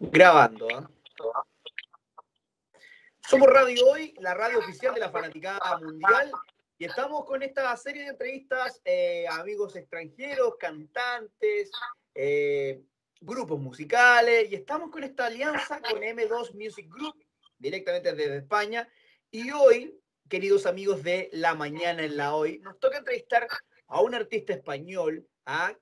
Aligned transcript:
Grabando. 0.00 0.68
¿ah? 0.74 0.90
Somos 3.20 3.48
Radio 3.48 3.86
Hoy, 3.88 4.14
la 4.18 4.34
radio 4.34 4.58
oficial 4.58 4.94
de 4.94 5.00
la 5.00 5.10
Fanaticada 5.10 5.78
Mundial, 5.78 6.30
y 6.78 6.84
estamos 6.84 7.24
con 7.24 7.42
esta 7.42 7.74
serie 7.76 8.02
de 8.02 8.08
entrevistas 8.10 8.80
eh, 8.84 9.26
a 9.28 9.36
amigos 9.36 9.74
extranjeros, 9.74 10.56
cantantes, 10.58 11.70
eh, 12.14 12.82
grupos 13.20 13.58
musicales, 13.58 14.50
y 14.50 14.54
estamos 14.54 14.90
con 14.90 15.02
esta 15.02 15.26
alianza 15.26 15.80
con 15.80 16.02
M2 16.02 16.54
Music 16.54 16.88
Group, 16.90 17.16
directamente 17.58 18.12
desde 18.12 18.36
España. 18.36 18.88
Y 19.30 19.50
hoy, 19.50 19.98
queridos 20.28 20.66
amigos 20.66 21.02
de 21.02 21.30
La 21.32 21.54
Mañana 21.54 22.04
en 22.04 22.16
la 22.16 22.34
Hoy, 22.34 22.58
nos 22.58 22.78
toca 22.78 22.98
entrevistar 22.98 23.48
a 23.88 24.00
un 24.02 24.14
artista 24.14 24.52
español. 24.52 25.26
¿ah? 25.46 25.72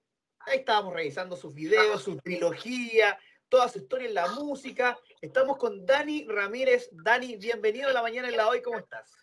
Ahí 0.40 0.58
estábamos 0.58 0.94
revisando 0.94 1.36
sus 1.36 1.52
videos, 1.52 2.02
su 2.02 2.16
trilogía, 2.18 3.18
toda 3.54 3.68
su 3.68 3.78
historia 3.78 4.08
en 4.08 4.14
la 4.14 4.26
música. 4.32 4.98
Estamos 5.20 5.58
con 5.58 5.86
Dani 5.86 6.26
Ramírez. 6.26 6.88
Dani, 6.90 7.36
bienvenido 7.36 7.88
a 7.88 7.92
la 7.92 8.02
mañana 8.02 8.26
en 8.26 8.36
la 8.36 8.48
hoy, 8.48 8.60
¿cómo 8.60 8.78
estás? 8.78 9.16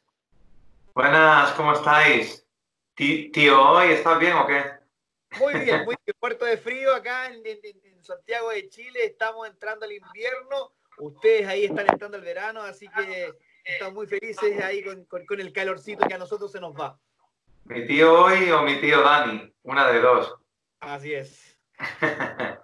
Buenas, 0.96 1.52
¿cómo 1.52 1.74
estáis? 1.74 2.48
Tío, 2.96 3.62
¿hoy 3.62 3.92
estás 3.92 4.18
bien 4.20 4.32
o 4.38 4.48
qué? 4.48 4.64
Muy 5.38 5.56
bien, 5.56 5.84
muy 5.84 5.96
bien. 6.06 6.16
Puerto 6.18 6.46
de 6.46 6.56
frío 6.56 6.96
acá 6.96 7.28
en, 7.28 7.44
Santiago 8.02 8.52
de 8.52 8.70
Chile. 8.70 9.04
Estamos 9.04 9.50
entrando 9.50 9.86
al 9.86 9.92
invierno. 9.92 10.72
Ustedes 11.00 11.46
ahí 11.46 11.66
están 11.66 11.88
entrando 11.92 12.16
al 12.16 12.24
verano, 12.24 12.62
así 12.62 12.88
que 12.88 13.34
estamos 13.66 13.96
muy 13.96 14.08
felices 14.08 14.64
ahí 14.64 14.82
con, 14.82 15.04
con 15.26 15.42
el 15.42 15.52
calorcito 15.52 16.08
que 16.08 16.14
a 16.14 16.18
nosotros 16.18 16.50
se 16.54 16.62
nos 16.62 16.74
va. 16.74 16.98
¿Mi 17.66 17.86
tío 17.86 18.14
hoy 18.14 18.50
o 18.50 18.62
mi 18.62 18.80
tío 18.80 19.02
Dani? 19.02 19.54
Una 19.64 19.92
de 19.92 20.00
dos. 20.00 20.34
Así 20.80 21.14
es. 21.16 21.58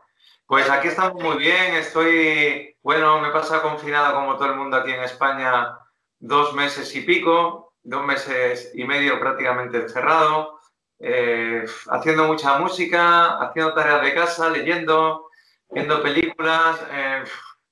Pues 0.48 0.70
aquí 0.70 0.88
estamos 0.88 1.22
muy 1.22 1.36
bien, 1.40 1.76
estoy, 1.76 2.74
bueno, 2.82 3.20
me 3.20 3.32
pasa 3.32 3.62
confinado 3.62 4.16
como 4.16 4.38
todo 4.38 4.46
el 4.46 4.56
mundo 4.56 4.78
aquí 4.78 4.92
en 4.94 5.04
España 5.04 5.78
dos 6.20 6.54
meses 6.54 6.96
y 6.96 7.02
pico, 7.02 7.74
dos 7.84 8.06
meses 8.06 8.72
y 8.74 8.86
medio 8.86 9.20
prácticamente 9.20 9.76
encerrado, 9.76 10.62
eh, 11.00 11.66
haciendo 11.90 12.28
mucha 12.28 12.60
música, 12.60 13.38
haciendo 13.40 13.74
tareas 13.74 14.02
de 14.02 14.14
casa, 14.14 14.50
leyendo, 14.50 15.28
viendo 15.70 16.02
películas, 16.02 16.82
eh, 16.92 17.26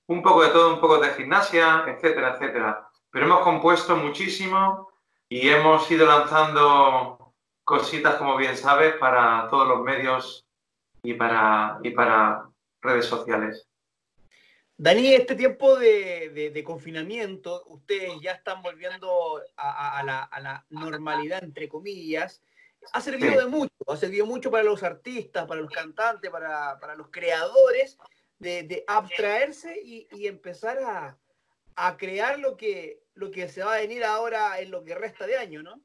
un 0.07 0.21
poco 0.21 0.43
de 0.43 0.49
todo, 0.49 0.73
un 0.73 0.81
poco 0.81 0.97
de 0.97 1.11
gimnasia, 1.11 1.85
etcétera, 1.87 2.33
etcétera. 2.33 2.89
Pero 3.09 3.25
hemos 3.25 3.39
compuesto 3.39 3.95
muchísimo 3.95 4.89
y 5.29 5.47
hemos 5.47 5.89
ido 5.89 6.05
lanzando 6.05 7.33
cositas, 7.63 8.15
como 8.15 8.35
bien 8.35 8.57
sabes, 8.57 8.95
para 8.95 9.47
todos 9.49 9.65
los 9.65 9.79
medios 9.79 10.45
y 11.03 11.13
para, 11.13 11.79
y 11.81 11.91
para 11.91 12.49
redes 12.85 13.05
sociales. 13.05 13.67
Dani, 14.77 15.13
este 15.13 15.35
tiempo 15.35 15.77
de, 15.77 16.63
confinamiento, 16.65 17.63
ustedes 17.67 18.11
ya 18.21 18.33
están 18.33 18.61
volviendo 18.61 19.41
a, 19.55 20.03
la, 20.03 20.65
normalidad, 20.69 21.43
entre 21.43 21.69
comillas, 21.69 22.41
ha 22.91 23.01
servido 23.01 23.39
de 23.39 23.47
mucho, 23.47 23.73
ha 23.87 23.97
servido 23.97 24.25
mucho 24.25 24.51
para 24.51 24.63
los 24.63 24.83
artistas, 24.83 25.47
para 25.47 25.61
los 25.61 25.71
cantantes, 25.71 26.29
para, 26.29 26.95
los 26.97 27.07
creadores, 27.09 27.97
de, 28.37 28.83
abstraerse 28.85 29.79
y, 29.81 30.27
empezar 30.27 30.77
a, 31.75 31.97
crear 31.97 32.39
lo 32.39 32.57
que, 32.57 33.01
lo 33.13 33.31
que 33.31 33.47
se 33.47 33.63
va 33.63 33.75
a 33.75 33.79
venir 33.79 34.03
ahora 34.03 34.59
en 34.59 34.71
lo 34.71 34.83
que 34.83 34.95
resta 34.95 35.25
de 35.25 35.37
año, 35.37 35.63
¿no? 35.63 35.79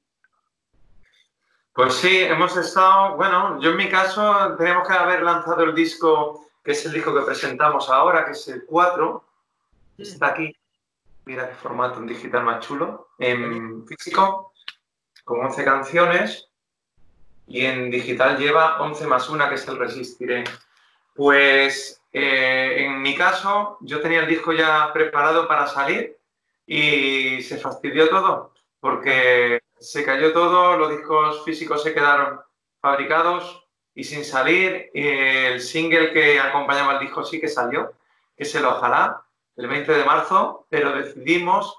Pues 1.72 1.94
sí, 1.94 2.22
hemos 2.22 2.56
estado, 2.56 3.16
bueno, 3.16 3.60
yo 3.62 3.70
en 3.70 3.76
mi 3.76 3.88
caso 3.88 4.56
tenemos 4.58 4.86
que 4.86 4.94
haber 4.94 5.22
lanzado 5.22 5.62
el 5.62 5.74
disco 5.74 6.49
que 6.62 6.72
es 6.72 6.84
el 6.86 6.92
disco 6.92 7.14
que 7.14 7.22
presentamos 7.24 7.88
ahora, 7.88 8.24
que 8.24 8.32
es 8.32 8.48
el 8.48 8.64
4. 8.66 9.24
Mm. 9.96 10.02
Está 10.02 10.28
aquí. 10.28 10.54
Mira 11.24 11.48
qué 11.48 11.54
formato 11.54 11.98
en 11.98 12.06
digital 12.06 12.44
más 12.44 12.66
chulo. 12.66 13.10
En 13.18 13.86
físico, 13.86 14.52
con 15.24 15.40
11 15.40 15.64
canciones. 15.64 16.48
Y 17.46 17.64
en 17.66 17.90
digital 17.90 18.38
lleva 18.38 18.80
11 18.80 19.06
más 19.06 19.28
una, 19.28 19.48
que 19.48 19.56
es 19.56 19.66
el 19.68 19.78
Resistiré. 19.78 20.44
Pues 21.14 22.00
eh, 22.12 22.76
en 22.78 23.02
mi 23.02 23.14
caso, 23.16 23.78
yo 23.80 24.00
tenía 24.00 24.20
el 24.20 24.28
disco 24.28 24.52
ya 24.52 24.92
preparado 24.92 25.46
para 25.46 25.66
salir 25.66 26.16
y 26.66 27.42
se 27.42 27.58
fastidió 27.58 28.08
todo, 28.08 28.54
porque 28.80 29.60
se 29.78 30.04
cayó 30.04 30.32
todo, 30.32 30.76
los 30.76 30.90
discos 30.90 31.44
físicos 31.44 31.82
se 31.82 31.94
quedaron 31.94 32.40
fabricados, 32.80 33.68
y 34.00 34.04
sin 34.04 34.24
salir. 34.24 34.90
el 34.94 35.60
single 35.60 36.10
que 36.14 36.40
acompañaba 36.40 36.94
el 36.94 37.00
disco 37.00 37.22
sí 37.22 37.38
que 37.38 37.48
salió, 37.48 37.92
que 38.34 38.44
es 38.44 38.54
el 38.54 38.64
Ojalá, 38.64 39.22
el 39.56 39.68
20 39.68 39.92
de 39.92 40.04
marzo, 40.06 40.66
pero 40.70 40.92
decidimos 40.92 41.78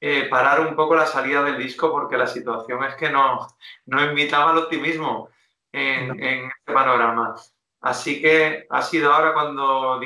eh, 0.00 0.26
parar 0.28 0.66
un 0.66 0.74
poco 0.74 0.96
la 0.96 1.06
salida 1.06 1.44
del 1.44 1.58
disco 1.58 1.92
porque 1.92 2.16
la 2.16 2.26
situación 2.26 2.82
es 2.82 2.96
que 2.96 3.08
no, 3.08 3.46
no 3.86 4.04
invitaba 4.04 4.50
al 4.50 4.58
optimismo 4.58 5.28
en, 5.70 6.20
este 6.20 6.72
panorama. 6.72 7.36
Así 7.80 8.20
que 8.20 8.66
ha 8.68 8.82
sido 8.82 9.12
ahora 9.12 9.32
cuando 9.32 10.00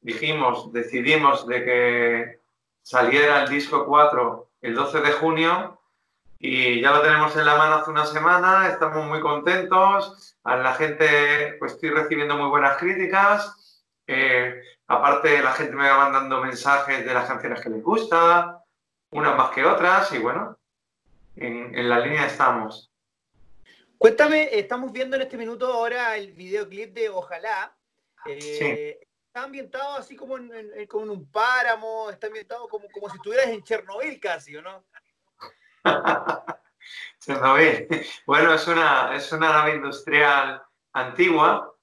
dijimos, 0.00 0.72
decidimos 0.72 1.46
de 1.46 1.64
que 1.64 2.40
saliera 2.82 3.44
el 3.44 3.50
disco 3.50 3.86
4 3.86 4.48
el 4.62 4.74
12 4.74 5.00
de 5.00 5.12
junio 5.12 5.80
y 6.46 6.82
ya 6.82 6.90
lo 6.90 7.00
tenemos 7.00 7.34
en 7.36 7.46
la 7.46 7.56
mano 7.56 7.76
hace 7.76 7.90
una 7.90 8.04
semana, 8.04 8.68
estamos 8.68 9.06
muy 9.06 9.18
contentos, 9.18 10.36
a 10.44 10.56
la 10.56 10.74
gente 10.74 11.56
pues 11.58 11.72
estoy 11.72 11.88
recibiendo 11.88 12.36
muy 12.36 12.50
buenas 12.50 12.76
críticas, 12.76 13.82
eh, 14.06 14.60
aparte 14.86 15.42
la 15.42 15.52
gente 15.52 15.74
me 15.74 15.88
va 15.88 15.96
mandando 15.96 16.42
mensajes 16.42 17.02
de 17.02 17.14
las 17.14 17.26
canciones 17.26 17.62
que 17.62 17.70
les 17.70 17.82
gusta, 17.82 18.62
unas 19.12 19.34
más 19.38 19.52
que 19.52 19.64
otras 19.64 20.12
y 20.12 20.18
bueno, 20.18 20.58
en, 21.36 21.88
la 21.88 22.00
línea 22.00 22.26
estamos. 22.26 22.92
Cuéntame, 23.96 24.50
estamos 24.52 24.92
viendo 24.92 25.16
en 25.16 25.22
este 25.22 25.38
minuto 25.38 25.72
ahora 25.72 26.14
el 26.18 26.32
videoclip 26.32 26.92
de 26.92 27.08
Ojalá. 27.08 27.74
Eh, 28.26 28.98
está 29.28 29.44
ambientado 29.44 29.96
así 29.96 30.14
como 30.14 30.36
en, 30.36 30.50
como 30.88 31.04
en, 31.04 31.10
un 31.10 31.30
páramo, 31.30 32.10
está 32.10 32.26
ambientado 32.26 32.68
como, 32.68 32.86
como 32.90 33.08
si 33.08 33.16
estuvieras 33.16 33.46
en 33.46 33.62
Chernobyl 33.62 34.20
casi, 34.20 34.54
¿o 34.56 34.60
no? 34.60 34.84
Bueno, 38.26 38.52
es 38.52 38.66
una, 38.68 39.14
es 39.14 39.32
una 39.32 39.50
nave 39.50 39.76
industrial 39.76 40.62
antigua. 40.92 41.74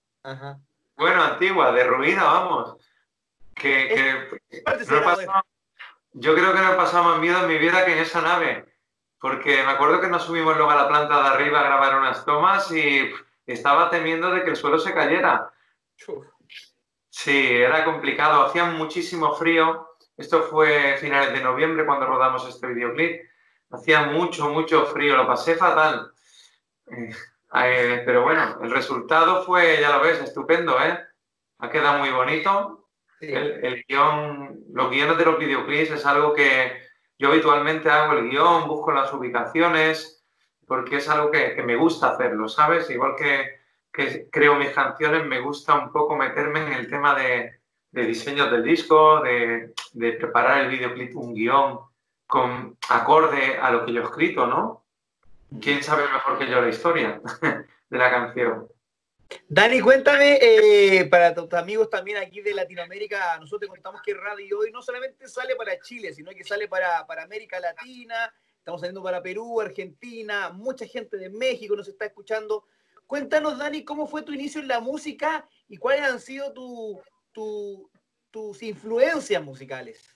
Bueno, 0.95 1.23
antigua, 1.23 1.71
de 1.71 1.83
ruina, 1.83 2.23
vamos. 2.23 2.77
Que, 3.55 4.29
yo 6.13 6.35
creo 6.35 6.53
que 6.53 6.59
no 6.59 6.73
he 6.73 6.75
pasado 6.75 7.03
más 7.05 7.19
miedo 7.19 7.39
en 7.41 7.47
mi 7.47 7.57
vida 7.57 7.85
que 7.85 7.93
en 7.93 7.99
esa 7.99 8.21
nave. 8.21 8.65
Porque 9.19 9.63
me 9.63 9.71
acuerdo 9.71 10.01
que 10.01 10.07
nos 10.07 10.23
subimos 10.23 10.55
luego 10.55 10.71
a 10.71 10.75
la 10.75 10.87
planta 10.87 11.21
de 11.21 11.29
arriba 11.29 11.59
a 11.59 11.63
grabar 11.63 11.99
unas 11.99 12.25
tomas 12.25 12.71
y 12.71 13.11
estaba 13.45 13.89
temiendo 13.89 14.31
de 14.31 14.43
que 14.43 14.51
el 14.51 14.55
suelo 14.55 14.79
se 14.79 14.93
cayera. 14.93 15.51
Sí, 17.09 17.55
era 17.55 17.83
complicado. 17.83 18.45
Hacía 18.45 18.65
muchísimo 18.65 19.35
frío. 19.35 19.87
Esto 20.17 20.43
fue 20.43 20.97
finales 20.99 21.33
de 21.33 21.43
noviembre 21.43 21.85
cuando 21.85 22.05
rodamos 22.05 22.47
este 22.47 22.67
videoclip 22.67 23.30
hacía 23.71 24.03
mucho, 24.03 24.49
mucho 24.49 24.85
frío, 24.85 25.15
lo 25.17 25.27
pasé 25.27 25.55
fatal. 25.55 26.11
Eh, 26.87 27.11
eh, 27.53 28.03
pero 28.05 28.23
bueno, 28.23 28.59
el 28.61 28.71
resultado 28.71 29.43
fue, 29.43 29.79
ya 29.79 29.97
lo 29.97 30.03
ves, 30.03 30.21
estupendo, 30.21 30.77
¿eh? 30.81 30.99
Ha 31.59 31.69
quedado 31.69 31.99
muy 31.99 32.09
bonito. 32.09 32.89
El, 33.19 33.85
guion, 33.87 34.61
los 34.73 34.89
guiones 34.89 35.17
de 35.17 35.25
los 35.25 35.37
videoclips 35.37 35.91
es 35.91 36.05
algo 36.07 36.33
que 36.33 36.81
yo 37.19 37.29
habitualmente 37.29 37.89
hago 37.89 38.13
el 38.13 38.29
guion, 38.29 38.67
busco 38.67 38.91
las 38.91 39.13
ubicaciones, 39.13 40.25
porque 40.65 40.97
es 40.97 41.07
algo 41.07 41.29
que, 41.29 41.61
me 41.63 41.75
gusta 41.75 42.11
hacerlo, 42.11 42.49
¿sabes? 42.49 42.89
Igual 42.89 43.15
que, 43.15 43.59
creo 44.31 44.55
mis 44.55 44.71
canciones, 44.71 45.25
me 45.25 45.39
gusta 45.39 45.75
un 45.75 45.91
poco 45.91 46.15
meterme 46.15 46.61
en 46.61 46.73
el 46.73 46.89
tema 46.89 47.13
de, 47.13 47.59
de 47.91 48.05
diseños 48.05 48.49
del 48.49 48.63
disco, 48.63 49.21
de, 49.21 49.73
de 49.93 50.13
preparar 50.13 50.61
el 50.61 50.69
videoclip, 50.69 51.15
un 51.15 51.35
guion, 51.35 51.90
con 52.31 52.77
acorde 52.87 53.57
a 53.57 53.71
lo 53.71 53.85
que 53.85 53.91
yo 53.91 53.99
he 53.99 54.05
escrito, 54.05 54.47
¿no? 54.47 54.85
¿Quién 55.59 55.83
sabe 55.83 56.03
mejor 56.03 56.39
que 56.39 56.49
yo 56.49 56.61
la 56.61 56.69
historia 56.69 57.21
de 57.89 57.97
la 57.97 58.09
canción? 58.09 58.69
Dani, 59.49 59.81
cuéntame, 59.81 60.39
eh, 60.41 61.05
para 61.11 61.35
tus 61.35 61.53
amigos 61.53 61.89
también 61.89 62.19
aquí 62.19 62.39
de 62.39 62.53
Latinoamérica, 62.53 63.37
nosotros 63.37 63.59
te 63.59 63.67
contamos 63.67 64.01
que 64.01 64.13
Radio 64.13 64.59
Hoy 64.59 64.71
no 64.71 64.81
solamente 64.81 65.27
sale 65.27 65.57
para 65.57 65.77
Chile, 65.81 66.13
sino 66.13 66.31
que 66.31 66.45
sale 66.45 66.69
para, 66.69 67.05
para 67.05 67.23
América 67.23 67.59
Latina, 67.59 68.33
estamos 68.57 68.79
saliendo 68.79 69.03
para 69.03 69.21
Perú, 69.21 69.59
Argentina, 69.59 70.51
mucha 70.51 70.85
gente 70.85 71.17
de 71.17 71.29
México 71.29 71.75
nos 71.75 71.89
está 71.89 72.05
escuchando. 72.05 72.63
Cuéntanos, 73.07 73.57
Dani, 73.57 73.83
cómo 73.83 74.07
fue 74.07 74.21
tu 74.21 74.31
inicio 74.31 74.61
en 74.61 74.69
la 74.69 74.79
música 74.79 75.45
y 75.67 75.75
cuáles 75.75 76.03
han 76.03 76.21
sido 76.21 76.53
tus 77.33 78.63
influencias 78.63 79.43
musicales. 79.43 80.15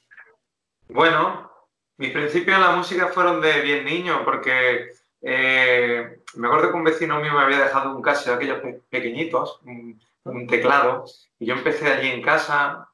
Bueno, 0.87 1.54
mis 1.97 2.11
principios 2.11 2.57
en 2.57 2.63
la 2.63 2.75
música 2.75 3.07
fueron 3.07 3.41
de 3.41 3.61
bien 3.61 3.85
niño, 3.85 4.23
porque 4.25 4.91
eh, 5.21 6.19
me 6.35 6.47
acuerdo 6.47 6.71
que 6.71 6.77
un 6.77 6.83
vecino 6.83 7.19
mío 7.19 7.33
me 7.33 7.41
había 7.41 7.59
dejado 7.59 7.95
un 7.95 8.01
Casio 8.01 8.31
de 8.31 8.37
aquellos 8.37 8.81
pequeñitos, 8.89 9.59
un, 9.63 10.47
teclado, 10.47 11.05
y 11.39 11.45
yo 11.45 11.53
empecé 11.53 11.91
allí 11.91 12.09
en 12.09 12.21
casa. 12.21 12.89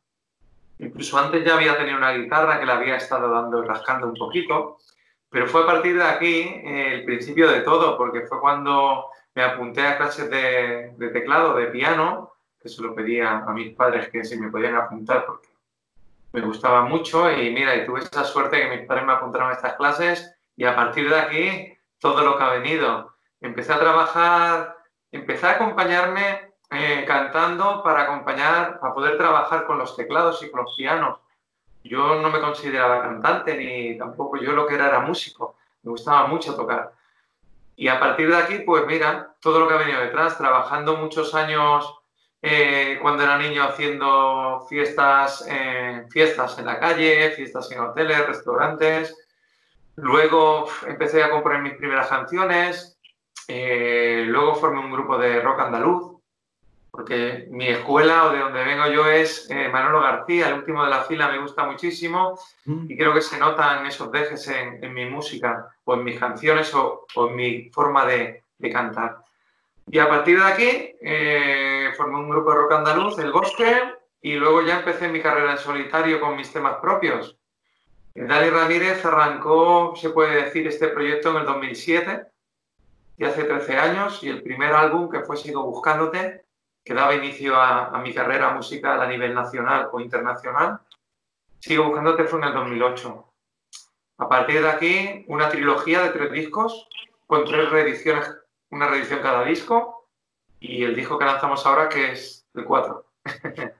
Incluso 0.79 1.17
antes 1.17 1.43
ya 1.43 1.55
había 1.55 1.77
tenido 1.77 1.97
una 1.97 2.11
guitarra 2.11 2.59
que 2.59 2.65
le 2.65 2.71
había 2.71 2.95
estado 2.97 3.29
dando, 3.29 3.63
rascando 3.63 4.07
un 4.07 4.15
poquito, 4.15 4.77
pero 5.29 5.47
fue 5.47 5.63
a 5.63 5.65
partir 5.65 5.95
de 5.95 6.03
aquí 6.03 6.41
eh, 6.41 6.95
el 6.95 7.05
principio 7.05 7.49
de 7.49 7.61
todo, 7.61 7.97
porque 7.97 8.21
fue 8.27 8.39
cuando 8.39 9.05
me 9.33 9.43
apunté 9.43 9.85
a 9.85 9.97
clases 9.97 10.29
de, 10.29 11.09
teclado, 11.13 11.55
de 11.55 11.67
piano, 11.67 12.33
que 12.61 12.69
se 12.69 12.81
lo 12.81 12.93
pedía 12.93 13.39
a 13.39 13.53
mis 13.53 13.73
padres 13.75 14.09
que 14.09 14.23
si 14.23 14.37
me 14.37 14.51
podían 14.51 14.75
apuntar 14.75 15.25
porque 15.25 15.47
me 16.33 16.41
gustaba 16.41 16.83
mucho 16.83 17.29
y 17.29 17.51
mira, 17.51 17.75
y 17.75 17.85
tuve 17.85 18.01
esa 18.01 18.23
suerte 18.23 18.61
que 18.61 18.77
mis 18.77 18.87
padres 18.87 19.05
me 19.05 19.13
apuntaron 19.13 19.49
a 19.49 19.53
estas 19.53 19.73
clases 19.73 20.35
y 20.55 20.65
a 20.65 20.75
partir 20.75 21.09
de 21.09 21.19
aquí 21.19 21.77
todo 21.99 22.21
lo 22.23 22.37
que 22.37 22.43
ha 22.43 22.49
venido. 22.51 23.13
Empecé 23.41 23.73
a 23.73 23.79
trabajar, 23.79 24.77
empecé 25.11 25.47
a 25.47 25.51
acompañarme 25.51 26.53
eh, 26.69 27.03
cantando 27.05 27.83
para 27.83 28.03
acompañar, 28.03 28.79
para 28.79 28.93
poder 28.93 29.17
trabajar 29.17 29.65
con 29.65 29.77
los 29.77 29.95
teclados 29.95 30.41
y 30.43 30.49
con 30.49 30.61
los 30.61 30.75
pianos. 30.75 31.19
Yo 31.83 32.21
no 32.21 32.29
me 32.29 32.39
consideraba 32.39 33.01
cantante 33.01 33.57
ni 33.57 33.97
tampoco 33.97 34.37
yo 34.37 34.53
lo 34.53 34.65
que 34.67 34.75
era 34.75 34.87
era 34.87 34.99
músico. 35.01 35.55
Me 35.83 35.91
gustaba 35.91 36.27
mucho 36.27 36.55
tocar. 36.55 36.93
Y 37.75 37.87
a 37.87 37.99
partir 37.99 38.29
de 38.29 38.37
aquí, 38.37 38.59
pues 38.59 38.85
mira, 38.85 39.35
todo 39.41 39.59
lo 39.59 39.67
que 39.67 39.73
ha 39.73 39.77
venido 39.77 39.99
detrás, 39.99 40.37
trabajando 40.37 40.95
muchos 40.97 41.33
años 41.33 42.00
eh, 42.41 42.97
cuando 43.01 43.23
era 43.23 43.37
niño 43.37 43.63
haciendo 43.63 44.65
fiestas, 44.67 45.45
eh, 45.49 46.05
fiestas 46.09 46.57
en 46.59 46.65
la 46.65 46.79
calle, 46.79 47.31
fiestas 47.31 47.71
en 47.71 47.79
hoteles, 47.79 48.27
restaurantes. 48.27 49.15
Luego 49.95 50.67
empecé 50.87 51.23
a 51.23 51.29
componer 51.29 51.61
mis 51.61 51.75
primeras 51.75 52.07
canciones. 52.07 52.97
luego 53.47 54.55
formé 54.55 54.79
un 54.79 54.91
grupo 54.91 55.17
de 55.17 55.41
rock 55.41 55.59
andaluz 55.59 56.11
porque 56.91 57.47
mi 57.49 57.67
escuela 57.67 58.25
o 58.25 58.33
de 58.33 58.39
donde 58.39 58.65
vengo 58.65 58.85
yo 58.91 59.07
es 59.07 59.49
eh, 59.49 59.69
Manolo 59.69 60.01
García, 60.01 60.49
el 60.49 60.55
último 60.55 60.83
de 60.83 60.89
la 60.89 61.03
fila 61.03 61.29
me 61.29 61.39
gusta 61.39 61.65
muchísimo 61.65 62.37
mm. 62.65 62.91
y 62.91 62.97
creo 62.97 63.13
que 63.13 63.21
se 63.21 63.39
notan 63.39 63.85
esos 63.85 64.11
dejes 64.11 64.45
en, 64.49 64.93
mi 64.93 65.05
música 65.05 65.69
o 65.85 65.93
en 65.93 66.03
mis 66.03 66.19
canciones 66.19 66.73
o, 66.75 67.07
en 67.15 67.35
mi 67.35 67.69
forma 67.69 68.05
de, 68.05 68.43
cantar. 68.71 69.23
Y 69.89 69.99
a 69.99 70.07
partir 70.07 70.39
de 70.39 70.45
aquí 70.45 70.95
eh, 71.01 71.91
formé 71.97 72.17
un 72.17 72.29
grupo 72.29 72.51
de 72.51 72.57
rock 72.57 72.71
andaluz, 72.73 73.19
El 73.19 73.31
Bosque, 73.31 73.95
y 74.21 74.35
luego 74.35 74.61
ya 74.61 74.79
empecé 74.79 75.07
mi 75.07 75.21
carrera 75.21 75.53
en 75.53 75.57
solitario 75.57 76.19
con 76.19 76.35
mis 76.35 76.51
temas 76.51 76.77
propios. 76.81 77.37
Dani 78.13 78.49
Ramírez 78.49 79.03
arrancó, 79.05 79.95
se 79.95 80.09
puede 80.09 80.43
decir, 80.43 80.67
este 80.67 80.89
proyecto 80.89 81.31
en 81.31 81.37
el 81.37 81.45
2007, 81.45 82.27
y 83.17 83.25
hace 83.25 83.43
13 83.43 83.77
años, 83.77 84.23
y 84.23 84.29
el 84.29 84.43
primer 84.43 84.73
álbum 84.73 85.09
que 85.09 85.21
fue 85.21 85.37
Sigo 85.37 85.63
Buscándote, 85.63 86.45
que 86.83 86.93
daba 86.93 87.15
inicio 87.15 87.55
a, 87.55 87.97
mi 87.99 88.13
carrera 88.13 88.51
musical 88.53 89.01
a 89.01 89.07
nivel 89.07 89.33
nacional 89.33 89.89
o 89.91 89.99
internacional. 89.99 90.79
Sigo 91.59 91.85
buscándote 91.85 92.25
fue 92.25 92.39
en 92.39 92.45
el 92.45 92.53
2008. 92.53 93.33
A 94.17 94.29
partir 94.29 94.61
de 94.61 94.69
aquí, 94.69 95.25
una 95.27 95.49
trilogía 95.49 96.01
de 96.01 96.09
tres 96.09 96.31
discos 96.31 96.87
con 97.27 97.45
tres 97.45 97.69
reediciones, 97.69 98.29
una 98.71 98.87
reedición 98.87 99.21
cada 99.21 99.45
disco 99.45 100.09
y 100.59 100.83
el 100.83 100.95
disco 100.95 101.17
que 101.17 101.25
lanzamos 101.25 101.65
ahora 101.65 101.87
que 101.87 102.11
es 102.11 102.47
el 102.53 102.65
4. 102.65 103.05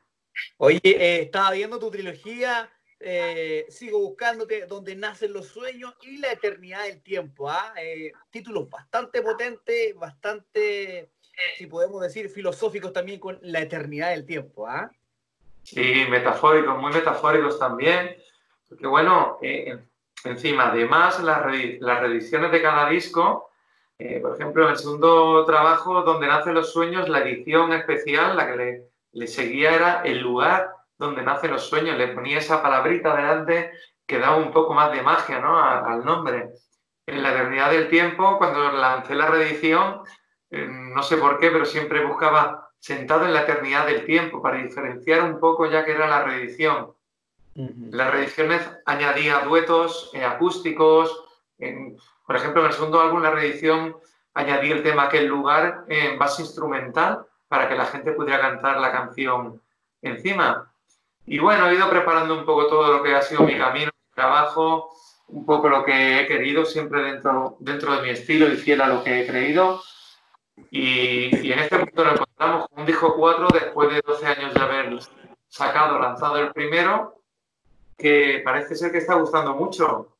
Oye, 0.58 0.80
eh, 0.84 1.22
estaba 1.24 1.52
viendo 1.52 1.80
tu 1.80 1.90
trilogía, 1.92 2.70
eh, 3.00 3.66
sigo 3.70 4.00
buscándote, 4.00 4.66
donde 4.68 4.96
nacen 4.96 5.34
los 5.34 5.48
sueños 5.48 5.96
y 6.02 6.18
la 6.18 6.32
eternidad 6.32 6.84
del 6.84 7.02
tiempo. 7.02 7.50
¿ah? 7.50 7.74
Eh, 7.78 8.12
títulos 8.30 8.70
bastante 8.70 9.22
potentes, 9.22 9.96
bastante 9.96 11.10
si 11.58 11.68
podemos 11.68 12.02
decir, 12.02 12.30
filosóficos 12.30 12.94
también 12.94 13.20
con 13.20 13.40
la 13.42 13.62
eternidad 13.62 14.12
del 14.12 14.26
tiempo, 14.26 14.68
¿ah? 14.68 14.92
Sí, 15.64 16.06
metafóricos, 16.10 16.80
muy 16.80 16.92
metafóricos 16.92 17.60
también. 17.60 18.16
Porque 18.68 18.88
bueno, 18.88 19.38
eh, 19.42 19.78
encima, 20.24 20.72
además, 20.72 21.22
las, 21.22 21.42
las 21.80 22.00
reediciones 22.00 22.52
de 22.52 22.62
cada 22.62 22.90
disco, 22.90 23.51
eh, 24.04 24.20
por 24.20 24.34
ejemplo, 24.34 24.64
en 24.64 24.72
el 24.72 24.78
segundo 24.78 25.46
trabajo, 25.46 26.02
donde 26.02 26.26
nacen 26.26 26.56
los 26.56 26.74
sueños, 26.74 27.08
la 27.08 27.20
edición 27.20 27.72
especial, 27.72 28.36
la 28.36 28.48
que 28.48 28.90
le, 29.14 29.28
seguía 29.28 29.76
era 29.76 30.02
el 30.02 30.22
lugar 30.22 30.72
donde 30.98 31.22
nacen 31.22 31.52
los 31.52 31.68
sueños. 31.68 32.00
Le 32.00 32.08
ponía 32.08 32.40
esa 32.40 32.64
palabrita 32.64 33.16
delante 33.16 33.72
que 34.08 34.18
daba 34.18 34.38
un 34.38 34.52
poco 34.52 34.74
más 34.74 34.92
de 34.92 35.04
magia 35.04 35.40
¿no? 35.40 35.56
al 35.64 36.04
nombre. 36.04 36.50
En 37.06 37.22
la 37.22 37.30
eternidad 37.30 37.70
del 37.70 37.90
tiempo, 37.90 38.40
cuando 38.40 38.72
lancé 38.72 39.14
la 39.14 39.28
reedición, 39.28 40.02
eh, 40.50 40.68
no 40.68 41.04
sé 41.04 41.18
por 41.18 41.38
qué, 41.38 41.52
pero 41.52 41.66
siempre 41.66 42.04
buscaba 42.04 42.72
sentado 42.80 43.26
en 43.26 43.36
la 43.36 43.44
eternidad 43.44 43.86
del 43.86 44.04
tiempo 44.04 44.42
para 44.42 44.64
diferenciar 44.64 45.22
un 45.22 45.40
poco 45.40 45.68
ya 45.68 45.86
que 45.86 45.92
era 45.92 46.08
la 46.08 46.24
reedición. 46.24 46.92
Las 47.54 48.12
reediciones 48.12 48.68
añadía 48.88 49.42
duetos 49.42 50.10
eh, 50.16 50.26
acústicos. 50.26 51.24
Por 52.32 52.40
ejemplo, 52.40 52.62
en 52.62 52.68
el 52.68 52.74
segundo 52.74 53.02
álbum, 53.02 53.22
la 53.22 53.32
reedición 53.32 53.98
añadí 54.34 54.72
el 54.72 54.84
tema 54.84 55.04
Aquel 55.04 55.26
lugar 55.28 55.84
en 55.90 56.18
base 56.18 56.44
instrumental 56.44 57.26
para 57.50 57.68
que 57.68 57.76
la 57.76 57.88
gente 57.88 58.14
pudiera 58.14 58.40
cantar 58.40 58.80
la 58.80 58.90
canción 58.90 59.62
encima. 60.02 60.72
Y 61.26 61.40
bueno, 61.40 61.68
he 61.68 61.76
ido 61.76 61.90
preparando 61.90 62.34
un 62.34 62.46
poco 62.46 62.68
todo 62.68 62.90
lo 62.90 63.04
que 63.04 63.14
ha 63.14 63.22
sido 63.22 63.42
mi 63.42 63.58
camino, 63.58 63.92
mi 63.94 64.16
trabajo, 64.16 64.92
un 65.28 65.46
poco 65.46 65.68
lo 65.68 65.84
que 65.84 66.22
he 66.22 66.28
querido, 66.28 66.64
siempre 66.64 67.02
dentro, 67.02 67.58
dentro 67.60 67.98
de 67.98 68.02
mi 68.02 68.12
estilo 68.12 68.48
y 68.48 68.56
fiel 68.56 68.80
a 68.80 68.88
lo 68.88 69.04
que 69.04 69.24
he 69.24 69.28
creído. 69.28 69.82
Y, 70.70 71.52
en 71.52 71.60
este 71.60 71.80
punto 71.80 72.06
nos 72.06 72.14
encontramos 72.14 72.70
con 72.70 72.80
un 72.80 72.86
disco 72.86 73.14
4 73.14 73.48
después 73.52 73.94
de 73.94 74.02
12 74.08 74.26
años 74.26 74.54
de 74.54 74.62
haber 74.62 75.00
sacado, 75.50 76.00
lanzado 76.00 76.38
el 76.38 76.54
primero, 76.54 77.22
que 77.98 78.42
parece 78.46 78.78
ser 78.78 78.90
que 78.94 79.00
está 79.00 79.16
gustando 79.16 79.54
mucho. 79.54 80.11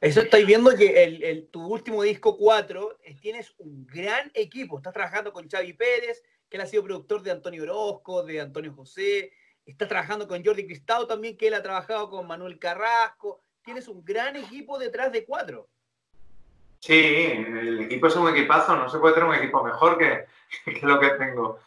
Eso 0.00 0.20
estáis 0.20 0.46
viendo 0.46 0.76
que 0.76 1.48
tu 1.50 1.66
último 1.66 2.02
disco 2.02 2.36
4 2.36 2.98
eh, 3.02 3.16
tienes 3.20 3.54
un 3.58 3.86
gran 3.86 4.30
equipo. 4.34 4.76
Estás 4.76 4.92
trabajando 4.92 5.32
con 5.32 5.48
Xavi 5.48 5.72
Pérez, 5.72 6.22
que 6.48 6.56
él 6.56 6.62
ha 6.62 6.66
sido 6.66 6.84
productor 6.84 7.22
de 7.22 7.30
Antonio 7.30 7.62
Orozco, 7.62 8.22
de 8.22 8.40
Antonio 8.40 8.74
José. 8.74 9.32
Estás 9.64 9.88
trabajando 9.88 10.28
con 10.28 10.44
Jordi 10.44 10.66
Cristao 10.66 11.06
también, 11.06 11.36
que 11.36 11.48
él 11.48 11.54
ha 11.54 11.62
trabajado 11.62 12.10
con 12.10 12.26
Manuel 12.26 12.58
Carrasco. 12.58 13.42
Tienes 13.62 13.88
un 13.88 14.04
gran 14.04 14.36
equipo 14.36 14.78
detrás 14.78 15.10
de 15.10 15.24
4. 15.24 15.66
Sí, 16.80 16.94
el 16.94 17.80
equipo 17.80 18.06
es 18.06 18.16
un 18.16 18.28
equipazo, 18.28 18.76
no 18.76 18.88
se 18.88 18.98
puede 18.98 19.14
tener 19.14 19.28
un 19.28 19.34
equipo 19.34 19.64
mejor 19.64 19.98
que, 19.98 20.26
lo 20.82 21.00
que 21.00 21.10
tengo. 21.10 21.58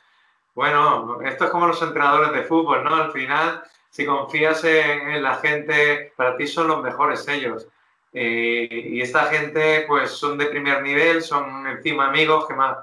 Bueno, 0.53 1.19
esto 1.21 1.45
es 1.45 1.51
como 1.51 1.67
los 1.67 1.81
entrenadores 1.81 2.31
de 2.31 2.43
fútbol, 2.43 2.83
¿no? 2.83 2.95
Al 2.95 3.11
final, 3.11 3.63
si 3.89 4.05
confías 4.05 4.63
en, 4.63 5.21
la 5.21 5.35
gente, 5.35 6.13
para 6.15 6.37
ti 6.37 6.47
son 6.47 6.67
los 6.67 6.81
mejores 6.81 7.27
ellos. 7.27 7.67
Eh, 8.11 8.67
y 8.71 9.01
esta 9.01 9.25
gente, 9.25 9.85
pues 9.87 10.11
son 10.11 10.37
de 10.37 10.47
primer 10.47 10.81
nivel, 10.81 11.21
son 11.21 11.67
encima 11.67 12.07
amigos 12.07 12.47
que 12.47 12.53
más 12.55 12.77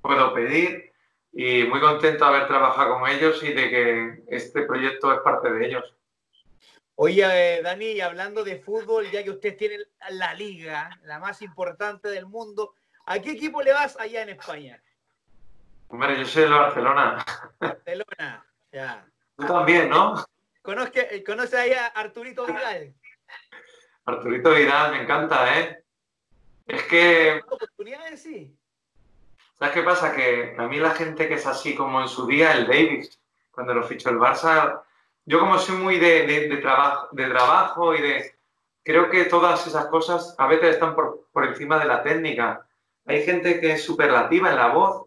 puedo 0.00 0.32
pedir. 0.34 0.92
Y 1.32 1.64
muy 1.64 1.80
contento 1.80 2.24
de 2.24 2.34
haber 2.34 2.48
trabajado 2.48 2.98
con 2.98 3.08
ellos 3.08 3.42
y 3.42 3.52
de 3.52 3.70
que 3.70 4.22
este 4.28 4.62
proyecto 4.62 5.12
es 5.12 5.20
parte 5.20 5.52
de 5.52 5.66
ellos. 5.66 5.94
Oye, 6.96 7.58
eh, 7.58 7.62
Dani, 7.62 8.00
hablando 8.00 8.42
de 8.42 8.58
fútbol, 8.58 9.08
ya 9.10 9.22
que 9.22 9.30
usted 9.30 9.56
tiene 9.56 9.78
la 10.10 10.34
liga, 10.34 10.98
la 11.04 11.20
más 11.20 11.42
importante 11.42 12.08
del 12.08 12.26
mundo, 12.26 12.74
¿a 13.06 13.20
qué 13.20 13.32
equipo 13.32 13.62
le 13.62 13.72
vas 13.72 13.96
allá 14.00 14.22
en 14.22 14.30
España? 14.30 14.82
Hombre, 15.88 16.18
yo 16.18 16.26
soy 16.26 16.42
de 16.42 16.50
Barcelona. 16.50 17.24
Barcelona, 17.60 18.46
ya. 18.72 19.06
Tú 19.36 19.46
también, 19.46 19.88
¿no? 19.88 20.24
¿Conoce, 20.60 21.22
¿Conoce 21.22 21.56
ahí 21.56 21.72
a 21.72 21.86
Arturito 21.86 22.44
Vidal? 22.44 22.92
Arturito 24.08 24.54
Vidal, 24.54 24.92
me 24.92 25.02
encanta, 25.02 25.58
¿eh? 25.58 25.84
Es 26.66 26.82
que... 26.84 27.42
Oportunidades, 27.48 28.22
sí. 28.22 28.56
¿Sabes 29.58 29.74
qué 29.74 29.82
pasa? 29.82 30.14
Que 30.14 30.54
a 30.56 30.66
mí 30.66 30.78
la 30.78 30.90
gente 30.90 31.28
que 31.28 31.34
es 31.34 31.46
así 31.46 31.74
como 31.74 32.00
en 32.00 32.08
su 32.08 32.26
día, 32.26 32.52
el 32.52 32.66
Davis, 32.66 33.20
cuando 33.50 33.74
lo 33.74 33.82
fichó 33.82 34.10
el 34.10 34.18
Barça, 34.18 34.82
yo 35.26 35.40
como 35.40 35.58
soy 35.58 35.76
muy 35.76 35.98
de, 35.98 36.58
trabajo, 36.62 37.08
de 37.12 37.26
trabajo 37.26 37.94
y 37.94 38.00
de... 38.00 38.34
Creo 38.82 39.10
que 39.10 39.24
todas 39.24 39.66
esas 39.66 39.86
cosas 39.86 40.34
a 40.38 40.46
veces 40.46 40.74
están 40.74 40.94
por, 40.94 41.26
encima 41.44 41.78
de 41.78 41.84
la 41.84 42.02
técnica. 42.02 42.66
Hay 43.04 43.22
gente 43.24 43.60
que 43.60 43.72
es 43.72 43.84
superlativa 43.84 44.48
en 44.48 44.56
la 44.56 44.68
voz 44.68 45.06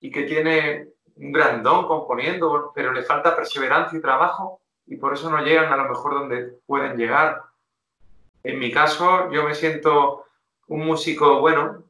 y 0.00 0.10
que 0.10 0.22
tiene 0.22 0.88
un 1.16 1.32
gran 1.32 1.62
don 1.62 1.86
componiendo, 1.86 2.72
pero 2.74 2.92
le 2.92 3.02
falta 3.02 3.36
perseverancia 3.36 3.98
y 3.98 4.02
trabajo 4.02 4.62
y 4.86 4.96
por 4.96 5.12
eso 5.12 5.28
no 5.28 5.42
llegan 5.42 5.70
a 5.70 5.76
lo 5.76 5.88
mejor 5.88 6.14
donde 6.14 6.54
pueden 6.64 6.96
llegar. 6.96 7.42
En 8.42 8.58
mi 8.58 8.70
caso, 8.70 9.30
yo 9.30 9.44
me 9.44 9.54
siento 9.54 10.26
un 10.68 10.86
músico, 10.86 11.40
bueno, 11.40 11.84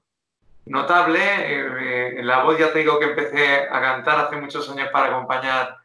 notable. 0.66 1.20
Eh, 1.20 2.20
en 2.20 2.26
la 2.26 2.42
voz 2.42 2.58
ya 2.58 2.72
te 2.72 2.80
digo 2.80 2.98
que 2.98 3.06
empecé 3.06 3.68
a 3.70 3.80
cantar 3.80 4.20
hace 4.20 4.36
muchos 4.36 4.68
años 4.70 4.88
para 4.92 5.08
acompañar 5.08 5.78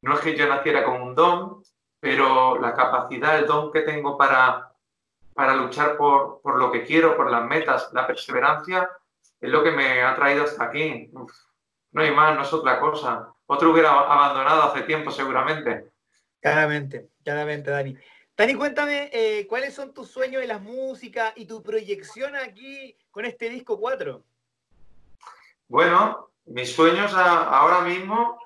no 0.00 0.14
es 0.14 0.20
que 0.20 0.36
yo 0.36 0.48
naciera 0.48 0.84
con 0.84 1.02
un 1.02 1.14
don, 1.14 1.62
pero 2.00 2.58
la 2.58 2.74
capacidad, 2.74 3.38
el 3.38 3.46
don 3.46 3.70
que 3.70 3.82
tengo 3.82 4.16
para, 4.16 4.72
para 5.34 5.54
luchar 5.54 5.96
por, 5.96 6.40
lo 6.44 6.72
que 6.72 6.84
quiero, 6.84 7.16
por 7.16 7.30
las 7.30 7.44
metas, 7.44 7.90
la 7.92 8.06
perseverancia, 8.06 8.90
es 9.40 9.50
lo 9.50 9.62
que 9.62 9.72
me 9.72 10.02
ha 10.02 10.14
traído 10.14 10.44
hasta 10.44 10.64
aquí. 10.64 11.10
no 11.12 12.02
hay 12.02 12.10
más, 12.10 12.34
no 12.34 12.42
es 12.42 12.52
otra 12.52 12.80
cosa. 12.80 13.28
Otro 13.46 13.70
hubiera 13.70 13.90
abandonado 13.90 14.62
hace 14.62 14.82
tiempo 14.82 15.10
seguramente. 15.10 15.90
Claramente, 16.40 17.10
claramente, 17.22 17.70
Dani. 17.70 17.96
Dani, 18.36 18.54
cuéntame, 18.54 19.10
eh, 19.12 19.46
¿cuáles 19.46 19.74
son 19.74 19.92
tus 19.92 20.10
sueños 20.10 20.42
en 20.42 20.48
la 20.48 20.58
música 20.58 21.32
y 21.36 21.44
tu 21.44 21.62
proyección 21.62 22.34
aquí 22.34 22.96
con 23.10 23.26
este 23.26 23.50
disco 23.50 23.78
4? 23.78 24.22
Bueno, 25.68 26.30
mis 26.46 26.74
sueños 26.74 27.12
ahora 27.14 27.82
mismo, 27.82 28.38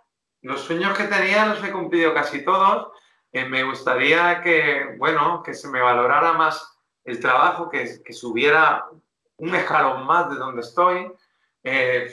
los 0.42 0.62
sueños 0.62 0.96
que 0.96 1.04
tenía 1.04 1.46
los 1.46 1.62
he 1.62 1.70
cumplido 1.70 2.12
casi 2.12 2.44
todos. 2.44 2.88
Eh, 3.32 3.44
me 3.44 3.62
gustaría 3.62 4.42
que, 4.42 4.96
bueno, 4.98 5.42
que 5.42 5.54
se 5.54 5.68
me 5.68 5.80
valorara 5.80 6.32
más 6.32 6.78
el 7.04 7.20
trabajo, 7.20 7.68
que, 7.68 8.02
que 8.04 8.12
subiera 8.12 8.86
un 9.36 9.54
escalón 9.54 10.04
más 10.04 10.28
de 10.30 10.36
donde 10.36 10.62
estoy. 10.62 11.12
Eh, 11.62 12.12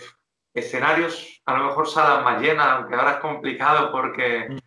escenarios, 0.54 1.42
a 1.46 1.58
lo 1.58 1.66
mejor 1.66 1.88
salas 1.88 2.24
más 2.24 2.42
llenas, 2.42 2.68
aunque 2.68 2.96
ahora 2.96 3.14
es 3.14 3.18
complicado 3.18 3.92
porque 3.92 4.48
mm. 4.50 4.58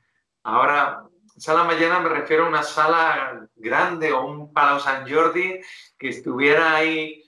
ahora 0.42 1.04
sala 1.36 1.72
llena 1.74 2.00
me 2.00 2.08
refiero 2.08 2.46
a 2.46 2.48
una 2.48 2.62
sala 2.62 3.46
grande 3.56 4.12
o 4.12 4.26
un 4.26 4.52
Palau 4.52 4.80
San 4.80 5.08
Jordi 5.08 5.60
que 5.98 6.08
estuviera 6.08 6.76
ahí 6.76 7.22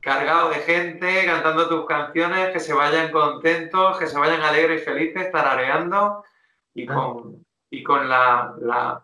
cargado 0.00 0.50
de 0.50 0.56
gente 0.56 1.26
cantando 1.26 1.68
tus 1.68 1.84
canciones, 1.84 2.52
que 2.52 2.60
se 2.60 2.72
vayan 2.72 3.10
contentos, 3.10 3.98
que 3.98 4.06
se 4.06 4.16
vayan 4.16 4.40
alegres 4.40 4.82
y 4.82 4.84
felices, 4.84 5.32
tarareando 5.32 6.24
y 6.74 6.86
con, 6.86 7.44
y 7.70 7.82
con 7.82 8.08
la, 8.08 8.54
la, 8.60 9.02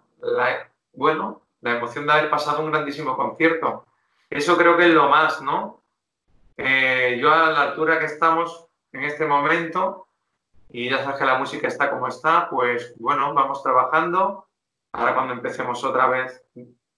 bueno, 0.92 1.42
la 1.61 1.76
emoción 1.76 2.06
de 2.06 2.12
haber 2.12 2.30
pasado 2.30 2.62
un 2.62 2.71
grandísimo 2.71 3.16
concierto. 3.16 3.87
Eso 4.30 4.56
creo 4.56 4.76
que 4.76 4.87
es 4.87 4.94
lo 4.94 5.09
más, 5.09 5.42
¿no? 5.42 5.82
Eh, 6.56 7.18
yo 7.21 7.32
a 7.32 7.50
la 7.50 7.62
altura 7.62 7.99
que 7.99 8.06
estamos 8.06 8.68
en 8.92 9.02
este 9.02 9.26
momento, 9.26 10.06
y 10.72 10.88
ya 10.88 11.04
sabes 11.04 11.18
que 11.18 11.26
la 11.26 11.38
música 11.38 11.68
está 11.68 11.90
como 11.90 12.08
está, 12.08 12.48
pues 12.48 12.94
bueno, 12.98 13.34
vamos 13.34 13.62
trabajando. 13.62 14.48
Ahora 14.92 15.14
cuando 15.14 15.34
empecemos 15.34 15.84
otra 15.84 16.06
vez 16.08 16.42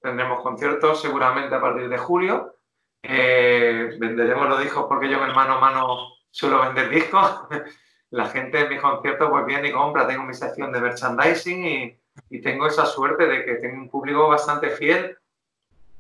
tendremos 0.01 0.43
conciertos 0.43 1.03
seguramente 1.03 1.57
a 1.57 1.61
partir 1.61 1.89
de 1.89 1.99
julio. 1.99 2.55
Eh, 3.03 3.97
venderemos 3.99 4.49
los 4.49 4.61
discos 4.61 4.87
porque 4.89 5.09
yo 5.09 5.23
en 5.25 5.35
mano 5.35 5.55
a 5.55 5.61
mano 5.61 5.99
suelo 6.31 6.63
vender 6.63 6.89
discos. 6.89 7.49
la 8.11 8.27
gente 8.27 8.61
en 8.61 8.69
mis 8.69 8.81
conciertos 8.81 9.29
pues 9.29 9.45
viene 9.45 9.69
y 9.69 9.73
compra. 9.73 10.07
Tengo 10.07 10.23
mi 10.23 10.35
sección 10.35 10.71
de 10.71 10.81
merchandising 10.81 11.67
y, 11.67 12.01
y 12.31 12.41
tengo 12.41 12.69
esa 12.69 12.87
suerte 12.87 13.27
de 13.27 13.45
que 13.45 13.55
tengo 13.57 13.77
un 13.77 13.91
público 13.91 14.29
bastante 14.29 14.71
fiel. 14.71 15.19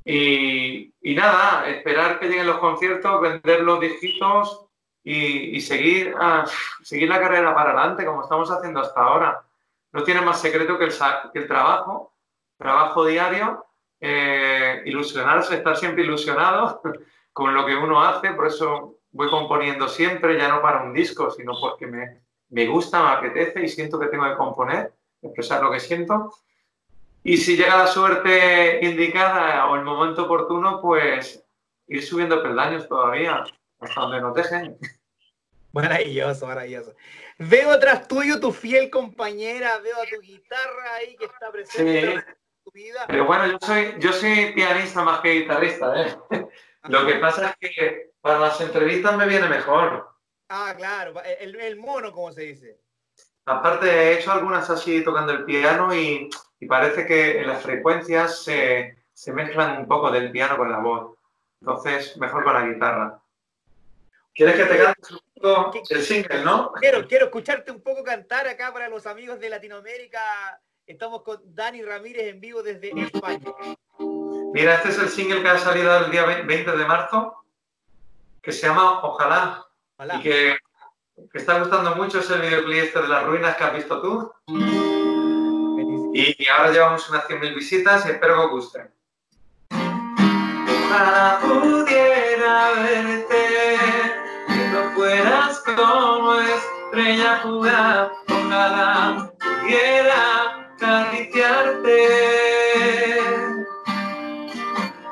Y, 0.04 0.94
y, 1.00 1.14
nada, 1.16 1.68
esperar 1.68 2.20
que 2.20 2.28
lleguen 2.28 2.46
los 2.46 2.58
conciertos, 2.58 3.20
vender 3.20 3.62
los 3.62 3.80
disquitos 3.80 4.63
y, 5.06 5.60
seguir, 5.60 6.14
ah, 6.18 6.46
seguir 6.82 7.10
la 7.10 7.20
carrera 7.20 7.54
para 7.54 7.72
adelante 7.72 8.06
como 8.06 8.22
estamos 8.22 8.50
haciendo 8.50 8.80
hasta 8.80 9.00
ahora. 9.00 9.44
No 9.92 10.02
tiene 10.02 10.22
más 10.22 10.40
secreto 10.40 10.78
que 10.78 10.84
el, 10.86 11.46
trabajo, 11.46 12.14
trabajo 12.56 13.04
diario, 13.04 13.66
eh, 14.00 14.82
ilusionarse, 14.86 15.56
estar 15.56 15.76
siempre 15.76 16.04
ilusionado 16.04 16.80
con 17.32 17.54
lo 17.54 17.66
que 17.66 17.76
uno 17.76 18.02
hace, 18.02 18.32
por 18.32 18.46
eso 18.46 18.96
voy 19.12 19.28
componiendo 19.28 19.88
siempre, 19.88 20.38
ya 20.38 20.48
no 20.48 20.62
para 20.62 20.82
un 20.82 20.94
disco, 20.94 21.30
sino 21.30 21.52
porque 21.60 21.86
me, 21.86 22.22
me 22.48 22.66
gusta, 22.66 23.02
me 23.02 23.10
apetece 23.10 23.62
y 23.62 23.68
siento 23.68 24.00
que 24.00 24.06
tengo 24.06 24.24
que 24.24 24.36
componer, 24.36 24.92
expresar 25.20 25.62
lo 25.62 25.70
que 25.70 25.80
siento. 25.80 26.32
Y 27.22 27.36
si 27.36 27.56
llega 27.56 27.76
la 27.76 27.86
suerte 27.86 28.80
indicada 28.82 29.66
o 29.66 29.76
el 29.76 29.82
momento 29.82 30.24
oportuno, 30.24 30.80
pues 30.80 31.44
ir 31.86 32.02
subiendo 32.02 32.42
peldaños 32.42 32.88
todavía 32.88 33.44
hasta 33.84 34.00
donde 34.00 34.20
nos 34.20 34.34
dejen. 34.34 34.78
Maravilloso, 35.72 36.46
maravilloso. 36.46 36.94
Veo 37.38 37.78
tras 37.80 38.06
tuyo 38.06 38.38
tu 38.38 38.52
fiel 38.52 38.90
compañera, 38.90 39.78
veo 39.78 39.96
a 40.00 40.06
tu 40.06 40.20
guitarra 40.20 40.94
ahí 40.94 41.16
que 41.16 41.24
está 41.24 41.50
presente 41.50 42.12
en 42.12 42.24
tu 42.64 42.70
vida. 42.70 43.04
Pero 43.08 43.26
bueno, 43.26 43.46
yo 43.46 43.58
soy, 43.60 43.96
yo 43.98 44.12
soy 44.12 44.52
pianista 44.54 45.02
más 45.02 45.20
que 45.20 45.32
guitarrista, 45.32 46.00
¿eh? 46.00 46.16
Lo 46.84 47.06
que 47.06 47.14
pasa 47.14 47.56
es 47.58 47.70
que 47.70 48.12
para 48.20 48.38
las 48.38 48.60
entrevistas 48.60 49.16
me 49.16 49.26
viene 49.26 49.48
mejor. 49.48 50.14
Ah, 50.48 50.74
claro, 50.76 51.14
el, 51.40 51.76
mono, 51.76 52.12
como 52.12 52.30
se 52.30 52.42
dice. 52.42 52.78
Aparte, 53.46 53.88
he 53.88 54.18
hecho 54.18 54.30
algunas 54.30 54.68
así 54.70 55.02
tocando 55.02 55.32
el 55.32 55.44
piano 55.44 55.94
y, 55.94 56.30
parece 56.68 57.04
que 57.04 57.42
las 57.44 57.62
frecuencias 57.62 58.42
se, 58.44 58.96
se 59.12 59.32
mezclan 59.32 59.80
un 59.80 59.88
poco 59.88 60.10
del 60.10 60.30
piano 60.30 60.56
con 60.56 60.70
la 60.70 60.78
voz. 60.78 61.18
Entonces, 61.60 62.16
mejor 62.16 62.44
con 62.44 62.54
la 62.54 62.66
guitarra. 62.66 63.23
¿Quieres 64.34 64.56
que 64.56 64.64
te 64.64 64.78
cante 64.78 65.14
un 65.14 65.20
poco 65.40 65.82
el 65.88 66.02
single, 66.02 66.44
no? 66.44 66.72
Quiero, 66.80 67.06
quiero 67.06 67.26
escucharte 67.26 67.70
un 67.70 67.80
poco 67.80 68.02
cantar 68.02 68.48
acá 68.48 68.72
para 68.72 68.88
los 68.88 69.06
amigos 69.06 69.38
de 69.38 69.48
Latinoamérica. 69.48 70.20
Estamos 70.86 71.22
con 71.22 71.40
Dani 71.54 71.82
Ramírez 71.82 72.26
en 72.26 72.40
vivo 72.40 72.60
desde 72.62 72.90
España. 73.00 73.52
Mira, 74.52 74.74
este 74.74 74.88
es 74.88 74.98
el 74.98 75.08
single 75.08 75.40
que 75.40 75.48
ha 75.48 75.58
salido 75.58 75.96
el 75.98 76.10
día 76.10 76.24
20 76.24 76.76
de 76.76 76.84
marzo, 76.84 77.44
que 78.42 78.50
se 78.50 78.66
llama 78.66 79.04
Ojalá. 79.04 79.66
Y 80.18 80.22
que, 80.22 80.58
que, 81.30 81.38
está 81.38 81.60
gustando 81.60 81.94
mucho 81.94 82.18
ese 82.18 82.36
videoclip 82.36 82.84
este 82.84 83.02
de 83.02 83.08
las 83.08 83.24
ruinas 83.24 83.56
que 83.56 83.64
has 83.64 83.74
visto 83.74 84.02
tú. 84.02 84.32
Y 86.12 86.48
ahora 86.48 86.72
llevamos 86.72 87.08
unas 87.08 87.24
100.000 87.28 87.54
visitas 87.54 88.04
y 88.06 88.10
espero 88.10 88.34
que 88.34 88.40
os 88.40 88.50
guste. 88.50 88.90
Ojalá 89.70 91.38
pudiera 91.40 92.72
verte 92.72 93.33
como 95.64 96.34
estrella 96.34 97.40
fugaz, 97.42 98.08
ojalá 98.28 99.30
pudiera 99.40 100.66
acariciarte. 100.76 101.98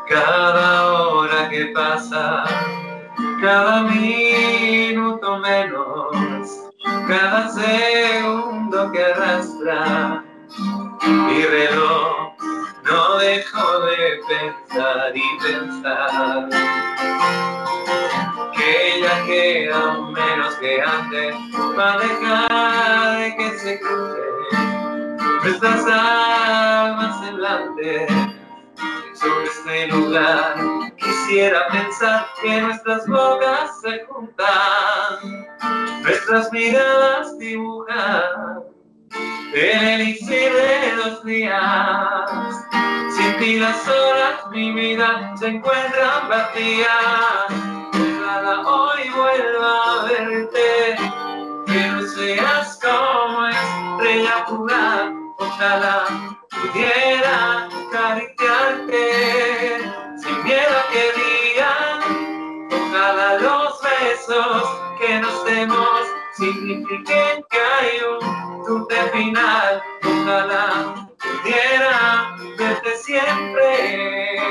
Cada 0.09 0.93
hora 0.93 1.49
que 1.49 1.67
pasa, 1.75 2.45
cada 3.41 3.83
minuto 3.85 5.39
menos, 5.39 6.71
cada 7.09 7.49
segundo 7.49 8.93
que 8.93 9.05
arrastra 9.05 10.23
mi 10.99 11.43
reloj, 11.43 12.35
no 12.85 13.19
dejo 13.19 13.81
de 13.81 14.21
pensar 14.29 15.13
y 15.15 15.23
pensar 15.43 16.49
que 18.53 19.01
ya 19.01 19.25
queda 19.27 19.99
menos 20.15 20.55
que 20.57 20.81
antes 20.81 21.35
para 21.77 21.99
dejar 21.99 23.37
que 23.37 23.59
se 23.59 23.81
crucen 23.81 25.17
nuestras 25.43 25.87
almas 25.87 27.21
delante 27.23 28.07
sobre 29.15 29.45
este 29.47 29.87
lugar. 29.89 30.55
Quisiera 30.97 31.69
pensar 31.69 32.27
que 32.41 32.61
nuestras 32.61 33.07
bocas 33.07 33.81
se 33.81 34.05
juntan, 34.05 35.47
nuestras 36.03 36.53
miradas 36.53 37.39
dibujan 37.39 38.63
el 39.55 40.01
elixir 40.01 40.53
de 40.53 40.97
los 40.97 41.25
días. 41.25 42.31
Sin 43.17 43.37
ti 43.39 43.59
las 43.59 43.87
horas, 43.89 44.47
mi 44.51 44.73
vida 44.73 45.35
se 45.37 45.49
encuentran 45.49 46.29
vacías 46.29 47.72
hoy 48.41 49.11
vuelva 49.11 50.01
a 50.01 50.05
verte, 50.05 50.97
que 51.67 51.89
no 51.89 52.03
seas 52.07 52.79
como 52.81 53.47
estrella 53.47 54.47
pura, 54.47 55.13
ojalá 55.39 56.07
pudiera 56.51 57.65
acariciarte, 57.67 59.03
sin 60.17 60.45
miedo 60.45 60.77
que 60.93 61.13
digan, 61.21 62.01
ojalá 62.71 63.39
los 63.39 63.81
besos 63.83 64.63
que 64.99 65.21
nos 65.21 65.45
demos 65.45 66.01
signifiquen 66.37 67.45
que 67.51 67.59
hay 67.59 68.01
un 68.19 68.65
punto 68.65 68.95
final, 69.13 69.83
ojalá 70.05 71.07
pudiera 71.19 72.35
verte 72.57 72.97
siempre. 72.97 74.43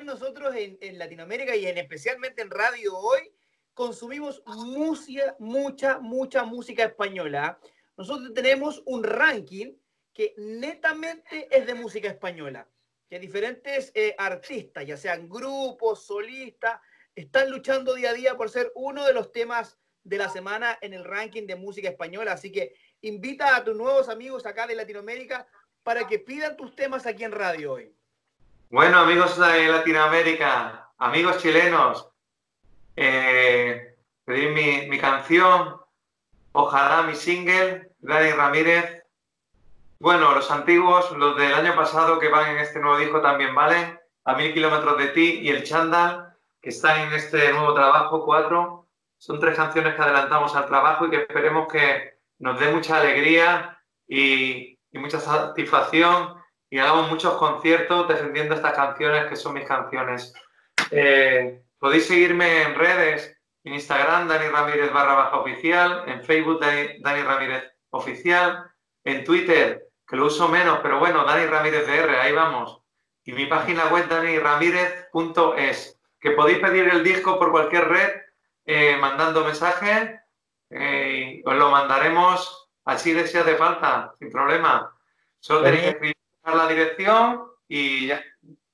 Nosotros 0.00 0.54
en, 0.56 0.98
Latinoamérica 0.98 1.54
y 1.54 1.66
en 1.66 1.78
especialmente 1.78 2.42
en 2.42 2.50
radio 2.50 2.96
hoy 2.96 3.32
consumimos 3.74 4.42
música, 4.46 5.36
mucha, 5.38 5.98
mucha 5.98 6.44
música 6.44 6.84
española. 6.84 7.58
Nosotros 7.96 8.32
tenemos 8.34 8.82
un 8.86 9.04
ranking 9.04 9.74
que 10.12 10.34
netamente 10.36 11.48
es 11.50 11.66
de 11.66 11.74
música 11.74 12.08
española, 12.08 12.68
que 13.08 13.18
diferentes 13.18 13.92
eh, 13.94 14.14
artistas, 14.18 14.86
ya 14.86 14.96
sean 14.96 15.28
grupos, 15.28 16.06
solistas, 16.06 16.80
están 17.14 17.50
luchando 17.50 17.94
día 17.94 18.10
a 18.10 18.14
día 18.14 18.36
por 18.36 18.50
ser 18.50 18.72
uno 18.74 19.06
de 19.06 19.12
los 19.12 19.32
temas 19.32 19.78
de 20.04 20.18
la 20.18 20.28
semana 20.28 20.78
en 20.80 20.94
el 20.94 21.04
ranking 21.04 21.46
de 21.46 21.56
música 21.56 21.88
española. 21.88 22.32
Así 22.32 22.50
que 22.50 22.74
invita 23.02 23.56
a 23.56 23.64
tus 23.64 23.76
nuevos 23.76 24.08
amigos 24.08 24.46
acá 24.46 24.66
de 24.66 24.74
Latinoamérica 24.74 25.46
para 25.82 26.06
que 26.06 26.18
pidan 26.18 26.56
tus 26.56 26.74
temas 26.74 27.06
aquí 27.06 27.24
en 27.24 27.32
radio 27.32 27.72
hoy. 27.72 27.94
Bueno, 28.72 29.00
amigos 29.00 29.38
de 29.38 29.68
Latinoamérica, 29.68 30.90
amigos 30.96 31.36
chilenos, 31.36 32.08
eh, 32.96 33.98
mi, 34.24 34.86
mi, 34.88 34.98
canción, 34.98 35.76
ojalá 36.52 37.02
mi 37.02 37.14
single, 37.14 37.92
Dani 37.98 38.30
Ramírez. 38.30 39.04
Bueno, 40.00 40.34
los 40.34 40.50
antiguos, 40.50 41.10
los 41.18 41.36
del 41.36 41.52
año 41.52 41.76
pasado 41.76 42.18
que 42.18 42.30
van 42.30 42.52
en 42.52 42.60
este 42.60 42.80
nuevo 42.80 42.96
disco 42.96 43.20
también 43.20 43.54
valen, 43.54 44.00
A 44.24 44.36
mil 44.36 44.54
kilómetros 44.54 44.96
de 44.96 45.08
ti 45.08 45.40
y 45.42 45.50
El 45.50 45.64
Chandal, 45.64 46.34
que 46.62 46.70
están 46.70 46.98
en 47.00 47.12
este 47.12 47.52
nuevo 47.52 47.74
trabajo, 47.74 48.24
cuatro. 48.24 48.88
Son 49.18 49.38
tres 49.38 49.54
canciones 49.54 49.94
que 49.94 50.00
adelantamos 50.00 50.56
al 50.56 50.64
trabajo 50.64 51.04
y 51.04 51.10
que 51.10 51.16
esperemos 51.16 51.70
que 51.70 52.20
nos 52.38 52.58
dé 52.58 52.72
mucha 52.72 52.96
alegría 52.96 53.78
y, 54.08 54.78
y 54.90 54.98
mucha 54.98 55.20
satisfacción 55.20 56.41
y 56.72 56.78
hagamos 56.78 57.10
muchos 57.10 57.34
conciertos 57.34 58.08
defendiendo 58.08 58.54
estas 58.54 58.72
canciones 58.72 59.26
que 59.26 59.36
son 59.36 59.52
mis 59.52 59.66
canciones. 59.66 60.32
Eh, 60.90 61.62
podéis 61.78 62.06
seguirme 62.06 62.62
en 62.62 62.74
redes, 62.74 63.36
en 63.62 63.74
Instagram, 63.74 64.26
Dani 64.26 64.48
Ramírez 64.48 64.90
barra 64.90 65.12
baja 65.12 65.36
oficial, 65.36 66.04
en 66.06 66.24
Facebook, 66.24 66.60
Dani, 66.60 67.22
Ramírez 67.24 67.64
oficial, 67.90 68.70
en 69.04 69.22
Twitter, 69.22 69.86
que 70.08 70.16
lo 70.16 70.28
uso 70.28 70.48
menos, 70.48 70.78
pero 70.82 70.98
bueno, 70.98 71.24
Dani 71.24 71.44
Ramírez 71.44 71.86
DR, 71.86 72.08
ahí 72.18 72.32
vamos. 72.32 72.80
Y 73.22 73.32
mi 73.32 73.44
página 73.44 73.88
web, 73.88 74.08
daniramírez.es, 74.08 76.00
que 76.18 76.30
podéis 76.30 76.58
pedir 76.58 76.88
el 76.88 77.04
disco 77.04 77.38
por 77.38 77.50
cualquier 77.50 77.86
red 77.86 78.12
eh, 78.64 78.96
mandando 78.96 79.44
mensajes 79.44 80.08
eh, 80.70 81.42
os 81.44 81.54
lo 81.54 81.70
mandaremos 81.70 82.70
así 82.86 83.12
de 83.12 83.26
si 83.26 83.36
hace 83.36 83.56
falta, 83.56 84.14
sin 84.18 84.30
problema. 84.30 84.90
Solo 85.38 85.64
tenéis 85.64 85.82
que 85.82 85.88
escribir 85.90 86.21
la 86.44 86.68
dirección 86.68 87.44
y 87.68 88.08
ya. 88.08 88.22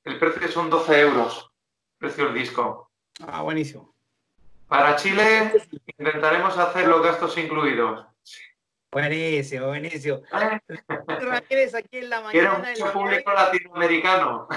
El 0.05 0.19
precio 0.19 0.49
son 0.49 0.71
12 0.71 1.01
euros, 1.01 1.51
precio 1.99 2.25
del 2.25 2.35
disco. 2.35 2.91
Ah, 3.27 3.43
buenísimo. 3.43 3.95
Para 4.67 4.97
Chile 4.97 5.53
intentaremos 5.99 6.57
hacer 6.57 6.89
los 6.89 7.03
gastos 7.03 7.37
incluidos. 7.37 8.07
Buenísimo, 8.91 9.67
buenísimo. 9.67 10.23
aquí 11.75 11.99
en 11.99 12.11
la 12.11 12.23
mañana. 12.23 12.31
Quiero 12.31 12.59
mucho 12.59 12.93
público 12.93 13.33
latinoamericano. 13.33 14.49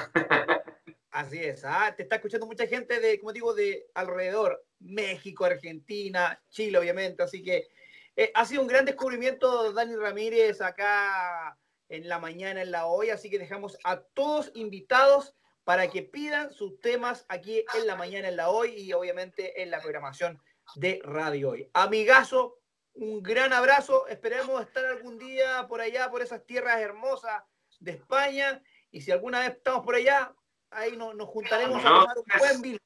Así 1.12 1.39
es, 1.39 1.65
ah, 1.65 1.94
te 1.96 2.03
está 2.03 2.15
escuchando 2.15 2.46
mucha 2.46 2.65
gente 2.68 3.01
de, 3.01 3.20
como 3.20 3.34
digo, 3.34 3.53
de 3.53 3.88
alrededor, 3.94 4.63
México, 4.80 5.44
Argentina, 5.44 6.41
Chile, 6.50 6.77
obviamente. 6.77 7.22
Así 7.24 7.44
que 7.44 7.68
eh, 8.15 8.32
ha 8.34 8.45
sido 8.45 8.62
un 8.62 8.69
gran 8.69 8.86
descubrimiento, 8.86 9.74
Dani 9.74 9.97
Ramírez, 9.97 10.62
acá 10.62 11.58
en 11.91 12.08
la 12.08 12.19
mañana, 12.19 12.62
en 12.62 12.71
la 12.71 12.86
hoy, 12.86 13.10
así 13.10 13.30
que 13.30 13.38
dejamos 13.38 13.77
a 13.84 13.99
todos 13.99 14.51
invitados 14.56 15.36
para 15.65 15.89
que 15.89 16.01
pidan 16.01 16.51
sus 16.54 16.80
temas 16.80 17.25
aquí 17.27 17.63
en 17.77 17.86
la 17.86 17.95
mañana, 17.95 18.30
en 18.30 18.38
la 18.38 18.49
hoy 18.49 18.73
y 18.75 18.93
obviamente 18.93 19.62
en 19.62 19.69
la 19.69 19.82
programación 19.82 20.41
de 20.75 21.01
Radio 21.04 21.51
Hoy. 21.51 21.69
Amigazo, 21.73 22.60
un 22.93 23.21
gran 23.21 23.51
abrazo, 23.51 24.08
esperemos 24.08 24.62
estar 24.62 24.86
algún 24.86 25.19
día 25.19 25.67
por 25.67 25.82
allá, 25.82 26.10
por 26.10 26.21
esas 26.21 26.45
tierras 26.45 26.80
hermosas 26.80 27.43
de 27.80 27.91
España 27.91 28.63
y 28.89 29.01
si 29.01 29.12
alguna 29.12 29.39
vez 29.39 29.49
estamos 29.58 29.84
por 29.84 29.95
allá, 29.95 30.34
ahí 30.71 30.95
nos, 30.95 31.13
juntaremos 31.27 31.84
a 31.84 31.88
tomar 31.88 32.17
un 32.17 32.39
buen 32.39 32.62
vino. 32.62 32.77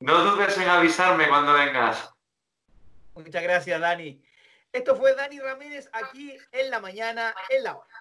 No 0.00 0.24
dudes 0.24 0.58
en 0.58 0.68
avisarme 0.68 1.28
cuando 1.28 1.52
vengas. 1.52 2.10
Muchas 3.14 3.42
gracias, 3.42 3.80
Dani. 3.80 4.20
Esto 4.72 4.96
fue 4.96 5.14
Dani 5.14 5.38
Ramírez 5.38 5.88
aquí 5.92 6.36
en 6.50 6.68
la 6.68 6.80
mañana, 6.80 7.32
en 7.48 7.62
la 7.62 7.76
hora. 7.76 7.93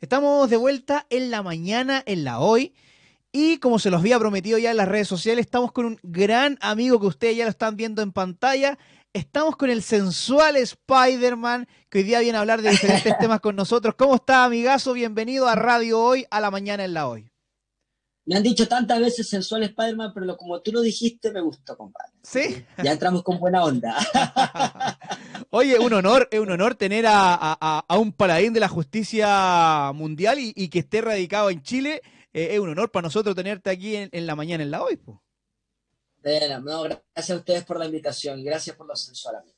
Estamos 0.00 0.50
de 0.50 0.58
vuelta 0.58 1.06
en 1.08 1.30
la 1.30 1.42
mañana, 1.42 2.02
en 2.04 2.24
la 2.24 2.38
hoy. 2.38 2.74
Y 3.32 3.58
como 3.58 3.78
se 3.78 3.90
los 3.90 4.00
había 4.00 4.18
prometido 4.18 4.58
ya 4.58 4.70
en 4.70 4.76
las 4.76 4.88
redes 4.88 5.08
sociales, 5.08 5.46
estamos 5.46 5.72
con 5.72 5.86
un 5.86 5.98
gran 6.02 6.58
amigo 6.60 7.00
que 7.00 7.06
ustedes 7.06 7.36
ya 7.36 7.44
lo 7.44 7.50
están 7.50 7.76
viendo 7.76 8.02
en 8.02 8.12
pantalla. 8.12 8.78
Estamos 9.14 9.56
con 9.56 9.70
el 9.70 9.82
sensual 9.82 10.56
Spider-Man, 10.56 11.66
que 11.88 11.98
hoy 11.98 12.04
día 12.04 12.20
viene 12.20 12.36
a 12.36 12.42
hablar 12.42 12.60
de 12.60 12.70
diferentes 12.70 13.16
temas 13.20 13.40
con 13.40 13.56
nosotros. 13.56 13.94
¿Cómo 13.96 14.16
está, 14.16 14.44
amigazo? 14.44 14.92
Bienvenido 14.92 15.48
a 15.48 15.54
Radio 15.54 16.00
Hoy, 16.00 16.26
a 16.30 16.40
la 16.40 16.50
mañana 16.50 16.84
en 16.84 16.92
la 16.92 17.08
hoy. 17.08 17.30
Me 18.26 18.34
han 18.34 18.42
dicho 18.42 18.66
tantas 18.66 18.98
veces 18.98 19.28
sensual 19.28 19.62
Spider-Man, 19.62 20.10
pero 20.12 20.36
como 20.36 20.60
tú 20.60 20.72
lo 20.72 20.80
dijiste, 20.80 21.30
me 21.30 21.40
gustó, 21.40 21.76
compadre. 21.76 22.12
Sí. 22.22 22.64
Ya 22.82 22.90
entramos 22.90 23.22
con 23.22 23.38
buena 23.38 23.62
onda. 23.62 23.96
Oye, 25.50 25.78
un 25.78 25.92
honor, 25.92 26.28
es 26.32 26.40
un 26.40 26.50
honor 26.50 26.74
tener 26.74 27.04
a, 27.08 27.84
un 27.88 28.12
paladín 28.12 28.52
de 28.52 28.58
la 28.58 28.68
justicia 28.68 29.92
mundial 29.94 30.38
y, 30.40 30.68
que 30.68 30.80
esté 30.80 31.02
radicado 31.02 31.50
en 31.50 31.62
Chile. 31.62 32.02
Eh, 32.32 32.48
es 32.54 32.58
un 32.58 32.70
honor 32.70 32.90
para 32.90 33.04
nosotros 33.04 33.36
tenerte 33.36 33.70
aquí 33.70 33.94
en, 33.94 34.26
la 34.26 34.34
mañana, 34.34 34.64
en 34.64 34.72
la 34.72 34.82
hoy. 34.82 34.98
gracias 36.20 37.30
a 37.30 37.36
ustedes 37.36 37.64
por 37.64 37.78
la 37.78 37.86
invitación 37.86 38.40
y 38.40 38.44
gracias 38.44 38.74
por 38.74 38.88
lo 38.88 38.96
sensual 38.96 39.36
a 39.36 39.42
mí. 39.42 39.52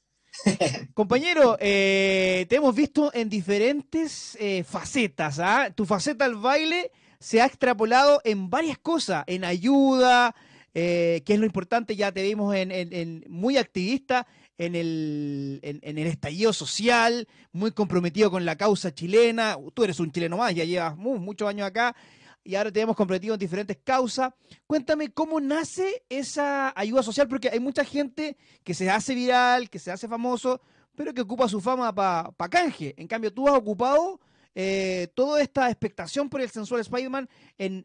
Compañero, 0.92 1.56
eh, 1.58 2.44
te 2.50 2.56
hemos 2.56 2.74
visto 2.74 3.10
en 3.14 3.30
diferentes 3.30 4.36
eh, 4.38 4.62
facetas. 4.62 5.38
¿ah? 5.38 5.70
Tu 5.74 5.86
faceta 5.86 6.26
al 6.26 6.36
baile 6.36 6.92
se 7.20 7.40
ha 7.40 7.46
extrapolado 7.46 8.20
en 8.24 8.50
varias 8.50 8.78
cosas, 8.78 9.24
en 9.26 9.44
ayuda, 9.44 10.34
eh, 10.74 11.22
que 11.24 11.34
es 11.34 11.40
lo 11.40 11.46
importante, 11.46 11.96
ya 11.96 12.12
te 12.12 12.22
vimos 12.22 12.54
en, 12.54 13.24
muy 13.28 13.56
activista 13.56 14.26
en 14.58 14.74
el, 14.74 15.60
en, 15.62 15.98
el 15.98 16.06
estallido 16.06 16.52
social, 16.52 17.26
muy 17.52 17.72
comprometido 17.72 18.30
con 18.30 18.44
la 18.44 18.56
causa 18.56 18.92
chilena. 18.92 19.56
Tú 19.74 19.84
eres 19.84 20.00
un 20.00 20.12
chileno 20.12 20.36
más, 20.36 20.54
ya 20.54 20.64
llevas 20.64 20.96
muchos 20.96 21.48
años 21.48 21.66
acá 21.66 21.96
y 22.44 22.54
ahora 22.54 22.72
te 22.72 22.80
hemos 22.80 22.96
comprometido 22.96 23.34
en 23.34 23.40
diferentes 23.40 23.78
causas. 23.84 24.32
Cuéntame 24.66 25.10
cómo 25.10 25.40
nace 25.40 26.04
esa 26.08 26.72
ayuda 26.74 27.02
social, 27.02 27.28
porque 27.28 27.50
hay 27.50 27.60
mucha 27.60 27.84
gente 27.84 28.36
que 28.64 28.74
se 28.74 28.90
hace 28.90 29.14
viral, 29.14 29.68
que 29.70 29.78
se 29.78 29.90
hace 29.90 30.08
famoso, 30.08 30.60
pero 30.94 31.12
que 31.12 31.20
ocupa 31.20 31.48
su 31.48 31.60
fama 31.60 31.94
para 31.94 32.30
pa 32.32 32.48
canje. 32.48 32.94
En 32.96 33.06
cambio, 33.06 33.32
tú 33.32 33.48
has 33.48 33.54
ocupado 33.54 34.20
eh, 34.54 35.08
toda 35.14 35.40
esta 35.40 35.70
expectación 35.70 36.28
por 36.28 36.40
el 36.40 36.50
sensual 36.50 36.80
Spider-Man 36.80 37.28
en, 37.56 37.84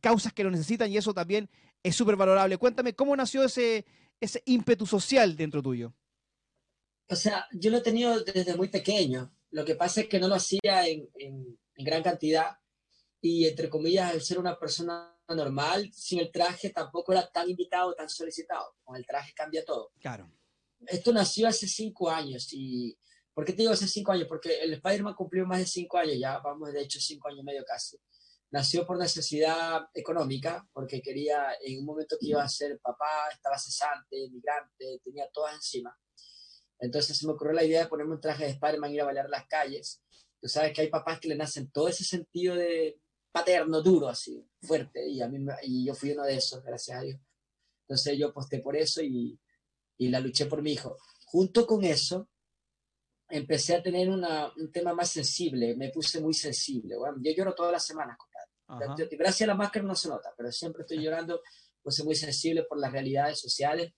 causas 0.00 0.32
que 0.32 0.44
lo 0.44 0.50
necesitan 0.50 0.90
y 0.90 0.96
eso 0.96 1.14
también 1.14 1.48
es 1.82 1.96
súper 1.96 2.16
valorable. 2.16 2.58
Cuéntame, 2.58 2.94
¿cómo 2.94 3.16
nació 3.16 3.44
ese, 3.44 3.84
ese 4.20 4.42
ímpetu 4.46 4.86
social 4.86 5.36
dentro 5.36 5.62
tuyo? 5.62 5.94
O 7.08 7.16
sea, 7.16 7.46
yo 7.52 7.70
lo 7.70 7.78
he 7.78 7.82
tenido 7.82 8.22
desde 8.22 8.56
muy 8.56 8.68
pequeño. 8.68 9.34
Lo 9.50 9.64
que 9.64 9.74
pasa 9.74 10.02
es 10.02 10.08
que 10.08 10.18
no 10.18 10.28
lo 10.28 10.34
hacía 10.34 10.86
en, 10.86 11.08
gran 11.76 12.02
cantidad 12.02 12.56
y, 13.20 13.46
entre 13.46 13.68
comillas, 13.68 14.12
al 14.12 14.22
ser 14.22 14.38
una 14.38 14.58
persona 14.58 15.16
normal, 15.28 15.90
sin 15.92 16.20
el 16.20 16.30
traje 16.30 16.70
tampoco 16.70 17.12
era 17.12 17.30
tan 17.30 17.48
invitado, 17.48 17.94
tan 17.94 18.08
solicitado. 18.08 18.76
Con 18.82 18.96
el 18.96 19.06
traje 19.06 19.32
cambia 19.34 19.64
todo. 19.64 19.92
Claro. 20.00 20.30
Esto 20.86 21.12
nació 21.12 21.48
hace 21.48 21.66
cinco 21.66 22.10
años 22.10 22.52
y 22.52 22.96
¿Por 23.34 23.44
qué 23.44 23.52
te 23.52 23.62
digo 23.62 23.72
hace 23.72 23.88
cinco 23.88 24.12
años? 24.12 24.28
Porque 24.28 24.60
el 24.60 24.74
Spider-Man 24.74 25.14
cumplió 25.14 25.44
más 25.44 25.58
de 25.58 25.66
cinco 25.66 25.98
años, 25.98 26.16
ya 26.18 26.38
vamos 26.38 26.72
de 26.72 26.80
hecho 26.80 27.00
cinco 27.00 27.28
años 27.28 27.40
y 27.40 27.44
medio 27.44 27.64
casi. 27.64 27.98
Nació 28.52 28.86
por 28.86 28.96
necesidad 28.96 29.88
económica, 29.92 30.64
porque 30.72 31.02
quería, 31.02 31.48
en 31.60 31.80
un 31.80 31.84
momento 31.84 32.16
que 32.20 32.28
iba 32.28 32.42
a 32.44 32.48
ser 32.48 32.78
papá, 32.78 33.28
estaba 33.32 33.58
cesante, 33.58 34.30
migrante, 34.30 35.00
tenía 35.02 35.28
todas 35.32 35.54
encima. 35.54 35.98
Entonces 36.78 37.18
se 37.18 37.26
me 37.26 37.32
ocurrió 37.32 37.52
la 37.52 37.64
idea 37.64 37.82
de 37.82 37.88
ponerme 37.88 38.14
un 38.14 38.20
traje 38.20 38.44
de 38.44 38.50
Spider-Man 38.50 38.92
y 38.92 38.94
ir 38.94 39.00
a 39.00 39.06
bailar 39.06 39.28
las 39.28 39.46
calles. 39.48 40.00
Tú 40.40 40.48
sabes 40.48 40.72
que 40.72 40.82
hay 40.82 40.88
papás 40.88 41.18
que 41.18 41.28
le 41.28 41.36
nacen 41.36 41.70
todo 41.72 41.88
ese 41.88 42.04
sentido 42.04 42.54
de 42.54 43.00
paterno, 43.32 43.82
duro, 43.82 44.08
así, 44.08 44.46
fuerte, 44.62 45.08
y, 45.08 45.20
a 45.20 45.28
mí, 45.28 45.44
y 45.62 45.86
yo 45.86 45.94
fui 45.94 46.12
uno 46.12 46.22
de 46.22 46.36
esos, 46.36 46.62
gracias 46.62 46.98
a 46.98 47.02
Dios. 47.02 47.20
Entonces 47.88 48.16
yo 48.16 48.32
posté 48.32 48.60
por 48.60 48.76
eso 48.76 49.02
y, 49.02 49.40
y 49.98 50.08
la 50.08 50.20
luché 50.20 50.46
por 50.46 50.62
mi 50.62 50.72
hijo. 50.72 50.96
Junto 51.26 51.66
con 51.66 51.82
eso, 51.82 52.28
empecé 53.36 53.74
a 53.74 53.82
tener 53.82 54.08
una, 54.08 54.52
un 54.56 54.70
tema 54.70 54.94
más 54.94 55.10
sensible, 55.10 55.74
me 55.76 55.90
puse 55.90 56.20
muy 56.20 56.34
sensible. 56.34 56.94
yo 57.20 57.32
lloro 57.32 57.52
todas 57.52 57.72
las 57.72 57.84
semanas, 57.84 58.16
compadre. 58.16 59.16
Gracias 59.16 59.42
a 59.42 59.52
la 59.52 59.56
máscara 59.56 59.84
no 59.84 59.96
se 59.96 60.08
nota, 60.08 60.32
pero 60.36 60.52
siempre 60.52 60.82
estoy 60.82 61.02
llorando, 61.02 61.42
puse 61.82 62.04
muy 62.04 62.14
sensible 62.14 62.62
por 62.62 62.78
las 62.78 62.92
realidades 62.92 63.40
sociales 63.40 63.92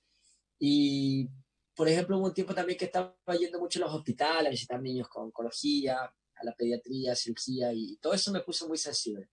y 0.59 1.29
por 1.75 1.87
ejemplo, 1.87 2.17
hubo 2.17 2.25
un 2.25 2.33
tiempo 2.33 2.55
también 2.55 2.79
que 2.79 2.87
estaba 2.87 3.15
yendo 3.39 3.61
mucho 3.61 3.79
a 3.79 3.87
los 3.87 3.95
hospitales 3.95 4.47
a 4.47 4.51
visitar 4.51 4.81
niños 4.81 5.09
con 5.09 5.25
oncología, 5.25 5.99
a 6.01 6.45
la 6.45 6.55
pediatría, 6.55 7.15
cirugía 7.15 7.71
y 7.75 7.99
todo 7.99 8.15
eso 8.15 8.33
me 8.33 8.41
puso 8.41 8.67
muy 8.67 8.79
sensible. 8.79 9.29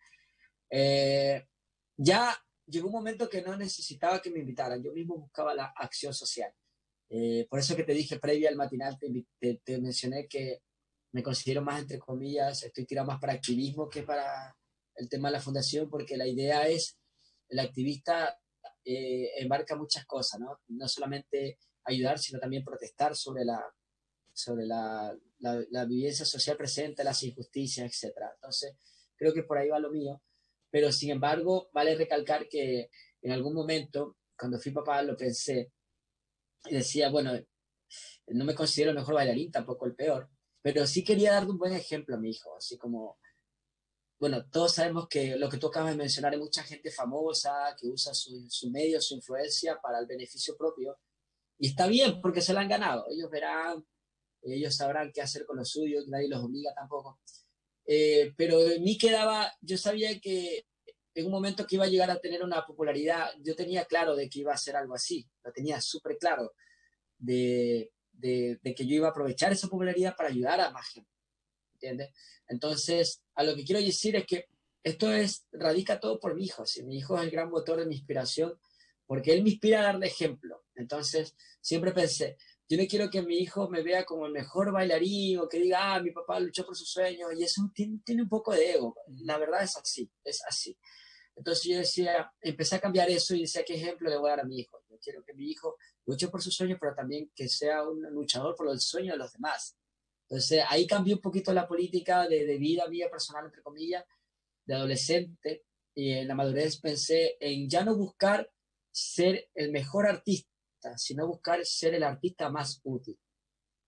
Eh, 0.70 1.48
ya 1.96 2.38
llegó 2.66 2.88
un 2.88 2.94
momento 2.94 3.30
que 3.30 3.42
no 3.42 3.56
necesitaba 3.56 4.22
que 4.22 4.30
me 4.30 4.40
invitaran, 4.40 4.84
yo 4.84 4.92
mismo 4.92 5.18
buscaba 5.18 5.56
la 5.56 5.74
acción 5.78 6.14
social. 6.14 6.54
Eh, 7.16 7.46
por 7.48 7.60
eso 7.60 7.76
que 7.76 7.84
te 7.84 7.94
dije 7.94 8.18
previa 8.18 8.50
al 8.50 8.56
matinal, 8.56 8.98
te, 8.98 9.80
mencioné 9.80 10.28
que 10.28 10.64
me 11.12 11.22
considero 11.22 11.62
más, 11.62 11.82
entre 11.82 12.00
comillas, 12.00 12.64
estoy 12.64 12.86
tirado 12.86 13.06
más 13.06 13.20
para 13.20 13.34
activismo 13.34 13.88
que 13.88 14.02
para 14.02 14.58
el 14.96 15.08
tema 15.10 15.30
de 15.30 15.34
la 15.34 15.40
fundación, 15.40 15.92
porque 15.92 16.18
la 16.18 16.26
idea 16.26 16.68
es, 16.68 16.98
el 17.50 17.60
activista 17.60 18.36
eh, 18.84 19.30
embarca 19.38 19.76
muchas 19.76 20.08
cosas, 20.08 20.40
¿no? 20.40 20.60
No 20.70 20.88
solamente 20.88 21.60
ayudar, 21.84 22.18
sino 22.18 22.40
también 22.40 22.64
protestar 22.64 23.16
sobre 23.16 23.46
la, 23.46 23.64
sobre 24.34 24.66
la, 24.66 25.16
la, 25.38 25.64
la 25.70 25.86
vivencia 25.86 26.26
social 26.26 26.58
presente, 26.58 27.04
las 27.04 27.22
injusticias, 27.22 27.86
etc. 28.04 28.16
Entonces, 28.34 28.76
creo 29.16 29.36
que 29.36 29.44
por 29.44 29.60
ahí 29.60 29.70
va 29.70 29.78
lo 29.78 29.92
mío. 29.92 30.20
Pero, 30.72 30.92
sin 30.92 31.12
embargo, 31.12 31.70
vale 31.74 31.94
recalcar 31.94 32.48
que 32.50 32.90
en 33.22 33.32
algún 33.32 33.54
momento, 33.54 34.18
cuando 34.36 34.60
fui 34.60 34.72
papá, 34.72 35.04
lo 35.04 35.16
pensé 35.16 35.72
decía, 36.70 37.10
bueno, 37.10 37.34
no 38.28 38.46
me 38.46 38.56
considero 38.56 38.92
el 38.92 38.98
mejor 38.98 39.16
bailarín, 39.16 39.52
tampoco 39.52 39.86
el 39.86 39.96
peor, 39.96 40.30
pero 40.62 40.88
sí 40.88 41.04
quería 41.04 41.34
darle 41.34 41.52
un 41.52 41.58
buen 41.58 41.74
ejemplo 41.74 42.16
a 42.16 42.20
mi 42.20 42.32
hijo, 42.32 42.56
así 42.56 42.78
como, 42.78 43.18
bueno, 44.20 44.48
todos 44.50 44.74
sabemos 44.74 45.08
que 45.08 45.36
lo 45.36 45.50
que 45.50 45.58
tú 45.58 45.68
acabas 45.68 45.92
de 45.92 45.98
mencionar, 45.98 46.34
hay 46.34 46.40
mucha 46.40 46.64
gente 46.64 46.90
famosa 46.92 47.76
que 47.80 47.88
usa 47.88 48.14
su, 48.14 48.46
su 48.50 48.70
medio, 48.70 49.02
su 49.02 49.16
influencia 49.16 49.80
para 49.82 50.00
el 50.00 50.08
beneficio 50.08 50.56
propio, 50.58 50.98
y 51.60 51.68
está 51.68 51.88
bien 51.88 52.22
porque 52.22 52.42
se 52.42 52.54
la 52.54 52.62
han 52.62 52.70
ganado, 52.70 53.06
ellos 53.10 53.30
verán, 53.30 53.86
ellos 54.42 54.76
sabrán 54.76 55.12
qué 55.14 55.22
hacer 55.22 55.46
con 55.46 55.58
los 55.58 55.70
suyos, 55.70 56.08
nadie 56.08 56.30
los 56.30 56.44
obliga 56.44 56.74
tampoco. 56.74 57.20
Eh, 57.86 58.34
pero 58.38 58.62
en 58.62 58.84
mí 58.84 58.98
quedaba, 58.98 59.54
yo 59.62 59.78
sabía 59.78 60.20
que 60.20 60.66
en 61.16 61.26
un 61.26 61.32
momento 61.32 61.66
que 61.66 61.76
iba 61.76 61.86
a 61.86 61.90
llegar 61.90 62.10
a 62.10 62.20
tener 62.20 62.44
una 62.44 62.66
popularidad, 62.66 63.32
yo 63.42 63.56
tenía 63.56 63.86
claro 63.86 64.16
de 64.16 64.30
que 64.30 64.40
iba 64.40 64.54
a 64.54 64.58
ser 64.58 64.76
algo 64.76 64.96
así, 64.96 65.28
lo 65.44 65.52
tenía 65.52 65.80
súper 65.80 66.18
claro, 66.18 66.54
de, 67.18 67.92
de, 68.12 68.76
que 68.76 68.86
yo 68.86 68.96
iba 68.96 69.08
a 69.08 69.12
aprovechar 69.12 69.52
esa 69.52 69.68
popularidad 69.68 70.16
para 70.16 70.30
ayudar 70.30 70.60
a 70.62 70.72
más 70.72 70.88
gente, 70.88 71.10
¿entiendes? 71.74 72.10
Entonces, 72.48 73.22
a 73.36 73.44
lo 73.44 73.56
que 73.56 73.64
quiero 73.64 73.82
decir 73.82 74.16
es 74.16 74.26
que 74.26 74.48
esto 74.84 75.12
es, 75.12 75.46
radica 75.52 76.00
todo 76.00 76.20
por 76.20 76.36
mi 76.36 76.46
hijo, 76.46 76.64
mi 76.84 76.98
hijo 76.98 77.18
es 77.18 77.24
el 77.24 77.32
gran 77.32 77.50
motor 77.50 77.80
de 77.80 77.86
mi 77.86 77.96
inspiración, 77.96 78.60
porque 79.06 79.34
él 79.34 79.44
me 79.44 79.52
inspira 79.52 79.82
a 79.82 79.84
darle 79.84 80.08
ejemplo. 80.08 80.64
Entonces, 80.76 81.36
siempre 81.62 81.92
pensé, 81.92 82.38
yo 82.68 82.78
no 82.78 82.88
quiero 82.88 83.10
que 83.10 83.22
mi 83.22 83.38
hijo 83.38 83.70
me 83.70 83.84
vea 83.84 84.06
como 84.06 84.26
el 84.26 84.32
mejor 84.32 84.72
bailarín 84.72 85.40
o 85.40 85.48
que 85.48 85.60
diga, 85.60 85.94
ah, 85.94 86.02
mi 86.02 86.12
papá 86.12 86.40
luchó 86.40 86.66
por 86.66 86.76
sus 86.76 86.90
sueños 86.90 87.30
y 87.38 87.44
eso 87.44 87.62
tiene, 87.74 88.00
tiene 88.04 88.24
un 88.24 88.30
poco 88.30 88.54
de 88.54 88.72
ego. 88.72 88.96
La 89.24 89.38
verdad 89.38 89.64
es 89.64 89.78
así, 89.78 90.10
es 90.24 90.44
así. 90.48 90.78
Entonces 91.36 91.64
yo 91.64 91.78
decía, 91.78 92.32
empecé 92.42 92.76
a 92.76 92.82
cambiar 92.82 93.10
eso 93.10 93.36
y 93.36 93.42
decía, 93.42 93.64
¿qué 93.66 93.76
ejemplo 93.76 94.10
le 94.10 94.18
voy 94.18 94.28
a 94.28 94.36
dar 94.36 94.42
a 94.42 94.46
mi 94.46 94.60
hijo? 94.60 94.84
Yo 94.90 94.98
quiero 95.00 95.24
que 95.24 95.34
mi 95.34 95.50
hijo 95.50 95.78
luche 96.06 96.28
por 96.28 96.42
sus 96.42 96.56
sueños, 96.56 96.78
pero 96.80 96.94
también 96.94 97.32
que 97.36 97.48
sea 97.48 97.84
un 97.88 98.02
luchador 98.14 98.56
por 98.56 98.68
los 98.68 98.84
sueños 98.84 99.14
de 99.14 99.18
los 99.18 99.34
demás. 99.34 99.76
Entonces 100.30 100.64
ahí 100.68 100.88
cambió 100.88 101.16
un 101.16 101.22
poquito 101.22 101.54
la 101.54 101.68
política 101.68 102.28
de, 102.28 102.46
de 102.46 102.58
vida 102.58 102.86
personal, 103.10 103.46
entre 103.46 103.62
comillas, 103.62 104.06
de 104.66 104.76
adolescente. 104.76 105.66
Y 105.96 106.12
en 106.12 106.28
la 106.28 106.36
madurez 106.36 106.80
pensé 106.80 107.38
en 107.40 107.70
ya 107.70 107.84
no 107.84 107.96
buscar 107.96 108.50
ser 108.92 109.50
el 109.54 109.72
mejor 109.72 110.08
artista, 110.08 110.98
sino 110.98 111.28
buscar 111.28 111.66
ser 111.66 111.96
el 111.96 112.04
artista 112.04 112.50
más 112.50 112.80
útil. 112.84 113.20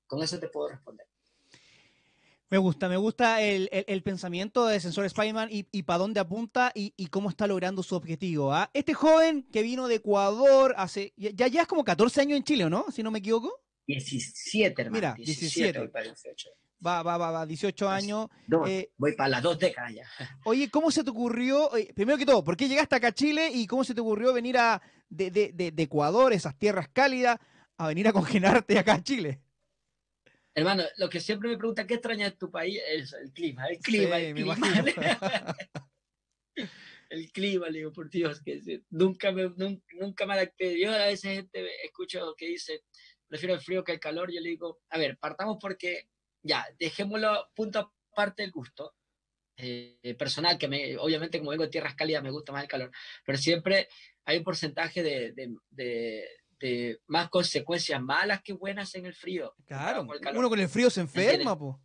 Con 0.08 0.22
eso 0.22 0.40
te 0.40 0.50
puedo 0.50 0.70
responder. 0.70 1.08
Me 2.50 2.60
gusta, 2.60 2.88
me 2.88 2.98
gusta 2.98 3.42
el, 3.42 4.04
pensamiento 4.04 4.68
de 4.68 4.80
Sensor 4.80 5.10
Spiderman 5.10 5.50
y, 5.52 5.68
y 5.72 5.84
para 5.84 6.00
dónde 6.00 6.20
apunta 6.20 6.72
y, 6.76 6.92
cómo 7.08 7.30
está 7.30 7.48
logrando 7.48 7.82
su 7.82 7.96
objetivo. 7.96 8.54
¿ah? 8.54 8.70
Este 8.74 8.94
joven 8.94 9.44
que 9.52 9.64
vino 9.64 9.88
de 9.88 9.96
Ecuador 9.96 10.76
hace. 10.78 11.14
Ya, 11.18 11.48
ya 11.48 11.62
es 11.62 11.68
como 11.68 11.84
14 11.84 12.22
años 12.22 12.38
en 12.38 12.44
Chile, 12.44 12.70
¿no? 12.70 12.86
Si 12.92 13.02
no 13.02 13.10
me 13.10 13.20
equivoco. 13.20 13.62
17, 13.88 14.82
hermano. 14.82 14.96
Mira, 14.96 15.16
17. 15.18 15.90
Va, 16.86 17.02
va, 17.02 17.18
va, 17.18 17.32
va, 17.32 17.46
18 17.46 17.90
años. 17.90 18.28
Eh, 18.68 18.92
voy 18.98 19.16
para 19.16 19.30
las 19.30 19.44
dos 19.44 19.58
décadas 19.58 19.94
ya. 19.94 20.08
Oye, 20.44 20.70
¿cómo 20.70 20.92
se 20.92 21.04
te 21.04 21.10
ocurrió? 21.10 21.72
primero 21.96 22.18
que 22.18 22.26
todo, 22.26 22.44
¿por 22.44 22.56
qué 22.56 22.68
llegaste 22.68 22.96
acá 22.96 23.08
a 23.08 23.14
Chile 23.14 23.50
y 23.52 23.66
cómo 23.66 23.84
se 23.84 23.96
te 23.96 24.02
ocurrió 24.02 24.34
venir 24.34 24.58
a, 24.58 24.82
de, 25.10 25.32
de, 25.32 25.52
de, 25.52 25.84
Ecuador, 25.84 26.34
esas 26.34 26.56
tierras 26.58 26.90
cálidas, 26.90 27.40
a 27.78 27.88
venir 27.88 28.08
a 28.08 28.14
congelarte 28.14 28.78
acá 28.78 28.96
a 28.96 29.04
Chile? 29.04 29.42
Hermano, 30.58 30.84
lo 30.98 31.10
que 31.10 31.20
siempre 31.20 31.50
me 31.50 31.58
pregunta, 31.58 31.86
¿qué 31.86 31.96
extraña 31.96 32.30
de 32.30 32.38
tu 32.38 32.50
país? 32.50 32.82
Es 32.88 33.12
el 33.12 33.34
clima, 33.34 33.68
el 33.68 33.78
clima, 33.80 34.18
el 34.18 34.34
clima. 34.34 34.56
el 37.10 37.32
clima, 37.34 37.68
le 37.68 37.80
digo, 37.80 37.92
por 37.92 38.10
Dios, 38.10 38.42
que 38.42 38.82
nunca 38.90 39.34
me, 39.34 39.54
nunca, 40.00 40.26
me 40.26 40.34
adapté. 40.34 40.80
Yo 40.80 40.94
a 40.94 41.08
veces 41.08 41.36
gente 41.36 41.68
escucho 41.84 42.34
que 42.38 42.48
dice, 42.48 42.86
prefiero 43.28 43.54
el 43.54 43.60
frío 43.60 43.84
que 43.84 43.92
el 43.92 44.00
calor, 44.00 44.32
yo 44.32 44.40
le 44.40 44.50
digo, 44.50 44.80
a 44.90 44.98
ver, 44.98 45.18
partamos 45.18 45.58
porque, 45.60 46.08
ya, 46.42 46.66
dejémoslo 46.80 47.50
punto 47.54 47.94
aparte 48.14 48.44
del 48.44 48.52
gusto. 48.52 48.96
Eh, 49.58 50.16
personal, 50.18 50.58
que 50.58 50.68
me, 50.68 50.98
obviamente 50.98 51.40
como 51.40 51.52
vengo 51.52 51.64
de 51.64 51.70
tierras 51.70 51.96
cálidas 51.96 52.22
me 52.22 52.32
gusta 52.32 52.52
más 52.52 52.64
el 52.64 52.68
calor, 52.70 52.92
pero 53.26 53.38
siempre 53.38 53.88
hay 54.26 54.40
un 54.40 54.44
porcentaje 54.44 55.02
de, 55.02 55.32
de, 55.70 56.28
más 57.08 57.30
consecuencias 57.30 58.02
malas 58.02 58.42
que 58.42 58.54
buenas 58.54 58.94
en 58.96 59.06
el 59.06 59.14
frío. 59.14 59.54
Claro, 59.66 60.08
uno 60.36 60.50
con 60.50 60.60
el 60.60 60.70
frío 60.70 60.90
se 60.90 61.02
enferma, 61.02 61.58
pues. 61.58 61.76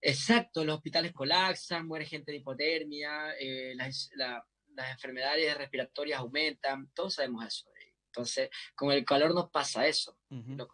Exacto, 0.00 0.64
los 0.64 0.76
hospitales 0.76 1.12
colapsan, 1.12 1.86
muere 1.86 2.04
gente 2.04 2.32
de 2.32 2.38
hipotermia, 2.38 3.36
eh, 3.38 3.72
las, 3.76 4.10
las 4.16 4.90
enfermedades 4.90 5.56
respiratorias 5.56 6.18
aumentan, 6.18 6.90
todos 6.92 7.14
sabemos 7.14 7.46
eso. 7.46 7.70
Entonces, 8.06 8.50
con 8.74 8.90
el 8.90 9.04
calor 9.04 9.34
nos 9.34 9.48
pasa 9.50 9.86
eso. 9.86 10.18
Lo, 10.32 10.68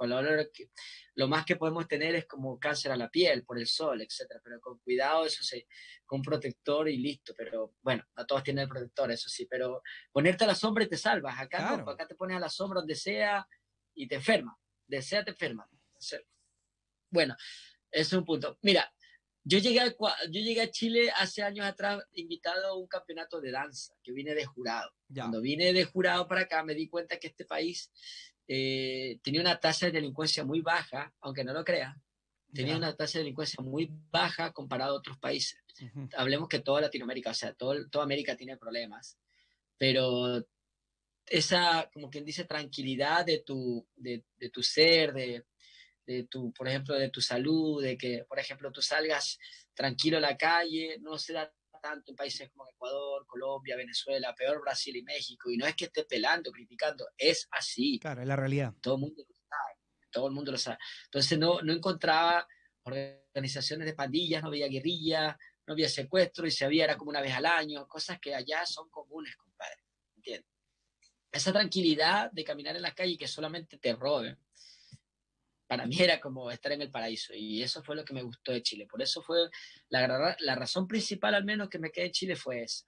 lo 1.15 1.29
más 1.29 1.45
que 1.45 1.57
podemos 1.57 1.89
tener 1.89 2.15
es 2.15 2.27
como 2.27 2.59
cáncer 2.59 2.93
a 2.93 2.97
la 2.97 3.11
piel 3.11 3.45
por 3.45 3.59
el 3.59 3.67
sol, 3.67 4.01
etcétera. 4.01 4.41
Pero 4.43 4.61
con 4.61 4.79
cuidado, 4.79 5.27
eso 5.27 5.43
sí, 5.43 5.67
con 6.07 6.23
protector 6.23 6.89
y 6.89 6.99
listo. 6.99 7.35
Pero 7.37 7.75
bueno, 7.83 8.05
a 8.15 8.25
todos 8.25 8.45
tienen 8.45 8.63
el 8.63 8.69
protector, 8.69 9.11
eso 9.11 9.29
sí. 9.29 9.47
Pero 9.47 9.83
ponerte 10.13 10.45
a 10.45 10.49
la 10.49 10.55
sombra 10.55 10.85
y 10.85 10.89
te 10.89 10.97
salvas. 10.97 11.39
Acá 11.39 11.77
no, 11.77 11.91
acá 11.91 12.07
te 12.07 12.15
pones 12.15 12.37
a 12.37 12.41
la 12.41 12.49
sombra 12.49 12.81
donde 12.81 12.95
sea 12.95 13.47
y 13.95 14.07
te 14.07 14.17
enferma. 14.17 14.57
Desea 14.87 15.25
te 15.25 15.33
enferma. 15.33 15.69
bueno, 17.11 17.37
ese 17.91 18.03
es 18.03 18.13
un 18.13 18.25
punto. 18.25 18.59
Mira, 18.63 18.91
yo 19.45 19.59
llegué, 19.59 19.81
a, 19.81 19.87
yo 19.87 20.41
llegué 20.41 20.61
a 20.61 20.71
Chile 20.71 21.11
hace 21.17 21.43
años 21.43 21.67
atrás 21.67 22.03
invitado 22.13 22.67
a 22.67 22.77
un 22.77 22.87
campeonato 22.87 23.41
de 23.41 23.51
danza, 23.51 23.95
que 24.03 24.13
vine 24.13 24.35
de 24.35 24.45
jurado. 24.45 24.91
Cuando 25.13 25.41
vine 25.41 25.73
de 25.73 25.85
jurado 25.85 26.29
para 26.29 26.43
acá 26.43 26.63
me 26.63 26.75
di 26.75 26.89
cuenta 26.89 27.19
que 27.19 27.29
este 27.29 27.45
país 27.45 27.91
eh, 28.49 29.21
tenía 29.23 29.43
una 29.43 29.61
tasa 29.61 29.87
de 29.87 29.93
delincuencia 29.93 30.45
muy 30.45 30.63
baja, 30.63 31.15
aunque 31.21 31.45
no 31.45 31.53
lo 31.53 31.65
crea. 31.65 32.01
Tenía 32.53 32.79
una 32.79 32.97
tasa 32.97 33.19
de 33.19 33.25
delincuencia 33.25 33.63
muy 33.63 33.91
baja 34.11 34.53
comparado 34.53 34.95
a 34.95 34.99
otros 34.99 35.19
países. 35.19 35.63
Hablemos 36.17 36.49
que 36.49 36.61
toda 36.61 36.81
Latinoamérica, 36.81 37.31
o 37.31 37.35
sea, 37.35 37.53
todo, 37.53 37.89
toda 37.91 38.05
América 38.05 38.37
tiene 38.37 38.57
problemas, 38.57 39.19
pero 39.77 40.43
esa, 41.27 41.91
como 41.93 42.09
quien 42.09 42.25
dice, 42.25 42.45
tranquilidad 42.45 43.27
de 43.27 43.41
tu, 43.41 43.87
de, 43.95 44.25
de 44.39 44.49
tu 44.49 44.63
ser, 44.63 45.13
de, 45.13 45.45
de 46.07 46.25
tu, 46.25 46.53
por 46.55 46.67
ejemplo, 46.69 46.95
de 46.95 47.11
tu 47.11 47.21
salud, 47.21 47.83
de 47.83 47.99
que, 47.99 48.25
por 48.27 48.39
ejemplo, 48.39 48.73
tú 48.73 48.81
salgas 48.81 49.39
tranquilo 49.75 50.17
a 50.17 50.21
la 50.21 50.39
calle, 50.39 50.99
no 51.01 51.19
se 51.19 51.35
da 51.35 51.53
tanto 51.81 52.13
en 52.13 52.17
países 52.17 52.51
como 52.51 52.69
Ecuador, 52.69 53.27
Colombia, 53.27 53.77
Venezuela, 53.77 54.35
peor 54.35 54.61
Brasil 54.61 54.97
y 54.97 55.03
México, 55.03 55.51
y 55.51 55.57
no 55.57 55.67
es 55.67 55.75
que 55.75 55.87
esté 55.87 56.05
pelando, 56.05 56.51
criticando, 56.51 57.09
es 57.17 57.49
así. 57.51 57.99
Claro, 57.99 58.23
es 58.23 58.29
la 58.29 58.37
realidad. 58.37 58.75
Todo 58.81 58.95
el 58.95 59.01
mundo 59.01 59.25
lo 59.29 59.35
sabe, 59.35 59.75
todo 60.11 60.27
el 60.29 60.35
mundo 60.35 60.53
lo 60.53 60.59
sabe. 60.59 60.79
Entonces 61.05 61.39
no, 61.39 61.61
no 61.63 61.73
encontraba 61.73 62.47
organizaciones 62.83 63.87
de 63.87 63.95
pandillas, 63.95 64.43
no 64.43 64.49
había 64.49 64.69
guerrilla, 64.69 65.39
no 65.67 65.75
había 65.75 65.89
secuestro, 65.89 66.47
y 66.47 66.51
si 66.51 66.65
había 66.65 66.85
era 66.85 66.97
como 66.97 67.11
una 67.11 67.21
vez 67.21 67.35
al 67.35 67.47
año, 67.47 67.87
cosas 67.87 68.19
que 68.19 68.35
allá 68.35 68.65
son 68.65 68.89
comunes, 68.89 69.37
compadre, 69.37 69.83
¿entiendes? 70.17 70.51
Esa 71.31 71.53
tranquilidad 71.53 72.31
de 72.33 72.43
caminar 72.43 72.75
en 72.77 72.83
la 72.83 72.95
calle 72.95 73.13
y 73.13 73.19
que 73.19 73.29
solamente 73.29 73.77
te 73.79 73.95
roben, 73.95 74.39
para 75.69 75.87
mí 75.87 75.97
era 76.01 76.19
como 76.19 76.51
estar 76.51 76.73
en 76.73 76.83
el 76.83 76.91
paraíso 76.91 77.35
y 77.35 77.63
eso 77.63 77.83
fue 77.85 77.95
lo 77.95 78.05
que 78.05 78.15
me 78.15 78.23
gustó 78.23 78.53
de 78.53 78.63
Chile. 78.63 78.87
Por 78.91 79.03
eso 79.03 79.23
fue 79.23 79.49
la, 79.91 80.37
la 80.41 80.55
razón 80.55 80.89
principal 80.89 81.35
al 81.35 81.45
menos 81.45 81.69
que 81.69 81.79
me 81.79 81.91
quedé 81.91 82.07
en 82.07 82.13
Chile 82.13 82.37
fue 82.37 82.63
esa. 82.63 82.87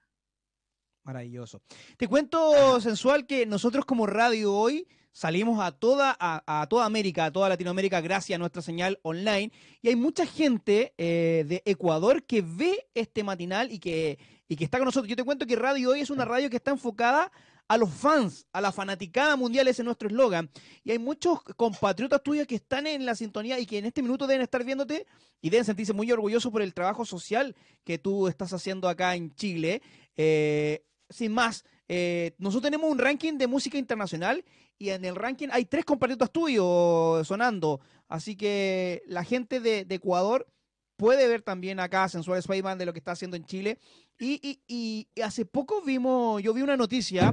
Maravilloso. 1.03 1.63
Te 1.97 2.09
cuento, 2.09 2.81
Sensual, 2.81 3.27
que 3.27 3.47
nosotros 3.47 3.85
como 3.85 4.07
radio 4.07 4.55
hoy 4.55 4.89
salimos 5.13 5.61
a 5.61 5.73
toda, 5.73 6.17
a, 6.19 6.67
toda 6.69 6.87
América, 6.87 7.27
a 7.27 7.33
toda 7.33 7.49
Latinoamérica, 7.49 8.01
gracias 8.01 8.37
a 8.37 8.39
nuestra 8.39 8.63
señal 8.63 8.99
online. 9.03 9.53
Y 9.83 9.89
hay 9.89 9.97
mucha 9.97 10.25
gente 10.27 10.95
eh, 10.97 11.45
de 11.47 11.63
Ecuador 11.65 12.23
que 12.25 12.43
ve 12.43 12.89
este 12.95 13.25
matinal 13.25 13.73
y 13.73 13.79
que, 13.79 14.19
y 14.49 14.57
que 14.57 14.65
está 14.65 14.79
con 14.79 14.87
nosotros. 14.87 15.09
Yo 15.09 15.17
te 15.17 15.25
cuento 15.25 15.47
que 15.47 15.57
Radio 15.57 15.91
Hoy 15.91 16.01
es 16.01 16.11
una 16.11 16.25
radio 16.25 16.49
que 16.49 16.57
está 16.57 16.71
enfocada 16.71 17.31
a 17.71 17.79
los 17.79 17.89
fans, 17.89 18.49
a 18.53 18.61
la 18.61 18.73
fanaticada 18.73 19.37
mundial, 19.37 19.69
ese 19.69 19.83
es 19.83 19.87
nuestro 19.87 20.09
eslogan. 20.09 20.51
Y 20.83 20.91
hay 20.91 20.99
muchos 20.99 21.41
compatriotas 21.57 22.21
tuyos 22.21 22.49
que 22.49 22.57
están 22.57 22.89
en 22.89 23.07
la 23.07 23.15
sintonía 23.15 23.61
y 23.61 23.65
que 23.65 23.79
en 23.79 23.85
este 23.85 24.03
minuto 24.03 24.27
deben 24.27 24.43
estar 24.43 24.65
viéndote 24.65 25.07
y 25.41 25.51
deben 25.51 25.65
sentirse 25.65 25.93
muy 25.93 26.11
orgullosos 26.11 26.51
por 26.51 26.63
el 26.63 26.75
trabajo 26.75 27.05
social 27.05 27.55
que 27.85 27.97
tú 27.97 28.27
estás 28.27 28.53
haciendo 28.53 28.89
acá 28.89 29.15
en 29.15 29.33
Chile. 29.37 29.83
Eh, 30.17 30.85
sin 31.11 31.31
más, 31.31 31.65
eh, 31.87 32.35
nosotros 32.39 32.73
tenemos 32.73 32.91
un 32.91 32.99
ranking 32.99 33.35
de 33.39 33.47
música 33.47 33.79
internacional 33.79 34.45
y 34.77 34.91
en 34.91 35.05
el 35.05 35.15
ranking 35.15 35.47
hay 35.53 35.65
tres 35.65 35.85
compatriotas 35.85 36.33
tuyos 36.33 37.25
sonando. 37.25 37.81
Así 38.09 38.35
que 38.35 39.05
la 39.07 39.23
gente 39.23 39.61
de, 39.61 39.87
Ecuador 39.89 40.49
puede 40.97 41.29
ver 41.29 41.43
también 41.43 41.79
acá 41.79 42.09
Sensual 42.09 42.41
Spider-Man 42.41 42.79
de 42.79 42.87
lo 42.87 42.93
que 42.93 42.99
está 42.99 43.13
haciendo 43.13 43.37
en 43.37 43.45
Chile. 43.45 43.79
Y, 44.19 44.61
y, 44.67 45.07
hace 45.23 45.47
poco 45.47 45.83
vimos, 45.83 46.43
yo 46.43 46.53
vi 46.53 46.63
una 46.63 46.77
noticia 46.77 47.33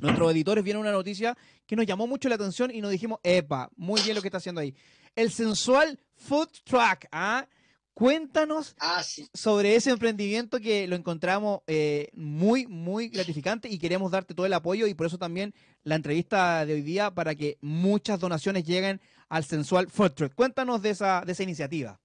Nuestros 0.00 0.32
editores 0.32 0.64
vieron 0.64 0.82
una 0.82 0.92
noticia 0.92 1.36
que 1.66 1.76
nos 1.76 1.86
llamó 1.86 2.06
mucho 2.06 2.28
la 2.28 2.34
atención 2.34 2.70
y 2.70 2.80
nos 2.80 2.90
dijimos, 2.90 3.18
epa, 3.22 3.70
muy 3.76 4.00
bien 4.02 4.14
lo 4.14 4.22
que 4.22 4.28
está 4.28 4.38
haciendo 4.38 4.60
ahí. 4.60 4.74
El 5.16 5.30
sensual 5.30 5.98
food 6.16 6.48
truck, 6.64 7.06
¿ah? 7.12 7.46
Cuéntanos 7.94 8.76
ah, 8.78 9.02
sobre 9.34 9.74
ese 9.74 9.90
emprendimiento 9.90 10.58
que 10.58 10.86
lo 10.86 10.96
encontramos 10.96 11.60
eh, 11.66 12.08
muy, 12.14 12.66
muy 12.66 13.08
gratificante 13.08 13.68
y 13.68 13.78
queremos 13.78 14.10
darte 14.10 14.32
todo 14.32 14.46
el 14.46 14.54
apoyo 14.54 14.86
y 14.86 14.94
por 14.94 15.06
eso 15.06 15.18
también 15.18 15.52
la 15.82 15.96
entrevista 15.96 16.64
de 16.64 16.74
hoy 16.74 16.82
día 16.82 17.10
para 17.10 17.34
que 17.34 17.58
muchas 17.60 18.18
donaciones 18.18 18.64
lleguen 18.64 19.02
al 19.28 19.44
Sensual 19.44 19.90
Food 19.90 20.12
Truck. 20.12 20.34
Cuéntanos 20.34 20.80
de 20.80 20.90
esa, 20.90 21.22
de 21.26 21.32
esa 21.32 21.42
iniciativa. 21.42 22.00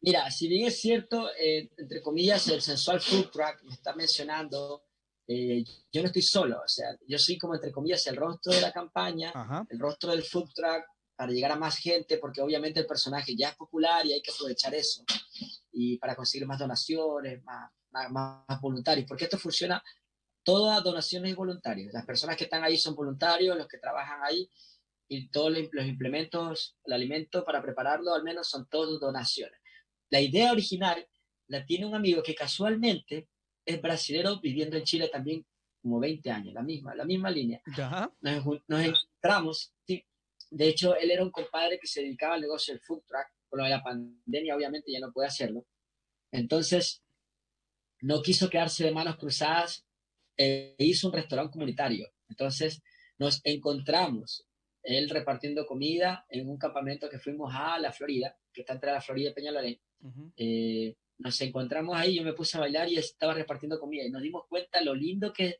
Mira, 0.00 0.30
si 0.30 0.48
bien 0.48 0.68
es 0.68 0.80
cierto, 0.80 1.28
eh, 1.40 1.70
entre 1.78 2.02
comillas, 2.02 2.46
el 2.48 2.60
Sensual 2.60 3.00
Food 3.00 3.30
Truck 3.30 3.62
me 3.64 3.72
está 3.72 3.94
mencionando 3.94 4.83
eh, 5.26 5.64
yo 5.90 6.02
no 6.02 6.08
estoy 6.08 6.22
solo, 6.22 6.60
o 6.62 6.68
sea, 6.68 6.88
yo 7.06 7.18
soy 7.18 7.38
como 7.38 7.54
entre 7.54 7.72
comillas 7.72 8.06
el 8.06 8.16
rostro 8.16 8.52
de 8.52 8.60
la 8.60 8.72
campaña, 8.72 9.32
el 9.70 9.78
rostro 9.78 10.10
del 10.10 10.22
food 10.22 10.50
truck 10.54 10.84
para 11.16 11.32
llegar 11.32 11.52
a 11.52 11.56
más 11.56 11.78
gente, 11.78 12.18
porque 12.18 12.42
obviamente 12.42 12.80
el 12.80 12.86
personaje 12.86 13.34
ya 13.34 13.50
es 13.50 13.56
popular 13.56 14.04
y 14.04 14.12
hay 14.12 14.20
que 14.20 14.32
aprovechar 14.32 14.74
eso, 14.74 15.02
y 15.72 15.96
para 15.98 16.14
conseguir 16.14 16.46
más 16.46 16.58
donaciones, 16.58 17.42
más, 17.42 17.70
más, 18.10 18.60
voluntarios, 18.60 19.06
porque 19.08 19.24
esto 19.24 19.38
funciona, 19.38 19.82
todas 20.42 20.82
donaciones 20.84 21.30
y 21.30 21.34
voluntarios, 21.34 21.92
las 21.92 22.04
personas 22.04 22.36
que 22.36 22.44
están 22.44 22.62
ahí 22.62 22.76
son 22.76 22.94
voluntarios, 22.94 23.56
los 23.56 23.68
que 23.68 23.78
trabajan 23.78 24.20
ahí, 24.24 24.50
y 25.08 25.28
todos 25.28 25.52
los 25.72 25.86
implementos, 25.86 26.76
el 26.84 26.92
alimento 26.92 27.44
para 27.44 27.62
prepararlo 27.62 28.14
al 28.14 28.24
menos 28.24 28.48
son 28.48 28.66
todos 28.68 29.00
donaciones. 29.00 29.58
La 30.10 30.20
idea 30.20 30.52
original 30.52 31.06
la 31.46 31.64
tiene 31.64 31.86
un 31.86 31.94
amigo 31.94 32.22
que 32.22 32.34
casualmente 32.34 33.28
es 33.64 33.80
brasilero 33.80 34.40
viviendo 34.40 34.76
en 34.76 34.84
Chile 34.84 35.08
también 35.08 35.44
como 35.82 36.00
20 36.00 36.30
años, 36.30 36.54
la 36.54 36.62
misma, 36.62 36.94
la 36.94 37.04
misma 37.04 37.30
línea. 37.30 37.60
Nos, 38.20 38.86
encontramos, 38.86 39.74
sí. 39.86 40.04
De 40.50 40.68
hecho, 40.68 40.96
él 40.96 41.10
era 41.10 41.22
un 41.22 41.30
compadre 41.30 41.78
que 41.78 41.86
se 41.86 42.02
dedicaba 42.02 42.34
al 42.34 42.40
negocio 42.40 42.72
del 42.72 42.82
food 42.82 43.02
truck, 43.06 43.26
con 43.48 43.58
lo 43.58 43.64
de 43.64 43.70
la 43.70 43.82
pandemia 43.82 44.56
obviamente 44.56 44.90
ya 44.90 45.00
no 45.00 45.12
puede 45.12 45.28
hacerlo. 45.28 45.66
Entonces, 46.30 47.02
no 48.00 48.22
quiso 48.22 48.48
quedarse 48.48 48.84
de 48.84 48.92
manos 48.92 49.16
cruzadas 49.16 49.86
e 50.36 50.74
hizo 50.78 51.08
un 51.08 51.14
restaurante 51.14 51.52
comunitario. 51.52 52.08
Entonces, 52.28 52.82
nos 53.18 53.40
encontramos, 53.44 54.46
él 54.82 55.08
repartiendo 55.10 55.66
comida 55.66 56.24
en 56.28 56.48
un 56.48 56.58
campamento 56.58 57.08
que 57.08 57.18
fuimos 57.18 57.52
a 57.54 57.78
la 57.78 57.92
Florida, 57.92 58.36
que 58.52 58.62
está 58.62 58.74
entre 58.74 58.92
la 58.92 59.00
Florida 59.00 59.30
y 59.30 59.34
Peñalolén 59.34 59.80
nos 61.18 61.40
encontramos 61.40 61.96
ahí, 61.96 62.16
yo 62.16 62.24
me 62.24 62.32
puse 62.32 62.56
a 62.56 62.60
bailar 62.60 62.88
y 62.88 62.96
estaba 62.96 63.34
repartiendo 63.34 63.78
comida 63.78 64.04
y 64.04 64.10
nos 64.10 64.22
dimos 64.22 64.44
cuenta 64.48 64.80
lo 64.82 64.94
lindo 64.94 65.32
que, 65.32 65.58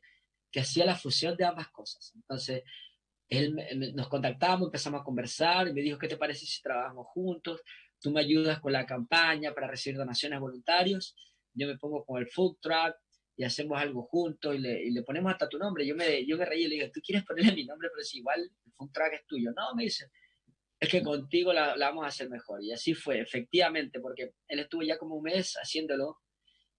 que 0.51 0.59
hacía 0.59 0.85
la 0.85 0.95
fusión 0.95 1.35
de 1.37 1.45
ambas 1.45 1.69
cosas. 1.69 2.11
Entonces, 2.15 2.63
él, 3.29 3.55
nos 3.95 4.07
contactamos, 4.07 4.67
empezamos 4.67 5.01
a 5.01 5.03
conversar 5.03 5.67
y 5.67 5.73
me 5.73 5.81
dijo, 5.81 5.97
¿qué 5.97 6.07
te 6.07 6.17
parece 6.17 6.45
si 6.45 6.61
trabajamos 6.61 7.07
juntos? 7.07 7.61
Tú 7.99 8.11
me 8.11 8.21
ayudas 8.21 8.59
con 8.59 8.71
la 8.73 8.85
campaña 8.85 9.53
para 9.53 9.67
recibir 9.67 9.97
donaciones 9.97 10.39
voluntarios, 10.39 11.15
yo 11.53 11.67
me 11.67 11.77
pongo 11.77 12.05
con 12.05 12.21
el 12.21 12.27
food 12.27 12.57
truck 12.61 12.95
y 13.37 13.43
hacemos 13.43 13.79
algo 13.79 14.03
juntos 14.03 14.55
y 14.55 14.59
le, 14.59 14.83
y 14.83 14.91
le 14.91 15.03
ponemos 15.03 15.31
hasta 15.31 15.49
tu 15.49 15.57
nombre. 15.57 15.85
Yo 15.85 15.95
me, 15.95 16.25
yo 16.25 16.37
me 16.37 16.45
reí 16.45 16.65
y 16.65 16.67
le 16.67 16.75
digo, 16.75 16.87
¿tú 16.93 17.01
quieres 17.01 17.25
ponerle 17.25 17.53
mi 17.53 17.65
nombre? 17.65 17.89
Pero 17.89 18.01
es 18.01 18.13
igual, 18.15 18.41
el 18.41 18.71
food 18.73 18.91
truck 18.91 19.13
es 19.13 19.25
tuyo. 19.25 19.51
No, 19.55 19.73
me 19.75 19.83
dice, 19.83 20.11
es 20.85 20.89
que 20.89 21.03
contigo 21.03 21.53
la, 21.53 21.75
vamos 21.77 22.05
a 22.05 22.07
hacer 22.07 22.29
mejor. 22.29 22.63
Y 22.63 22.71
así 22.71 22.93
fue, 22.93 23.19
efectivamente, 23.19 23.99
porque 23.99 24.33
él 24.47 24.59
estuvo 24.59 24.81
ya 24.83 24.97
como 24.97 25.15
un 25.15 25.23
mes 25.23 25.53
haciéndolo 25.61 26.19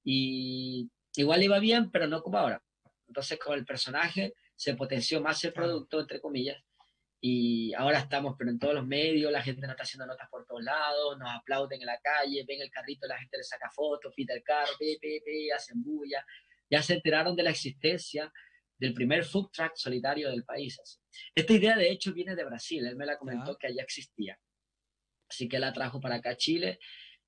y 0.03 0.89
igual 1.17 1.43
iba 1.43 1.59
bien, 1.59 1.91
pero 1.91 2.07
no 2.07 2.23
como 2.23 2.39
ahora. 2.39 2.63
Entonces 3.07 3.39
con 3.39 3.55
el 3.59 3.65
personaje 3.65 4.35
se 4.55 4.75
potenció 4.75 5.21
más 5.21 5.45
el 5.45 5.53
producto, 5.53 6.01
entre 6.01 6.21
comillas, 6.21 6.57
y 7.21 7.73
ahora 7.75 7.99
estamos, 7.99 8.35
pero 8.39 8.51
en 8.51 8.59
todos 8.59 8.75
los 8.75 8.87
medios, 8.87 9.33
la 9.33 9.43
gente 9.43 9.63
nos 9.63 9.71
está 9.71 9.83
haciendo 9.83 10.07
notas 10.07 10.29
por 10.31 10.47
todos 10.47 10.63
lados, 10.63 11.19
nos 11.19 11.31
aplauden 11.31 11.81
en 11.81 11.87
la 11.87 11.99
calle, 11.99 12.45
ven 12.47 12.61
el 12.61 12.71
carrito, 12.71 13.07
la 13.07 13.19
gente 13.19 13.39
le 13.39 13.43
saca 13.43 13.71
fotos, 13.71 14.13
pita 14.15 14.35
el 14.35 14.43
carro, 14.43 14.73
pe, 14.79 15.53
hacen 15.55 15.83
bulla, 15.83 16.25
ya 16.71 16.83
se 16.83 16.95
enteraron 16.95 17.35
de 17.35 17.43
la 17.43 17.51
existencia 17.51 18.33
del 18.79 18.95
primer 18.95 19.25
food 19.25 19.51
truck 19.51 19.73
solitario 19.75 20.31
del 20.31 20.45
país. 20.45 20.79
Esta 21.35 21.53
idea, 21.53 21.77
de 21.77 21.91
hecho, 21.91 22.13
viene 22.13 22.37
de 22.37 22.45
Brasil. 22.45 22.87
Él 22.87 22.97
me 22.97 23.07
la 23.07 23.19
comentó 23.19 23.57
que 23.57 23.69
allá 23.69 23.83
existía. 23.83 24.39
Así 25.29 25.49
que 25.49 25.59
la 25.59 25.73
trajo 25.73 26.01
para 26.01 26.17
acá 26.17 26.31
a 26.31 26.37
Chile 26.37 26.79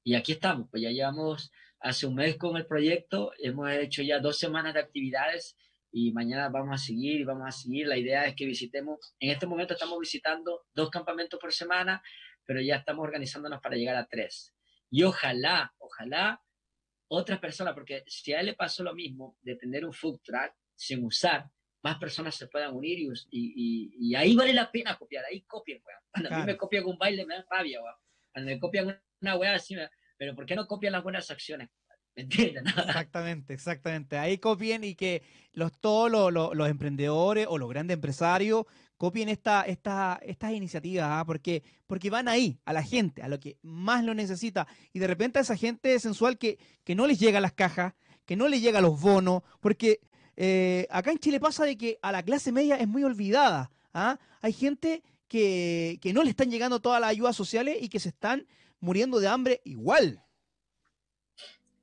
y 0.05 0.15
aquí 0.15 0.33
estamos. 0.33 0.69
Pues 0.71 0.83
ya 0.83 0.91
llevamos 0.91 1.51
hace 1.81 2.07
un 2.07 2.15
mes 2.15 2.37
con 2.37 2.57
el 2.57 2.67
proyecto. 2.67 3.33
Hemos 3.39 3.71
hecho 3.73 4.03
ya 4.03 4.21
dos 4.21 4.39
semanas 4.39 4.75
de 4.75 4.81
actividades 4.81 5.57
y 5.91 6.13
mañana 6.13 6.49
vamos 6.49 6.81
a 6.81 6.85
seguir 6.85 7.21
y 7.21 7.25
vamos 7.25 7.49
a 7.49 7.53
seguir. 7.53 7.87
La 7.87 7.97
idea 7.97 8.27
es 8.27 8.35
que 8.35 8.47
visitemos, 8.47 8.99
en 9.19 9.31
este 9.31 9.47
momento 9.47 9.75
estamos 9.75 9.99
visitando 9.99 10.67
dos 10.75 10.91
campamentos 10.91 11.41
por 11.41 11.53
semana, 11.53 12.03
pero 12.45 12.61
ya 12.61 12.77
estamos 12.77 13.05
organizándonos 13.05 13.61
para 13.61 13.77
llegar 13.77 13.97
a 13.97 14.07
tres. 14.07 14.55
Y 14.91 15.03
ojalá, 15.03 15.75
ojalá 15.79 16.43
otra 17.09 17.41
persona, 17.41 17.75
porque 17.75 18.05
si 18.07 18.33
a 18.33 18.41
él 18.41 18.47
le 18.47 18.55
pasó 18.55 18.83
lo 18.83 18.95
mismo 18.95 19.37
de 19.41 19.57
tener 19.57 19.85
un 19.85 19.93
food 19.93 20.21
truck, 20.23 20.53
sin 20.79 21.05
usar, 21.05 21.51
más 21.83 21.99
personas 21.99 22.35
se 22.35 22.47
puedan 22.47 22.75
unir 22.75 22.99
y, 22.99 23.11
y, 23.31 23.91
y, 23.99 24.15
ahí 24.15 24.35
vale 24.35 24.53
la 24.53 24.71
pena 24.71 24.97
copiar, 24.97 25.25
ahí 25.25 25.43
copien, 25.43 25.83
weón. 25.85 26.01
Cuando 26.11 26.35
a 26.35 26.39
mí 26.39 26.47
me 26.47 26.57
copian 26.57 26.87
un 26.87 26.97
baile 26.97 27.27
me 27.27 27.35
da 27.35 27.45
rabia, 27.51 27.83
weón. 27.83 27.97
Cuando 28.33 28.51
me 28.51 28.61
copian 28.61 29.03
una 29.21 29.37
weá 29.37 29.55
así, 29.55 29.77
pero 30.17 30.35
¿por 30.35 30.47
qué 30.47 30.55
no 30.55 30.67
copian 30.67 30.93
las 30.93 31.03
buenas 31.03 31.31
acciones? 31.31 31.69
¿Me 32.15 32.23
entienden? 32.23 32.65
Exactamente, 32.89 33.55
exactamente. 33.55 34.19
Ahí 34.19 34.39
copien 34.39 34.83
y 34.83 34.95
que 34.95 35.23
los, 35.53 35.73
todos 35.81 36.11
los, 36.11 36.33
los, 36.33 36.69
emprendedores 36.69 37.47
o 37.49 37.59
los 37.59 37.69
grandes 37.69 37.95
empresarios 37.95 38.67
copien 38.97 39.29
esta, 39.29 39.63
esta, 39.63 40.19
estas 40.23 40.53
iniciativas, 40.53 41.07
¿ah? 41.09 41.25
porque, 41.25 41.63
porque 41.87 42.11
van 42.11 42.27
ahí, 42.27 42.59
a 42.65 42.73
la 42.73 42.83
gente, 42.83 43.23
a 43.23 43.29
lo 43.29 43.39
que 43.39 43.59
más 43.63 44.05
lo 44.05 44.15
necesita. 44.15 44.67
Y 44.93 44.99
de 44.99 45.07
repente 45.07 45.39
a 45.39 45.43
esa 45.43 45.57
gente 45.57 45.99
sensual 46.01 46.39
que, 46.39 46.59
que 46.83 46.97
no 46.97 47.07
les 47.07 47.21
llega 47.21 47.39
a 47.39 47.41
las 47.41 47.53
cajas, 47.53 47.95
que 48.27 48.37
no 48.37 48.49
les 48.49 48.61
llega 48.61 48.81
a 48.81 48.83
los 48.83 49.01
bonos, 49.01 49.43
porque 49.61 50.01
eh, 50.41 50.87
acá 50.89 51.11
en 51.11 51.19
Chile 51.19 51.41
pasa 51.41 51.65
de 51.65 51.77
que 51.77 51.99
a 52.01 52.13
la 52.13 52.23
clase 52.23 52.53
media 52.53 52.77
es 52.77 52.87
muy 52.87 53.03
olvidada. 53.03 53.73
¿ah? 53.93 54.21
Hay 54.41 54.53
gente 54.53 55.03
que, 55.27 55.99
no 56.15 56.23
le 56.23 56.31
están 56.31 56.49
llegando 56.49 56.79
todas 56.79 57.01
las 57.01 57.11
ayudas 57.11 57.35
sociales 57.35 57.79
y 57.81 57.89
que 57.89 57.99
se 57.99 58.11
están 58.11 58.47
muriendo 58.79 59.19
de 59.19 59.27
hambre 59.27 59.61
igual. 59.65 60.23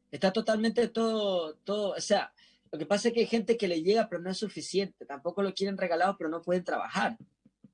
Está 0.10 0.32
totalmente 0.32 0.88
todo, 0.88 1.56
todo, 1.66 1.96
o 1.98 2.00
sea, 2.00 2.34
lo 2.72 2.80
que 2.80 2.86
pasa 2.86 3.10
es 3.10 3.14
que 3.14 3.20
hay 3.20 3.26
gente 3.26 3.58
que 3.58 3.68
le 3.68 3.84
llega 3.84 4.08
pero 4.08 4.22
no 4.22 4.30
es 4.30 4.38
suficiente, 4.38 5.06
tampoco 5.06 5.44
lo 5.44 5.54
quieren 5.54 5.78
regalado 5.78 6.16
pero 6.18 6.30
no 6.30 6.42
pueden 6.42 6.64
trabajar, 6.64 7.18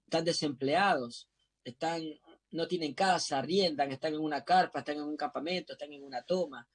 están 0.05 0.25
desempleados, 0.25 1.29
están, 1.63 2.01
no 2.49 2.67
tienen 2.67 2.95
casa, 2.95 3.37
arriendan, 3.37 3.91
están 3.91 4.15
en 4.15 4.21
una 4.21 4.43
carpa, 4.43 4.79
están 4.79 4.97
en 4.97 5.03
un 5.03 5.15
campamento, 5.15 5.73
están 5.73 5.93
en 5.93 6.03
una 6.03 6.23
toma, 6.23 6.67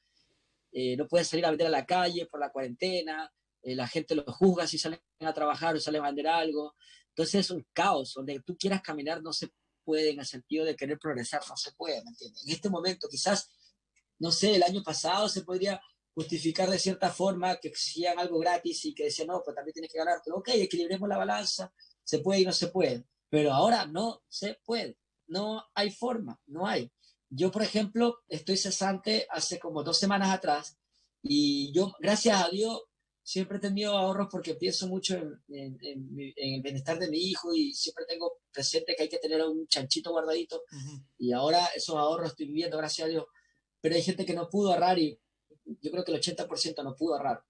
eh, 0.71 0.97
no 0.97 1.09
pueden 1.09 1.25
salir 1.25 1.45
a 1.45 1.51
vender 1.51 1.67
a 1.67 1.71
la 1.71 1.85
calle 1.85 2.27
por 2.27 2.39
la 2.39 2.53
cuarentena, 2.53 3.33
eh, 3.67 3.75
la 3.75 3.89
gente 3.89 4.15
los 4.15 4.25
juzga 4.37 4.65
si 4.69 4.79
salen 4.79 5.01
a 5.21 5.35
trabajar 5.35 5.75
o 5.75 5.81
salen 5.81 6.03
a 6.03 6.07
vender 6.07 6.29
algo. 6.29 6.77
Entonces 7.09 7.47
es 7.47 7.51
un 7.51 7.67
caos, 7.73 8.15
donde 8.15 8.41
tú 8.41 8.57
quieras 8.57 8.81
caminar 8.81 9.21
no 9.23 9.33
se 9.33 9.51
puede 9.83 10.11
en 10.11 10.21
el 10.21 10.27
sentido 10.27 10.65
de 10.65 10.77
querer 10.77 10.99
progresar, 11.01 11.43
no 11.49 11.57
se 11.57 11.73
puede, 11.73 12.03
¿me? 12.05 12.13
En 12.21 12.51
este 12.53 12.71
momento 12.71 13.09
quizás, 13.11 13.51
no 14.21 14.31
sé, 14.31 14.55
el 14.55 14.63
año 14.63 14.85
pasado 14.85 15.29
se 15.29 15.43
podría 15.43 15.81
justificar 16.15 16.71
de 16.71 16.79
cierta 16.79 17.11
forma 17.11 17.57
que 17.57 17.69
exigían 17.69 18.21
algo 18.21 18.39
gratis 18.39 18.85
y 18.85 18.95
que 18.95 19.05
decían, 19.05 19.29
no, 19.29 19.43
pues 19.45 19.57
también 19.57 19.75
tienes 19.75 19.91
que 19.91 19.99
ganar, 19.99 20.21
pero 20.25 20.37
ok, 20.37 20.49
equilibremos 20.53 21.09
la 21.09 21.19
balanza, 21.19 21.73
se 22.05 22.21
puede 22.21 22.43
y 22.43 22.45
no 22.45 22.53
se 22.53 22.69
puede, 22.69 23.05
pero 23.29 23.53
ahora 23.53 23.85
no 23.87 24.23
se 24.29 24.61
puede, 24.65 24.97
no 25.27 25.65
hay 25.75 25.91
forma, 25.91 26.41
no 26.47 26.69
hay. 26.69 26.93
Yo, 27.29 27.51
por 27.51 27.63
ejemplo, 27.63 28.21
estoy 28.29 28.57
cesante 28.57 29.27
hace 29.29 29.59
como 29.59 29.83
dos 29.83 29.99
semanas 29.99 30.31
atrás 30.31 30.79
y 31.21 31.73
yo, 31.73 31.93
gracias 31.99 32.45
a 32.45 32.49
Dios, 32.49 32.83
siempre 33.27 33.59
he 33.59 33.61
tenido 33.61 33.99
ahorros 33.99 34.29
porque 34.31 34.55
pienso 34.55 34.87
mucho 34.87 35.17
en, 35.49 35.77
el 35.81 36.63
bienestar 36.63 36.97
de 36.97 37.11
mi 37.11 37.19
hijo 37.19 37.53
y 37.53 37.75
siempre 37.75 38.05
tengo 38.07 38.39
presente 38.53 38.95
que 38.95 39.03
hay 39.03 39.09
que 39.09 39.19
tener 39.19 39.43
un 39.43 39.67
chanchito 39.67 40.13
guardadito. 40.13 40.63
Y 41.19 41.33
ahora 41.33 41.67
esos 41.75 41.97
ahorros 41.97 42.31
estoy 42.31 42.47
viviendo, 42.47 42.79
gracias 42.79 43.07
a 43.07 43.11
Dios. 43.11 43.25
Pero 43.81 43.97
hay 43.97 44.03
gente 44.03 44.25
que 44.25 44.33
no 44.33 44.49
pudo 44.49 44.73
ahorrar 44.73 45.01
y 45.01 45.21
yo 45.65 45.91
creo 45.91 46.05
que 46.05 46.13
el 46.13 46.21
80% 46.21 46.85
no 46.85 46.95
pudo 46.95 47.17
ahorrar. 47.17 47.43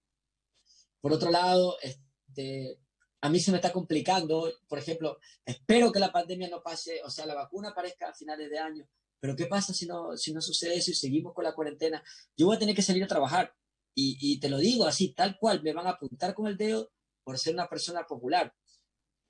Por 0.98 1.12
otro 1.12 1.30
lado, 1.30 1.76
este, 1.82 2.80
a 3.20 3.28
mí 3.28 3.38
se 3.38 3.50
me 3.50 3.58
está 3.58 3.70
complicando, 3.70 4.50
por 4.68 4.78
ejemplo, 4.78 5.18
espero 5.44 5.92
que 5.92 6.00
la 6.00 6.10
pandemia 6.10 6.48
no 6.48 6.62
pase, 6.62 7.02
o 7.04 7.10
sea, 7.10 7.26
la 7.26 7.34
vacuna 7.34 7.68
aparezca 7.68 8.08
a 8.08 8.14
finales 8.14 8.48
de 8.48 8.58
año, 8.58 8.88
pero 9.20 9.36
¿qué 9.36 9.44
pasa 9.44 9.74
si 9.74 9.84
no, 9.84 10.16
si 10.16 10.32
no 10.32 10.40
sucede 10.40 10.76
eso 10.76 10.90
y 10.90 10.94
seguimos 10.94 11.34
con 11.34 11.44
la 11.44 11.54
cuarentena? 11.54 12.02
Yo 12.34 12.46
voy 12.46 12.56
a 12.56 12.58
tener 12.58 12.74
que 12.74 12.80
salir 12.80 13.04
a 13.04 13.08
trabajar 13.08 13.54
y, 13.96 14.18
y 14.20 14.38
te 14.38 14.48
lo 14.50 14.58
digo 14.58 14.84
así, 14.84 15.14
tal 15.14 15.38
cual, 15.38 15.62
me 15.62 15.72
van 15.72 15.86
a 15.86 15.90
apuntar 15.90 16.34
con 16.34 16.46
el 16.46 16.56
dedo 16.56 16.92
por 17.24 17.38
ser 17.38 17.54
una 17.54 17.68
persona 17.68 18.06
popular, 18.06 18.54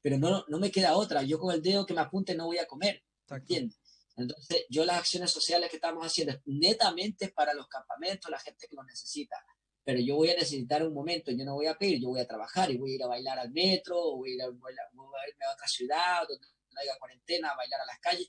pero 0.02 0.18
no, 0.18 0.44
no 0.48 0.59
me 0.59 0.70
queda 0.70 0.96
otra, 0.96 1.22
yo 1.22 1.38
con 1.38 1.55
el 1.55 1.62
dedo 1.62 1.87
que 1.87 1.94
me 1.94 2.00
apunte 2.00 2.35
no 2.35 2.46
voy 2.46 2.59
a 2.59 2.66
comer, 2.66 3.02
¿entiendes? 3.31 3.79
Entonces, 4.16 4.66
yo 4.70 4.85
las 4.85 4.98
acciones 4.98 5.31
sociales 5.31 5.70
que 5.70 5.76
estamos 5.76 6.05
haciendo 6.05 6.33
es 6.33 6.40
netamente 6.46 7.29
para 7.29 7.55
los 7.55 7.68
campamentos, 7.68 8.31
la 8.31 8.38
gente 8.38 8.66
que 8.68 8.74
lo 8.74 8.83
necesita. 8.83 9.37
Pero 9.85 10.00
yo 10.00 10.16
voy 10.16 10.31
a 10.31 10.35
necesitar 10.35 10.85
un 10.85 10.94
momento, 10.94 11.31
yo 11.31 11.44
no 11.44 11.55
voy 11.55 11.66
a 11.66 11.76
pedir, 11.76 12.00
yo 12.00 12.09
voy 12.09 12.20
a 12.20 12.26
trabajar 12.26 12.70
y 12.70 12.79
voy 12.79 12.92
a 12.92 12.94
ir 12.94 13.02
a 13.05 13.09
bailar 13.09 13.38
al 13.38 13.52
metro, 13.52 14.00
o 14.00 14.16
voy 14.16 14.33
a, 14.33 14.35
ir 14.35 14.42
a, 14.42 14.48
voy 14.48 14.72
a 14.72 15.29
irme 15.29 15.44
a 15.44 15.52
otra 15.52 15.68
ciudad 15.68 16.26
donde 16.29 16.46
no 16.72 16.81
haya 16.81 16.98
cuarentena, 16.98 17.50
a 17.50 17.57
bailar 17.57 17.81
a 17.83 17.87
las 17.87 17.98
calles, 18.00 18.29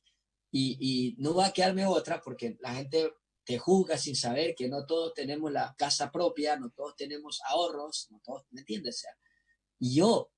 y, 0.52 0.78
y, 0.80 1.16
no 1.22 1.36
va 1.36 1.48
a 1.48 1.54
quedarme 1.54 1.86
otra 1.86 2.22
porque 2.22 2.58
la 2.60 2.76
gente 2.76 3.12
te 3.48 3.58
juzga 3.58 3.98
sin 3.98 4.14
saber 4.14 4.54
que 4.54 4.68
no 4.68 4.86
todos 4.86 5.14
tenemos 5.14 5.50
la 5.54 5.74
casa 5.78 6.12
propia, 6.12 6.58
no 6.58 6.70
todos 6.72 6.98
tenemos 6.98 7.40
ahorros, 7.48 8.08
no 8.12 8.20
todos, 8.22 8.44
¿me 8.52 8.60
entiendes? 8.60 8.98
O 8.98 9.00
sea, 9.00 9.12
y 9.80 9.96
yo, 9.96 10.32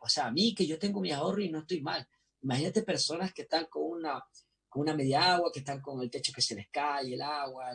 o 0.00 0.08
sea, 0.08 0.26
a 0.28 0.32
mí 0.32 0.54
que 0.54 0.66
yo 0.66 0.78
tengo 0.78 1.02
mi 1.02 1.10
ahorro 1.10 1.42
y 1.42 1.50
no 1.50 1.58
estoy 1.58 1.82
mal. 1.82 2.08
Imagínate 2.40 2.82
personas 2.84 3.34
que 3.34 3.42
están 3.42 3.66
con 3.66 3.82
una 3.82 4.24
con 4.70 4.80
una 4.80 4.94
media 4.94 5.34
agua, 5.34 5.50
que 5.52 5.58
están 5.58 5.82
con 5.82 6.00
el 6.00 6.10
techo 6.10 6.32
que 6.34 6.40
se 6.40 6.54
les 6.54 6.70
cae, 6.70 7.12
el 7.12 7.20
agua, 7.20 7.72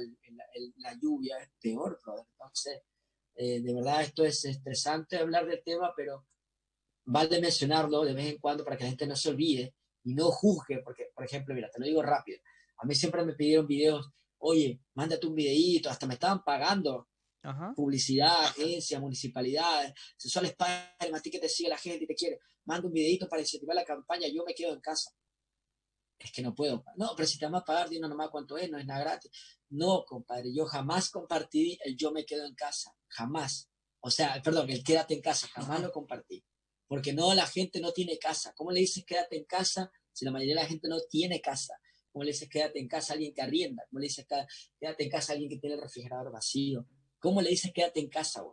la 0.78 0.94
lluvia, 1.00 1.38
es 1.38 1.52
peor, 1.62 2.00
Entonces, 2.32 2.82
eh, 3.36 3.62
de 3.62 3.74
verdad 3.76 4.02
esto 4.02 4.26
es 4.26 4.44
estresante 4.46 5.18
hablar 5.18 5.46
del 5.46 5.62
tema, 5.64 5.94
pero 5.96 6.26
vale 7.06 7.40
mencionarlo 7.40 8.04
de 8.04 8.16
vez 8.16 8.34
en 8.34 8.40
cuando 8.40 8.64
para 8.64 8.78
que 8.78 8.86
la 8.86 8.90
gente 8.90 9.06
no 9.06 9.16
se 9.16 9.30
olvide 9.30 9.76
y 10.06 10.16
no 10.16 10.32
juzgue, 10.32 10.80
porque, 10.80 11.12
por 11.14 11.24
ejemplo, 11.24 11.54
mira, 11.54 11.70
te 11.70 11.80
lo 11.80 11.86
digo 11.86 12.02
rápido, 12.02 12.40
a 12.78 12.88
mí 12.88 12.96
siempre 12.96 13.24
me 13.24 13.34
pidieron 13.34 13.68
videos, 13.68 14.10
oye, 14.40 14.82
mándate 14.94 15.28
un 15.28 15.36
videíto, 15.36 15.90
hasta 15.90 16.08
me 16.08 16.16
estaban 16.16 16.44
pagando 16.44 17.10
publicidad, 17.76 18.46
agencia, 18.46 19.00
municipalidades, 19.00 19.94
sexual 20.18 20.46
Spider, 20.46 21.16
a 21.16 21.22
ti 21.22 21.32
que 21.32 21.40
te 21.40 21.48
sigue 21.48 21.70
la 21.70 21.78
gente 21.78 22.04
y 22.04 22.08
te 22.08 22.16
quiere, 22.16 22.40
manda 22.66 22.88
un 22.88 22.94
videito 22.94 23.30
para 23.30 23.42
incentivar 23.42 23.76
la 23.76 23.86
campaña, 23.86 24.28
yo 24.28 24.44
me 24.46 24.54
quedo 24.54 24.74
en 24.74 24.82
casa 24.82 25.12
es 26.20 26.32
que 26.32 26.42
no 26.42 26.54
puedo. 26.54 26.84
No, 26.96 27.14
pero 27.16 27.28
si 27.28 27.38
te 27.38 27.46
vas 27.46 27.62
a 27.62 27.66
pagar, 27.66 27.90
dime 27.90 28.08
nomás 28.08 28.30
cuánto 28.30 28.58
es, 28.58 28.70
no 28.70 28.78
es 28.78 28.86
nada 28.86 29.02
gratis. 29.02 29.32
No, 29.70 30.04
compadre, 30.06 30.54
yo 30.54 30.66
jamás 30.66 31.10
compartí 31.10 31.78
el 31.84 31.96
yo 31.96 32.12
me 32.12 32.26
quedo 32.26 32.46
en 32.46 32.56
casa, 32.56 32.96
jamás. 33.08 33.70
O 34.00 34.10
sea, 34.10 34.42
perdón, 34.44 34.70
el 34.70 34.84
quédate 34.84 35.14
en 35.14 35.22
casa, 35.22 35.48
jamás 35.48 35.82
lo 35.82 35.92
compartí. 35.92 36.44
Porque 36.88 37.14
no, 37.14 37.34
la 37.34 37.46
gente 37.46 37.82
no 37.82 37.92
tiene 37.92 38.18
casa. 38.18 38.54
¿Cómo 38.56 38.72
le 38.72 38.80
dices 38.80 39.04
quédate 39.06 39.38
en 39.38 39.46
casa 39.46 39.92
si 40.14 40.26
la 40.26 40.32
mayoría 40.32 40.56
de 40.56 40.62
la 40.62 40.68
gente 40.68 40.88
no 40.88 40.98
tiene 41.10 41.42
casa? 41.42 41.80
¿Cómo 42.18 42.24
le 42.24 42.32
dices 42.32 42.50
quédate 42.50 42.80
en 42.80 42.88
casa 42.88 43.14
a 43.14 43.16
alguien 43.16 43.32
que 43.32 43.44
arrienda? 43.44 43.84
¿Cómo 43.92 44.00
le 44.00 44.08
dices 44.08 44.26
quédate 44.80 45.04
en 45.04 45.10
casa 45.12 45.32
a 45.32 45.34
alguien 45.34 45.52
que 45.52 45.60
tiene 45.60 45.76
el 45.76 45.82
refrigerador 45.84 46.32
vacío? 46.32 46.88
¿Cómo 47.20 47.44
le 47.44 47.52
dices 47.52 47.72
quédate 47.72 48.00
en 48.00 48.10
casa? 48.10 48.44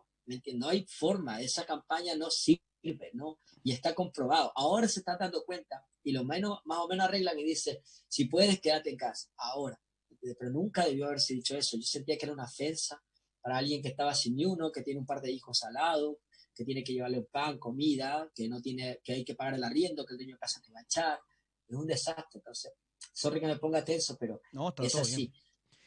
No 0.52 0.68
hay 0.68 0.84
forma, 0.86 1.40
esa 1.40 1.64
campaña 1.64 2.14
no 2.14 2.28
sirve, 2.28 3.10
¿no? 3.14 3.38
Y 3.62 3.72
está 3.72 3.94
comprobado. 3.94 4.52
Ahora 4.54 4.86
se 4.86 5.00
están 5.00 5.16
dando 5.18 5.46
cuenta 5.46 5.82
y 6.02 6.12
lo 6.12 6.24
menos, 6.24 6.58
más 6.66 6.80
o 6.80 6.88
menos 6.88 7.06
arreglan 7.06 7.38
y 7.38 7.44
dice, 7.44 7.80
si 8.06 8.26
puedes, 8.26 8.60
quédate 8.60 8.90
en 8.90 8.98
casa, 8.98 9.30
ahora. 9.38 9.80
Pero 10.20 10.50
nunca 10.50 10.84
debió 10.84 11.06
haberse 11.06 11.32
dicho 11.32 11.56
eso. 11.56 11.78
Yo 11.78 11.84
sentía 11.84 12.18
que 12.18 12.26
era 12.26 12.34
una 12.34 12.44
ofensa 12.44 13.02
para 13.40 13.56
alguien 13.56 13.80
que 13.80 13.88
estaba 13.88 14.14
sin 14.14 14.36
ni 14.36 14.44
uno, 14.44 14.70
que 14.70 14.82
tiene 14.82 15.00
un 15.00 15.06
par 15.06 15.22
de 15.22 15.32
hijos 15.32 15.64
al 15.64 15.72
lado, 15.72 16.20
que 16.54 16.66
tiene 16.66 16.84
que 16.84 16.92
llevarle 16.92 17.18
un 17.18 17.28
pan, 17.32 17.58
comida, 17.58 18.30
que 18.34 18.46
no 18.46 18.60
tiene, 18.60 19.00
que 19.02 19.14
hay 19.14 19.24
que 19.24 19.34
pagar 19.34 19.54
el 19.54 19.64
arriendo, 19.64 20.04
que 20.04 20.12
el 20.12 20.18
dueño 20.18 20.34
de 20.34 20.40
casa 20.40 20.60
te 20.60 20.70
va 20.70 20.80
a 20.80 20.82
echar. 20.82 21.18
Es 21.66 21.74
un 21.74 21.86
desastre. 21.86 22.40
Entonces, 22.40 22.70
sorry 23.14 23.40
que 23.40 23.46
me 23.46 23.56
ponga 23.56 23.82
tenso, 23.82 24.18
pero 24.18 24.42
es 24.82 24.94
así. 24.94 25.32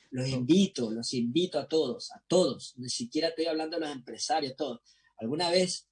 Los 0.09 0.27
invito, 0.29 0.89
los 0.89 1.13
invito 1.13 1.59
a 1.59 1.67
todos, 1.67 2.11
a 2.11 2.23
todos. 2.27 2.73
Ni 2.77 2.89
siquiera 2.89 3.27
estoy 3.27 3.45
hablando 3.45 3.77
de 3.77 3.85
los 3.85 3.95
empresarios, 3.95 4.55
todos. 4.55 4.79
Alguna 5.19 5.51
vez 5.51 5.87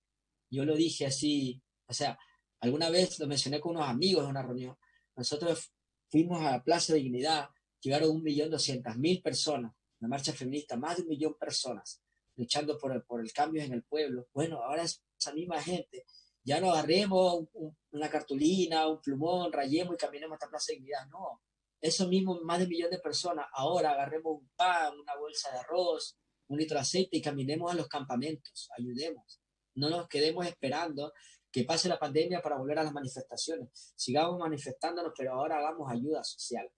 yo 0.50 0.66
lo 0.66 0.76
dije 0.76 1.06
así, 1.06 1.62
o 1.86 1.94
sea, 1.94 2.18
Alguna 2.66 2.90
vez 2.90 3.20
lo 3.20 3.28
mencioné 3.28 3.60
con 3.60 3.76
unos 3.76 3.88
amigos 3.88 4.24
en 4.24 4.32
una 4.32 4.42
reunión. 4.42 4.76
Nosotros 5.16 5.72
fuimos 6.10 6.42
a 6.42 6.50
la 6.52 6.64
Plaza 6.64 6.94
de 6.94 7.00
Dignidad, 7.00 7.50
llegaron 7.80 8.10
un 8.10 8.24
millón 8.24 8.50
doscientas 8.50 8.98
mil 8.98 9.22
personas, 9.22 9.72
la 10.00 10.08
marcha 10.08 10.34
feminista, 10.34 10.76
más 10.76 10.98
de 10.98 11.04
un 11.04 11.10
millón 11.10 11.34
de 11.34 11.38
personas 11.38 12.02
luchando 12.38 12.78
por 12.80 12.92
el, 12.92 13.04
por 13.04 13.22
el 13.22 13.32
cambio 13.32 13.62
en 13.62 13.72
el 13.72 13.84
pueblo. 13.84 14.28
Bueno, 14.34 14.64
ahora 14.64 14.82
esa 14.82 15.34
misma 15.34 15.62
gente, 15.62 16.06
ya 16.46 16.62
no 16.62 16.72
agarremos 16.72 17.48
una 17.92 18.10
cartulina, 18.10 18.88
un 18.88 19.02
plumón, 19.02 19.52
rayemos 19.52 19.96
y 19.96 19.98
caminemos 19.98 20.36
hasta 20.36 20.48
Plaza 20.48 20.68
de 20.70 20.76
Dignidad. 20.76 21.08
No, 21.08 21.42
eso 21.82 22.08
mismo, 22.08 22.40
más 22.42 22.60
de 22.60 22.66
un 22.66 22.70
millón 22.70 22.92
de 22.92 23.00
personas, 23.00 23.48
ahora 23.54 23.92
agarremos 23.92 24.42
un 24.42 24.50
pan, 24.56 24.94
una 24.98 25.16
bolsa 25.18 25.52
de 25.52 25.58
arroz, 25.58 26.16
un 26.48 26.60
litro 26.60 26.76
de 26.76 26.82
aceite 26.82 27.18
y 27.18 27.22
caminemos 27.22 27.72
a 27.72 27.76
los 27.76 27.88
campamentos, 27.88 28.70
ayudemos. 28.78 29.42
No 29.74 29.90
nos 29.90 30.08
quedemos 30.08 30.46
esperando 30.46 31.12
que 31.52 31.64
pase 31.64 31.90
la 31.90 31.98
pandemia 31.98 32.42
para 32.42 32.58
volver 32.58 32.78
a 32.80 32.84
las 32.84 32.94
manifestaciones. 32.94 33.94
Sigamos 33.96 34.38
manifestándonos, 34.40 35.14
pero 35.18 35.34
ahora 35.34 35.58
hagamos 35.58 35.92
ayuda 35.92 36.24
social. 36.24 36.70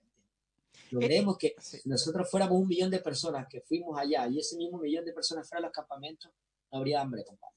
Logremos 0.91 1.37
que 1.37 1.55
nosotros 1.85 2.29
fuéramos 2.29 2.57
un 2.61 2.67
millón 2.67 2.89
de 2.89 2.99
personas 2.99 3.47
que 3.49 3.61
fuimos 3.61 3.99
allá 3.99 4.27
y 4.27 4.39
ese 4.39 4.55
mismo 4.55 4.77
millón 4.77 5.03
de 5.03 5.13
personas 5.13 5.49
fueran 5.49 5.65
a 5.65 5.67
los 5.67 5.75
campamentos, 5.75 6.31
no 6.71 6.77
habría 6.77 7.01
hambre, 7.01 7.25
compadre. 7.25 7.56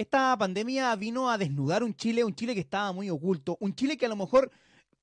Esta 0.00 0.34
pandemia 0.38 0.96
vino 0.96 1.28
a 1.28 1.36
desnudar 1.36 1.82
un 1.82 1.94
Chile, 1.94 2.24
un 2.24 2.34
Chile 2.34 2.54
que 2.54 2.62
estaba 2.62 2.90
muy 2.90 3.10
oculto, 3.10 3.58
un 3.60 3.74
Chile 3.74 3.98
que 3.98 4.06
a 4.06 4.08
lo 4.08 4.16
mejor 4.16 4.50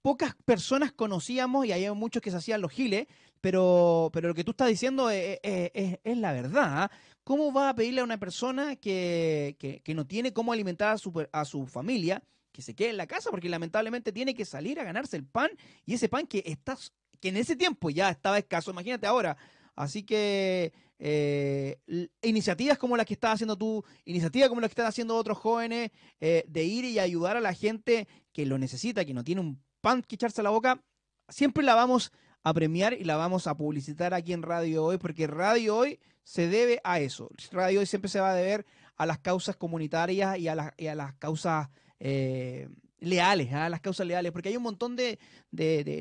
pocas 0.02 0.34
personas 0.44 0.92
conocíamos 0.92 1.68
y 1.68 1.72
hay 1.72 1.88
muchos 1.92 2.20
que 2.20 2.32
se 2.32 2.38
hacían 2.38 2.62
los 2.62 2.72
giles, 2.72 3.06
pero, 3.40 4.10
pero 4.12 4.30
lo 4.30 4.34
que 4.34 4.44
tú 4.44 4.52
estás 4.52 4.70
diciendo 4.70 5.12
es, 5.12 5.38
es 5.44 6.18
la 6.18 6.34
verdad. 6.34 6.90
¿Cómo 7.24 7.54
va 7.54 7.70
a 7.70 7.76
pedirle 7.76 8.02
a 8.02 8.06
una 8.06 8.18
persona 8.18 8.76
que, 8.76 9.84
no 9.86 10.08
tiene 10.08 10.34
cómo 10.34 10.52
alimentar 10.52 10.96
a 10.96 10.98
su, 10.98 11.28
a 11.32 11.46
su 11.46 11.68
familia 11.68 12.24
que 12.52 12.64
se 12.64 12.74
quede 12.74 12.90
en 12.90 12.98
la 12.98 13.06
casa? 13.06 13.30
Porque 13.30 13.50
lamentablemente 13.50 14.12
tiene 14.12 14.34
que 14.34 14.46
salir 14.46 14.80
a 14.80 14.84
ganarse 14.84 15.16
el 15.16 15.26
pan 15.26 15.52
y 15.86 15.94
ese 15.94 16.10
pan 16.10 16.26
que, 16.26 16.42
está, 16.44 16.76
que 17.20 17.30
en 17.30 17.38
ese 17.38 17.56
tiempo 17.56 17.92
ya 17.92 18.10
estaba 18.10 18.40
escaso, 18.40 18.72
imagínate 18.72 19.06
ahora. 19.06 19.38
Así 19.76 20.02
que 20.02 20.74
eh, 21.00 21.78
iniciativas 22.22 22.78
como 22.78 22.98
las 22.98 23.06
que 23.06 23.14
estás 23.14 23.36
haciendo 23.36 23.58
tú, 23.58 23.84
iniciativas 24.06 24.50
como 24.50 24.62
las 24.62 24.70
que 24.70 24.74
están 24.74 24.88
haciendo 24.88 25.16
otros 25.16 25.38
jóvenes, 25.38 25.92
eh, 26.20 26.44
de 26.48 26.64
ir 26.64 26.86
y 26.86 27.00
ayudar 27.00 27.38
a 27.38 27.42
la 27.42 27.54
gente 27.54 28.08
que 28.32 28.46
lo 28.46 28.58
necesita, 28.58 29.06
que 29.06 29.14
no 29.14 29.24
tiene 29.24 29.42
un 29.42 29.62
pan 29.82 30.02
que 30.02 30.16
echarse 30.16 30.42
a 30.42 30.44
la 30.44 30.50
boca, 30.50 30.82
siempre 31.30 31.64
la 31.64 31.76
vamos 31.76 32.12
a 32.44 32.54
premiar 32.54 32.94
y 32.94 33.04
la 33.04 33.18
vamos 33.18 33.48
a 33.48 33.56
publicitar 33.58 34.14
aquí 34.14 34.34
en 34.34 34.42
Radio 34.42 34.86
Hoy, 34.86 34.98
porque 34.98 35.28
Radio 35.28 35.78
Hoy 35.78 36.00
se 36.24 36.48
debe 36.48 36.80
a 36.84 37.00
eso. 37.00 37.30
Radio 37.52 37.80
Hoy 37.80 37.86
siempre 37.86 38.10
se 38.10 38.20
va 38.20 38.32
a 38.32 38.36
deber 38.36 38.66
a 38.96 39.06
las 39.06 39.20
causas 39.20 39.56
comunitarias 39.56 40.38
y 40.40 40.48
a, 40.48 40.56
las 40.56 41.14
causas 41.16 41.70
eh, 42.00 42.70
leales, 43.00 43.54
a 43.54 43.70
las 43.70 43.82
causas 43.82 44.08
leales, 44.08 44.32
porque 44.32 44.50
hay 44.50 44.58
un 44.58 44.64
montón 44.64 44.96
de, 44.96 45.20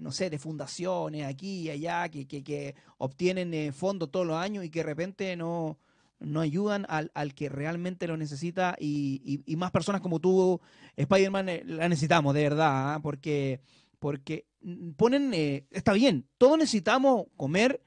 no 0.02 0.12
sé, 0.12 0.30
de 0.30 0.38
fundaciones 0.38 1.24
aquí 1.24 1.62
y 1.62 1.70
allá 1.70 2.08
que, 2.08 2.26
que, 2.26 2.74
obtienen 2.98 3.52
eh, 3.54 3.72
fondos 3.72 4.10
todos 4.10 4.26
los 4.26 4.36
años 4.36 4.64
y 4.64 4.70
que 4.70 4.80
de 4.80 4.84
repente 4.84 5.36
no, 5.36 5.78
no 6.18 6.40
ayudan 6.40 6.86
al, 6.88 7.34
que 7.34 7.48
realmente 7.48 8.06
lo 8.06 8.16
necesita 8.16 8.76
y, 8.78 9.44
más 9.56 9.70
personas 9.70 10.00
como 10.00 10.20
tú, 10.20 10.60
Spider-Man, 10.96 11.48
eh, 11.48 11.62
la 11.66 11.88
necesitamos, 11.88 12.34
de 12.34 12.42
verdad, 12.42 12.94
¿ah? 12.94 13.00
porque, 13.02 13.60
porque 13.98 14.46
ponen, 14.96 15.32
está 15.70 15.92
bien, 15.92 16.26
todos 16.38 16.58
necesitamos 16.58 17.26
comer, 17.36 17.82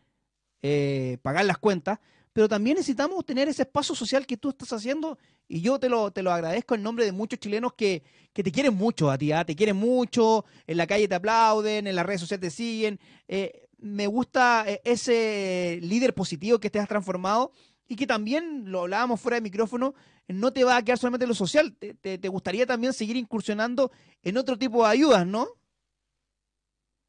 pagar 1.21 1.45
las 1.45 1.57
cuentas, 1.57 1.99
pero 2.40 2.48
también 2.48 2.77
necesitamos 2.77 3.25
tener 3.25 3.50
ese 3.50 3.63
espacio 3.63 3.94
social 3.94 4.25
que 4.25 4.37
tú 4.37 4.52
estás 4.52 4.71
haciendo 4.71 5.19
y 5.46 5.60
yo 5.60 5.77
te 5.77 5.90
lo, 5.90 6.10
te 6.10 6.23
lo 6.23 6.31
agradezco 6.31 6.73
en 6.73 6.81
nombre 6.81 7.04
de 7.04 7.12
muchos 7.12 7.37
chilenos 7.37 7.73
que, 7.73 8.02
te 8.31 8.50
quieren 8.50 8.75
mucho 8.75 9.12
a 9.12 9.17
ti, 9.17 9.33
¿ah? 9.33 9.44
te 9.44 9.58
quieren 9.58 9.75
mucho, 9.75 10.46
en 10.65 10.77
la 10.77 10.87
calle 10.87 11.10
te 11.10 11.15
aplauden, 11.15 11.85
en 11.85 11.94
las 11.94 12.06
redes 12.06 12.21
sociales 12.21 12.40
te 12.40 12.56
siguen. 12.56 12.98
Eh, 13.27 13.67
me 13.79 14.08
gusta 14.08 14.63
eh, 14.65 14.79
ese 14.85 15.79
líder 15.81 16.13
positivo 16.13 16.62
que 16.62 16.69
te 16.69 16.79
has 16.79 16.87
transformado 16.87 17.52
y 17.90 17.98
que 17.98 18.08
también, 18.08 18.71
lo 18.71 18.83
hablábamos 18.83 19.19
fuera 19.19 19.35
de 19.35 19.42
micrófono, 19.42 19.94
no 20.29 20.54
te 20.54 20.63
va 20.63 20.77
a 20.77 20.81
quedar 20.81 20.98
solamente 20.98 21.25
en 21.25 21.29
lo 21.29 21.35
social, 21.35 21.75
te, 21.75 22.29
gustaría 22.29 22.65
también 22.65 22.94
seguir 22.94 23.17
incursionando 23.17 23.92
en 24.21 24.37
otro 24.37 24.58
tipo 24.58 24.85
de 24.85 24.92
ayudas, 24.92 25.27
¿no? 25.27 25.46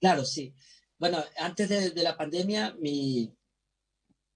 Claro, 0.01 0.25
sí. 0.25 0.53
Bueno, 0.99 1.23
antes 1.39 1.69
de 1.69 2.03
la 2.03 2.17
pandemia, 2.17 2.75
mi, 2.81 3.33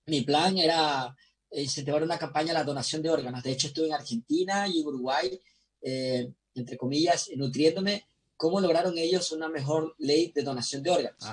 mi 0.07 0.23
plan 0.23 0.57
era 0.59 1.15
incentivar 1.51 2.03
una 2.03 2.19
campaña 2.19 2.49
de 2.49 2.55
la 2.55 2.65
donación 2.65 3.03
de 3.03 3.11
órganos. 3.11 3.43
De 3.43 3.53
hecho, 3.53 3.69
estuve 3.69 3.87
en 3.87 3.95
Argentina 3.95 4.69
y 4.69 4.83
Uruguay, 4.83 5.41
eh, 5.83 6.33
entre 6.55 6.77
comillas, 6.77 7.31
nutriéndome 7.37 8.07
cómo 8.37 8.61
lograron 8.61 8.99
ellos 8.99 9.33
una 9.33 9.49
mejor 9.49 9.95
ley 9.99 10.33
de 10.35 10.43
donación 10.43 10.83
de 10.83 10.91
órganos. 10.91 11.25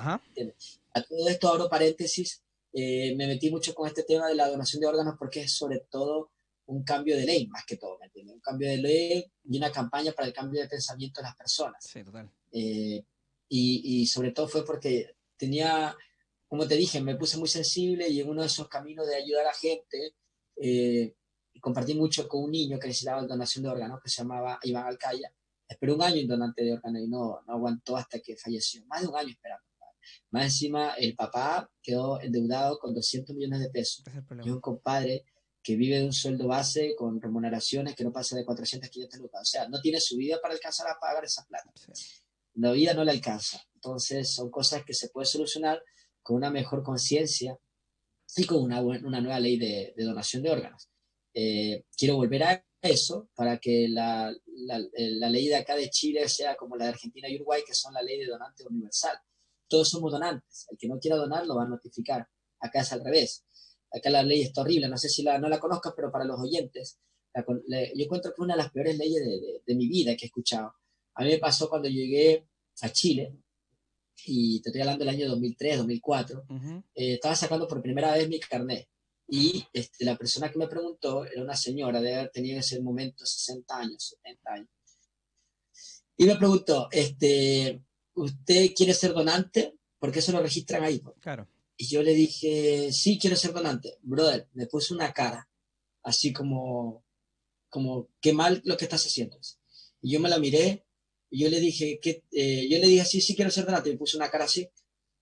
A 0.94 1.02
todo 1.02 1.28
esto 1.28 1.48
abro 1.48 1.68
paréntesis, 1.68 2.42
eh, 2.72 3.14
me 3.16 3.26
metí 3.26 3.50
mucho 3.50 3.74
con 3.74 3.86
este 3.86 4.02
tema 4.02 4.28
de 4.28 4.34
la 4.34 4.48
donación 4.48 4.80
de 4.80 4.86
órganos 4.86 5.16
porque 5.18 5.42
es 5.42 5.52
sobre 5.52 5.80
todo 5.90 6.30
un 6.66 6.84
cambio 6.84 7.16
de 7.16 7.26
ley, 7.26 7.46
más 7.48 7.64
que 7.66 7.76
todo, 7.76 7.98
¿me 7.98 8.06
entiendes? 8.06 8.34
Un 8.34 8.40
cambio 8.40 8.68
de 8.68 8.78
ley 8.78 9.32
y 9.44 9.56
una 9.58 9.70
campaña 9.70 10.12
para 10.12 10.28
el 10.28 10.34
cambio 10.34 10.62
de 10.62 10.68
pensamiento 10.68 11.20
de 11.20 11.26
las 11.26 11.36
personas. 11.36 11.84
Sí, 11.84 12.02
total. 12.02 12.30
Eh, 12.52 13.04
y, 13.48 14.02
y, 14.02 14.06
sobre 14.06 14.30
todo 14.32 14.48
fue 14.48 14.64
porque 14.64 15.16
tenía, 15.36 15.94
como 16.52 16.68
te 16.68 16.76
dije, 16.76 17.00
me 17.00 17.16
puse 17.16 17.38
muy 17.38 17.48
sensible 17.48 18.06
y 18.10 18.20
en 18.20 18.28
uno 18.28 18.42
de 18.42 18.46
esos 18.46 18.68
caminos 18.68 19.06
de 19.06 19.16
ayudar 19.16 19.46
a 19.46 19.48
la 19.48 19.54
gente, 19.54 20.16
eh, 20.56 21.14
compartí 21.62 21.94
mucho 21.94 22.28
con 22.28 22.44
un 22.44 22.50
niño 22.50 22.78
que 22.78 22.88
necesitaba 22.88 23.22
donación 23.22 23.62
de 23.64 23.70
órganos, 23.70 24.02
que 24.02 24.10
se 24.10 24.20
llamaba 24.20 24.58
Iván 24.62 24.84
Alcaya. 24.84 25.32
Esperó 25.66 25.94
un 25.94 26.02
año 26.02 26.16
en 26.16 26.28
donante 26.28 26.62
de 26.62 26.74
órganos 26.74 27.00
y 27.00 27.08
no, 27.08 27.40
no 27.46 27.54
aguantó 27.54 27.96
hasta 27.96 28.20
que 28.20 28.36
falleció. 28.36 28.84
Más 28.84 29.00
de 29.00 29.08
un 29.08 29.16
año 29.16 29.30
esperando. 29.30 29.64
Más 30.30 30.44
encima, 30.44 30.92
el 30.98 31.16
papá 31.16 31.70
quedó 31.82 32.20
endeudado 32.20 32.78
con 32.78 32.92
200 32.92 33.34
millones 33.34 33.60
de 33.60 33.70
pesos. 33.70 34.04
y 34.44 34.50
un 34.50 34.60
compadre 34.60 35.24
que 35.62 35.74
vive 35.74 36.00
de 36.00 36.04
un 36.04 36.12
sueldo 36.12 36.48
base 36.48 36.94
con 36.98 37.18
remuneraciones 37.18 37.94
que 37.96 38.04
no 38.04 38.12
pasa 38.12 38.36
de 38.36 38.44
400, 38.44 38.90
500 38.90 39.20
lucas. 39.20 39.40
O 39.40 39.46
sea, 39.46 39.68
no 39.70 39.80
tiene 39.80 40.00
su 40.00 40.18
vida 40.18 40.38
para 40.42 40.52
alcanzar 40.52 40.86
a 40.86 41.00
pagar 41.00 41.24
esa 41.24 41.46
plata. 41.46 41.72
La 42.56 42.72
vida 42.72 42.92
no 42.92 43.04
le 43.04 43.12
alcanza. 43.12 43.58
Entonces, 43.74 44.34
son 44.34 44.50
cosas 44.50 44.84
que 44.84 44.92
se 44.92 45.08
pueden 45.08 45.26
solucionar 45.26 45.82
con 46.22 46.36
una 46.36 46.50
mejor 46.50 46.82
conciencia 46.82 47.58
y 48.36 48.44
con 48.44 48.62
una, 48.62 48.80
una 48.80 49.20
nueva 49.20 49.40
ley 49.40 49.58
de, 49.58 49.94
de 49.96 50.04
donación 50.04 50.42
de 50.42 50.50
órganos. 50.50 50.88
Eh, 51.34 51.84
quiero 51.96 52.16
volver 52.16 52.42
a 52.44 52.64
eso 52.80 53.28
para 53.34 53.58
que 53.58 53.88
la, 53.88 54.34
la, 54.46 54.80
la, 54.94 55.30
ley 55.30 55.48
de 55.48 55.56
acá 55.56 55.76
de 55.76 55.90
Chile 55.90 56.28
sea 56.28 56.56
como 56.56 56.76
la 56.76 56.84
de 56.86 56.90
Argentina 56.90 57.28
y 57.28 57.36
Uruguay, 57.36 57.62
que 57.66 57.74
son 57.74 57.94
la 57.94 58.02
ley 58.02 58.18
de 58.18 58.26
donante 58.26 58.66
universal. 58.66 59.16
Todos 59.68 59.88
somos 59.88 60.12
donantes. 60.12 60.66
El 60.70 60.78
que 60.78 60.88
no 60.88 60.98
quiera 60.98 61.16
donar 61.16 61.46
lo 61.46 61.56
va 61.56 61.64
a 61.64 61.68
notificar. 61.68 62.26
Acá 62.60 62.80
es 62.80 62.92
al 62.92 63.04
revés 63.04 63.44
acá 63.92 64.10
la 64.10 64.22
ley 64.22 64.42
está 64.42 64.62
horrible, 64.62 64.88
no 64.88 64.96
sé 64.96 65.08
si 65.08 65.22
la, 65.22 65.38
no 65.38 65.48
la 65.48 65.60
conozcas, 65.60 65.92
pero 65.94 66.10
para 66.10 66.24
los 66.24 66.40
oyentes, 66.40 66.98
yo 67.34 68.04
encuentro 68.04 68.32
que 68.34 68.42
una 68.42 68.54
de 68.54 68.62
las 68.62 68.72
peores 68.72 68.96
leyes 68.98 69.22
de, 69.24 69.62
de, 69.66 69.74
mi 69.74 69.88
vida 69.88 70.16
que 70.16 70.26
he 70.26 70.28
escuchado. 70.28 70.74
A 71.14 71.24
mí 71.24 71.30
me 71.30 71.38
pasó 71.38 71.68
cuando 71.68 71.88
llegué 71.88 72.46
a 72.80 72.88
Chile, 72.90 73.36
y 74.26 74.60
te 74.60 74.70
estoy 74.70 74.82
hablando 74.82 75.04
del 75.04 75.14
año 75.14 75.28
2003, 75.28 75.78
2004, 75.78 76.44
eh, 76.94 77.14
estaba 77.14 77.34
sacando 77.36 77.66
por 77.66 77.82
primera 77.82 78.12
vez 78.12 78.28
mi 78.28 78.40
carnet. 78.40 78.88
Y 79.28 79.64
este, 79.72 80.04
la 80.04 80.16
persona 80.16 80.50
que 80.50 80.58
me 80.58 80.68
preguntó 80.68 81.24
era 81.24 81.42
una 81.42 81.56
señora 81.56 82.00
de 82.00 82.14
haber 82.14 82.30
tenido 82.30 82.54
en 82.54 82.60
ese 82.60 82.80
momento 82.80 83.24
60 83.24 83.76
años, 83.76 84.16
70 84.22 84.52
años. 84.52 84.68
Y 86.16 86.26
me 86.26 86.36
preguntó, 86.36 86.88
este, 86.90 87.82
¿usted 88.14 88.72
quiere 88.76 88.94
ser 88.94 89.12
donante? 89.14 89.74
Porque 89.98 90.18
eso 90.18 90.32
lo 90.32 90.42
registran 90.42 90.84
ahí. 90.84 91.02
Claro. 91.20 91.48
Y 91.76 91.86
yo 91.86 92.02
le 92.02 92.14
dije, 92.14 92.92
sí, 92.92 93.18
quiero 93.18 93.36
ser 93.36 93.52
donante. 93.52 93.98
Brother, 94.02 94.48
me 94.52 94.66
puso 94.66 94.94
una 94.94 95.12
cara, 95.12 95.48
así 96.02 96.32
como, 96.32 97.02
como, 97.68 98.08
qué 98.20 98.32
mal 98.32 98.60
lo 98.64 98.76
que 98.76 98.84
estás 98.84 99.06
haciendo. 99.06 99.38
Y 100.00 100.12
yo 100.12 100.20
me 100.20 100.28
la 100.28 100.38
miré, 100.38 100.84
y 101.32 101.38
yo 101.38 101.48
le 101.48 101.60
dije, 101.60 101.98
que, 101.98 102.24
eh, 102.30 102.68
yo 102.68 102.78
le 102.78 102.86
dije, 102.86 103.06
sí, 103.06 103.22
sí 103.22 103.34
quiero 103.34 103.50
ser 103.50 103.64
donante. 103.64 103.88
Y 103.88 103.92
me 103.92 103.98
puso 103.98 104.18
una 104.18 104.30
cara 104.30 104.44
así, 104.44 104.68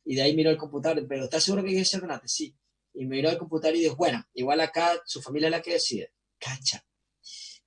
y 0.04 0.16
de 0.16 0.22
ahí 0.22 0.34
miró 0.34 0.50
el 0.50 0.56
computador, 0.56 1.06
pero 1.08 1.24
¿estás 1.24 1.44
seguro 1.44 1.62
que 1.62 1.68
quieres 1.68 1.88
ser 1.88 2.00
donante? 2.00 2.26
Sí. 2.26 2.52
Y 2.94 3.06
me 3.06 3.14
miró 3.14 3.30
el 3.30 3.38
computador 3.38 3.76
y 3.76 3.82
dijo, 3.82 3.94
bueno, 3.94 4.20
igual 4.34 4.60
acá 4.60 5.00
su 5.06 5.22
familia 5.22 5.46
es 5.46 5.52
la 5.52 5.62
que 5.62 5.74
decide. 5.74 6.12
Cacha. 6.36 6.84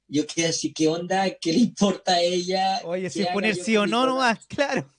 Yo 0.10 0.28
quedé 0.28 0.48
así, 0.48 0.74
¿qué 0.74 0.90
onda? 0.90 1.30
¿Qué 1.40 1.54
le 1.54 1.60
importa 1.60 2.16
a 2.16 2.22
ella? 2.22 2.82
Oye, 2.84 3.10
si 3.10 3.24
poner 3.34 3.56
sí 3.56 3.78
o 3.78 3.88
no 3.88 4.06
nomás, 4.06 4.46
claro. 4.46 4.94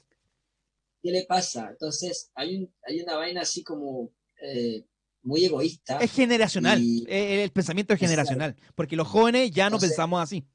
¿qué 1.02 1.10
le 1.10 1.24
pasa? 1.26 1.68
Entonces, 1.70 2.30
hay, 2.34 2.56
un, 2.56 2.74
hay 2.88 3.02
una 3.02 3.16
vaina 3.16 3.42
así 3.42 3.62
como 3.62 4.10
eh, 4.40 4.86
muy 5.20 5.44
egoísta. 5.44 5.98
Es 5.98 6.12
generacional, 6.12 6.82
el 7.06 7.50
pensamiento 7.50 7.92
es 7.92 8.00
generacional, 8.00 8.56
porque 8.74 8.96
los 8.96 9.06
jóvenes 9.06 9.50
ya 9.50 9.68
no 9.68 9.78
pensamos 9.78 10.22
así. 10.22 10.46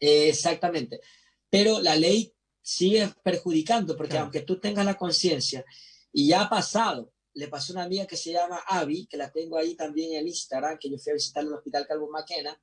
exactamente, 0.00 1.00
pero 1.50 1.80
la 1.80 1.96
ley 1.96 2.32
sigue 2.60 3.12
perjudicando, 3.22 3.96
porque 3.96 4.18
aunque 4.18 4.42
tú 4.42 4.60
tengas 4.60 4.84
la 4.84 4.96
conciencia, 4.96 5.64
y 6.12 6.28
ya 6.28 6.42
ha 6.42 6.50
pasado, 6.50 7.12
le 7.34 7.48
pasó 7.48 7.72
a 7.72 7.76
una 7.76 7.84
amiga 7.84 8.06
que 8.06 8.16
se 8.16 8.32
llama 8.32 8.62
Abby, 8.66 9.06
que 9.06 9.16
la 9.16 9.30
tengo 9.30 9.56
ahí 9.56 9.74
también 9.74 10.14
en 10.14 10.28
Instagram, 10.28 10.78
que 10.78 10.90
yo 10.90 10.98
fui 10.98 11.12
a 11.12 11.14
visitar 11.14 11.44
el 11.44 11.52
Hospital 11.52 11.86
Calvo 11.86 12.10
Maquena, 12.10 12.60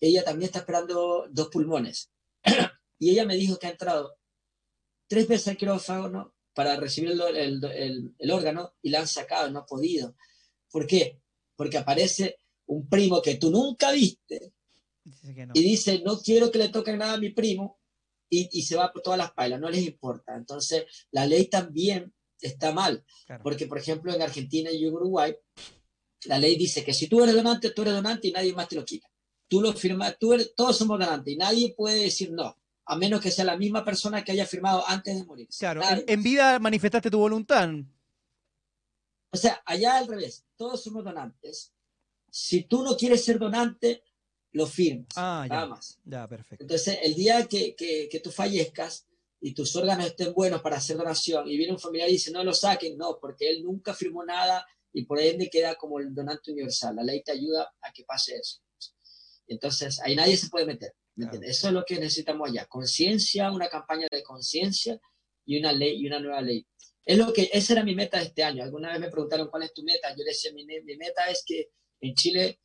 ella 0.00 0.24
también 0.24 0.46
está 0.46 0.60
esperando 0.60 1.26
dos 1.30 1.48
pulmones. 1.48 2.10
y 2.98 3.10
ella 3.10 3.24
me 3.24 3.36
dijo 3.36 3.58
que 3.58 3.66
ha 3.66 3.70
entrado 3.70 4.16
tres 5.08 5.26
veces 5.28 5.48
al 5.48 5.56
quirófano 5.56 6.34
para 6.54 6.76
recibir 6.76 7.10
el, 7.10 8.30
órgano 8.30 8.74
y 8.82 8.90
la 8.90 9.00
han 9.00 9.08
sacado, 9.08 9.50
no 9.50 9.60
ha 9.60 9.66
podido. 9.66 10.14
¿Por 10.70 10.86
qué? 10.86 11.20
Porque 11.56 11.78
aparece 11.78 12.38
un 12.66 12.88
primo 12.88 13.20
que 13.20 13.36
tú 13.36 13.50
nunca 13.50 13.90
viste 13.92 14.54
y 15.52 15.62
dice, 15.62 16.00
no 16.04 16.18
quiero 16.20 16.50
que 16.50 16.58
le 16.58 16.68
toquen 16.68 16.98
nada 16.98 17.14
a 17.14 17.18
mi 17.18 17.30
primo 17.30 17.78
y, 18.28 18.62
se 18.62 18.76
va 18.76 18.92
por 18.92 19.02
todas 19.02 19.18
las 19.18 19.32
pailas, 19.32 19.60
no 19.60 19.70
les 19.70 19.86
importa. 19.86 20.34
Entonces, 20.36 20.84
la 21.10 21.26
ley 21.26 21.46
también 21.46 22.12
está 22.40 22.72
mal, 22.72 23.04
porque 23.42 23.66
por 23.66 23.78
ejemplo 23.78 24.12
en 24.12 24.22
Argentina 24.22 24.70
y 24.70 24.84
en 24.84 24.92
Uruguay, 24.92 25.34
la 26.24 26.38
ley 26.38 26.56
dice 26.56 26.84
que 26.84 26.92
si 26.92 27.06
tú 27.06 27.22
eres 27.22 27.34
donante, 27.34 27.70
tú 27.70 27.82
eres 27.82 27.94
donante 27.94 28.28
y 28.28 28.32
nadie 28.32 28.52
más 28.52 28.68
te 28.68 28.76
lo 28.76 28.84
quita. 28.84 29.08
Tú 29.48 29.60
lo 29.60 29.72
firmas, 29.72 30.16
tú 30.18 30.32
eres, 30.32 30.54
todos 30.54 30.76
somos 30.76 30.98
donantes 30.98 31.32
y 31.32 31.36
nadie 31.36 31.74
puede 31.76 32.02
decir 32.02 32.32
no 32.32 32.56
a 32.86 32.96
menos 32.96 33.20
que 33.20 33.30
sea 33.30 33.44
la 33.44 33.56
misma 33.56 33.84
persona 33.84 34.22
que 34.22 34.32
haya 34.32 34.46
firmado 34.46 34.84
antes 34.86 35.16
de 35.16 35.24
morir. 35.24 35.48
Claro, 35.58 35.82
en, 36.06 36.22
vida 36.22 36.58
manifestaste 36.58 37.10
tu 37.10 37.18
voluntad. 37.18 37.68
O 39.30 39.36
sea, 39.36 39.62
allá 39.64 39.96
al 39.96 40.06
revés, 40.06 40.44
todos 40.56 40.82
somos 40.82 41.04
donantes. 41.04 41.72
Si 42.30 42.64
tú 42.64 42.82
no 42.82 42.96
quieres 42.96 43.24
ser 43.24 43.38
donante, 43.38 44.02
lo 44.54 44.66
firmas. 44.66 45.08
Ah, 45.16 45.46
ya, 45.48 45.54
nada 45.54 45.66
más. 45.66 45.98
Ya, 46.04 46.28
perfecto. 46.28 46.64
Entonces, 46.64 46.98
el 47.02 47.14
día 47.14 47.46
que, 47.46 47.74
que, 47.74 48.08
que, 48.08 48.20
tú 48.20 48.30
fallezcas 48.30 49.06
y 49.40 49.52
tus 49.52 49.74
órganos 49.74 50.06
estén 50.06 50.32
buenos 50.32 50.62
para 50.62 50.76
hacer 50.76 50.96
donación 50.96 51.48
y 51.48 51.56
viene 51.56 51.72
un 51.72 51.78
familiar 51.78 52.08
y 52.08 52.12
dice, 52.12 52.30
no 52.30 52.44
lo 52.44 52.54
saquen, 52.54 52.96
no, 52.96 53.18
porque 53.20 53.50
él 53.50 53.64
nunca 53.64 53.92
firmó 53.94 54.24
nada 54.24 54.64
y 54.92 55.04
por 55.04 55.20
ende 55.20 55.50
queda 55.50 55.74
como 55.74 55.98
el 55.98 56.14
donante 56.14 56.52
universal. 56.52 56.94
La 56.94 57.02
ley 57.02 57.22
te 57.22 57.32
ayuda 57.32 57.74
a 57.82 57.92
que 57.92 58.04
pase 58.04 58.36
eso. 58.36 58.60
Entonces, 59.48 60.00
ahí 60.00 60.14
nadie 60.14 60.36
se 60.36 60.48
puede 60.48 60.66
meter. 60.66 60.94
Eso 61.42 61.68
es 61.68 61.74
lo 61.74 61.84
que 61.84 61.98
necesitamos 61.98 62.48
allá. 62.48 62.66
Conciencia, 62.66 63.50
una 63.50 63.68
campaña 63.68 64.06
de 64.10 64.22
conciencia 64.22 65.00
y 65.44 65.58
una 65.58 65.72
ley 65.72 66.00
y 66.00 66.06
una 66.06 66.20
nueva 66.20 66.40
ley. 66.40 66.64
Es 67.04 67.18
lo 67.18 67.32
que, 67.32 67.50
esa 67.52 67.72
era 67.72 67.84
mi 67.84 67.96
meta 67.96 68.18
de 68.18 68.26
este 68.26 68.44
año. 68.44 68.62
Alguna 68.62 68.92
vez 68.92 69.00
me 69.00 69.10
preguntaron 69.10 69.48
cuál 69.48 69.64
es 69.64 69.74
tu 69.74 69.82
meta. 69.82 70.14
Yo 70.16 70.22
decía, 70.24 70.52
mi, 70.52 70.64
mi 70.64 70.96
meta 70.96 71.28
es 71.28 71.42
que 71.44 71.70
en 72.00 72.14
Chile 72.14 72.60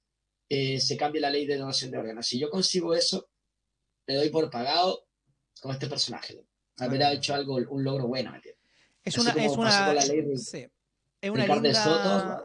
eh, 0.49 0.79
se 0.79 0.97
cambie 0.97 1.21
la 1.21 1.29
ley 1.29 1.45
de 1.45 1.57
donación 1.57 1.91
de 1.91 1.97
órganos. 1.97 2.27
Si 2.27 2.39
yo 2.39 2.49
consigo 2.49 2.93
eso, 2.93 3.29
le 4.07 4.15
doy 4.15 4.29
por 4.29 4.49
pagado 4.49 5.05
con 5.61 5.71
este 5.71 5.87
personaje. 5.87 6.43
Haber 6.77 7.01
hecho 7.13 7.33
algo, 7.33 7.55
un 7.55 7.83
logro 7.83 8.07
bueno, 8.07 8.33
Es 9.03 9.17
una, 9.17 9.31
es 9.31 9.51
una, 9.51 10.01
sí. 10.37 10.65
es 11.21 11.29
una 11.29 11.45
linda, 11.45 12.43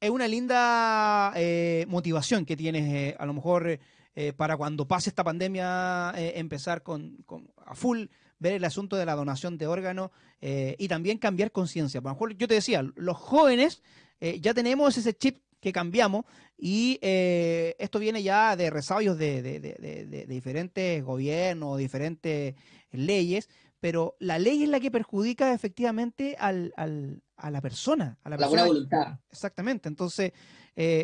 es 0.00 0.10
una 0.10 0.28
linda 0.28 1.32
eh, 1.36 1.84
motivación 1.88 2.46
que 2.46 2.56
tienes, 2.56 2.94
eh, 2.94 3.16
a 3.18 3.26
lo 3.26 3.34
mejor 3.34 3.78
eh, 4.16 4.32
para 4.32 4.56
cuando 4.56 4.86
pase 4.88 5.08
esta 5.08 5.22
pandemia 5.22 6.12
eh, 6.16 6.32
empezar 6.36 6.82
con, 6.82 7.24
a 7.64 7.74
full, 7.74 8.06
ver 8.38 8.54
el 8.54 8.64
asunto 8.64 8.96
de 8.96 9.06
la 9.06 9.14
donación 9.14 9.56
de 9.56 9.66
órganos 9.66 10.10
eh, 10.40 10.74
y 10.78 10.88
también 10.88 11.18
cambiar 11.18 11.52
conciencia. 11.52 12.00
Por 12.00 12.12
ejemplo, 12.12 12.36
yo 12.36 12.48
te 12.48 12.54
decía, 12.54 12.82
los 12.96 13.16
jóvenes 13.16 13.82
ya 14.40 14.52
tenemos 14.52 14.98
ese 14.98 15.14
chip 15.14 15.38
que 15.60 15.72
cambiamos 15.72 16.24
y 16.56 16.98
esto 17.02 17.98
viene 17.98 18.22
ya 18.22 18.56
de 18.56 18.70
resabios 18.70 19.18
de, 19.18 19.42
de, 19.42 19.60
de, 19.60 20.26
diferentes 20.26 21.02
gobiernos, 21.02 21.78
diferentes 21.78 22.54
leyes, 22.90 23.48
pero 23.80 24.16
la 24.18 24.38
ley 24.38 24.64
es 24.64 24.68
la 24.68 24.80
que 24.80 24.90
perjudica 24.90 25.54
efectivamente 25.54 26.36
al, 26.38 26.72
al, 26.76 27.22
a 27.36 27.50
la 27.50 27.60
persona. 27.60 28.18
A 28.24 28.30
la, 28.30 28.36
la 28.36 28.48
buena 28.48 28.66
voluntad. 28.66 29.18
Exactamente. 29.30 29.88
Entonces, 29.88 30.32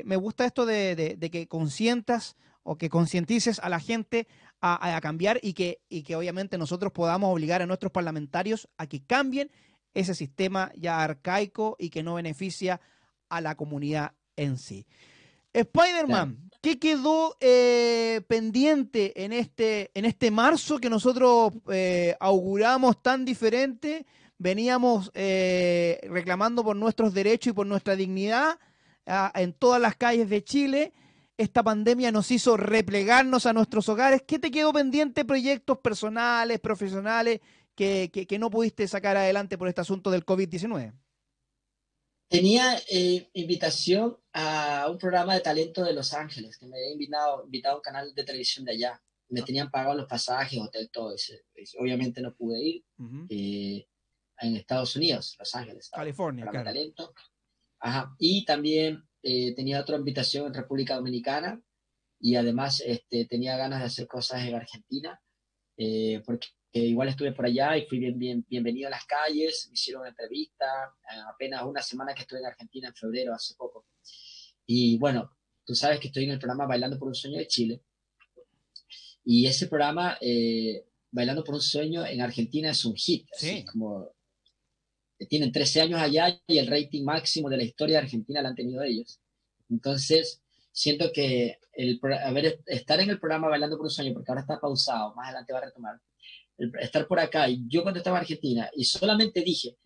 me 0.05 0.17
gusta 0.17 0.45
esto 0.45 0.67
de, 0.67 1.19
que 1.33 1.49
consientas 1.49 2.37
o 2.63 2.77
que 2.77 2.89
concientices 2.89 3.59
a 3.61 3.69
la 3.69 3.81
gente 3.81 4.27
a, 4.61 5.01
cambiar 5.01 5.39
y 5.43 5.53
que, 5.53 5.81
y 5.89 6.03
que 6.03 6.17
obviamente 6.17 6.59
nosotros 6.59 6.93
podamos 6.93 7.33
obligar 7.33 7.63
a 7.63 7.67
nuestros 7.67 7.93
parlamentarios 7.93 8.69
a 8.77 8.87
que 8.87 9.03
cambien 9.05 9.51
ese 9.95 10.15
sistema 10.15 10.73
ya 10.77 11.03
arcaico 11.03 11.77
y 11.79 11.91
que 11.91 12.03
no 12.03 12.15
beneficia 12.15 12.81
a 13.29 13.41
la 13.41 13.55
comunidad 13.55 14.13
en 14.37 14.59
sí. 14.59 14.87
Spider-Man, 15.53 16.51
¿qué 16.61 16.79
quedó 16.79 17.37
eh, 17.41 18.21
pendiente 18.29 19.25
en 19.25 19.33
este, 19.33 19.91
en 19.95 20.05
este 20.05 20.31
marzo 20.31 20.79
que 20.79 20.91
nosotros 20.91 21.55
eh, 21.71 22.15
auguramos 22.21 23.03
tan 23.03 23.25
diferente? 23.25 24.05
Veníamos 24.39 25.11
eh, 25.15 25.99
reclamando 26.11 26.63
por 26.63 26.77
nuestros 26.77 27.15
derechos 27.15 27.53
y 27.53 27.55
por 27.55 27.67
nuestra 27.67 27.97
dignidad 27.97 28.59
ah, 29.07 29.33
en 29.35 29.55
todas 29.55 29.81
las 29.81 29.97
calles 29.97 30.29
de 30.29 30.45
Chile 30.45 30.93
esta 31.39 31.63
pandemia 31.63 32.13
nos 32.13 32.31
hizo 32.31 32.57
replegarnos 32.57 33.47
a 33.47 33.53
nuestros 33.53 33.89
hogares. 33.89 34.23
¿Qué 34.27 34.39
te 34.39 34.51
quedó 34.51 34.73
pendiente? 34.73 35.25
¿Proyectos 35.25 35.79
personales, 35.79 36.61
profesionales 36.61 37.41
que, 37.75 38.27
no 38.39 38.51
pudiste 38.51 38.89
sacar 38.89 39.17
adelante 39.17 39.59
por 39.59 39.69
este 39.69 39.83
asunto 39.83 40.11
del 40.11 40.25
COVID-19? 40.25 40.95
Tenía 42.29 42.81
invitación 43.35 44.17
a 44.39 44.87
un 44.91 44.99
programa 44.99 45.33
de 45.35 45.41
talento 45.41 45.83
de 45.83 45.95
Los 45.95 46.13
Ángeles, 46.13 46.59
que 46.59 46.67
me 46.67 46.77
había 46.77 46.93
invitado, 46.93 47.45
invitado 47.47 47.77
a 47.77 47.79
un 47.79 47.83
canal 47.83 48.15
de 48.15 48.23
televisión 48.23 48.67
de 48.67 48.73
allá. 48.73 49.03
Me 49.31 49.41
tenían 49.41 49.71
pagado 49.71 49.97
los 49.97 50.07
pasajes, 50.07 50.61
hotel, 50.61 50.91
todo. 50.93 51.15
eso. 51.15 51.35
obviamente 51.81 52.21
no 52.21 52.35
pude 52.35 52.61
ir. 52.61 52.85
eh, 53.31 53.89
en 54.39 54.57
Estados 54.57 54.95
Unidos, 54.95 55.35
Los 55.39 55.55
Ángeles. 55.55 55.89
California, 55.91 56.47
claro. 56.47 56.67
talento. 56.67 57.15
Ajá. 57.81 58.15
Y 58.19 58.45
también 58.45 59.03
eh, 59.23 59.55
tenía 59.55 59.81
otra 59.81 59.97
invitación 59.97 60.47
en 60.47 60.53
República 60.53 60.97
Dominicana 60.97 61.59
y 62.21 62.37
además 62.37 62.83
este, 62.85 63.25
tenía 63.25 63.57
ganas 63.57 63.81
de 63.81 63.87
hacer 63.87 64.07
cosas 64.07 64.45
en 64.45 64.55
Argentina, 64.55 65.19
eh, 65.79 66.23
porque 66.27 66.49
igual 66.73 67.09
estuve 67.09 67.33
por 67.33 67.47
allá 67.47 67.75
y 67.79 67.87
fui 67.87 67.99
bien, 67.99 68.19
bien, 68.19 68.45
bienvenido 68.47 68.89
a 68.89 68.91
las 68.91 69.07
calles, 69.07 69.69
me 69.71 69.75
hicieron 69.75 70.03
una 70.03 70.11
entrevista, 70.11 70.95
apenas 71.27 71.63
una 71.63 71.81
semana 71.81 72.13
que 72.13 72.21
estuve 72.21 72.41
en 72.41 72.47
Argentina 72.47 72.89
en 72.89 72.95
febrero, 72.95 73.33
hace 73.33 73.55
poco. 73.55 73.87
Y 74.67 74.99
bueno, 74.99 75.31
tú 75.65 75.75
sabes 75.75 76.01
que 76.01 76.09
estoy 76.09 76.25
en 76.25 76.31
el 76.33 76.39
programa 76.39 76.67
Bailando 76.67 76.99
por 76.99 77.09
un 77.09 77.15
Sueño 77.15 77.39
de 77.39 77.47
Chile. 77.47 77.81
Y 79.25 79.47
ese 79.47 79.67
programa, 79.67 80.17
eh, 80.21 80.85
Bailando 81.11 81.43
por 81.45 81.55
un 81.55 81.61
Sueño 81.61 82.05
en 82.07 82.21
Argentina, 82.21 82.71
es 82.71 82.85
un 82.85 82.95
hit. 82.95 83.27
Sí. 83.33 83.49
Así 83.51 83.65
como 83.65 84.11
tienen 85.29 85.51
13 85.51 85.81
años 85.81 86.01
allá 86.01 86.39
y 86.47 86.59
el 86.59 86.67
rating 86.67 87.03
máximo 87.05 87.49
de 87.49 87.57
la 87.57 87.63
historia 87.63 87.97
de 87.97 88.03
Argentina 88.05 88.43
lo 88.43 88.49
han 88.49 88.55
tenido 88.55 88.83
ellos. 88.83 89.19
Entonces, 89.71 90.43
siento 90.73 91.11
que 91.13 91.59
el, 91.73 91.99
a 92.23 92.31
ver, 92.33 92.61
estar 92.67 93.01
en 93.01 93.11
el 93.11 93.19
programa 93.19 93.49
Bailando 93.49 93.77
por 93.77 93.87
un 93.87 93.91
Sueño, 93.91 94.13
porque 94.13 94.31
ahora 94.31 94.43
está 94.43 94.61
pausado, 94.61 95.15
más 95.15 95.29
adelante 95.29 95.53
va 95.55 95.59
a 95.61 95.65
retomar, 95.65 96.01
el- 96.59 96.73
estar 96.81 97.07
por 97.07 97.19
acá, 97.19 97.49
y 97.49 97.63
yo 97.67 97.83
cuando 97.83 97.99
estaba 97.99 98.19
en 98.19 98.23
Argentina, 98.23 98.71
y 98.75 98.85
solamente 98.85 99.41
dije, 99.41 99.77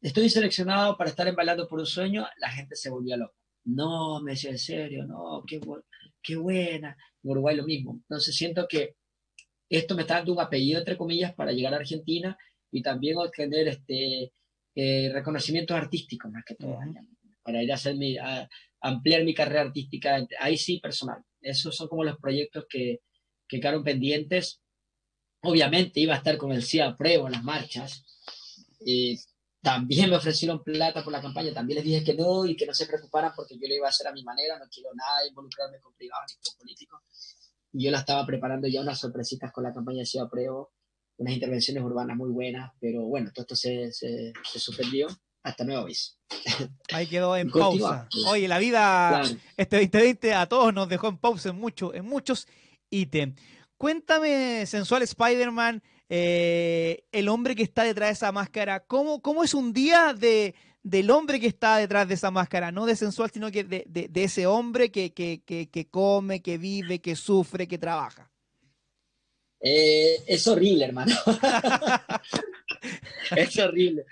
estoy 0.00 0.28
seleccionado 0.30 0.96
para 0.96 1.10
estar 1.10 1.28
en 1.28 1.34
Bailando 1.36 1.68
por 1.68 1.78
un 1.78 1.86
Sueño, 1.86 2.26
la 2.38 2.50
gente 2.50 2.74
se 2.74 2.88
volvía 2.90 3.16
loca. 3.18 3.34
No, 3.64 4.20
me 4.22 4.32
decía, 4.32 4.50
en 4.50 4.58
serio, 4.58 5.06
no, 5.06 5.42
qué, 5.46 5.60
qué 6.22 6.36
buena. 6.36 6.96
En 7.22 7.30
Uruguay 7.30 7.56
lo 7.56 7.64
mismo. 7.64 7.94
Entonces 7.94 8.34
siento 8.36 8.66
que 8.68 8.96
esto 9.68 9.94
me 9.94 10.02
está 10.02 10.16
dando 10.16 10.32
un 10.34 10.40
apellido, 10.40 10.78
entre 10.78 10.96
comillas, 10.96 11.34
para 11.34 11.52
llegar 11.52 11.72
a 11.74 11.78
Argentina 11.78 12.36
y 12.70 12.82
también 12.82 13.16
obtener 13.16 13.68
este, 13.68 14.32
eh, 14.74 15.10
reconocimientos 15.12 15.76
artísticos, 15.76 16.30
más 16.30 16.44
que 16.44 16.54
todo, 16.54 16.78
para 17.42 17.62
ir 17.62 17.70
a, 17.72 17.76
hacer 17.76 17.96
mi, 17.96 18.18
a 18.18 18.48
ampliar 18.80 19.24
mi 19.24 19.34
carrera 19.34 19.62
artística, 19.62 20.26
ahí 20.40 20.56
sí 20.56 20.80
personal. 20.80 21.22
Esos 21.40 21.76
son 21.76 21.88
como 21.88 22.04
los 22.04 22.18
proyectos 22.18 22.66
que, 22.68 23.00
que 23.48 23.60
quedaron 23.60 23.84
pendientes. 23.84 24.60
Obviamente 25.42 26.00
iba 26.00 26.14
a 26.14 26.18
estar 26.18 26.36
con 26.36 26.52
el 26.52 26.62
CIA 26.62 26.96
Pruebo 26.96 27.26
en 27.26 27.32
las 27.32 27.44
marchas. 27.44 28.04
Eh, 28.86 29.16
también 29.64 30.10
me 30.10 30.16
ofrecieron 30.16 30.62
plata 30.62 31.02
por 31.02 31.12
la 31.12 31.20
campaña, 31.20 31.52
también 31.52 31.76
les 31.78 31.84
dije 31.84 32.04
que 32.04 32.14
no 32.14 32.44
y 32.46 32.54
que 32.54 32.66
no 32.66 32.74
se 32.74 32.86
preocuparan 32.86 33.32
porque 33.34 33.54
yo 33.58 33.66
lo 33.66 33.74
iba 33.74 33.86
a 33.86 33.90
hacer 33.90 34.06
a 34.06 34.12
mi 34.12 34.22
manera, 34.22 34.58
no 34.58 34.66
quiero 34.72 34.90
nada 34.94 35.22
de 35.22 35.28
involucrarme 35.30 35.80
con 35.80 35.92
privados 35.94 36.26
ni 36.30 36.36
con 36.44 36.58
políticos. 36.58 37.00
Y 37.72 37.84
yo 37.86 37.90
la 37.90 37.98
estaba 38.00 38.24
preparando 38.24 38.68
ya 38.68 38.82
unas 38.82 39.00
sorpresitas 39.00 39.50
con 39.52 39.64
la 39.64 39.72
campaña 39.72 39.98
de 40.00 40.06
Ciudad 40.06 40.28
Pruebo, 40.30 40.70
unas 41.16 41.34
intervenciones 41.34 41.82
urbanas 41.82 42.16
muy 42.16 42.30
buenas, 42.30 42.70
pero 42.78 43.02
bueno, 43.06 43.30
todo 43.34 43.42
esto 43.42 43.56
se, 43.56 43.90
se, 43.92 44.32
se 44.44 44.58
suspendió 44.60 45.08
hasta 45.42 45.64
nuevo 45.64 45.82
aviso. 45.82 46.12
Ahí 46.92 47.06
quedó 47.06 47.36
en 47.36 47.50
pausa. 47.50 48.08
Oye, 48.28 48.46
la 48.48 48.58
vida, 48.58 49.20
Claro. 49.22 49.40
este 49.56 49.76
2020 49.76 50.34
a 50.34 50.46
todos 50.46 50.72
nos 50.72 50.88
dejó 50.88 51.08
en 51.08 51.18
pausa 51.18 51.48
en, 51.50 51.56
mucho, 51.56 51.92
en 51.94 52.04
muchos 52.06 52.46
ítems. 52.90 53.40
Cuéntame, 53.76 54.64
sensual 54.66 55.02
Spider-Man, 55.02 55.82
eh, 56.08 57.04
el 57.12 57.28
hombre 57.28 57.54
que 57.56 57.62
está 57.62 57.84
detrás 57.84 58.10
de 58.10 58.12
esa 58.14 58.32
máscara, 58.32 58.80
¿cómo, 58.80 59.20
cómo 59.22 59.44
es 59.44 59.54
un 59.54 59.72
día 59.72 60.14
de, 60.14 60.54
del 60.82 61.10
hombre 61.10 61.40
que 61.40 61.46
está 61.46 61.78
detrás 61.78 62.08
de 62.08 62.14
esa 62.14 62.30
máscara? 62.30 62.72
No 62.72 62.86
de 62.86 62.96
sensual, 62.96 63.30
sino 63.30 63.50
que 63.50 63.64
de, 63.64 63.84
de- 63.88 64.24
ese 64.24 64.46
hombre 64.46 64.90
que, 64.90 65.12
que, 65.12 65.42
que, 65.44 65.68
que 65.70 65.88
come, 65.88 66.42
que 66.42 66.58
vive, 66.58 67.00
que 67.00 67.16
sufre, 67.16 67.66
que 67.66 67.78
trabaja. 67.78 68.30
Eh, 69.60 70.22
es 70.26 70.46
horrible, 70.46 70.84
hermano. 70.84 71.14
es 73.36 73.58
horrible. 73.58 74.04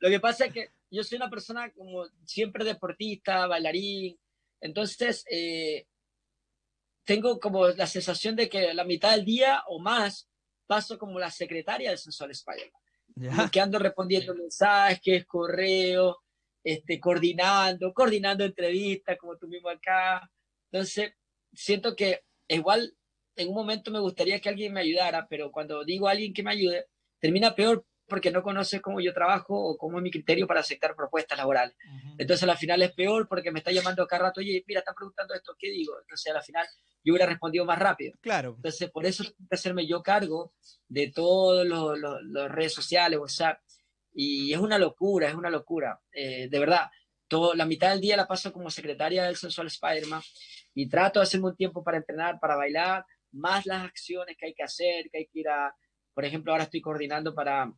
Lo 0.00 0.08
que 0.08 0.20
pasa 0.20 0.46
es 0.46 0.52
que 0.52 0.70
yo 0.90 1.04
soy 1.04 1.16
una 1.16 1.30
persona 1.30 1.70
como 1.72 2.06
siempre 2.24 2.64
deportista, 2.64 3.46
bailarín, 3.46 4.18
entonces 4.60 5.24
eh, 5.30 5.86
tengo 7.04 7.38
como 7.38 7.68
la 7.68 7.86
sensación 7.86 8.34
de 8.36 8.48
que 8.48 8.74
la 8.74 8.84
mitad 8.84 9.12
del 9.12 9.24
día 9.24 9.62
o 9.68 9.78
más 9.78 10.28
paso 10.70 10.96
como 10.96 11.18
la 11.18 11.32
secretaria 11.32 11.90
del 11.90 11.98
Sensual 11.98 12.30
Spider-Man. 12.30 13.34
Como 13.36 13.50
que 13.50 13.60
ando 13.60 13.80
respondiendo 13.80 14.36
mensajes, 14.36 15.26
correos, 15.26 16.14
este, 16.62 17.00
coordinando, 17.00 17.92
coordinando 17.92 18.44
entrevistas, 18.44 19.18
como 19.18 19.36
tú 19.36 19.48
mismo 19.48 19.68
acá. 19.68 20.30
Entonces, 20.70 21.14
siento 21.52 21.96
que 21.96 22.20
igual 22.46 22.94
en 23.34 23.48
un 23.48 23.54
momento 23.54 23.90
me 23.90 23.98
gustaría 23.98 24.40
que 24.40 24.48
alguien 24.48 24.72
me 24.72 24.82
ayudara, 24.82 25.26
pero 25.28 25.50
cuando 25.50 25.84
digo 25.84 26.06
a 26.06 26.12
alguien 26.12 26.32
que 26.32 26.44
me 26.44 26.52
ayude, 26.52 26.86
termina 27.18 27.52
peor 27.52 27.84
porque 28.10 28.30
no 28.30 28.42
conoce 28.42 28.82
cómo 28.82 29.00
yo 29.00 29.14
trabajo 29.14 29.54
o 29.54 29.78
cómo 29.78 29.96
es 29.98 30.02
mi 30.02 30.10
criterio 30.10 30.46
para 30.46 30.60
aceptar 30.60 30.94
propuestas 30.94 31.38
laborales. 31.38 31.74
Entonces, 32.18 32.42
a 32.42 32.46
la 32.46 32.56
final 32.56 32.82
es 32.82 32.92
peor 32.92 33.26
porque 33.26 33.50
me 33.50 33.60
está 33.60 33.72
llamando 33.72 34.06
cada 34.06 34.24
rato, 34.24 34.40
oye, 34.40 34.62
mira, 34.66 34.80
están 34.80 34.94
preguntando 34.94 35.32
esto, 35.32 35.56
¿qué 35.58 35.70
digo? 35.70 35.98
Entonces, 35.98 36.30
a 36.30 36.34
la 36.34 36.42
final 36.42 36.66
yo 37.02 37.14
hubiera 37.14 37.26
respondido 37.26 37.64
más 37.64 37.78
rápido. 37.78 38.12
Claro. 38.20 38.54
Entonces, 38.56 38.90
por 38.90 39.06
eso 39.06 39.24
tengo 39.24 39.48
que 39.48 39.54
hacerme 39.54 39.86
yo 39.86 40.02
cargo 40.02 40.52
de 40.88 41.10
todas 41.10 41.66
las 41.66 42.52
redes 42.52 42.74
sociales, 42.74 43.18
WhatsApp. 43.18 43.60
Y 44.12 44.52
es 44.52 44.58
una 44.58 44.76
locura, 44.76 45.28
es 45.28 45.34
una 45.34 45.48
locura. 45.48 45.98
Eh, 46.12 46.48
de 46.50 46.58
verdad, 46.58 46.90
todo, 47.28 47.54
la 47.54 47.64
mitad 47.64 47.90
del 47.90 48.00
día 48.00 48.16
la 48.16 48.26
paso 48.26 48.52
como 48.52 48.70
secretaria 48.70 49.22
del 49.22 49.36
Sensual 49.36 49.68
Spider-Man 49.68 50.20
y 50.74 50.88
trato 50.88 51.20
de 51.20 51.24
hacerme 51.24 51.46
un 51.48 51.56
tiempo 51.56 51.82
para 51.84 51.96
entrenar, 51.96 52.40
para 52.40 52.56
bailar, 52.56 53.04
más 53.32 53.66
las 53.66 53.84
acciones 53.84 54.36
que 54.36 54.46
hay 54.46 54.54
que 54.54 54.64
hacer, 54.64 55.08
que 55.10 55.18
hay 55.18 55.26
que 55.26 55.40
ir 55.40 55.48
a, 55.48 55.74
por 56.14 56.24
ejemplo, 56.24 56.52
ahora 56.52 56.64
estoy 56.64 56.80
coordinando 56.80 57.34
para 57.34 57.72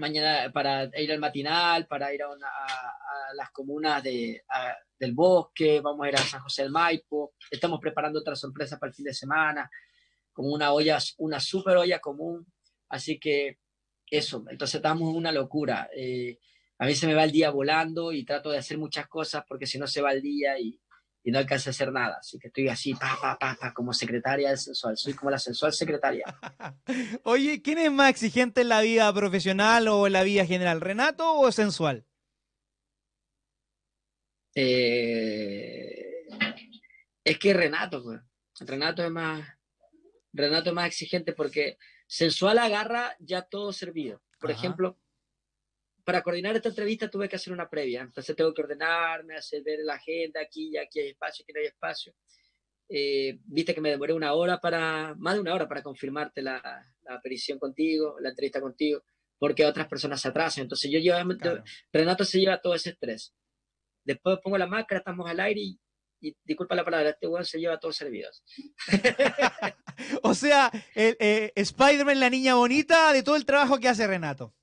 mañana, 0.00 0.50
para 0.52 0.90
ir 0.98 1.12
al 1.12 1.18
matinal, 1.18 1.86
para 1.86 2.12
ir 2.12 2.22
a, 2.22 2.30
una, 2.30 2.48
a, 2.48 2.66
a 2.66 3.34
las 3.34 3.50
comunas 3.50 4.02
de, 4.02 4.42
a, 4.48 4.74
del 4.98 5.12
bosque, 5.14 5.80
vamos 5.80 6.04
a 6.04 6.08
ir 6.08 6.16
a 6.16 6.18
San 6.18 6.42
José 6.42 6.62
del 6.62 6.72
Maipo, 6.72 7.34
estamos 7.50 7.80
preparando 7.80 8.20
otra 8.20 8.36
sorpresa 8.36 8.78
para 8.78 8.90
el 8.90 8.94
fin 8.94 9.06
de 9.06 9.14
semana, 9.14 9.70
como 10.32 10.50
una 10.50 10.72
olla, 10.72 10.98
una 11.18 11.40
super 11.40 11.76
olla 11.76 12.00
común, 12.00 12.46
así 12.88 13.18
que 13.18 13.58
eso, 14.10 14.44
entonces 14.48 14.76
estamos 14.76 15.08
en 15.10 15.16
una 15.16 15.32
locura. 15.32 15.88
Eh, 15.94 16.38
a 16.78 16.86
mí 16.86 16.94
se 16.94 17.06
me 17.06 17.14
va 17.14 17.24
el 17.24 17.32
día 17.32 17.50
volando 17.50 18.12
y 18.12 18.24
trato 18.24 18.50
de 18.50 18.58
hacer 18.58 18.76
muchas 18.78 19.06
cosas 19.06 19.44
porque 19.46 19.66
si 19.66 19.78
no 19.78 19.86
se 19.86 20.02
va 20.02 20.12
el 20.12 20.22
día 20.22 20.58
y, 20.58 20.80
y 21.22 21.30
no 21.30 21.38
alcanza 21.38 21.70
a 21.70 21.72
hacer 21.72 21.92
nada. 21.92 22.18
Así 22.20 22.38
que 22.38 22.48
estoy 22.48 22.68
así, 22.68 22.94
pa, 22.94 23.18
pa, 23.20 23.38
pa, 23.38 23.56
pa, 23.60 23.72
como 23.72 23.92
secretaria 23.92 24.48
del 24.48 24.58
sensual. 24.58 24.96
Soy 24.96 25.12
como 25.14 25.30
la 25.30 25.38
sensual 25.38 25.72
secretaria. 25.72 26.24
Oye, 27.24 27.62
¿quién 27.62 27.78
es 27.78 27.92
más 27.92 28.10
exigente 28.10 28.62
en 28.62 28.68
la 28.68 28.80
vida 28.80 29.12
profesional 29.12 29.88
o 29.88 30.06
en 30.06 30.12
la 30.14 30.22
vida 30.22 30.46
general? 30.46 30.80
¿Renato 30.80 31.38
o 31.38 31.52
sensual? 31.52 32.06
Eh, 34.54 36.26
es 37.24 37.38
que 37.38 37.54
Renato, 37.54 38.02
pues. 38.02 38.20
Renato 38.60 39.02
es 39.02 39.10
más, 39.10 39.46
Renato 40.32 40.70
es 40.70 40.74
más 40.74 40.86
exigente 40.86 41.32
porque 41.32 41.78
sensual 42.06 42.58
agarra 42.58 43.16
ya 43.18 43.42
todo 43.42 43.72
servido. 43.72 44.22
Por 44.38 44.50
Ajá. 44.50 44.58
ejemplo, 44.58 44.98
para 46.10 46.24
coordinar 46.24 46.56
esta 46.56 46.70
entrevista 46.70 47.08
tuve 47.08 47.28
que 47.28 47.36
hacer 47.36 47.52
una 47.52 47.70
previa, 47.70 48.00
entonces 48.00 48.34
tengo 48.34 48.52
que 48.52 48.62
ordenarme, 48.62 49.36
hacer 49.36 49.62
ver 49.62 49.78
la 49.84 49.94
agenda, 49.94 50.40
aquí, 50.40 50.76
aquí 50.76 50.98
hay 50.98 51.10
espacio, 51.10 51.44
aquí 51.44 51.52
no 51.52 51.60
hay 51.60 51.66
espacio. 51.66 52.12
Eh, 52.88 53.38
Viste 53.44 53.72
que 53.72 53.80
me 53.80 53.90
demoré 53.90 54.12
una 54.12 54.32
hora 54.32 54.58
para, 54.58 55.14
más 55.18 55.34
de 55.34 55.40
una 55.40 55.54
hora 55.54 55.68
para 55.68 55.84
confirmarte 55.84 56.42
la, 56.42 56.60
la 57.02 57.14
aparición 57.14 57.60
contigo, 57.60 58.16
la 58.18 58.30
entrevista 58.30 58.60
contigo, 58.60 59.04
porque 59.38 59.64
otras 59.64 59.86
personas 59.86 60.20
se 60.20 60.26
atrasan. 60.26 60.62
Entonces 60.62 60.90
yo 60.90 60.98
llevo, 60.98 61.32
Claro. 61.38 61.62
Renato 61.92 62.24
se 62.24 62.40
lleva 62.40 62.60
todo 62.60 62.74
ese 62.74 62.90
estrés. 62.90 63.32
Después 64.02 64.40
pongo 64.42 64.58
la 64.58 64.66
máscara, 64.66 64.98
estamos 64.98 65.30
al 65.30 65.38
aire 65.38 65.60
y, 65.60 65.80
y 66.22 66.36
disculpa 66.42 66.74
la 66.74 66.84
palabra, 66.84 67.10
este 67.10 67.28
weón 67.28 67.44
se 67.44 67.60
lleva 67.60 67.78
todos 67.78 67.94
servidos. 67.94 68.42
O 70.22 70.34
sea, 70.34 70.72
eh, 70.96 71.52
Spider-Man, 71.54 72.18
la 72.18 72.30
niña 72.30 72.54
bonita 72.54 73.12
de 73.12 73.22
todo 73.22 73.36
el 73.36 73.44
trabajo 73.44 73.78
que 73.78 73.86
hace 73.88 74.06
Renato. 74.08 74.54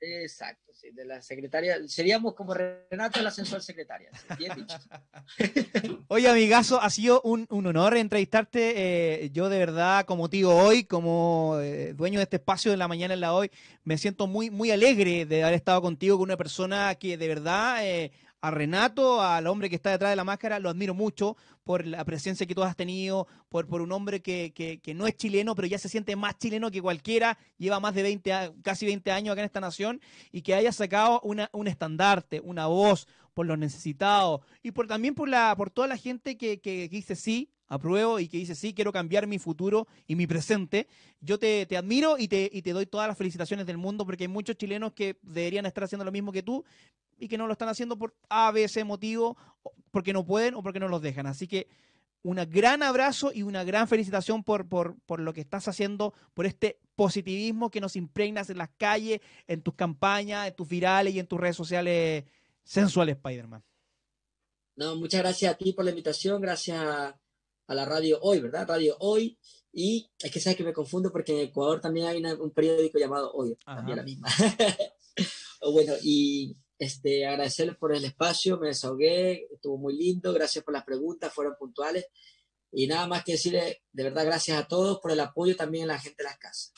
Exacto, 0.00 0.72
sí, 0.72 0.90
de 0.92 1.04
la 1.04 1.20
secretaria. 1.20 1.76
Seríamos 1.86 2.34
como 2.34 2.54
Renato, 2.54 3.20
la 3.20 3.30
sensual 3.30 3.60
secretaria. 3.60 4.10
Bien 4.38 4.52
dicho. 4.56 4.78
Oye, 6.08 6.28
amigazo, 6.28 6.80
ha 6.80 6.88
sido 6.88 7.20
un, 7.22 7.46
un 7.50 7.66
honor 7.66 7.96
entrevistarte. 7.96 9.24
eh, 9.24 9.30
yo 9.30 9.48
de 9.48 9.58
verdad, 9.58 10.06
como 10.06 10.30
tío 10.30 10.56
hoy, 10.56 10.84
como 10.84 11.58
eh, 11.60 11.92
dueño 11.92 12.18
de 12.18 12.24
este 12.24 12.36
espacio 12.36 12.70
de 12.70 12.78
la 12.78 12.88
mañana 12.88 13.12
en 13.14 13.20
la 13.20 13.34
hoy, 13.34 13.50
me 13.84 13.98
siento 13.98 14.26
muy, 14.26 14.50
muy 14.50 14.70
alegre 14.70 15.26
de 15.26 15.42
haber 15.42 15.54
estado 15.54 15.82
contigo 15.82 16.16
con 16.16 16.24
una 16.24 16.36
persona 16.36 16.94
que 16.94 17.18
de 17.18 17.28
verdad 17.28 17.86
eh, 17.86 18.10
a 18.42 18.50
Renato, 18.50 19.22
al 19.22 19.46
hombre 19.46 19.68
que 19.68 19.76
está 19.76 19.90
detrás 19.90 20.10
de 20.10 20.16
la 20.16 20.24
máscara, 20.24 20.58
lo 20.58 20.70
admiro 20.70 20.94
mucho 20.94 21.36
por 21.64 21.86
la 21.86 22.04
presencia 22.04 22.46
que 22.46 22.54
tú 22.54 22.62
has 22.62 22.74
tenido, 22.76 23.26
por, 23.48 23.66
por 23.66 23.82
un 23.82 23.92
hombre 23.92 24.22
que, 24.22 24.52
que, 24.54 24.94
no 24.94 25.06
es 25.06 25.16
chileno, 25.16 25.54
pero 25.54 25.68
ya 25.68 25.78
se 25.78 25.88
siente 25.88 26.16
más 26.16 26.38
chileno 26.38 26.70
que 26.70 26.80
cualquiera, 26.80 27.38
lleva 27.58 27.80
más 27.80 27.94
de 27.94 28.02
20, 28.02 28.32
a- 28.32 28.52
casi 28.62 28.86
20 28.86 29.10
años 29.12 29.32
acá 29.32 29.42
en 29.42 29.46
esta 29.46 29.60
nación, 29.60 30.00
y 30.32 30.42
que 30.42 30.54
haya 30.54 30.72
sacado 30.72 31.20
una, 31.22 31.50
un 31.52 31.68
estandarte, 31.68 32.40
una 32.40 32.66
voz 32.66 33.06
por 33.34 33.46
los 33.46 33.58
necesitados, 33.58 34.40
y 34.62 34.72
por 34.72 34.86
también 34.86 35.14
por, 35.14 35.28
la, 35.28 35.54
por 35.56 35.70
toda 35.70 35.86
la 35.86 35.96
gente 35.96 36.36
que, 36.36 36.60
que 36.60 36.88
dice 36.88 37.16
sí, 37.16 37.50
apruebo, 37.70 38.20
y 38.20 38.28
que 38.28 38.36
dice 38.36 38.54
sí, 38.54 38.74
quiero 38.74 38.92
cambiar 38.92 39.26
mi 39.26 39.38
futuro 39.38 39.86
y 40.06 40.16
mi 40.16 40.26
presente. 40.26 40.88
Yo 41.20 41.38
te, 41.38 41.64
te 41.64 41.78
admiro 41.78 42.18
y 42.18 42.28
te, 42.28 42.50
y 42.52 42.60
te 42.60 42.72
doy 42.72 42.84
todas 42.84 43.08
las 43.08 43.16
felicitaciones 43.16 43.64
del 43.64 43.78
mundo, 43.78 44.04
porque 44.04 44.24
hay 44.24 44.28
muchos 44.28 44.56
chilenos 44.56 44.92
que 44.92 45.16
deberían 45.22 45.64
estar 45.64 45.84
haciendo 45.84 46.04
lo 46.04 46.12
mismo 46.12 46.32
que 46.32 46.42
tú, 46.42 46.64
y 47.18 47.28
que 47.28 47.38
no 47.38 47.46
lo 47.46 47.52
están 47.52 47.68
haciendo 47.68 47.96
por 47.96 48.14
A, 48.28 48.50
B, 48.50 48.66
C 48.68 48.82
motivo, 48.84 49.36
porque 49.90 50.12
no 50.12 50.24
pueden 50.24 50.54
o 50.54 50.62
porque 50.62 50.80
no 50.80 50.88
los 50.88 51.00
dejan. 51.00 51.26
Así 51.26 51.46
que 51.46 51.68
un 52.22 52.36
gran 52.50 52.82
abrazo 52.82 53.30
y 53.32 53.42
una 53.42 53.64
gran 53.64 53.88
felicitación 53.88 54.42
por, 54.42 54.68
por, 54.68 54.98
por 55.06 55.20
lo 55.20 55.32
que 55.32 55.40
estás 55.40 55.68
haciendo, 55.68 56.12
por 56.34 56.46
este 56.46 56.78
positivismo 56.96 57.70
que 57.70 57.80
nos 57.80 57.96
impregnas 57.96 58.50
en 58.50 58.58
las 58.58 58.70
calles, 58.76 59.20
en 59.46 59.62
tus 59.62 59.74
campañas, 59.74 60.48
en 60.48 60.54
tus 60.54 60.68
virales 60.68 61.14
y 61.14 61.18
en 61.18 61.26
tus 61.26 61.40
redes 61.40 61.56
sociales 61.56 62.24
sensuales, 62.62 63.16
Spider-Man. 63.16 63.62
No, 64.76 64.96
muchas 64.96 65.20
gracias 65.20 65.52
a 65.52 65.56
ti 65.56 65.72
por 65.72 65.84
la 65.84 65.90
invitación, 65.90 66.40
gracias 66.40 67.14
a 67.70 67.74
la 67.74 67.84
radio 67.84 68.18
Hoy, 68.22 68.40
¿verdad? 68.40 68.66
Radio 68.68 68.96
Hoy. 69.00 69.38
Y 69.72 70.10
es 70.18 70.30
que 70.32 70.40
sabes 70.40 70.56
que 70.56 70.64
me 70.64 70.72
confundo 70.72 71.12
porque 71.12 71.32
en 71.32 71.48
Ecuador 71.48 71.80
también 71.80 72.06
hay 72.06 72.18
una- 72.18 72.34
un 72.34 72.50
periódico 72.50 72.98
llamado 72.98 73.30
Hoy, 73.32 73.56
Ajá. 73.64 73.76
también 73.76 73.96
la 73.98 74.02
misma. 74.02 74.26
bueno, 75.72 75.94
y 76.02 76.56
este, 76.78 77.26
agradecerles 77.26 77.76
por 77.76 77.94
el 77.94 78.04
espacio, 78.04 78.58
me 78.58 78.68
desahogué, 78.68 79.46
estuvo 79.52 79.78
muy 79.78 79.96
lindo, 79.96 80.32
gracias 80.32 80.64
por 80.64 80.74
las 80.74 80.84
preguntas, 80.84 81.32
fueron 81.32 81.54
puntuales. 81.58 82.06
Y 82.72 82.86
nada 82.86 83.06
más 83.06 83.24
que 83.24 83.32
decirles, 83.32 83.76
de 83.92 84.02
verdad, 84.04 84.24
gracias 84.24 84.58
a 84.58 84.66
todos 84.66 84.98
por 85.00 85.10
el 85.10 85.20
apoyo 85.20 85.56
también 85.56 85.84
a 85.84 85.94
la 85.94 85.98
gente 86.00 86.22
de 86.22 86.28
las 86.28 86.38
casas. 86.38 86.72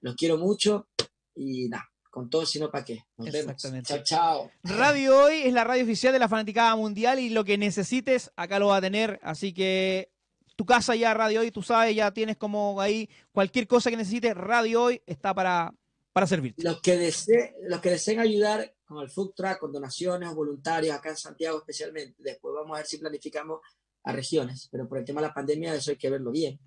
Los 0.00 0.14
quiero 0.16 0.38
mucho 0.38 0.88
y 1.34 1.68
nada, 1.68 1.84
con 2.10 2.28
todo, 2.30 2.46
sino 2.46 2.70
para 2.70 2.84
qué. 2.84 3.00
Nos 3.18 3.30
vemos. 3.30 3.52
Exactamente. 3.52 3.88
Chao, 3.88 4.02
chao. 4.04 4.50
Radio 4.62 5.18
Hoy 5.24 5.42
es 5.44 5.52
la 5.52 5.64
radio 5.64 5.84
oficial 5.84 6.12
de 6.12 6.18
la 6.18 6.28
Fanaticada 6.28 6.74
Mundial 6.76 7.18
y 7.20 7.28
lo 7.30 7.44
que 7.44 7.58
necesites 7.58 8.30
acá 8.36 8.58
lo 8.58 8.68
va 8.68 8.78
a 8.78 8.80
tener. 8.80 9.20
Así 9.22 9.52
que 9.52 10.10
tu 10.56 10.64
casa 10.64 10.94
ya, 10.94 11.14
Radio 11.14 11.40
Hoy, 11.40 11.50
tú 11.50 11.62
sabes, 11.62 11.94
ya 11.94 12.10
tienes 12.12 12.36
como 12.36 12.80
ahí 12.80 13.08
cualquier 13.32 13.66
cosa 13.66 13.90
que 13.90 13.96
necesites, 13.96 14.34
Radio 14.34 14.84
Hoy 14.84 15.02
está 15.06 15.34
para, 15.34 15.74
para 16.12 16.26
servirte. 16.26 16.62
los 16.62 16.80
que, 16.80 16.96
deseen, 16.96 17.54
los 17.68 17.80
que 17.80 17.90
deseen 17.90 18.20
ayudar 18.20 18.74
con 18.84 19.02
el 19.02 19.10
food 19.10 19.32
truck, 19.34 19.58
con 19.58 19.72
donaciones 19.72 20.28
o 20.28 20.34
voluntarios, 20.34 20.96
acá 20.96 21.10
en 21.10 21.16
Santiago 21.16 21.58
especialmente, 21.58 22.14
después 22.18 22.54
vamos 22.54 22.74
a 22.74 22.78
ver 22.78 22.86
si 22.86 22.98
planificamos 22.98 23.60
a 24.04 24.12
regiones, 24.12 24.68
pero 24.70 24.88
por 24.88 24.98
el 24.98 25.04
tema 25.04 25.20
de 25.20 25.28
la 25.28 25.34
pandemia 25.34 25.74
eso 25.74 25.90
hay 25.90 25.96
que 25.96 26.10
verlo 26.10 26.30
bien. 26.30 26.60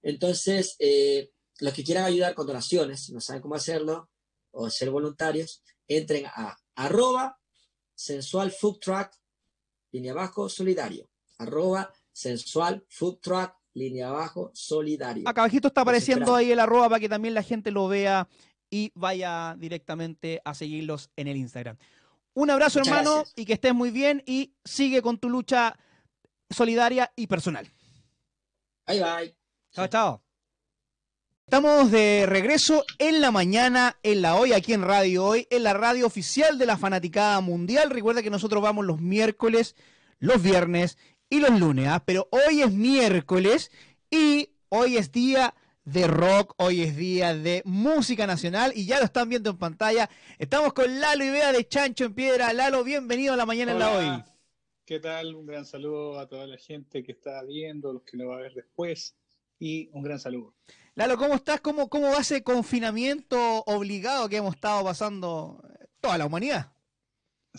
Entonces, 0.00 0.76
eh, 0.78 1.32
los 1.58 1.74
que 1.74 1.82
quieran 1.82 2.04
ayudar 2.04 2.34
con 2.34 2.46
donaciones, 2.46 3.04
si 3.04 3.12
no 3.12 3.20
saben 3.20 3.42
cómo 3.42 3.56
hacerlo, 3.56 4.08
o 4.52 4.70
ser 4.70 4.90
voluntarios, 4.90 5.62
entren 5.86 6.26
a 6.26 6.56
arroba 6.76 7.38
sensual 7.94 8.52
food 8.52 8.78
truck, 8.78 9.10
línea 9.90 10.12
abajo, 10.12 10.48
solidario. 10.48 11.10
Arroba 11.38 11.92
sensual 12.18 12.84
food 12.88 13.18
truck, 13.20 13.54
línea 13.74 14.08
abajo, 14.08 14.50
solidario. 14.52 15.28
Acá 15.28 15.42
abajito 15.42 15.68
está 15.68 15.82
apareciendo 15.82 16.34
ahí 16.34 16.50
el 16.50 16.58
arroba 16.58 16.88
para 16.88 16.98
que 17.00 17.08
también 17.08 17.32
la 17.32 17.44
gente 17.44 17.70
lo 17.70 17.86
vea 17.86 18.28
y 18.68 18.90
vaya 18.96 19.54
directamente 19.56 20.42
a 20.44 20.52
seguirlos 20.52 21.10
en 21.14 21.28
el 21.28 21.36
Instagram. 21.36 21.76
Un 22.34 22.50
abrazo, 22.50 22.80
Muchas 22.80 22.92
hermano, 22.92 23.14
gracias. 23.18 23.34
y 23.36 23.44
que 23.44 23.52
estés 23.52 23.72
muy 23.72 23.92
bien 23.92 24.24
y 24.26 24.52
sigue 24.64 25.00
con 25.00 25.18
tu 25.18 25.30
lucha 25.30 25.78
solidaria 26.50 27.12
y 27.14 27.28
personal. 27.28 27.70
Bye 28.88 29.00
bye. 29.00 29.36
Chao, 29.70 29.86
chao. 29.86 30.22
Estamos 31.46 31.92
de 31.92 32.26
regreso 32.26 32.84
en 32.98 33.20
la 33.20 33.30
mañana, 33.30 33.96
en 34.02 34.22
la 34.22 34.34
hoy, 34.34 34.52
aquí 34.52 34.72
en 34.72 34.82
Radio 34.82 35.24
Hoy, 35.24 35.46
en 35.50 35.62
la 35.62 35.72
radio 35.72 36.06
oficial 36.06 36.58
de 36.58 36.66
la 36.66 36.76
Fanaticada 36.76 37.40
Mundial. 37.40 37.90
Recuerda 37.90 38.22
que 38.24 38.30
nosotros 38.30 38.60
vamos 38.60 38.84
los 38.84 39.00
miércoles, 39.00 39.76
los 40.18 40.42
viernes 40.42 40.98
y 41.30 41.40
los 41.40 41.58
lunes, 41.58 41.88
¿ah? 41.88 42.02
pero 42.04 42.28
hoy 42.30 42.62
es 42.62 42.72
miércoles 42.72 43.70
y 44.10 44.50
hoy 44.68 44.96
es 44.96 45.12
día 45.12 45.54
de 45.84 46.06
rock, 46.06 46.54
hoy 46.58 46.82
es 46.82 46.96
día 46.96 47.34
de 47.34 47.62
música 47.64 48.26
nacional 48.26 48.72
y 48.74 48.86
ya 48.86 48.98
lo 48.98 49.04
están 49.04 49.28
viendo 49.28 49.50
en 49.50 49.58
pantalla. 49.58 50.08
Estamos 50.38 50.72
con 50.72 51.00
Lalo 51.00 51.24
Ibea 51.24 51.52
de 51.52 51.66
Chancho 51.66 52.04
en 52.04 52.14
Piedra. 52.14 52.52
Lalo, 52.52 52.84
bienvenido 52.84 53.34
a 53.34 53.36
la 53.36 53.46
mañana 53.46 53.72
en 53.72 53.78
la 53.78 53.92
hoy. 53.92 54.04
Hola, 54.04 54.34
¿Qué 54.84 55.00
tal? 55.00 55.34
Un 55.34 55.46
gran 55.46 55.66
saludo 55.66 56.18
a 56.18 56.26
toda 56.26 56.46
la 56.46 56.56
gente 56.56 57.02
que 57.02 57.12
está 57.12 57.42
viendo, 57.42 57.92
los 57.92 58.02
que 58.02 58.16
lo 58.16 58.28
va 58.28 58.36
a 58.36 58.40
ver 58.40 58.54
después, 58.54 59.16
y 59.58 59.90
un 59.92 60.02
gran 60.02 60.18
saludo. 60.18 60.54
Lalo, 60.94 61.16
¿cómo 61.16 61.34
estás? 61.34 61.60
¿Cómo, 61.60 61.88
¿Cómo 61.88 62.08
va 62.08 62.18
ese 62.18 62.42
confinamiento 62.42 63.62
obligado 63.66 64.28
que 64.28 64.36
hemos 64.36 64.54
estado 64.54 64.84
pasando 64.84 65.62
toda 66.00 66.16
la 66.18 66.26
humanidad? 66.26 66.72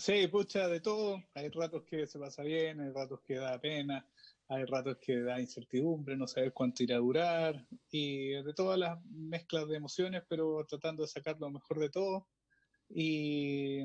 Sí, 0.00 0.26
pucha, 0.28 0.66
de 0.66 0.80
todo. 0.80 1.22
Hay 1.34 1.50
ratos 1.50 1.82
que 1.84 2.06
se 2.06 2.18
pasa 2.18 2.42
bien, 2.42 2.80
hay 2.80 2.90
ratos 2.90 3.20
que 3.20 3.34
da 3.34 3.60
pena, 3.60 4.08
hay 4.48 4.64
ratos 4.64 4.96
que 4.96 5.20
da 5.20 5.38
incertidumbre, 5.38 6.16
no 6.16 6.26
saber 6.26 6.54
cuánto 6.54 6.82
irá 6.82 6.96
a 6.96 7.00
durar, 7.00 7.66
y 7.90 8.30
de 8.30 8.54
todas 8.54 8.78
las 8.78 8.98
mezclas 9.04 9.68
de 9.68 9.76
emociones, 9.76 10.22
pero 10.26 10.64
tratando 10.66 11.02
de 11.02 11.08
sacar 11.08 11.38
lo 11.38 11.50
mejor 11.50 11.78
de 11.80 11.90
todo. 11.90 12.28
Y 12.88 13.82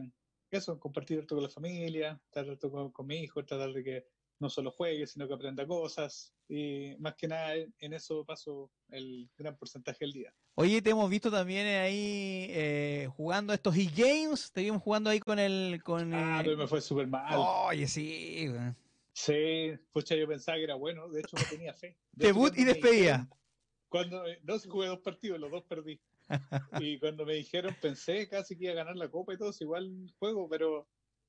eso, 0.50 0.80
compartir 0.80 1.20
esto 1.20 1.36
con 1.36 1.44
la 1.44 1.50
familia, 1.50 2.18
estar 2.24 2.50
harto 2.50 2.72
con, 2.72 2.92
con 2.94 3.08
mi 3.08 3.18
hijo, 3.18 3.44
tratar 3.44 3.74
de 3.74 3.84
que 3.84 4.08
no 4.40 4.50
solo 4.50 4.72
juegue, 4.72 5.08
sino 5.08 5.28
que 5.28 5.34
aprenda 5.34 5.68
cosas. 5.68 6.34
Y 6.48 6.96
más 6.98 7.16
que 7.16 7.28
nada 7.28 7.56
en 7.56 7.94
eso 7.94 8.24
paso 8.24 8.72
el 8.88 9.30
gran 9.38 9.58
porcentaje 9.58 10.06
del 10.06 10.14
día. 10.14 10.34
Oye, 10.58 10.82
te 10.82 10.92
hemos 10.92 11.10
visto 11.10 11.30
también 11.30 11.68
ahí 11.68 12.48
eh, 12.50 13.10
jugando 13.18 13.54
estos 13.54 13.76
e-games. 13.76 14.52
Te 14.54 14.62
vimos 14.62 14.82
jugando 14.82 15.10
ahí 15.10 15.20
con 15.20 15.38
el. 15.38 15.82
Con 15.84 16.14
Ah, 16.14 16.42
pero 16.44 16.56
me 16.56 16.66
fue 16.66 16.80
súper 16.80 17.08
mal. 17.08 17.36
Oye, 17.38 17.88
sí. 17.88 18.50
Sí, 19.12 19.74
pucha, 19.92 20.16
yo 20.16 20.28
pensaba 20.28 20.58
que 20.58 20.64
era 20.64 20.76
bueno, 20.76 21.10
de 21.10 21.22
hecho 21.22 21.36
no 21.38 21.44
tenía 21.50 21.74
fe. 21.74 21.98
De 22.14 22.28
Debut 22.28 22.58
y 22.58 22.64
despedida. 22.64 23.28
Cuando, 23.90 24.26
eh, 24.26 24.40
no, 24.44 24.58
si 24.58 24.70
jugué 24.70 24.88
dos 24.88 25.00
partidos, 25.00 25.40
los 25.40 25.52
dos 25.52 25.64
perdí. 25.64 26.00
Y 26.80 27.00
cuando 27.00 27.26
me 27.26 27.34
dijeron, 27.34 27.76
pensé 27.82 28.28
casi 28.28 28.58
que 28.58 28.66
iba 28.66 28.74
a 28.74 28.76
ganar 28.76 28.96
la 28.96 29.10
copa 29.10 29.34
y 29.34 29.38
todo, 29.38 29.54
igual 29.60 30.14
juego, 30.20 30.50
pero, 30.50 30.88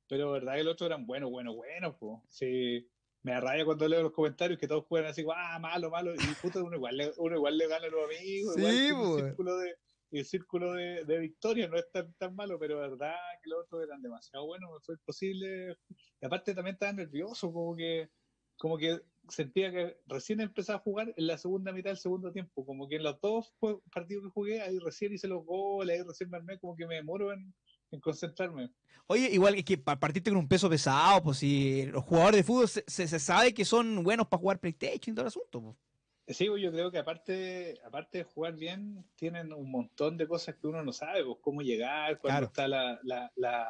pero 0.08 0.32
verdad 0.32 0.54
que 0.54 0.60
el 0.60 0.68
otro 0.68 0.86
eran 0.86 1.06
buenos, 1.06 1.30
buenos, 1.30 1.54
buenos, 1.54 1.94
po. 1.96 2.22
Sí, 2.28 2.88
me 3.26 3.32
da 3.32 3.40
rabia 3.40 3.64
cuando 3.64 3.88
leo 3.88 4.02
los 4.04 4.12
comentarios 4.12 4.56
que 4.56 4.68
todos 4.68 4.84
juegan 4.86 5.10
así, 5.10 5.24
ah, 5.34 5.58
malo, 5.58 5.90
malo, 5.90 6.14
y 6.14 6.34
puta, 6.40 6.62
uno 6.62 6.76
igual 6.76 6.96
le, 6.96 7.12
uno 7.16 7.34
igual 7.34 7.58
le 7.58 7.66
gana 7.66 7.84
a 7.84 7.90
los 7.90 8.04
amigos, 8.04 8.54
Sí, 8.54 8.60
igual 8.60 8.92
un 8.92 9.00
po. 9.00 9.18
círculo 9.18 9.58
de, 9.58 9.74
el 10.12 10.24
círculo 10.24 10.72
de, 10.74 11.04
de 11.04 11.18
victoria 11.18 11.66
no 11.66 11.76
es 11.76 11.90
tan, 11.90 12.14
tan 12.14 12.36
malo, 12.36 12.56
pero 12.56 12.78
verdad 12.78 13.16
que 13.42 13.50
los 13.50 13.64
otros 13.64 13.82
eran 13.82 14.00
demasiado 14.00 14.46
buenos, 14.46 14.70
fue 14.84 14.94
imposible. 14.94 15.76
Y 16.20 16.24
aparte 16.24 16.54
también 16.54 16.74
estaba 16.74 16.92
nervioso, 16.92 17.52
como 17.52 17.74
que, 17.74 18.10
como 18.58 18.78
que 18.78 19.00
sentía 19.28 19.72
que 19.72 19.98
recién 20.06 20.40
empezaba 20.40 20.78
a 20.78 20.82
jugar 20.82 21.12
en 21.16 21.26
la 21.26 21.36
segunda 21.36 21.72
mitad 21.72 21.90
del 21.90 21.98
segundo 21.98 22.30
tiempo, 22.30 22.64
como 22.64 22.86
que 22.86 22.94
en 22.94 23.02
los 23.02 23.20
dos 23.20 23.52
partidos 23.90 24.22
que 24.22 24.30
jugué, 24.30 24.62
ahí 24.62 24.78
recién 24.78 25.12
hice 25.12 25.26
los 25.26 25.44
goles, 25.44 25.98
ahí 25.98 26.06
recién 26.06 26.30
me 26.30 26.36
armé, 26.36 26.60
como 26.60 26.76
que 26.76 26.86
me 26.86 26.94
demoro 26.94 27.32
en, 27.32 27.52
en 27.90 28.00
concentrarme. 28.00 28.70
Oye, 29.08 29.30
igual 29.32 29.54
es 29.54 29.64
que 29.64 29.78
pa- 29.78 29.98
partiste 29.98 30.30
con 30.30 30.38
un 30.38 30.48
peso 30.48 30.68
pesado, 30.68 31.22
pues 31.22 31.38
si 31.38 31.86
los 31.86 32.04
jugadores 32.04 32.38
de 32.38 32.44
fútbol 32.44 32.68
se, 32.68 32.82
se- 32.86 33.06
se 33.06 33.18
sabe 33.18 33.54
que 33.54 33.64
son 33.64 34.02
buenos 34.02 34.26
para 34.26 34.40
jugar 34.40 34.58
PlayStation 34.58 35.12
y 35.12 35.14
todo 35.14 35.22
el 35.22 35.28
asunto. 35.28 35.60
pues. 35.62 36.36
Sí, 36.36 36.48
pues, 36.48 36.60
yo 36.60 36.72
creo 36.72 36.90
que 36.90 36.98
aparte, 36.98 37.78
aparte 37.84 38.18
de 38.18 38.24
jugar 38.24 38.54
bien, 38.56 39.04
tienen 39.14 39.52
un 39.52 39.70
montón 39.70 40.16
de 40.16 40.26
cosas 40.26 40.56
que 40.56 40.66
uno 40.66 40.82
no 40.82 40.92
sabe, 40.92 41.24
pues 41.24 41.38
cómo 41.40 41.62
llegar, 41.62 42.18
Claro. 42.18 42.20
cuando 42.20 42.46
está 42.46 42.66
la, 42.66 42.98
la, 43.04 43.30
la, 43.36 43.68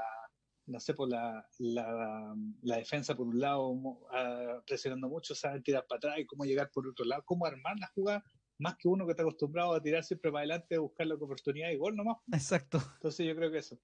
no 0.64 0.80
sé, 0.80 0.94
pues 0.94 1.10
la, 1.10 1.46
la, 1.58 2.34
la 2.62 2.76
defensa 2.78 3.14
por 3.14 3.26
un 3.26 3.38
lado 3.38 4.00
ah, 4.10 4.62
presionando 4.66 5.06
mucho, 5.10 5.34
saben 5.34 5.62
tirar 5.62 5.84
para 5.86 5.98
atrás 5.98 6.18
y 6.18 6.24
cómo 6.24 6.46
llegar 6.46 6.70
por 6.72 6.88
otro 6.88 7.04
lado, 7.04 7.22
cómo 7.26 7.44
armar 7.44 7.78
la 7.78 7.88
jugada, 7.88 8.24
más 8.58 8.76
que 8.78 8.88
uno 8.88 9.04
que 9.04 9.10
está 9.10 9.22
acostumbrado 9.22 9.74
a 9.74 9.82
tirar 9.82 10.02
siempre 10.02 10.30
para 10.32 10.40
adelante, 10.40 10.76
a 10.76 10.80
buscar 10.80 11.06
la 11.06 11.16
oportunidad 11.16 11.68
y 11.68 11.76
gol 11.76 11.94
nomás. 11.94 12.16
Exacto. 12.32 12.80
Entonces 12.94 13.26
yo 13.26 13.36
creo 13.36 13.50
que 13.52 13.58
eso. 13.58 13.78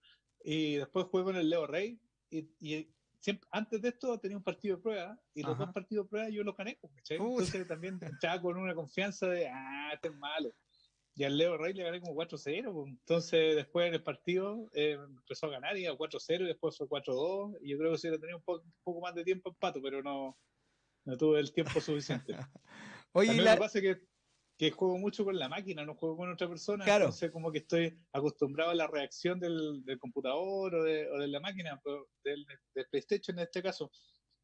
Y 0.45 0.76
después 0.76 1.07
jugué 1.07 1.24
con 1.24 1.36
el 1.36 1.49
Leo 1.49 1.66
Rey 1.66 2.01
y, 2.30 2.49
y 2.61 2.93
siempre, 3.20 3.49
antes 3.53 3.80
de 3.80 3.88
esto 3.90 4.18
tenía 4.18 4.36
un 4.36 4.43
partido 4.43 4.76
de 4.76 4.82
prueba 4.82 5.20
y 5.34 5.43
los 5.43 5.53
Ajá. 5.55 5.66
dos 5.66 5.74
partidos 5.74 6.07
de 6.07 6.11
prueba 6.11 6.28
yo 6.30 6.43
los 6.43 6.57
gané. 6.57 6.78
pues. 6.80 6.93
Entonces 7.11 7.68
también 7.68 8.01
estaba 8.03 8.40
con 8.40 8.57
una 8.57 8.74
confianza 8.74 9.28
de, 9.28 9.49
ah, 9.49 9.90
este 9.95 10.09
es 10.09 10.14
malo. 10.14 10.53
Y 11.14 11.24
al 11.24 11.36
Leo 11.36 11.59
Rey 11.59 11.74
le 11.74 11.84
gané 11.84 12.01
como 12.01 12.14
4-0. 12.14 12.72
pues. 12.72 12.88
Entonces 12.90 13.55
después 13.55 13.86
en 13.88 13.95
el 13.95 14.03
partido 14.03 14.68
eh, 14.72 14.93
empezó 14.93 15.47
a 15.47 15.51
ganar 15.51 15.76
y 15.76 15.86
a 15.86 15.93
4-0 15.93 16.40
y 16.43 16.47
después 16.47 16.76
fue 16.76 16.88
4-2. 16.88 17.59
Y 17.61 17.70
yo 17.70 17.78
creo 17.78 17.93
que 17.93 17.99
si 17.99 18.09
hubiera 18.09 18.20
tenido 18.20 18.38
un, 18.38 18.45
po- 18.45 18.61
un 18.61 18.74
poco 18.82 19.01
más 19.01 19.14
de 19.14 19.22
tiempo 19.24 19.51
empato, 19.51 19.80
pero 19.82 20.03
no, 20.03 20.36
no 21.05 21.16
tuve 21.16 21.38
el 21.40 21.53
tiempo 21.53 21.80
suficiente. 21.80 22.34
Oye, 23.12 23.26
También 23.28 23.45
la- 23.45 23.53
me 23.55 23.59
pasa 23.61 23.80
que, 23.80 24.01
que 24.63 24.71
juego 24.71 24.97
mucho 24.97 25.25
con 25.25 25.37
la 25.37 25.49
máquina, 25.49 25.85
no 25.85 25.97
juego 25.97 26.17
con 26.19 26.31
otra 26.31 26.49
persona. 26.49 26.85
Claro. 26.85 27.07
Entonces, 27.07 27.33
como 27.33 27.51
que 27.51 27.59
estoy 27.59 27.99
acostumbrado 28.13 28.71
a 28.71 28.75
la 28.77 28.87
reacción 28.87 29.41
del, 29.41 29.85
del 29.85 29.99
computador 29.99 30.77
o 30.77 30.85
de, 30.85 31.11
o 31.11 31.19
de 31.19 31.27
la 31.27 31.41
máquina, 31.41 31.81
pero 31.83 32.07
del, 32.23 32.47
del 32.73 32.87
PlayStation 32.89 33.37
en 33.39 33.43
este 33.43 33.61
caso. 33.61 33.91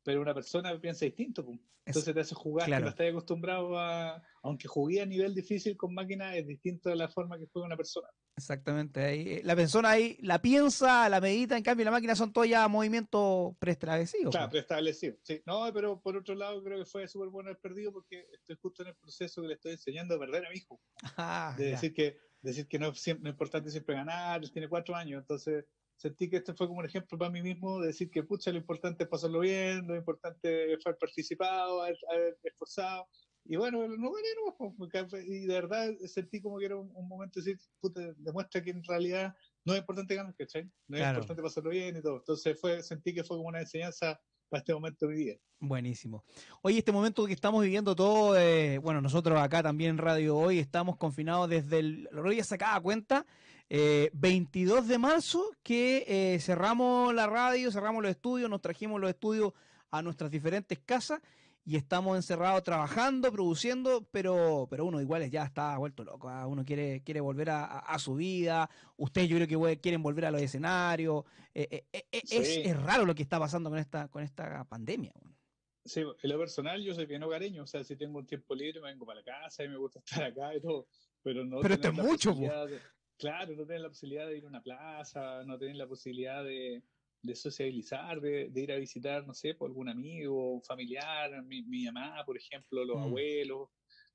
Pero 0.02 0.20
una 0.20 0.34
persona 0.34 0.78
piensa 0.80 1.04
distinto. 1.04 1.46
Entonces 1.84 2.14
te 2.14 2.20
hace 2.20 2.34
jugar 2.34 2.66
claro. 2.66 2.80
que 2.80 2.84
no 2.84 2.90
estás 2.90 3.08
acostumbrado 3.08 3.78
a. 3.78 4.22
Aunque 4.42 4.68
jugué 4.68 5.00
a 5.00 5.06
nivel 5.06 5.34
difícil 5.34 5.76
con 5.76 5.94
máquina, 5.94 6.36
es 6.36 6.46
distinto 6.46 6.90
de 6.90 6.96
la 6.96 7.08
forma 7.08 7.38
que 7.38 7.46
juega 7.46 7.66
una 7.66 7.76
persona. 7.76 8.08
Exactamente. 8.36 9.02
Ahí, 9.02 9.32
eh, 9.32 9.40
la 9.44 9.56
persona 9.56 9.90
ahí 9.90 10.16
la 10.20 10.40
piensa, 10.40 11.08
la 11.08 11.20
medita, 11.20 11.56
en 11.56 11.62
cambio 11.62 11.84
la 11.84 11.90
máquina 11.90 12.14
son 12.14 12.32
todos 12.32 12.48
ya 12.48 12.68
movimientos 12.68 13.56
preestablecidos. 13.58 14.30
Claro, 14.30 14.46
po. 14.46 14.52
preestablecido. 14.52 15.16
Sí. 15.22 15.42
No, 15.46 15.70
pero 15.72 16.00
por 16.00 16.16
otro 16.16 16.34
lado, 16.34 16.62
creo 16.62 16.78
que 16.78 16.84
fue 16.84 17.08
súper 17.08 17.30
bueno 17.30 17.48
haber 17.48 17.60
perdido 17.60 17.92
porque 17.92 18.26
estoy 18.32 18.56
justo 18.60 18.82
en 18.82 18.90
el 18.90 18.96
proceso 18.96 19.42
que 19.42 19.48
le 19.48 19.54
estoy 19.54 19.72
enseñando 19.72 20.14
a 20.14 20.18
perder 20.18 20.46
a 20.46 20.50
mi 20.50 20.56
hijo. 20.56 20.80
Ah, 21.16 21.54
de 21.56 21.64
ya. 21.64 21.70
decir 21.72 21.94
que 21.94 22.16
decir 22.42 22.68
que 22.68 22.78
no 22.78 22.88
es, 22.88 23.00
siempre, 23.00 23.24
no 23.24 23.30
es 23.30 23.34
importante 23.34 23.70
siempre 23.70 23.94
ganar, 23.94 24.42
él 24.42 24.52
tiene 24.52 24.68
cuatro 24.68 24.94
años, 24.94 25.20
entonces 25.20 25.64
sentí 25.98 26.30
que 26.30 26.36
este 26.38 26.54
fue 26.54 26.66
como 26.68 26.78
un 26.78 26.86
ejemplo 26.86 27.18
para 27.18 27.30
mí 27.30 27.42
mismo 27.42 27.80
de 27.80 27.88
decir 27.88 28.08
que 28.08 28.22
pucha, 28.22 28.50
lo 28.52 28.58
importante 28.58 29.02
es 29.02 29.08
pasarlo 29.10 29.40
bien, 29.40 29.86
lo 29.86 29.96
importante 29.96 30.72
es 30.72 30.86
haber 30.86 30.96
participado, 30.98 31.82
haber, 31.82 31.98
haber 32.10 32.38
esforzado, 32.44 33.06
y 33.44 33.56
bueno, 33.56 33.78
no 33.88 34.10
gané, 34.12 34.28
no, 34.46 34.74
porque- 34.76 35.04
y 35.26 35.46
de 35.46 35.54
verdad 35.54 35.90
sentí 36.06 36.40
como 36.40 36.58
que 36.58 36.66
era 36.66 36.76
un, 36.76 36.90
un 36.94 37.08
momento 37.08 37.40
de 37.40 37.46
decir, 37.52 37.66
puta, 37.80 38.00
demuestra 38.18 38.62
que 38.62 38.70
en 38.70 38.84
realidad 38.84 39.34
no 39.64 39.72
es 39.74 39.80
importante 39.80 40.14
ganar, 40.14 40.34
¿cachai? 40.36 40.64
No 40.86 40.96
es 40.96 41.02
Claro. 41.02 41.18
importante 41.18 41.42
pasarlo 41.42 41.70
bien 41.70 41.96
y 41.96 42.02
todo, 42.02 42.18
entonces 42.18 42.58
fue, 42.60 42.82
sentí 42.82 43.12
que 43.12 43.24
fue 43.24 43.36
como 43.36 43.48
una 43.48 43.60
enseñanza 43.60 44.20
para 44.48 44.60
este 44.60 44.72
momento 44.72 45.06
de 45.06 45.12
mi 45.14 45.24
vida. 45.24 45.36
Buenísimo. 45.60 46.24
Oye, 46.62 46.78
este 46.78 46.92
momento 46.92 47.26
que 47.26 47.32
estamos 47.32 47.62
viviendo 47.62 47.96
todo, 47.96 48.38
eh, 48.38 48.78
bueno, 48.78 49.00
nosotros 49.00 49.38
acá 49.38 49.62
también 49.62 49.90
en 49.90 49.98
Radio 49.98 50.36
Hoy 50.36 50.58
estamos 50.60 50.96
confinados 50.96 51.50
desde 51.50 51.80
el, 51.80 52.08
lo 52.12 52.30
ya 52.32 52.44
sacaba 52.44 52.80
cuenta, 52.80 53.26
eh, 53.70 54.10
22 54.14 54.88
de 54.88 54.98
marzo 54.98 55.50
que 55.62 56.04
eh, 56.06 56.40
cerramos 56.40 57.14
la 57.14 57.26
radio, 57.26 57.70
cerramos 57.70 58.02
los 58.02 58.10
estudios, 58.10 58.48
nos 58.48 58.60
trajimos 58.60 59.00
los 59.00 59.10
estudios 59.10 59.52
a 59.90 60.02
nuestras 60.02 60.30
diferentes 60.30 60.78
casas 60.78 61.20
y 61.68 61.76
estamos 61.76 62.16
encerrados 62.16 62.62
trabajando, 62.62 63.30
produciendo, 63.30 64.08
pero, 64.10 64.66
pero 64.70 64.86
uno 64.86 65.02
igual 65.02 65.30
ya 65.30 65.44
está 65.44 65.76
vuelto 65.76 66.02
loco, 66.02 66.30
ah, 66.30 66.46
uno 66.46 66.64
quiere, 66.64 67.02
quiere 67.02 67.20
volver 67.20 67.50
a, 67.50 67.98
su 67.98 68.14
vida, 68.14 68.70
ustedes 68.96 69.28
yo 69.28 69.36
creo 69.36 69.46
que 69.46 69.78
quieren 69.78 70.02
volver 70.02 70.24
a 70.24 70.30
los 70.30 70.40
escenarios, 70.40 71.24
eh, 71.52 71.84
eh, 71.92 72.06
eh, 72.10 72.22
es, 72.22 72.32
es 72.32 72.82
raro 72.82 73.04
lo 73.04 73.14
que 73.14 73.22
está 73.22 73.38
pasando 73.38 73.68
con 73.68 73.78
esta, 73.78 74.08
con 74.08 74.22
esta 74.22 74.64
pandemia. 74.64 75.12
bueno. 75.20 75.36
Sí, 75.84 76.00
en 76.00 76.30
lo 76.30 76.38
personal 76.38 76.82
yo 76.82 76.94
soy 76.94 77.04
bien 77.04 77.22
hogareño, 77.22 77.64
o 77.64 77.66
sea, 77.66 77.84
si 77.84 77.96
tengo 77.96 78.18
un 78.18 78.26
tiempo 78.26 78.54
libre 78.54 78.80
me 78.80 78.88
vengo 78.88 79.04
para 79.04 79.20
la 79.20 79.24
casa 79.24 79.62
y 79.62 79.68
me 79.68 79.76
gusta 79.76 79.98
estar 80.06 80.24
acá 80.24 80.54
y 80.54 80.62
todo, 80.62 80.86
pero 81.22 81.44
no 81.44 81.60
Pero 81.60 81.74
esto 81.74 81.88
es 81.88 81.94
mucho, 81.94 82.32
de- 82.32 82.80
claro, 83.18 83.54
no 83.56 83.66
tener 83.66 83.82
la 83.82 83.88
posibilidad 83.88 84.26
de 84.28 84.38
ir 84.38 84.44
a 84.44 84.48
una 84.48 84.62
plaza, 84.62 85.44
no 85.44 85.58
tener 85.58 85.76
la 85.76 85.88
posibilidad 85.88 86.44
de, 86.44 86.84
de 87.22 87.34
sociabilizar, 87.36 88.20
de, 88.20 88.48
de 88.50 88.60
ir 88.62 88.72
a 88.72 88.76
visitar, 88.76 89.26
no 89.26 89.34
sé, 89.34 89.54
por 89.54 89.68
algún 89.70 89.88
amigo, 89.88 90.54
un 90.54 90.62
familiar, 90.62 91.42
mi, 91.44 91.62
mi 91.64 91.84
mamá, 91.86 92.24
por 92.24 92.36
ejemplo, 92.38 92.84
los 92.84 92.96
Mm. 92.96 93.02
abuelos. 93.02 93.68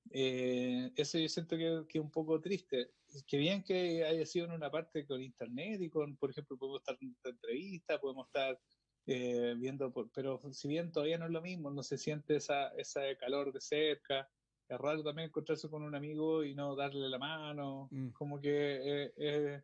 Eh, 0.10 0.92
eso 0.96 1.18
yo 1.18 1.30
siento 1.30 1.58
que, 1.58 1.84
que 1.88 1.98
es 2.00 2.04
un 2.04 2.12
poco 2.12 2.40
triste. 2.42 2.92
Que 3.28 3.38
bien 3.38 3.64
que 3.64 4.04
haya 4.04 4.26
sido 4.26 4.46
en 4.46 4.52
una 4.54 4.72
parte 4.72 5.06
con 5.06 5.22
internet 5.22 5.82
y 5.82 5.90
con, 5.90 6.18
por 6.18 6.32
ejemplo, 6.32 6.58
podemos 6.58 6.80
estar 6.82 6.98
en 7.02 7.16
entrevista, 7.24 8.00
podemos 8.00 8.28
estar 8.28 8.60
eh, 9.06 9.56
viendo, 9.58 9.92
por- 9.94 10.12
pero 10.12 10.40
si 10.54 10.68
bien 10.68 10.92
todavía 10.92 11.18
no 11.18 11.26
es 11.26 11.32
lo 11.32 11.42
mismo, 11.42 11.72
no 11.72 11.84
se 11.84 11.98
siente 11.98 12.36
esa, 12.38 12.70
ese 12.70 13.18
calor 13.18 13.52
de 13.54 13.62
cerca, 13.62 14.30
es 14.68 14.78
raro 14.78 15.04
también 15.04 15.28
encontrarse 15.30 15.70
con 15.70 15.84
un 15.84 15.96
amigo 15.96 16.44
y 16.44 16.56
no 16.56 16.76
darle 16.76 17.10
la 17.10 17.20
mano, 17.20 17.88
Mm. 17.92 18.10
como 18.10 18.40
que 18.42 19.06
eh, 19.06 19.14
eh, 19.18 19.64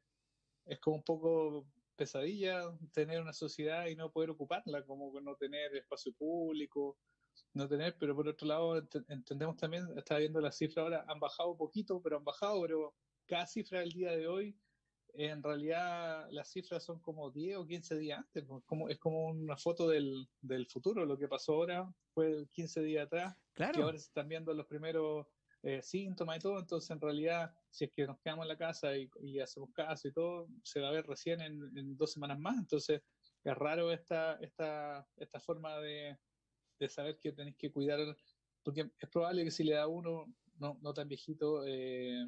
es 0.65 0.79
como 0.79 0.97
un 0.97 1.03
poco 1.03 1.67
pesadilla 1.95 2.77
tener 2.93 3.21
una 3.21 3.33
sociedad 3.33 3.87
y 3.87 3.95
no 3.95 4.11
poder 4.11 4.29
ocuparla, 4.31 4.85
como 4.85 5.19
no 5.21 5.35
tener 5.35 5.75
espacio 5.75 6.13
público, 6.13 6.97
no 7.53 7.67
tener, 7.67 7.97
pero 7.99 8.15
por 8.15 8.27
otro 8.27 8.47
lado 8.47 8.77
ent- 8.81 9.05
entendemos 9.09 9.57
también, 9.57 9.85
estaba 9.97 10.19
viendo 10.19 10.39
las 10.41 10.57
cifras 10.57 10.83
ahora, 10.83 11.05
han 11.07 11.19
bajado 11.19 11.57
poquito, 11.57 12.01
pero 12.01 12.17
han 12.17 12.23
bajado, 12.23 12.61
pero 12.61 12.95
cada 13.25 13.45
cifra 13.47 13.79
del 13.81 13.91
día 13.91 14.11
de 14.11 14.27
hoy 14.27 14.55
en 15.13 15.41
realidad 15.43 16.27
las 16.31 16.49
cifras 16.51 16.83
son 16.83 16.99
como 16.99 17.31
10 17.31 17.57
o 17.57 17.65
15 17.65 17.97
días 17.97 18.19
antes, 18.19 18.43
pues, 18.45 18.63
como, 18.65 18.89
es 18.89 18.97
como 18.99 19.27
una 19.27 19.57
foto 19.57 19.87
del, 19.87 20.27
del 20.41 20.67
futuro, 20.67 21.05
lo 21.05 21.17
que 21.17 21.27
pasó 21.27 21.53
ahora 21.53 21.93
fue 22.13 22.47
15 22.51 22.81
días 22.81 23.05
atrás, 23.05 23.35
que 23.35 23.53
Claro. 23.53 23.83
ahora 23.83 23.97
se 23.97 24.05
están 24.05 24.27
viendo 24.29 24.53
los 24.53 24.65
primeros 24.67 25.27
eh, 25.63 25.81
síntomas 25.81 26.37
y 26.37 26.39
todo, 26.39 26.59
entonces 26.59 26.89
en 26.91 27.01
realidad 27.01 27.53
si 27.69 27.85
es 27.85 27.91
que 27.91 28.07
nos 28.07 28.19
quedamos 28.19 28.43
en 28.45 28.49
la 28.49 28.57
casa 28.57 28.95
y, 28.97 29.09
y 29.21 29.39
hacemos 29.39 29.71
caso 29.73 30.07
y 30.07 30.13
todo, 30.13 30.47
se 30.63 30.79
va 30.79 30.89
a 30.89 30.93
ver 30.93 31.05
recién 31.05 31.41
en, 31.41 31.77
en 31.77 31.97
dos 31.97 32.13
semanas 32.13 32.39
más, 32.39 32.57
entonces 32.57 33.01
es 33.43 33.55
raro 33.55 33.91
esta, 33.91 34.35
esta, 34.41 35.07
esta 35.17 35.39
forma 35.39 35.77
de, 35.79 36.17
de 36.79 36.89
saber 36.89 37.17
que 37.19 37.31
tenéis 37.33 37.57
que 37.57 37.71
cuidar, 37.71 37.99
porque 38.63 38.89
es 38.99 39.09
probable 39.09 39.43
que 39.43 39.51
si 39.51 39.63
le 39.63 39.73
da 39.73 39.83
a 39.83 39.87
uno 39.87 40.33
no, 40.59 40.77
no 40.81 40.93
tan 40.93 41.07
viejito, 41.07 41.63
eh, 41.65 42.25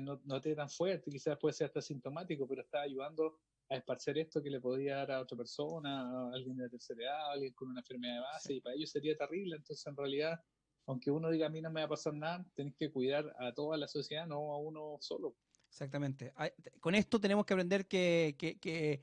no, 0.00 0.20
no 0.24 0.36
esté 0.36 0.54
tan 0.54 0.68
fuerte, 0.68 1.10
quizás 1.10 1.38
puede 1.38 1.54
ser 1.54 1.66
hasta 1.66 1.80
sintomático, 1.80 2.46
pero 2.46 2.62
está 2.62 2.82
ayudando 2.82 3.38
a 3.70 3.76
esparcer 3.76 4.18
esto 4.18 4.42
que 4.42 4.50
le 4.50 4.60
podría 4.60 4.96
dar 4.96 5.12
a 5.12 5.20
otra 5.20 5.36
persona, 5.36 6.02
a 6.02 6.32
alguien 6.34 6.56
de 6.56 6.64
la 6.64 6.70
tercera 6.70 7.02
edad, 7.02 7.20
a 7.28 7.32
alguien 7.32 7.52
con 7.54 7.68
una 7.70 7.80
enfermedad 7.80 8.14
de 8.14 8.20
base, 8.20 8.54
y 8.54 8.60
para 8.60 8.74
ellos 8.74 8.90
sería 8.90 9.16
terrible. 9.16 9.56
Entonces, 9.56 9.86
en 9.86 9.96
realidad, 9.96 10.40
aunque 10.86 11.10
uno 11.10 11.30
diga 11.30 11.46
a 11.46 11.50
mí 11.50 11.60
no 11.60 11.70
me 11.70 11.80
va 11.80 11.86
a 11.86 11.90
pasar 11.90 12.14
nada, 12.14 12.46
tenés 12.54 12.74
que 12.76 12.90
cuidar 12.90 13.34
a 13.38 13.52
toda 13.52 13.76
la 13.76 13.86
sociedad, 13.88 14.26
no 14.26 14.52
a 14.54 14.58
uno 14.58 14.96
solo. 15.00 15.36
Exactamente. 15.68 16.32
Con 16.80 16.94
esto 16.94 17.20
tenemos 17.20 17.44
que 17.44 17.52
aprender 17.54 17.86
que, 17.86 18.36
que- 18.38 18.58
que, 18.58 19.02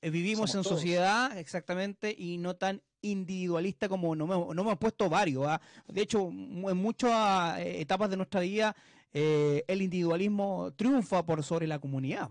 eh, 0.00 0.10
vivimos 0.10 0.50
Somos 0.50 0.54
en 0.54 0.62
todos. 0.70 0.80
sociedad, 0.80 1.38
exactamente, 1.38 2.14
y 2.16 2.38
no 2.38 2.56
tan 2.56 2.82
individualista 3.02 3.88
como 3.88 4.16
nos 4.16 4.28
hemos, 4.30 4.54
nos 4.54 4.64
hemos 4.64 4.78
puesto 4.78 5.08
varios. 5.10 5.46
¿ah? 5.46 5.60
De 5.88 6.00
hecho, 6.02 6.28
en 6.28 6.76
muchas 6.76 7.58
eh, 7.60 7.80
etapas 7.82 8.08
de 8.10 8.16
nuestra 8.16 8.40
vida, 8.40 8.74
eh, 9.18 9.64
el 9.66 9.80
individualismo 9.80 10.74
triunfa 10.76 11.24
por 11.24 11.42
sobre 11.42 11.66
la 11.66 11.78
comunidad. 11.78 12.28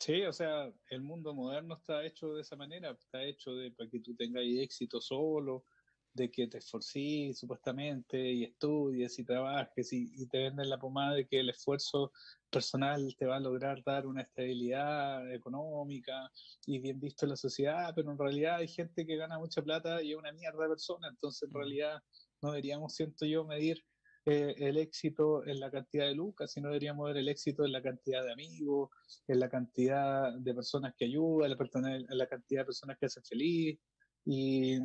Sí, 0.00 0.22
o 0.22 0.32
sea, 0.32 0.72
el 0.88 1.02
mundo 1.02 1.34
moderno 1.34 1.74
está 1.74 2.02
hecho 2.06 2.32
de 2.32 2.40
esa 2.40 2.56
manera, 2.56 2.92
está 2.92 3.22
hecho 3.22 3.54
de 3.54 3.70
para 3.70 3.90
que 3.90 4.00
tú 4.00 4.16
tengas 4.16 4.44
éxito 4.46 4.98
solo, 4.98 5.66
de 6.14 6.30
que 6.30 6.46
te 6.46 6.56
esforcís 6.56 7.38
supuestamente 7.38 8.18
y 8.32 8.44
estudies 8.44 9.18
y 9.18 9.24
trabajes 9.24 9.92
y, 9.92 10.10
y 10.14 10.26
te 10.26 10.38
venden 10.38 10.70
la 10.70 10.78
pomada 10.78 11.16
de 11.16 11.26
que 11.26 11.40
el 11.40 11.50
esfuerzo 11.50 12.12
personal 12.48 13.14
te 13.18 13.26
va 13.26 13.36
a 13.36 13.40
lograr 13.40 13.82
dar 13.84 14.06
una 14.06 14.22
estabilidad 14.22 15.30
económica 15.34 16.32
y 16.64 16.78
bien 16.78 16.98
visto 16.98 17.26
en 17.26 17.30
la 17.30 17.36
sociedad, 17.36 17.92
pero 17.94 18.10
en 18.10 18.18
realidad 18.18 18.56
hay 18.56 18.68
gente 18.68 19.04
que 19.04 19.16
gana 19.16 19.38
mucha 19.38 19.60
plata 19.60 20.02
y 20.02 20.12
es 20.12 20.16
una 20.16 20.32
mierda 20.32 20.62
de 20.62 20.70
persona, 20.70 21.08
entonces 21.08 21.46
en 21.46 21.54
realidad 21.54 22.02
no 22.40 22.52
deberíamos, 22.52 22.94
siento 22.94 23.26
yo, 23.26 23.44
medir 23.44 23.84
eh, 24.26 24.54
el 24.58 24.78
éxito 24.78 25.44
en 25.46 25.60
la 25.60 25.70
cantidad 25.70 26.06
de 26.06 26.14
lucas, 26.14 26.50
sino 26.52 26.68
deberíamos 26.68 27.06
ver 27.06 27.18
el 27.18 27.28
éxito 27.28 27.64
en 27.64 27.72
la 27.72 27.82
cantidad 27.82 28.24
de 28.24 28.32
amigos, 28.32 28.90
en 29.28 29.38
la 29.40 29.48
cantidad 29.48 30.32
de 30.32 30.54
personas 30.54 30.94
que 30.96 31.04
ayudan, 31.04 31.44
en 31.46 31.50
la, 31.50 31.56
persona- 31.58 31.96
en 31.96 32.18
la 32.18 32.26
cantidad 32.26 32.62
de 32.62 32.66
personas 32.66 32.96
que 32.98 33.06
hacen 33.06 33.24
feliz. 33.24 33.78
Y, 34.24 34.78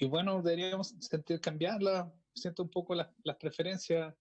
y 0.00 0.06
bueno, 0.08 0.42
deberíamos 0.42 0.94
sentir 1.00 1.40
cambiarla. 1.40 2.12
Siento 2.34 2.62
un 2.64 2.70
poco 2.70 2.94
las, 2.94 3.08
las 3.24 3.36
preferencias. 3.36 4.14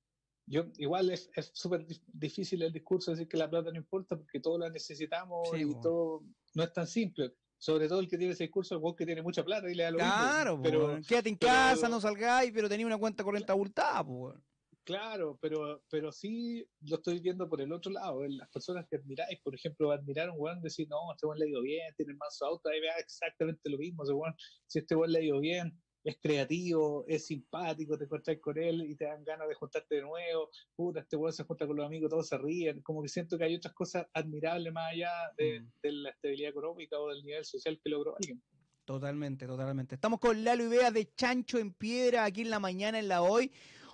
Yo, 0.46 0.66
igual 0.78 1.10
es 1.12 1.30
súper 1.54 1.88
dif- 1.88 2.04
difícil 2.08 2.62
el 2.62 2.74
discurso 2.74 3.12
de 3.12 3.16
decir 3.18 3.28
que 3.30 3.38
la 3.38 3.50
plata 3.50 3.72
no 3.72 3.78
importa 3.78 4.18
porque 4.18 4.40
todos 4.40 4.60
la 4.60 4.70
necesitamos 4.70 5.50
Sí, 5.52 5.62
y 5.62 5.74
po. 5.76 5.82
todo 5.82 6.24
no 6.56 6.64
es 6.64 6.74
tan 6.74 6.86
simple. 6.88 7.34
Sobre 7.58 7.88
todo 7.88 8.00
el 8.00 8.08
que 8.10 8.18
tiene 8.18 8.34
ese 8.34 8.44
discurso, 8.46 8.76
el 8.76 8.96
que 8.96 9.06
tiene 9.06 9.22
mucha 9.22 9.44
plata 9.46 9.70
y 9.70 9.76
le 9.76 9.84
da 9.84 9.92
lo 9.92 9.98
mismo. 10.00 10.12
Claro, 10.12 10.56
po, 10.58 10.62
pero, 10.64 11.00
quédate 11.08 11.30
en 11.30 11.38
pero- 11.38 11.52
casa, 11.54 11.88
no 11.88 12.02
salgáis, 12.02 12.52
pero 12.52 12.68
tenía 12.68 12.86
una 12.88 12.98
cuenta 12.98 13.24
corriente 13.24 13.52
abultada. 13.52 14.04
po. 14.04 14.34
Claro, 14.84 15.38
pero, 15.42 15.84
pero 15.90 16.12
sí 16.12 16.66
lo 16.82 16.96
estoy 16.96 17.20
viendo 17.20 17.48
por 17.48 17.62
el 17.62 17.72
otro 17.72 17.92
lado. 17.92 18.24
Las 18.28 18.50
personas 18.50 18.86
que 18.90 18.98
admiráis, 18.98 19.40
por 19.44 19.54
ejemplo, 19.54 19.92
admirar 19.92 20.30
a 20.30 20.34
un 20.34 20.40
weón, 20.40 20.62
decir, 20.62 20.88
no, 20.90 20.98
este 21.14 21.28
weón 21.28 21.38
le 21.40 21.46
ha 21.46 21.50
ido 21.50 21.62
bien, 21.62 21.94
tiene 21.96 22.16
más 22.16 22.36
su 22.38 22.46
auto, 22.46 22.70
ahí 22.70 22.82
vea 22.82 22.96
exactamente 22.98 23.70
lo 23.70 23.78
mismo. 23.78 24.04
Ese 24.04 24.14
weón, 24.14 24.34
si 24.66 24.80
este 24.80 24.96
weón 24.96 25.12
le 25.12 25.20
ha 25.20 25.24
ido 25.24 25.40
bien, 25.40 25.80
es 26.04 26.18
creativo, 26.20 27.06
es 27.08 27.28
simpático, 27.28 27.96
te 27.96 28.06
encontrás 28.06 28.38
con 28.42 28.58
él 28.58 28.82
y 28.82 28.96
te 28.96 29.06
dan 29.06 29.24
ganas 29.24 29.48
de 29.48 29.54
juntarte 29.54 29.96
de 29.96 30.02
nuevo. 30.02 30.50
Puta, 30.76 31.02
este 31.02 31.16
weón 31.16 31.32
se 31.32 31.44
junta 31.44 31.68
con 31.68 31.78
los 31.78 31.86
amigos, 31.86 32.10
todos 32.10 32.28
se 32.28 32.40
ríen. 32.40 32.82
Como 32.82 33.04
que 33.04 33.08
siento 33.10 33.38
que 33.38 33.44
hay 33.44 33.56
otras 33.56 33.76
cosas 33.76 34.08
admirables 34.14 34.74
más 34.74 34.92
allá 34.94 35.12
de, 35.38 35.60
Mm. 35.62 35.72
de 35.84 35.92
la 35.92 36.10
estabilidad 36.10 36.50
económica 36.50 37.00
o 37.00 37.10
del 37.10 37.24
nivel 37.24 37.46
social 37.46 37.80
que 37.84 37.90
logró 37.92 38.16
alguien. 38.18 38.42
Totalmente, 38.84 39.46
totalmente. 39.46 39.94
Estamos 39.96 40.20
con 40.20 40.44
Lalo 40.44 40.66
Ibea 40.66 40.90
de 40.90 41.14
Chancho 41.14 41.60
en 41.60 41.72
Piedra 41.72 42.26
aquí 42.26 42.42
en 42.42 42.50
la 42.50 42.60
mañana 42.60 42.98
en 42.98 43.08
la 43.08 43.22
hoy. 43.22 43.52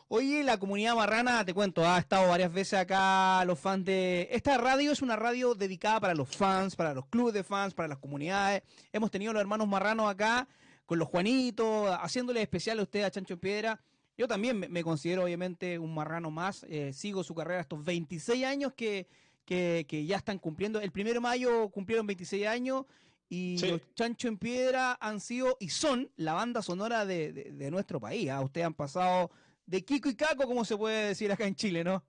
Oye, 0.10 0.42
la 0.42 0.58
comunidad 0.58 0.96
marrana, 0.96 1.44
te 1.44 1.54
cuento, 1.54 1.86
ha 1.86 1.98
estado 2.00 2.30
varias 2.30 2.54
veces 2.54 2.80
acá 2.80 3.44
los 3.44 3.60
fans 3.60 3.84
de... 3.84 4.30
Esta 4.32 4.58
radio 4.58 4.94
es 4.94 5.02
una 5.02 5.18
radio 5.18 5.54
dedicada 5.54 6.00
para 6.00 6.16
los 6.16 6.34
fans, 6.34 6.78
para 6.78 6.94
los 6.94 7.08
clubes 7.08 7.34
de 7.34 7.44
fans, 7.44 7.74
para 7.74 7.90
las 7.90 7.98
comunidades. 7.98 8.64
Hemos 8.94 9.12
tenido 9.12 9.34
los 9.34 9.42
hermanos 9.42 9.68
marranos 9.68 10.10
acá 10.10 10.48
con 10.86 10.98
los 10.98 11.10
Juanitos, 11.10 11.90
haciéndole 12.02 12.42
especial 12.42 12.80
a 12.80 12.84
usted 12.84 13.04
a 13.04 13.12
Chancho 13.12 13.34
en 13.34 13.40
Piedra. 13.42 13.82
Yo 14.18 14.30
también 14.30 14.58
me, 14.58 14.82
considero 14.82 15.26
obviamente 15.26 15.78
un 15.78 15.94
marrano 15.94 16.32
más, 16.32 16.66
eh, 16.70 16.94
sigo 16.94 17.22
su 17.22 17.36
carrera 17.36 17.60
estos 17.60 17.84
26 17.84 18.46
años 18.46 18.72
que, 18.74 19.08
que, 19.44 20.06
ya 20.08 20.16
están 20.16 20.40
cumpliendo. 20.40 20.80
El 20.80 20.94
primero 20.94 21.16
de 21.16 21.20
mayo 21.20 21.68
cumplieron 21.68 22.08
26 22.08 22.48
años 22.48 22.86
y 23.28 23.60
los 23.60 23.82
Chancho 23.94 24.30
en 24.30 24.38
Piedra 24.38 24.98
han 25.02 25.20
sido 25.20 25.58
y 25.60 25.68
son 25.68 26.10
la 26.16 26.32
banda 26.32 26.62
sonora 26.62 27.06
de, 27.06 27.68
nuestro 27.72 28.00
país. 28.00 28.30
¿ah? 28.30 28.40
Ustedes 28.40 28.68
han 28.68 28.74
pasado 28.74 29.32
de 29.68 29.84
Kiko 29.84 30.10
y 30.10 30.16
Caco, 30.16 30.46
como 30.46 30.66
se 30.66 30.78
puede 30.78 31.10
decir 31.10 31.32
acá 31.32 31.46
en 31.46 31.56
Chile, 31.56 31.84
¿no? 31.84 32.04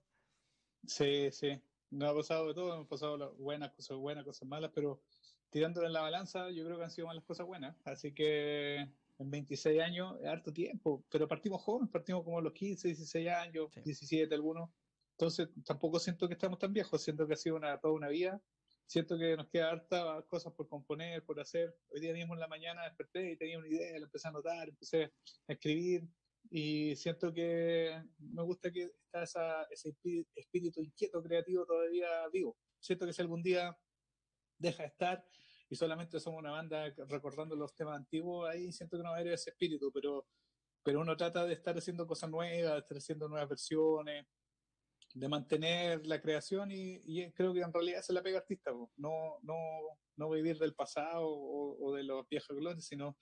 Sí, 0.87 1.29
sí. 1.31 1.61
Nos 1.91 2.09
ha 2.09 2.15
pasado 2.15 2.47
de 2.47 2.53
todo, 2.53 2.73
hemos 2.73 2.87
pasado 2.87 3.35
buenas 3.35 3.71
cosas 3.73 3.97
buenas, 3.97 4.23
cosas 4.23 4.47
malas, 4.47 4.71
pero 4.73 5.01
tirándole 5.49 5.87
en 5.87 5.93
la 5.93 6.01
balanza, 6.01 6.49
yo 6.51 6.63
creo 6.63 6.77
que 6.77 6.85
han 6.85 6.91
sido 6.91 7.07
malas 7.07 7.23
cosas 7.25 7.45
buenas. 7.45 7.75
Así 7.83 8.13
que 8.13 8.77
en 8.77 9.31
26 9.31 9.81
años 9.81 10.15
es 10.21 10.27
harto 10.27 10.53
tiempo, 10.53 11.03
pero 11.11 11.27
partimos 11.27 11.61
jóvenes, 11.61 11.91
partimos 11.91 12.23
como 12.23 12.39
los 12.39 12.53
15, 12.53 12.87
16 12.87 13.29
años, 13.29 13.67
17 13.83 14.33
algunos. 14.33 14.69
Entonces 15.11 15.49
tampoco 15.65 15.99
siento 15.99 16.27
que 16.27 16.35
estamos 16.35 16.59
tan 16.59 16.71
viejos, 16.71 17.03
siento 17.03 17.27
que 17.27 17.33
ha 17.33 17.37
sido 17.37 17.57
una, 17.57 17.77
toda 17.77 17.93
una 17.93 18.07
vida. 18.07 18.41
Siento 18.85 19.19
que 19.19 19.35
nos 19.35 19.47
queda 19.49 19.69
harta 19.69 20.25
cosas 20.27 20.53
por 20.53 20.67
componer, 20.67 21.23
por 21.23 21.39
hacer. 21.39 21.77
Hoy 21.89 21.99
día 21.99 22.13
mismo 22.13 22.33
en 22.33 22.39
la 22.39 22.47
mañana 22.47 22.85
desperté 22.85 23.31
y 23.31 23.37
tenía 23.37 23.59
una 23.59 23.67
idea, 23.67 23.91
la 23.99 24.05
empecé 24.05 24.27
a 24.27 24.31
anotar, 24.31 24.69
empecé 24.69 25.13
a 25.47 25.53
escribir 25.53 26.07
y 26.49 26.95
siento 26.95 27.33
que 27.33 28.01
me 28.17 28.43
gusta 28.43 28.71
que 28.71 28.83
está 28.83 29.23
esa, 29.23 29.63
ese 29.69 29.95
espíritu 30.35 30.81
inquieto, 30.81 31.21
creativo 31.21 31.65
todavía 31.65 32.27
vivo. 32.31 32.57
Siento 32.79 33.05
que 33.05 33.13
si 33.13 33.21
algún 33.21 33.43
día 33.43 33.77
deja 34.57 34.83
de 34.83 34.89
estar 34.89 35.25
y 35.69 35.75
solamente 35.75 36.19
somos 36.19 36.39
una 36.39 36.51
banda 36.51 36.93
recordando 37.07 37.55
los 37.55 37.75
temas 37.75 37.97
antiguos, 37.97 38.49
ahí 38.49 38.71
siento 38.71 38.97
que 38.97 39.03
no 39.03 39.11
va 39.11 39.17
a 39.17 39.19
haber 39.19 39.33
ese 39.33 39.51
espíritu, 39.51 39.91
pero, 39.91 40.27
pero 40.83 41.01
uno 41.01 41.15
trata 41.15 41.45
de 41.45 41.53
estar 41.53 41.77
haciendo 41.77 42.07
cosas 42.07 42.29
nuevas, 42.29 42.73
de 42.73 42.79
estar 42.79 42.97
haciendo 42.97 43.27
nuevas 43.27 43.49
versiones, 43.49 44.25
de 45.13 45.27
mantener 45.27 46.05
la 46.05 46.21
creación 46.21 46.71
y, 46.71 47.31
creo 47.33 47.53
que 47.53 47.61
en 47.61 47.73
realidad 47.73 48.01
se 48.01 48.13
la 48.13 48.21
pega 48.21 48.39
artista, 48.39 48.71
no, 48.97 49.39
no, 49.41 49.57
no 50.15 50.29
vivir 50.29 50.57
del 50.57 50.75
pasado 50.75 51.27
o, 51.27 51.93
de 51.95 52.03
los 52.03 52.27
viejos 52.27 52.55
glorias, 52.55 52.85
sino 52.85 53.17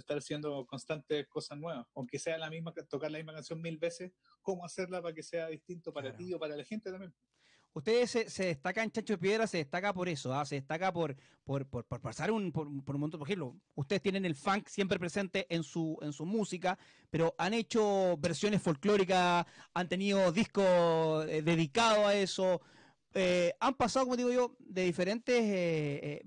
estar 0.00 0.18
haciendo 0.18 0.64
constantes 0.66 1.26
cosas 1.28 1.58
nuevas, 1.58 1.86
aunque 1.94 2.18
sea 2.18 2.38
la 2.38 2.50
misma, 2.50 2.72
tocar 2.88 3.10
la 3.10 3.18
misma 3.18 3.34
canción 3.34 3.60
mil 3.60 3.78
veces, 3.78 4.12
cómo 4.40 4.64
hacerla 4.64 5.02
para 5.02 5.14
que 5.14 5.22
sea 5.22 5.48
distinto 5.48 5.92
para 5.92 6.14
ti 6.14 6.32
o 6.32 6.38
para 6.38 6.56
la 6.56 6.64
gente 6.64 6.90
también. 6.90 7.14
Ustedes 7.74 8.10
se, 8.10 8.28
se 8.28 8.44
destacan, 8.46 8.90
Chacho 8.90 9.14
de 9.14 9.18
Piedra, 9.18 9.46
se 9.46 9.56
destaca 9.58 9.94
por 9.94 10.06
eso, 10.06 10.34
¿ah? 10.34 10.44
se 10.44 10.56
destaca 10.56 10.92
por, 10.92 11.16
por, 11.42 11.66
por, 11.66 12.00
pasar 12.02 12.30
un, 12.30 12.52
por, 12.52 12.66
un 12.66 13.00
montón, 13.00 13.18
por 13.18 13.26
ejemplo, 13.26 13.56
ustedes 13.74 14.02
tienen 14.02 14.26
el 14.26 14.34
funk 14.34 14.68
siempre 14.68 14.98
presente 14.98 15.46
en 15.48 15.62
su, 15.62 15.96
en 16.02 16.12
su 16.12 16.26
música, 16.26 16.78
pero 17.08 17.34
han 17.38 17.54
hecho 17.54 18.18
versiones 18.18 18.60
folclóricas, 18.60 19.46
han 19.72 19.88
tenido 19.88 20.30
discos 20.32 21.26
eh, 21.28 21.40
dedicados 21.40 22.06
a 22.06 22.14
eso, 22.14 22.60
eh, 23.14 23.54
han 23.60 23.74
pasado, 23.74 24.06
como 24.06 24.16
digo 24.16 24.30
yo, 24.30 24.56
de 24.58 24.84
diferentes... 24.84 25.40
Eh, 25.42 26.22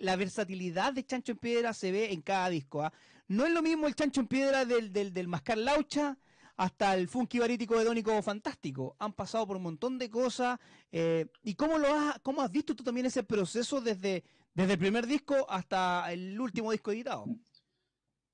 la 0.00 0.16
versatilidad 0.16 0.92
de 0.92 1.04
Chancho 1.04 1.32
en 1.32 1.38
Piedra 1.38 1.72
se 1.72 1.92
ve 1.92 2.12
en 2.12 2.22
cada 2.22 2.48
disco. 2.50 2.82
¿ah? 2.82 2.92
No 3.28 3.44
es 3.44 3.52
lo 3.52 3.62
mismo 3.62 3.86
el 3.86 3.94
Chancho 3.94 4.20
en 4.20 4.28
Piedra 4.28 4.64
del, 4.64 4.92
del, 4.92 5.12
del 5.12 5.28
Mascar 5.28 5.58
Laucha 5.58 6.18
hasta 6.56 6.94
el 6.94 7.08
funky 7.08 7.38
barítico 7.38 7.80
hedónico 7.80 8.20
fantástico. 8.22 8.96
Han 8.98 9.12
pasado 9.12 9.46
por 9.46 9.56
un 9.56 9.64
montón 9.64 9.98
de 9.98 10.10
cosas. 10.10 10.58
Eh, 10.90 11.26
¿Y 11.42 11.54
cómo, 11.54 11.78
lo 11.78 11.88
has, 11.88 12.18
cómo 12.20 12.42
has 12.42 12.50
visto 12.50 12.76
tú 12.76 12.84
también 12.84 13.06
ese 13.06 13.22
proceso 13.22 13.80
desde, 13.80 14.24
desde 14.54 14.74
el 14.74 14.78
primer 14.78 15.06
disco 15.06 15.46
hasta 15.48 16.12
el 16.12 16.38
último 16.40 16.72
disco 16.72 16.92
editado? 16.92 17.26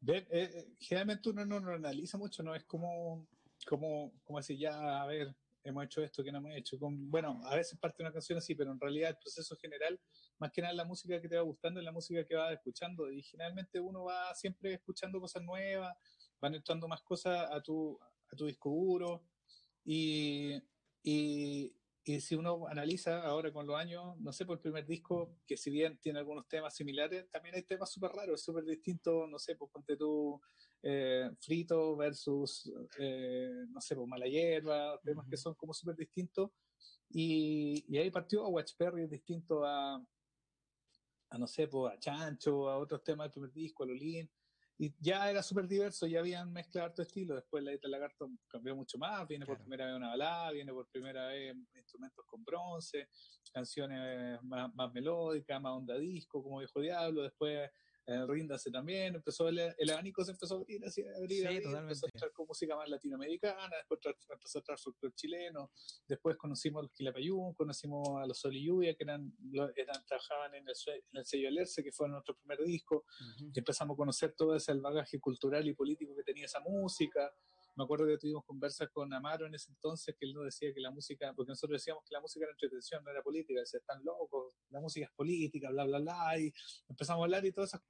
Eh, 0.06 0.26
eh, 0.30 0.74
generalmente 0.78 1.30
uno 1.30 1.44
no 1.44 1.60
lo 1.60 1.74
analiza 1.74 2.18
mucho, 2.18 2.42
¿no? 2.42 2.54
Es 2.54 2.64
como, 2.64 3.26
como, 3.66 4.12
como 4.24 4.40
ya, 4.40 5.02
a 5.02 5.06
ver, 5.06 5.34
hemos 5.64 5.84
hecho 5.84 6.02
esto 6.02 6.24
que 6.24 6.32
no 6.32 6.38
hemos 6.38 6.56
hecho. 6.56 6.78
Con, 6.78 7.10
bueno, 7.10 7.40
a 7.44 7.56
veces 7.56 7.78
parte 7.78 8.02
una 8.02 8.12
canción 8.12 8.38
así, 8.38 8.54
pero 8.54 8.72
en 8.72 8.80
realidad 8.80 9.10
el 9.10 9.16
proceso 9.16 9.56
general, 9.56 10.00
más 10.38 10.50
que 10.50 10.62
nada 10.62 10.74
la 10.74 10.84
música 10.84 11.20
que 11.20 11.28
te 11.28 11.36
va 11.36 11.42
gustando 11.42 11.80
es 11.80 11.84
la 11.84 11.92
música 11.92 12.24
que 12.24 12.34
vas 12.34 12.52
escuchando. 12.52 13.10
Y 13.10 13.22
generalmente 13.22 13.80
uno 13.80 14.04
va 14.04 14.34
siempre 14.34 14.74
escuchando 14.74 15.20
cosas 15.20 15.42
nuevas, 15.42 15.96
van 16.40 16.54
entrando 16.54 16.88
más 16.88 17.02
cosas 17.02 17.48
a 17.50 17.60
tu, 17.62 17.98
a 18.32 18.36
tu 18.36 18.46
disco 18.46 18.70
duro. 18.70 19.24
Y, 19.84 20.54
y, 21.02 21.74
y, 22.04 22.20
si 22.20 22.34
uno 22.34 22.66
analiza 22.68 23.22
ahora 23.22 23.52
con 23.52 23.66
los 23.66 23.76
años, 23.76 24.18
no 24.18 24.32
sé, 24.32 24.44
por 24.44 24.56
el 24.56 24.62
primer 24.62 24.86
disco, 24.86 25.36
que 25.46 25.56
si 25.56 25.70
bien 25.70 25.98
tiene 25.98 26.18
algunos 26.18 26.46
temas 26.48 26.74
similares, 26.74 27.30
también 27.30 27.54
hay 27.54 27.62
temas 27.62 27.90
súper 27.90 28.10
raros, 28.12 28.42
súper 28.42 28.64
distintos, 28.64 29.28
no 29.28 29.38
sé, 29.38 29.56
pues 29.56 29.70
ponte 29.70 29.96
tú 29.96 30.40
eh, 30.82 31.30
Frito 31.40 31.96
versus, 31.96 32.72
eh, 32.98 33.64
no 33.68 33.80
sé, 33.80 33.96
pues 33.96 34.08
Mala 34.08 34.26
Hierba, 34.26 34.98
temas 35.04 35.26
que 35.28 35.36
son 35.36 35.54
como 35.54 35.72
súper 35.72 35.96
distintos. 35.96 36.50
Y, 37.10 37.84
y, 37.88 37.98
ahí 37.98 38.10
partió 38.10 38.44
a 38.44 38.48
Watch 38.48 38.72
Perry, 38.76 39.06
distinto 39.06 39.64
a, 39.64 39.94
a, 41.30 41.38
no 41.38 41.46
sé, 41.46 41.66
pues 41.66 41.94
a 41.94 41.98
Chancho, 41.98 42.68
a 42.68 42.78
otros 42.78 43.02
temas 43.02 43.26
del 43.26 43.32
primer 43.32 43.52
disco, 43.52 43.84
a 43.84 43.86
Lolín 43.86 44.30
y 44.80 44.94
ya 45.00 45.28
era 45.28 45.42
súper 45.42 45.66
diverso, 45.66 46.06
ya 46.06 46.20
habían 46.20 46.52
mezclado 46.52 46.86
harto 46.86 47.02
estilo. 47.02 47.34
Después 47.34 47.64
la 47.64 47.72
Dieta 47.72 47.88
Lagarto 47.88 48.30
cambió 48.46 48.76
mucho 48.76 48.96
más, 48.96 49.26
viene 49.26 49.44
por 49.44 49.58
primera 49.58 49.86
vez 49.86 49.96
una 49.96 50.10
balada, 50.10 50.52
viene 50.52 50.72
por 50.72 50.86
primera 50.86 51.26
vez 51.26 51.56
instrumentos 51.74 52.24
con 52.24 52.44
bronce, 52.44 53.08
canciones 53.52 54.40
más, 54.44 54.72
más 54.76 54.92
melódicas, 54.92 55.60
más 55.60 55.72
onda 55.72 55.98
disco, 55.98 56.44
como 56.44 56.58
Viejo 56.58 56.80
Diablo. 56.80 57.22
Después 57.24 57.68
eh, 58.08 58.24
Ríndase 58.26 58.70
también, 58.70 59.16
empezó 59.16 59.48
el, 59.48 59.58
el, 59.58 59.90
abanico 59.90 60.24
se 60.24 60.30
empezó 60.30 60.54
a 60.54 60.58
abrir, 60.60 60.82
así, 60.82 61.02
a 61.06 61.14
abrir, 61.14 61.46
sí, 61.46 61.56
empezó 61.56 62.06
a 62.06 62.08
entrar 62.08 62.32
con 62.32 62.46
música 62.46 62.74
más 62.74 62.88
latinoamericana, 62.88 63.76
después 63.76 64.00
empezó 64.30 64.58
a 64.58 64.60
entrar 64.60 64.78
folclore 64.78 65.14
chileno, 65.14 65.70
después 66.06 66.38
conocimos 66.38 66.80
a 66.80 66.82
los 66.84 66.92
Quilapayún, 66.92 67.52
conocimos 67.52 68.08
a 68.18 68.24
los 68.24 68.38
Sol 68.38 68.56
y 68.56 68.64
Lluvia, 68.64 68.94
que 68.94 69.04
eran, 69.04 69.30
eran 69.76 70.06
trabajaban 70.06 70.54
en 70.54 70.66
el, 70.66 70.74
en 70.86 71.18
el 71.18 71.26
sello 71.26 71.48
Alerce, 71.48 71.84
que 71.84 71.92
fue 71.92 72.08
nuestro 72.08 72.34
primer 72.34 72.58
disco, 72.64 73.04
y 73.52 73.58
empezamos 73.58 73.94
a 73.94 73.98
conocer 73.98 74.32
todo 74.32 74.56
ese 74.56 74.72
bagaje 74.72 75.20
cultural 75.20 75.68
y 75.68 75.74
político 75.74 76.16
que 76.16 76.22
tenía 76.22 76.46
esa 76.46 76.60
música, 76.60 77.30
me 77.78 77.84
acuerdo 77.84 78.06
que 78.08 78.18
tuvimos 78.18 78.44
conversas 78.44 78.88
con 78.90 79.12
Amaro 79.14 79.46
en 79.46 79.54
ese 79.54 79.70
entonces, 79.70 80.16
que 80.18 80.26
él 80.26 80.34
nos 80.34 80.44
decía 80.44 80.74
que 80.74 80.80
la 80.80 80.90
música, 80.90 81.32
porque 81.32 81.50
nosotros 81.50 81.80
decíamos 81.80 82.02
que 82.04 82.12
la 82.12 82.20
música 82.20 82.44
era 82.44 82.50
entretención, 82.50 83.04
no 83.04 83.10
era 83.12 83.22
política, 83.22 83.60
decía, 83.60 83.78
están 83.78 84.04
locos, 84.04 84.52
la 84.70 84.80
música 84.80 85.06
es 85.06 85.12
política, 85.12 85.70
bla, 85.70 85.84
bla, 85.84 86.00
bla, 86.00 86.40
y 86.40 86.52
empezamos 86.88 87.20
a 87.20 87.24
hablar 87.24 87.46
y 87.46 87.52
todas 87.52 87.70
esas, 87.70 87.82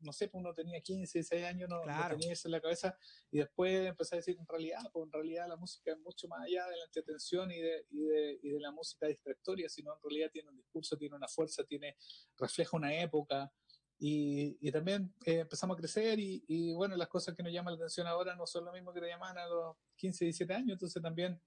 no 0.00 0.12
sé, 0.12 0.28
pues 0.28 0.40
uno 0.40 0.52
tenía 0.52 0.80
15, 0.80 1.18
16 1.18 1.44
años, 1.44 1.68
no, 1.68 1.80
tenía 2.10 2.32
eso 2.32 2.48
en 2.48 2.52
la 2.52 2.60
cabeza, 2.60 2.98
y 3.30 3.38
después 3.38 3.86
empecé 3.86 4.16
a 4.16 4.18
decir, 4.18 4.36
en 4.36 4.48
realidad, 4.48 4.80
pues 4.92 5.06
en 5.06 5.12
realidad 5.12 5.46
la 5.48 5.56
música 5.56 5.92
es 5.92 5.98
mucho 6.00 6.26
más 6.26 6.40
allá 6.44 6.66
de 6.66 6.76
la 6.78 6.84
entretención 6.84 7.52
y 7.52 7.60
de, 7.60 7.86
y 7.90 8.02
de, 8.02 8.40
y 8.42 8.48
de 8.50 8.58
la 8.58 8.72
música 8.72 9.06
distractoria, 9.06 9.68
sino 9.68 9.94
en 9.94 10.00
realidad 10.02 10.30
tiene 10.32 10.48
un 10.48 10.56
discurso, 10.56 10.96
tiene 10.96 11.14
una 11.14 11.28
fuerza, 11.28 11.62
tiene, 11.62 11.96
refleja 12.36 12.76
una 12.76 13.00
época, 13.00 13.52
y, 13.98 14.58
y, 14.60 14.70
también 14.70 15.14
eh, 15.24 15.40
empezamos 15.40 15.76
a 15.76 15.80
crecer 15.80 16.18
y, 16.18 16.44
y, 16.48 16.74
bueno, 16.74 16.96
las 16.96 17.08
cosas 17.08 17.34
que 17.34 17.42
nos 17.42 17.52
llaman 17.52 17.74
la 17.74 17.78
atención 17.78 18.06
ahora 18.06 18.36
no 18.36 18.46
son 18.46 18.64
lo 18.64 18.72
mismo 18.72 18.92
que 18.92 19.00
te 19.00 19.08
llaman 19.08 19.38
a 19.38 19.46
los 19.46 19.76
15, 19.96 20.26
17 20.26 20.52
años, 20.52 20.72
entonces 20.72 21.02
también 21.02 21.40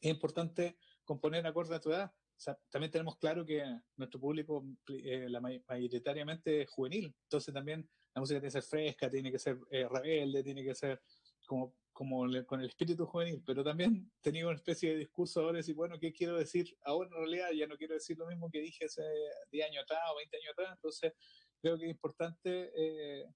es 0.00 0.10
importante 0.10 0.78
componer 1.04 1.46
acorde 1.46 1.74
a 1.74 1.80
tu 1.80 1.90
edad. 1.90 2.10
O 2.10 2.40
sea, 2.40 2.56
también 2.70 2.92
tenemos 2.92 3.18
claro 3.18 3.44
que 3.44 3.64
nuestro 3.96 4.20
público 4.20 4.64
eh, 4.88 5.26
la 5.28 5.40
mayoritariamente 5.40 6.62
es 6.62 6.70
juvenil, 6.70 7.14
entonces 7.24 7.52
también 7.52 7.88
la 8.14 8.20
música 8.20 8.38
tiene 8.40 8.48
que 8.48 8.60
ser 8.60 8.62
fresca, 8.62 9.10
tiene 9.10 9.32
que 9.32 9.38
ser 9.38 9.58
eh, 9.70 9.88
rebelde, 9.88 10.44
tiene 10.44 10.62
que 10.62 10.74
ser 10.74 11.02
como, 11.46 11.74
como 11.92 12.26
con 12.46 12.60
el 12.60 12.68
espíritu 12.68 13.06
juvenil, 13.06 13.42
pero 13.44 13.64
también 13.64 14.10
tenía 14.20 14.46
una 14.46 14.56
especie 14.56 14.92
de 14.92 14.98
discurso 14.98 15.40
ahora 15.40 15.54
de 15.54 15.58
decir, 15.58 15.74
bueno, 15.74 15.98
¿qué 15.98 16.12
quiero 16.12 16.36
decir? 16.38 16.76
Ahora 16.84 17.08
en 17.08 17.16
realidad 17.16 17.50
ya 17.50 17.66
no 17.66 17.76
quiero 17.76 17.94
decir 17.94 18.16
lo 18.16 18.26
mismo 18.26 18.48
que 18.50 18.60
dije 18.60 18.84
hace 18.84 19.02
10 19.50 19.66
años 19.66 19.82
atrás 19.82 20.00
o 20.12 20.16
20 20.18 20.36
años 20.36 20.52
atrás, 20.52 20.72
entonces 20.74 21.12
creo 21.60 21.78
que 21.78 21.84
es 21.84 21.90
importante 21.90 22.70
eh, 22.76 23.26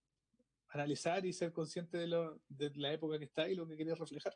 analizar 0.71 1.25
y 1.25 1.33
ser 1.33 1.53
consciente 1.53 1.99
de, 1.99 2.07
lo, 2.07 2.41
de, 2.49 2.71
la 2.77 2.93
época 2.93 3.19
que 3.19 3.25
está 3.25 3.49
y 3.49 3.55
lo 3.55 3.67
que 3.67 3.77
quería 3.77 3.95
reflejar. 3.95 4.35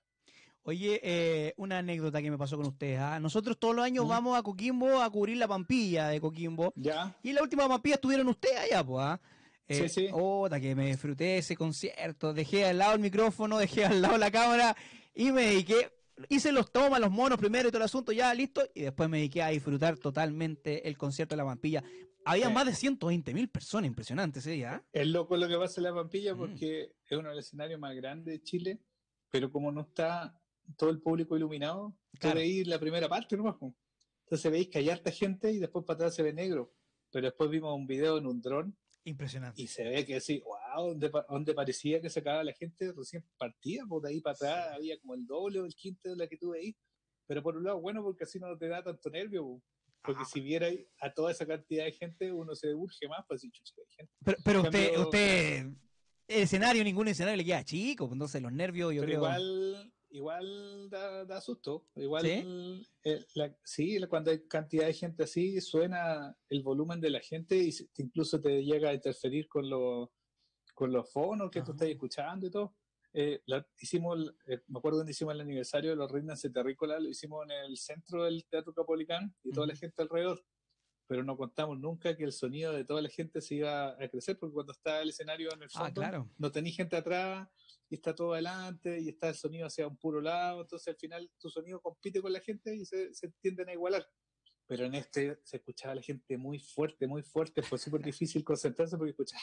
Oye, 0.63 1.01
eh, 1.03 1.55
una 1.57 1.79
anécdota 1.79 2.21
que 2.21 2.31
me 2.31 2.39
pasó 2.39 2.57
con 2.57 2.67
ustedes. 2.67 2.99
¿ah? 2.99 3.21
Nosotros 3.21 3.59
todos 3.59 3.77
los 3.77 3.85
años 3.85 4.09
vamos 4.09 4.37
a 4.37 4.43
Coquimbo 4.43 5.01
a 5.01 5.09
cubrir 5.11 5.37
la 5.37 5.47
pampilla 5.47 6.09
de 6.09 6.21
Coquimbo. 6.21 6.73
Ya. 6.75 7.17
Y 7.23 7.33
la 7.33 7.43
última 7.43 7.69
pampilla 7.69 7.95
estuvieron 7.95 8.27
ustedes 8.27 8.59
allá, 8.59 8.85
pues. 8.85 9.05
¿ah? 9.05 9.21
sí, 9.69 9.89
sí. 9.89 10.09
Otra, 10.13 10.59
que 10.59 10.75
me 10.75 10.87
disfruté 10.87 11.39
ese 11.39 11.57
concierto. 11.57 12.35
Dejé 12.35 12.67
al 12.67 12.79
lado 12.79 12.95
el 12.95 13.01
micrófono, 13.01 13.59
dejé 13.59 13.85
al 13.85 14.03
lado 14.03 14.19
la 14.19 14.31
cámara 14.31 14.77
y 15.15 15.31
me 15.31 15.43
dediqué 15.43 15.93
hice 16.29 16.53
los 16.53 16.73
tomas, 16.73 17.01
los 17.01 17.11
monos 17.11 17.39
primero 17.39 17.69
y 17.69 17.71
todo 17.71 17.79
el 17.79 17.85
asunto, 17.85 18.13
ya 18.13 18.33
listo, 18.35 18.63
y 18.75 18.83
después 18.83 19.09
me 19.09 19.19
dediqué 19.19 19.43
a 19.43 19.49
disfrutar 19.49 19.99
totalmente 19.99 20.89
el 20.89 20.97
concierto 20.97 21.35
de 21.35 21.37
la 21.39 21.45
Pampilla. 21.45 21.85
Había 22.27 22.51
más 22.51 22.67
de 22.67 22.75
120 22.75 23.33
mil 23.33 23.49
personas, 23.49 23.87
impresionantes 23.87 24.45
ese 24.45 24.57
día. 24.57 24.83
¿eh? 24.93 25.01
Es 25.01 25.07
loco 25.07 25.37
lo 25.37 25.47
que 25.47 25.57
pasa 25.57 25.81
en 25.81 25.85
la 25.85 25.95
Pampilla 25.95 26.35
mm. 26.35 26.39
porque 26.39 26.97
es 27.09 27.17
uno 27.17 27.29
de 27.29 27.37
los 27.37 27.47
escenarios 27.47 27.79
más 27.79 27.95
grandes 27.95 28.35
de 28.35 28.43
Chile, 28.43 28.81
pero 29.31 29.53
como 29.53 29.71
no 29.71 29.83
está 29.83 30.37
todo 30.77 30.91
el 30.91 31.01
público 31.01 31.37
iluminado, 31.37 31.97
claro. 32.19 32.41
ir 32.41 32.67
la 32.67 32.81
primera 32.81 33.09
parte 33.09 33.37
nomás. 33.37 33.55
Entonces 34.25 34.51
veis 34.51 34.69
que 34.69 34.79
hay 34.79 34.91
harta 34.91 35.13
gente 35.13 35.53
y 35.53 35.59
después 35.59 35.85
para 35.85 35.99
atrás 35.99 36.17
se 36.17 36.25
ve 36.25 36.33
negro. 36.33 36.75
Pero 37.13 37.27
después 37.27 37.49
vimos 37.49 37.73
un 37.73 37.87
video 37.87 38.19
en 38.19 38.27
un 38.27 38.43
dron. 38.43 38.77
Impresionante. 39.05 39.63
Y 39.63 39.69
se 39.69 39.85
ve 39.85 40.05
que 40.05 40.21
sí, 40.21 40.41
wow, 40.41 40.89
donde, 40.89 41.13
donde 41.29 41.55
parecía 41.55 42.01
que 42.01 42.11
se 42.11 42.19
acababa 42.19 42.43
la 42.43 42.53
gente 42.55 42.93
recién 42.93 43.25
partía, 43.39 43.85
por 43.87 44.05
ahí 44.05 44.21
para 44.21 44.35
atrás 44.35 44.75
había 44.75 44.99
como 44.99 45.15
el 45.15 45.25
doble 45.25 45.61
o 45.61 45.65
el 45.65 45.77
quinto 45.77 46.09
de 46.09 46.17
la 46.17 46.27
que 46.27 46.37
tuve 46.37 46.59
ahí. 46.59 46.77
Pero 47.29 47.41
por 47.41 47.57
un 47.57 47.63
lado, 47.63 47.81
bueno, 47.81 48.03
porque 48.03 48.25
así 48.25 48.41
no 48.41 48.59
te 48.59 48.67
da 48.67 48.83
tanto 48.83 49.11
nervio, 49.11 49.63
porque 50.07 50.25
si 50.25 50.41
viera 50.41 50.69
a 51.01 51.13
toda 51.13 51.33
esa 51.33 51.47
cantidad 51.47 51.85
de 51.85 51.93
gente, 51.93 52.33
uno 52.33 52.55
se 52.55 52.75
urge 52.75 53.09
más, 53.09 53.25
pues 53.27 53.41
si 53.41 53.49
hay 53.49 53.53
gente. 53.97 54.13
Pero, 54.25 54.39
pero 54.45 54.63
usted, 54.63 54.99
usted, 54.99 55.67
el 56.29 56.43
escenario, 56.43 56.85
ningún 56.85 57.09
escenario 57.09 57.37
le 57.37 57.45
queda 57.45 57.65
chico, 57.65 58.07
pues, 58.07 58.15
entonces 58.15 58.43
los 58.43 58.53
nervios, 58.53 58.95
yo 58.95 59.03
pero 59.03 59.13
Igual, 59.13 59.93
igual 60.11 60.91
da, 60.91 61.41
susto. 61.41 61.87
Igual, 61.95 62.25
¿Sí? 62.25 62.87
sí, 63.65 63.99
cuando 64.09 64.31
hay 64.31 64.47
cantidad 64.47 64.87
de 64.87 64.95
gente 64.95 65.25
así, 65.25 65.61
suena 65.61 66.37
el 66.49 66.63
volumen 66.63 67.01
de 67.01 67.11
la 67.11 67.21
gente 67.21 67.57
y 67.57 67.75
incluso 67.99 68.41
te 68.41 68.65
llega 68.65 68.91
a 68.91 68.95
interferir 68.95 69.49
con 69.49 69.69
los, 69.69 70.09
con 70.75 70.93
los 70.93 71.11
fonos 71.13 71.51
que 71.51 71.63
tú 71.63 71.73
estás 71.73 71.89
escuchando 71.89 72.47
y 72.47 72.51
todo. 72.51 72.75
Eh, 73.19 73.43
hicimos, 73.79 74.31
eh, 74.47 74.61
me 74.67 74.79
acuerdo 74.79 74.99
cuando 74.99 75.11
hicimos 75.11 75.33
el 75.33 75.41
aniversario 75.41 75.89
de 75.89 75.97
los 75.97 76.13
Ritmos 76.13 76.39
Terrícola, 76.53 77.01
lo 77.01 77.09
hicimos 77.09 77.47
en 77.47 77.53
el 77.65 77.79
centro 77.79 78.25
del 78.25 78.45
Teatro 78.45 78.75
Capolicán 78.75 79.35
y 79.43 79.53
toda 79.53 79.67
la 79.67 79.75
gente 79.75 80.03
alrededor, 80.03 80.45
pero 81.07 81.25
no 81.25 81.35
contamos 81.35 81.81
nunca 81.81 82.15
que 82.15 82.25
el 82.25 82.33
sonido 82.33 82.75
de 82.75 82.85
toda 82.85 83.01
la 83.01 83.09
gente 83.09 83.41
se 83.41 83.55
iba 83.55 83.89
a 83.89 84.09
crecer, 84.11 84.39
porque 84.39 84.53
cuando 84.53 84.75
está 84.75 85.01
el 85.01 85.09
escenario 85.09 85.51
en 85.55 85.63
el 85.63 85.69
ah, 85.77 85.91
fondo, 85.95 86.31
no 86.37 86.53
tenéis 86.53 86.77
gente 86.77 86.95
atrás 86.95 87.49
y 87.89 87.95
está 87.95 88.15
todo 88.15 88.35
adelante 88.35 89.01
y 89.01 89.09
está 89.09 89.31
el 89.31 89.35
sonido 89.35 89.67
hacia 89.67 89.89
un 89.89 89.97
puro 89.97 90.21
lado, 90.21 90.61
entonces 90.61 90.89
al 90.89 90.97
final 90.97 91.31
tu 91.39 91.49
sonido 91.49 91.81
compite 91.81 92.21
con 92.21 92.35
la 92.35 92.41
gente 92.41 92.77
y 92.77 92.85
se, 92.85 93.15
se 93.15 93.33
tienden 93.41 93.71
a 93.71 93.73
igualar. 93.73 94.07
Pero 94.67 94.85
en 94.85 94.95
este 94.95 95.41
se 95.43 95.57
escuchaba 95.57 95.93
a 95.93 95.97
la 95.97 96.03
gente 96.03 96.37
muy 96.37 96.59
fuerte, 96.59 97.07
muy 97.07 97.23
fuerte, 97.23 97.63
fue 97.63 97.79
súper 97.79 98.03
difícil 98.03 98.45
concentrarse 98.45 98.99
porque 98.99 99.13
escuchaba, 99.13 99.43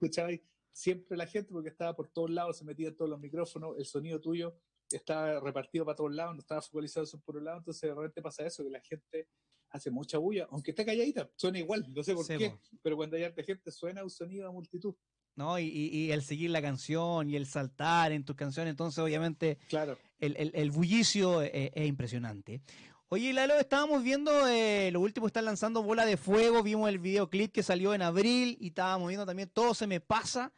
escuchaba 0.00 0.30
siempre 0.74 1.16
la 1.16 1.26
gente, 1.26 1.52
porque 1.52 1.70
estaba 1.70 1.94
por 1.94 2.08
todos 2.08 2.30
lados, 2.30 2.58
se 2.58 2.64
metía 2.64 2.88
en 2.88 2.96
todos 2.96 3.08
los 3.08 3.20
micrófonos, 3.20 3.78
el 3.78 3.86
sonido 3.86 4.20
tuyo 4.20 4.58
estaba 4.90 5.40
repartido 5.40 5.84
para 5.84 5.96
todos 5.96 6.12
lados, 6.12 6.34
no 6.34 6.40
estaba 6.40 6.60
focalizado 6.60 7.06
por 7.24 7.36
un 7.36 7.44
lado, 7.44 7.58
entonces 7.58 7.82
de 7.88 7.94
repente 7.94 8.20
pasa 8.20 8.44
eso, 8.44 8.64
que 8.64 8.70
la 8.70 8.80
gente 8.80 9.28
hace 9.70 9.90
mucha 9.90 10.18
bulla, 10.18 10.46
aunque 10.50 10.72
esté 10.72 10.84
calladita, 10.84 11.30
suena 11.36 11.58
igual, 11.58 11.86
no 11.94 12.02
sé 12.02 12.14
por 12.14 12.26
qué, 12.26 12.54
pero 12.82 12.96
cuando 12.96 13.16
hay 13.16 13.22
harta 13.22 13.42
gente 13.42 13.70
suena 13.70 14.02
un 14.02 14.10
sonido 14.10 14.48
a 14.48 14.52
multitud. 14.52 14.94
¿no? 15.36 15.58
Y, 15.58 15.66
y, 15.66 16.12
el 16.12 16.22
seguir 16.22 16.50
la 16.50 16.62
canción 16.62 17.28
y 17.28 17.36
el 17.36 17.46
saltar 17.46 18.12
en 18.12 18.24
tus 18.24 18.36
canciones, 18.36 18.70
entonces 18.70 18.98
obviamente 18.98 19.58
claro. 19.68 19.98
el, 20.18 20.36
el, 20.36 20.52
el 20.54 20.70
bullicio 20.70 21.42
es, 21.42 21.72
impresionante. 21.86 22.62
Oye, 23.08 23.32
Lalo, 23.32 23.54
estábamos 23.58 24.02
viendo 24.02 24.48
eh, 24.48 24.90
lo 24.92 25.00
último, 25.00 25.26
están 25.26 25.44
lanzando 25.44 25.82
Bola 25.82 26.06
de 26.06 26.16
Fuego, 26.16 26.62
vimos 26.62 26.88
el 26.88 26.98
videoclip 26.98 27.52
que 27.52 27.62
salió 27.62 27.94
en 27.94 28.02
abril 28.02 28.56
y 28.60 28.68
estábamos 28.68 29.08
viendo 29.08 29.26
también 29.26 29.50
Todo 29.52 29.74
se 29.74 29.86
me 29.86 30.00
pasa, 30.00 30.52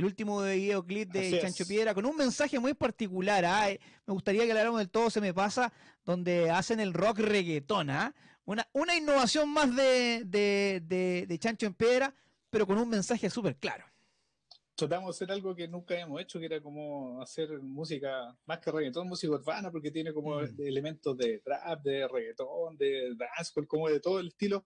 el 0.00 0.06
último 0.06 0.42
videoclip 0.42 1.12
de 1.12 1.38
Chancho 1.40 1.66
Piedra, 1.66 1.92
con 1.92 2.06
un 2.06 2.16
mensaje 2.16 2.58
muy 2.58 2.72
particular. 2.72 3.44
¿ah? 3.44 3.70
Eh, 3.70 3.78
me 4.06 4.14
gustaría 4.14 4.44
que 4.44 4.50
habláramos 4.50 4.78
del 4.78 4.88
Todo 4.88 5.10
se 5.10 5.20
me 5.20 5.34
pasa, 5.34 5.72
donde 6.06 6.50
hacen 6.50 6.80
el 6.80 6.94
rock 6.94 7.18
reggaetón. 7.18 7.90
¿ah? 7.90 8.14
Una, 8.46 8.66
una 8.72 8.96
innovación 8.96 9.50
más 9.50 9.76
de, 9.76 10.24
de, 10.24 11.26
de, 11.28 11.38
Chancho 11.38 11.66
en 11.66 11.74
Piedra, 11.74 12.14
pero 12.48 12.66
con 12.66 12.78
un 12.78 12.88
mensaje 12.88 13.28
súper 13.28 13.56
claro. 13.56 13.84
Tratamos 14.74 15.18
de 15.18 15.24
hacer 15.24 15.34
algo 15.34 15.54
que 15.54 15.68
nunca 15.68 15.92
habíamos 15.92 16.22
hecho, 16.22 16.40
que 16.40 16.46
era 16.46 16.62
como 16.62 17.20
hacer 17.20 17.60
música 17.60 18.34
más 18.46 18.58
que 18.58 18.72
reggaetón, 18.72 19.06
música 19.06 19.34
urbana, 19.34 19.70
porque 19.70 19.90
tiene 19.90 20.14
como 20.14 20.40
mm. 20.40 20.62
elementos 20.62 21.14
de 21.18 21.40
trap, 21.40 21.82
de 21.82 22.08
reggaetón, 22.08 22.78
de 22.78 23.14
dancehall, 23.16 23.68
como 23.68 23.90
de 23.90 24.00
todo 24.00 24.18
el 24.18 24.28
estilo, 24.28 24.64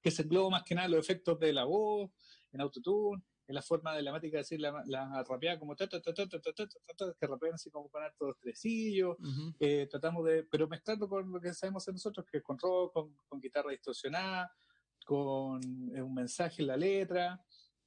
que 0.00 0.12
se 0.12 0.22
engloba 0.22 0.50
más 0.50 0.62
que 0.62 0.76
nada 0.76 0.86
los 0.86 1.00
efectos 1.00 1.36
de 1.40 1.52
la 1.52 1.64
voz, 1.64 2.08
en 2.52 2.60
autotune, 2.60 3.20
en 3.48 3.54
la 3.54 3.62
forma 3.62 3.94
de 3.94 4.02
la 4.02 4.12
mática 4.12 4.38
de 4.38 4.42
decir 4.42 4.60
la, 4.60 4.82
la 4.86 5.22
rapeada 5.22 5.58
como 5.58 5.76
ta, 5.76 5.88
ta, 5.88 6.00
ta, 6.00 6.14
que 7.18 7.26
rapean 7.26 7.54
así 7.54 7.70
como 7.70 7.88
con 7.88 8.02
hartos 8.02 8.36
tresillos, 8.40 9.16
eh, 9.60 9.86
tratamos 9.90 10.24
de, 10.24 10.42
pero 10.44 10.66
mezclando 10.66 11.08
con 11.08 11.30
lo 11.30 11.40
que 11.40 11.54
sabemos 11.54 11.86
nosotros, 11.88 12.26
que 12.30 12.38
es 12.38 12.42
con 12.42 12.58
rock, 12.58 12.92
con, 12.92 13.16
con 13.28 13.40
guitarra 13.40 13.70
distorsionada, 13.70 14.52
con 15.04 15.60
eh, 15.94 16.02
un 16.02 16.14
mensaje 16.14 16.62
en 16.62 16.68
la 16.68 16.76
letra, 16.76 17.40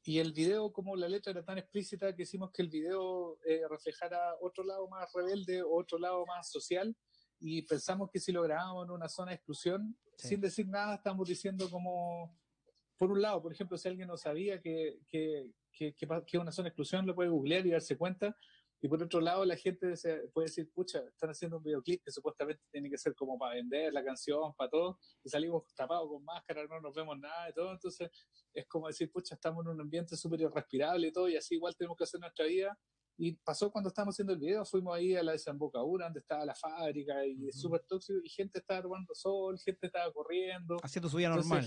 y 0.04 0.20
el 0.20 0.32
video, 0.32 0.72
como 0.72 0.96
la 0.96 1.10
letra 1.10 1.32
era 1.32 1.44
tan 1.44 1.58
explícita, 1.58 2.16
que 2.16 2.24
hicimos 2.24 2.52
que 2.52 2.62
el 2.62 2.70
video 2.70 3.38
eh, 3.46 3.62
reflejara 3.70 4.36
otro 4.42 4.64
lado 4.64 4.88
más 4.88 5.12
rebelde, 5.14 5.62
otro 5.62 6.00
lado 6.00 6.26
más 6.26 6.50
social, 6.50 6.96
y 7.40 7.62
pensamos 7.64 8.10
que 8.10 8.20
si 8.20 8.32
lo 8.32 8.42
grabábamos 8.44 8.86
en 8.86 8.92
una 8.92 9.10
zona 9.10 9.32
de 9.32 9.36
exclusión, 9.36 9.98
sin 10.16 10.42
decir 10.42 10.68
nada, 10.68 10.96
estamos 10.96 11.28
diciendo 11.28 11.70
como 11.70 12.38
por 13.00 13.12
un 13.14 13.22
lado, 13.22 13.42
por 13.42 13.54
ejemplo, 13.54 13.78
si 13.78 13.88
alguien 13.88 14.10
no 14.10 14.18
sabía 14.18 14.62
que, 14.62 15.00
que, 15.08 15.50
que, 15.72 15.96
que, 15.96 16.38
una 16.38 16.52
zona 16.52 16.66
de 16.66 16.70
exclusión, 16.72 17.08
lo 17.08 17.16
puede 17.16 17.30
googlear 17.30 17.66
y 17.66 17.72
darse 17.72 17.98
cuenta. 17.98 18.36
Y 18.82 18.90
por 18.90 19.02
otro 19.02 19.22
lado, 19.22 19.46
la 19.46 19.56
gente 19.56 19.94
puede 20.34 20.48
decir, 20.48 20.70
pucha, 20.74 21.00
están 21.08 21.30
haciendo 21.30 21.58
un 21.58 21.64
videoclip 21.64 22.04
que 22.04 22.12
supuestamente 22.12 22.62
tiene 22.70 22.90
que 22.90 22.98
ser 22.98 23.16
como 23.16 23.38
para 23.40 23.56
vender 23.56 23.94
la 23.94 24.04
canción, 24.04 24.54
para 24.54 24.70
todo, 24.70 25.00
y 25.24 25.30
salimos 25.30 25.64
tapados 25.76 26.10
con 26.10 26.24
máscara, 26.26 26.66
no 26.68 26.82
nos 26.82 26.94
vemos 26.94 27.18
nada 27.18 27.50
y 27.50 27.54
todo. 27.54 27.72
Entonces, 27.72 28.10
es 28.54 28.68
como 28.68 28.88
decir, 28.88 29.10
pucha, 29.12 29.36
estamos 29.36 29.66
en 29.66 29.72
un 29.72 29.82
ambiente 29.82 30.18
súper 30.18 30.42
irrespirable 30.42 31.08
y 31.08 31.12
todo, 31.14 31.30
y 31.30 31.38
así 31.38 31.56
igual 31.56 31.76
tenemos 31.78 31.98
que 31.98 32.04
hacer 32.04 32.20
nuestra 32.20 32.46
vida. 32.46 32.78
Y 33.18 33.34
pasó 33.38 33.72
cuando 33.72 33.90
estábamos 33.90 34.16
haciendo 34.16 34.34
el 34.34 34.40
video, 34.40 34.66
fuimos 34.66 34.94
ahí 34.96 35.16
a 35.16 35.24
la 35.24 35.32
desembocadura, 35.34 36.06
donde 36.06 36.20
estaba 36.20 36.44
la 36.44 36.56
fábrica, 36.56 37.26
y 37.26 37.48
es 37.48 37.60
súper 37.60 37.82
tóxico, 37.88 38.20
y 38.22 38.30
gente 38.30 38.60
estaba 38.60 38.82
tomando 38.82 39.16
sol, 39.16 39.58
gente 39.58 39.88
estaba 39.88 40.12
corriendo. 40.12 40.78
Haciendo 40.84 41.08
su 41.08 41.16
vida 41.16 41.30
normal 41.30 41.66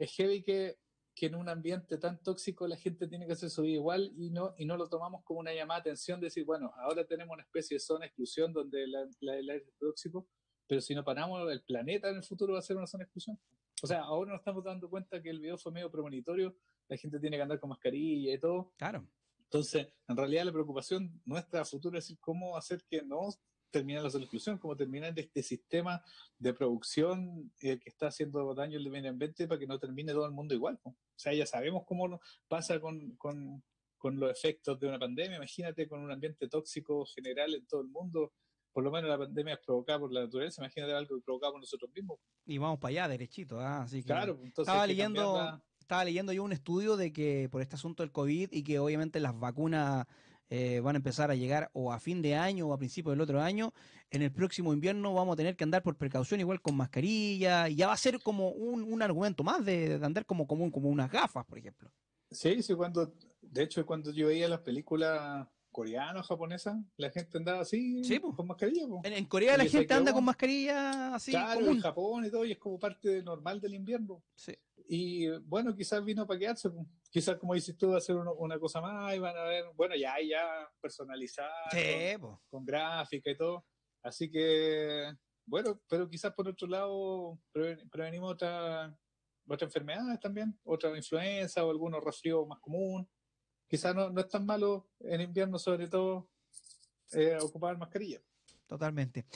es 0.00 0.12
heavy 0.12 0.42
que, 0.42 0.78
que, 1.14 1.26
en 1.26 1.34
un 1.34 1.48
ambiente 1.48 1.98
tan 1.98 2.22
tóxico 2.22 2.66
la 2.66 2.76
gente 2.76 3.06
tiene 3.06 3.26
que 3.26 3.34
hacer 3.34 3.50
su 3.50 3.62
vida 3.62 3.74
igual 3.74 4.12
y 4.16 4.30
no, 4.30 4.54
y 4.56 4.64
no 4.64 4.76
lo 4.76 4.88
tomamos 4.88 5.22
como 5.24 5.40
una 5.40 5.52
llamada 5.52 5.80
de 5.80 5.90
atención 5.90 6.18
de 6.20 6.26
decir, 6.26 6.44
bueno, 6.44 6.72
ahora 6.76 7.06
tenemos 7.06 7.34
una 7.34 7.42
especie 7.42 7.76
de 7.76 7.80
zona 7.80 8.00
de 8.00 8.06
exclusión 8.06 8.52
donde 8.52 8.84
el 8.84 9.28
aire 9.28 9.56
es 9.56 9.78
tóxico, 9.78 10.26
pero 10.66 10.80
si 10.80 10.94
no 10.94 11.04
paramos, 11.04 11.50
el 11.50 11.62
planeta 11.62 12.08
en 12.08 12.16
el 12.16 12.24
futuro 12.24 12.54
va 12.54 12.60
a 12.60 12.62
ser 12.62 12.76
una 12.76 12.86
zona 12.86 13.02
de 13.02 13.04
exclusión. 13.06 13.38
O 13.82 13.86
sea, 13.86 14.02
ahora 14.02 14.32
nos 14.32 14.40
estamos 14.40 14.64
dando 14.64 14.88
cuenta 14.88 15.22
que 15.22 15.30
el 15.30 15.40
video 15.40 15.58
fue 15.58 15.72
medio 15.72 15.90
premonitorio, 15.90 16.56
la 16.88 16.96
gente 16.96 17.18
tiene 17.20 17.36
que 17.36 17.42
andar 17.42 17.60
con 17.60 17.70
mascarilla 17.70 18.34
y 18.34 18.38
todo. 18.38 18.72
Claro. 18.76 19.06
Entonces, 19.44 19.88
en 20.06 20.16
realidad 20.16 20.44
la 20.44 20.52
preocupación 20.52 21.20
nuestra 21.24 21.62
a 21.62 21.64
futuro 21.64 21.98
es 21.98 22.04
decir, 22.04 22.18
cómo 22.20 22.56
hacer 22.56 22.84
que 22.88 23.02
no 23.02 23.28
terminar 23.70 24.02
la 24.02 24.08
exclusión, 24.08 24.58
cómo 24.58 24.76
terminar 24.76 25.12
este 25.18 25.42
sistema 25.42 26.02
de 26.38 26.52
producción 26.52 27.52
eh, 27.60 27.78
que 27.78 27.88
está 27.88 28.08
haciendo 28.08 28.54
daño 28.54 28.78
al 28.78 28.90
medio 28.90 29.10
ambiente 29.10 29.46
para 29.46 29.58
que 29.58 29.66
no 29.66 29.78
termine 29.78 30.12
todo 30.12 30.26
el 30.26 30.32
mundo 30.32 30.54
igual. 30.54 30.78
O 30.84 30.94
sea, 31.16 31.32
ya 31.32 31.46
sabemos 31.46 31.84
cómo 31.86 32.20
pasa 32.48 32.80
con, 32.80 33.16
con, 33.16 33.62
con, 33.96 34.18
los 34.18 34.30
efectos 34.30 34.78
de 34.78 34.88
una 34.88 34.98
pandemia. 34.98 35.36
Imagínate 35.36 35.88
con 35.88 36.00
un 36.00 36.10
ambiente 36.10 36.48
tóxico 36.48 37.04
general 37.06 37.54
en 37.54 37.66
todo 37.66 37.82
el 37.82 37.88
mundo. 37.88 38.32
Por 38.72 38.84
lo 38.84 38.90
menos 38.90 39.10
la 39.10 39.18
pandemia 39.18 39.54
es 39.54 39.60
provocada 39.60 39.98
por 40.00 40.12
la 40.12 40.22
naturaleza. 40.22 40.62
Imagínate 40.62 40.92
algo 40.92 41.20
provocado 41.20 41.52
por 41.52 41.60
nosotros 41.60 41.90
mismos. 41.94 42.18
Y 42.46 42.58
vamos 42.58 42.78
para 42.78 42.90
allá, 42.90 43.08
derechito. 43.08 43.60
¿ah? 43.60 43.82
Así 43.82 44.02
que 44.02 44.06
claro, 44.06 44.32
entonces 44.42 44.72
estaba 44.72 44.86
leyendo, 44.86 45.60
estaba 45.78 46.04
leyendo 46.04 46.32
yo 46.32 46.44
un 46.44 46.52
estudio 46.52 46.96
de 46.96 47.12
que 47.12 47.48
por 47.50 47.62
este 47.62 47.76
asunto 47.76 48.02
del 48.02 48.12
COVID 48.12 48.50
y 48.52 48.62
que 48.62 48.78
obviamente 48.78 49.20
las 49.20 49.38
vacunas 49.38 50.06
eh, 50.50 50.80
van 50.80 50.96
a 50.96 50.98
empezar 50.98 51.30
a 51.30 51.36
llegar 51.36 51.70
o 51.72 51.92
a 51.92 52.00
fin 52.00 52.20
de 52.22 52.34
año 52.34 52.66
o 52.66 52.72
a 52.72 52.78
principios 52.78 53.12
del 53.12 53.20
otro 53.20 53.40
año. 53.40 53.72
En 54.10 54.22
el 54.22 54.32
próximo 54.32 54.72
invierno 54.72 55.14
vamos 55.14 55.34
a 55.34 55.36
tener 55.36 55.56
que 55.56 55.62
andar 55.62 55.82
por 55.82 55.96
precaución 55.96 56.40
igual 56.40 56.60
con 56.60 56.76
mascarilla 56.76 57.68
y 57.68 57.76
ya 57.76 57.86
va 57.86 57.92
a 57.92 57.96
ser 57.96 58.20
como 58.20 58.50
un, 58.50 59.00
argumento 59.00 59.44
más 59.44 59.64
de, 59.64 60.00
andar 60.02 60.26
como, 60.26 60.46
como, 60.48 60.70
como 60.72 60.88
unas 60.88 61.10
gafas, 61.10 61.46
por 61.46 61.58
ejemplo. 61.58 61.90
Sí, 62.30 62.62
sí, 62.62 62.74
cuando, 62.74 63.14
de 63.40 63.62
hecho, 63.62 63.86
cuando 63.86 64.12
yo 64.12 64.26
veía 64.26 64.48
las 64.48 64.60
películas 64.60 65.46
coreanas, 65.70 66.26
japonesas, 66.26 66.76
la 66.96 67.10
gente 67.10 67.38
andaba 67.38 67.60
así, 67.60 68.02
con 68.36 68.46
mascarilla. 68.46 68.86
En, 69.04 69.24
Corea 69.26 69.56
la 69.56 69.64
gente 69.64 69.92
anda 69.94 70.12
con 70.12 70.24
mascarilla 70.24 71.14
así. 71.14 71.30
Claro, 71.30 71.66
en 71.66 71.80
Japón 71.80 72.24
y 72.26 72.30
todo, 72.30 72.44
y 72.44 72.52
es 72.52 72.58
como 72.58 72.78
parte 72.78 73.22
normal 73.22 73.60
del 73.60 73.74
invierno. 73.74 74.22
Sí. 74.34 74.56
Y 74.88 75.28
bueno, 75.40 75.74
quizás 75.76 76.04
vino 76.04 76.26
para 76.26 76.38
quedarse. 76.40 76.68
Quizás, 77.10 77.36
como 77.36 77.54
dices 77.54 77.76
tú, 77.76 77.90
va 77.90 77.98
a 77.98 78.00
ser 78.00 78.16
una 78.16 78.58
cosa 78.58 78.80
más 78.80 79.14
y 79.14 79.18
van 79.18 79.36
a 79.36 79.44
ver, 79.44 79.64
bueno, 79.76 79.94
ya 79.94 80.16
ya 80.20 80.68
personalizar, 80.80 81.48
con, 82.50 82.64
gráfica 82.64 83.30
y 83.30 83.36
todo. 83.36 83.64
Así 84.02 84.30
que, 84.30 85.12
bueno, 85.46 85.80
pero 85.88 86.08
quizás 86.08 86.32
por 86.32 86.48
otro 86.48 86.66
lado 86.66 87.38
prevenimos 87.90 88.32
otras 88.32 88.92
otra 89.46 89.66
enfermedades 89.66 90.20
también, 90.20 90.58
otra 90.64 90.96
influenza 90.96 91.64
o 91.64 91.70
algunos 91.70 92.02
resfríos 92.02 92.46
más 92.46 92.60
común. 92.60 93.08
Quizás 93.70 93.94
no, 93.94 94.10
no 94.10 94.20
es 94.20 94.28
tan 94.28 94.44
malo 94.44 94.88
en 94.98 95.20
invierno, 95.20 95.56
sobre 95.56 95.86
todo, 95.86 96.26
eh, 97.12 97.38
ocupar 97.40 97.78
mascarilla. 97.78 98.20
Totalmente. 98.66 99.26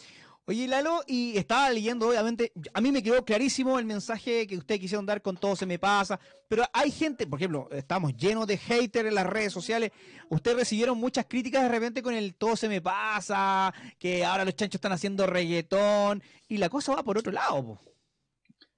Oye, 0.47 0.67
Lalo, 0.67 1.03
y 1.07 1.39
estaba 1.39 1.71
leyendo, 1.71 2.09
obviamente, 2.09 2.53
a 2.75 2.81
mí 2.81 2.91
me 2.91 3.03
quedó 3.03 3.25
clarísimo 3.25 3.79
el 3.79 3.85
mensaje 3.85 4.47
que 4.49 4.59
ustedes 4.59 4.81
quisieron 4.81 5.07
dar 5.07 5.23
con 5.23 5.37
todo 5.37 5.55
se 5.55 5.67
me 5.67 5.79
pasa, 5.79 6.19
pero 6.49 6.65
hay 6.73 6.91
gente, 6.91 7.29
por 7.29 7.39
ejemplo, 7.39 7.69
estamos 7.71 8.15
llenos 8.17 8.49
de 8.49 8.59
haters 8.59 9.09
en 9.09 9.15
las 9.15 9.27
redes 9.27 9.53
sociales, 9.53 9.93
ustedes 10.29 10.57
recibieron 10.59 10.99
muchas 10.99 11.27
críticas 11.27 11.63
de 11.63 11.69
repente 11.69 12.03
con 12.03 12.13
el 12.13 12.35
todo 12.35 12.57
se 12.57 12.69
me 12.69 12.83
pasa, 12.83 13.73
que 13.99 14.25
ahora 14.25 14.45
los 14.45 14.57
chanchos 14.57 14.75
están 14.75 14.93
haciendo 14.93 15.27
reggaetón, 15.27 16.23
y 16.49 16.59
la 16.59 16.69
cosa 16.69 16.95
va 16.95 17.05
por 17.05 17.17
otro 17.17 17.33
lado. 17.33 17.79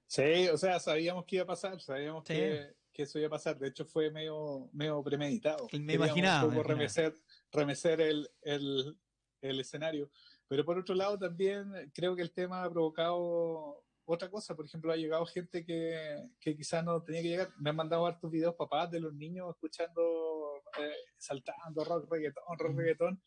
Sí, 0.06 0.48
o 0.48 0.58
sea, 0.58 0.78
sabíamos 0.78 1.24
que 1.24 1.36
iba 1.36 1.44
a 1.44 1.48
pasar, 1.48 1.80
sabíamos 1.80 2.22
que, 2.22 2.76
que 2.96 3.02
eso 3.02 3.18
iba 3.18 3.26
a 3.26 3.30
pasar. 3.30 3.58
De 3.58 3.68
hecho, 3.68 3.84
fue 3.84 4.10
medio, 4.10 4.70
medio 4.72 5.02
premeditado. 5.02 5.68
Me 5.72 5.94
imaginaba. 5.94 6.48
Un 6.48 6.54
poco 6.54 6.62
remecer, 6.62 7.14
remecer 7.52 8.00
el, 8.00 8.28
el, 8.40 8.98
el, 9.42 9.60
escenario. 9.60 10.10
Pero 10.48 10.64
por 10.64 10.78
otro 10.78 10.94
lado, 10.94 11.18
también 11.18 11.70
creo 11.92 12.16
que 12.16 12.22
el 12.22 12.32
tema 12.32 12.64
ha 12.64 12.70
provocado 12.70 13.84
otra 14.06 14.30
cosa. 14.30 14.56
Por 14.56 14.64
ejemplo, 14.64 14.92
ha 14.92 14.96
llegado 14.96 15.26
gente 15.26 15.64
que, 15.64 16.30
que 16.40 16.56
quizás 16.56 16.82
no 16.82 17.02
tenía 17.02 17.20
que 17.20 17.28
llegar. 17.28 17.52
Me 17.58 17.70
han 17.70 17.76
mandado 17.76 18.06
hartos 18.06 18.30
videos 18.30 18.54
papás 18.54 18.90
de 18.90 19.00
los 19.00 19.12
niños 19.12 19.50
escuchando, 19.50 20.62
eh, 20.78 20.94
saltando 21.18 21.84
rock, 21.84 22.10
reggaetón, 22.10 22.58
rock, 22.58 22.72
mm. 22.72 23.20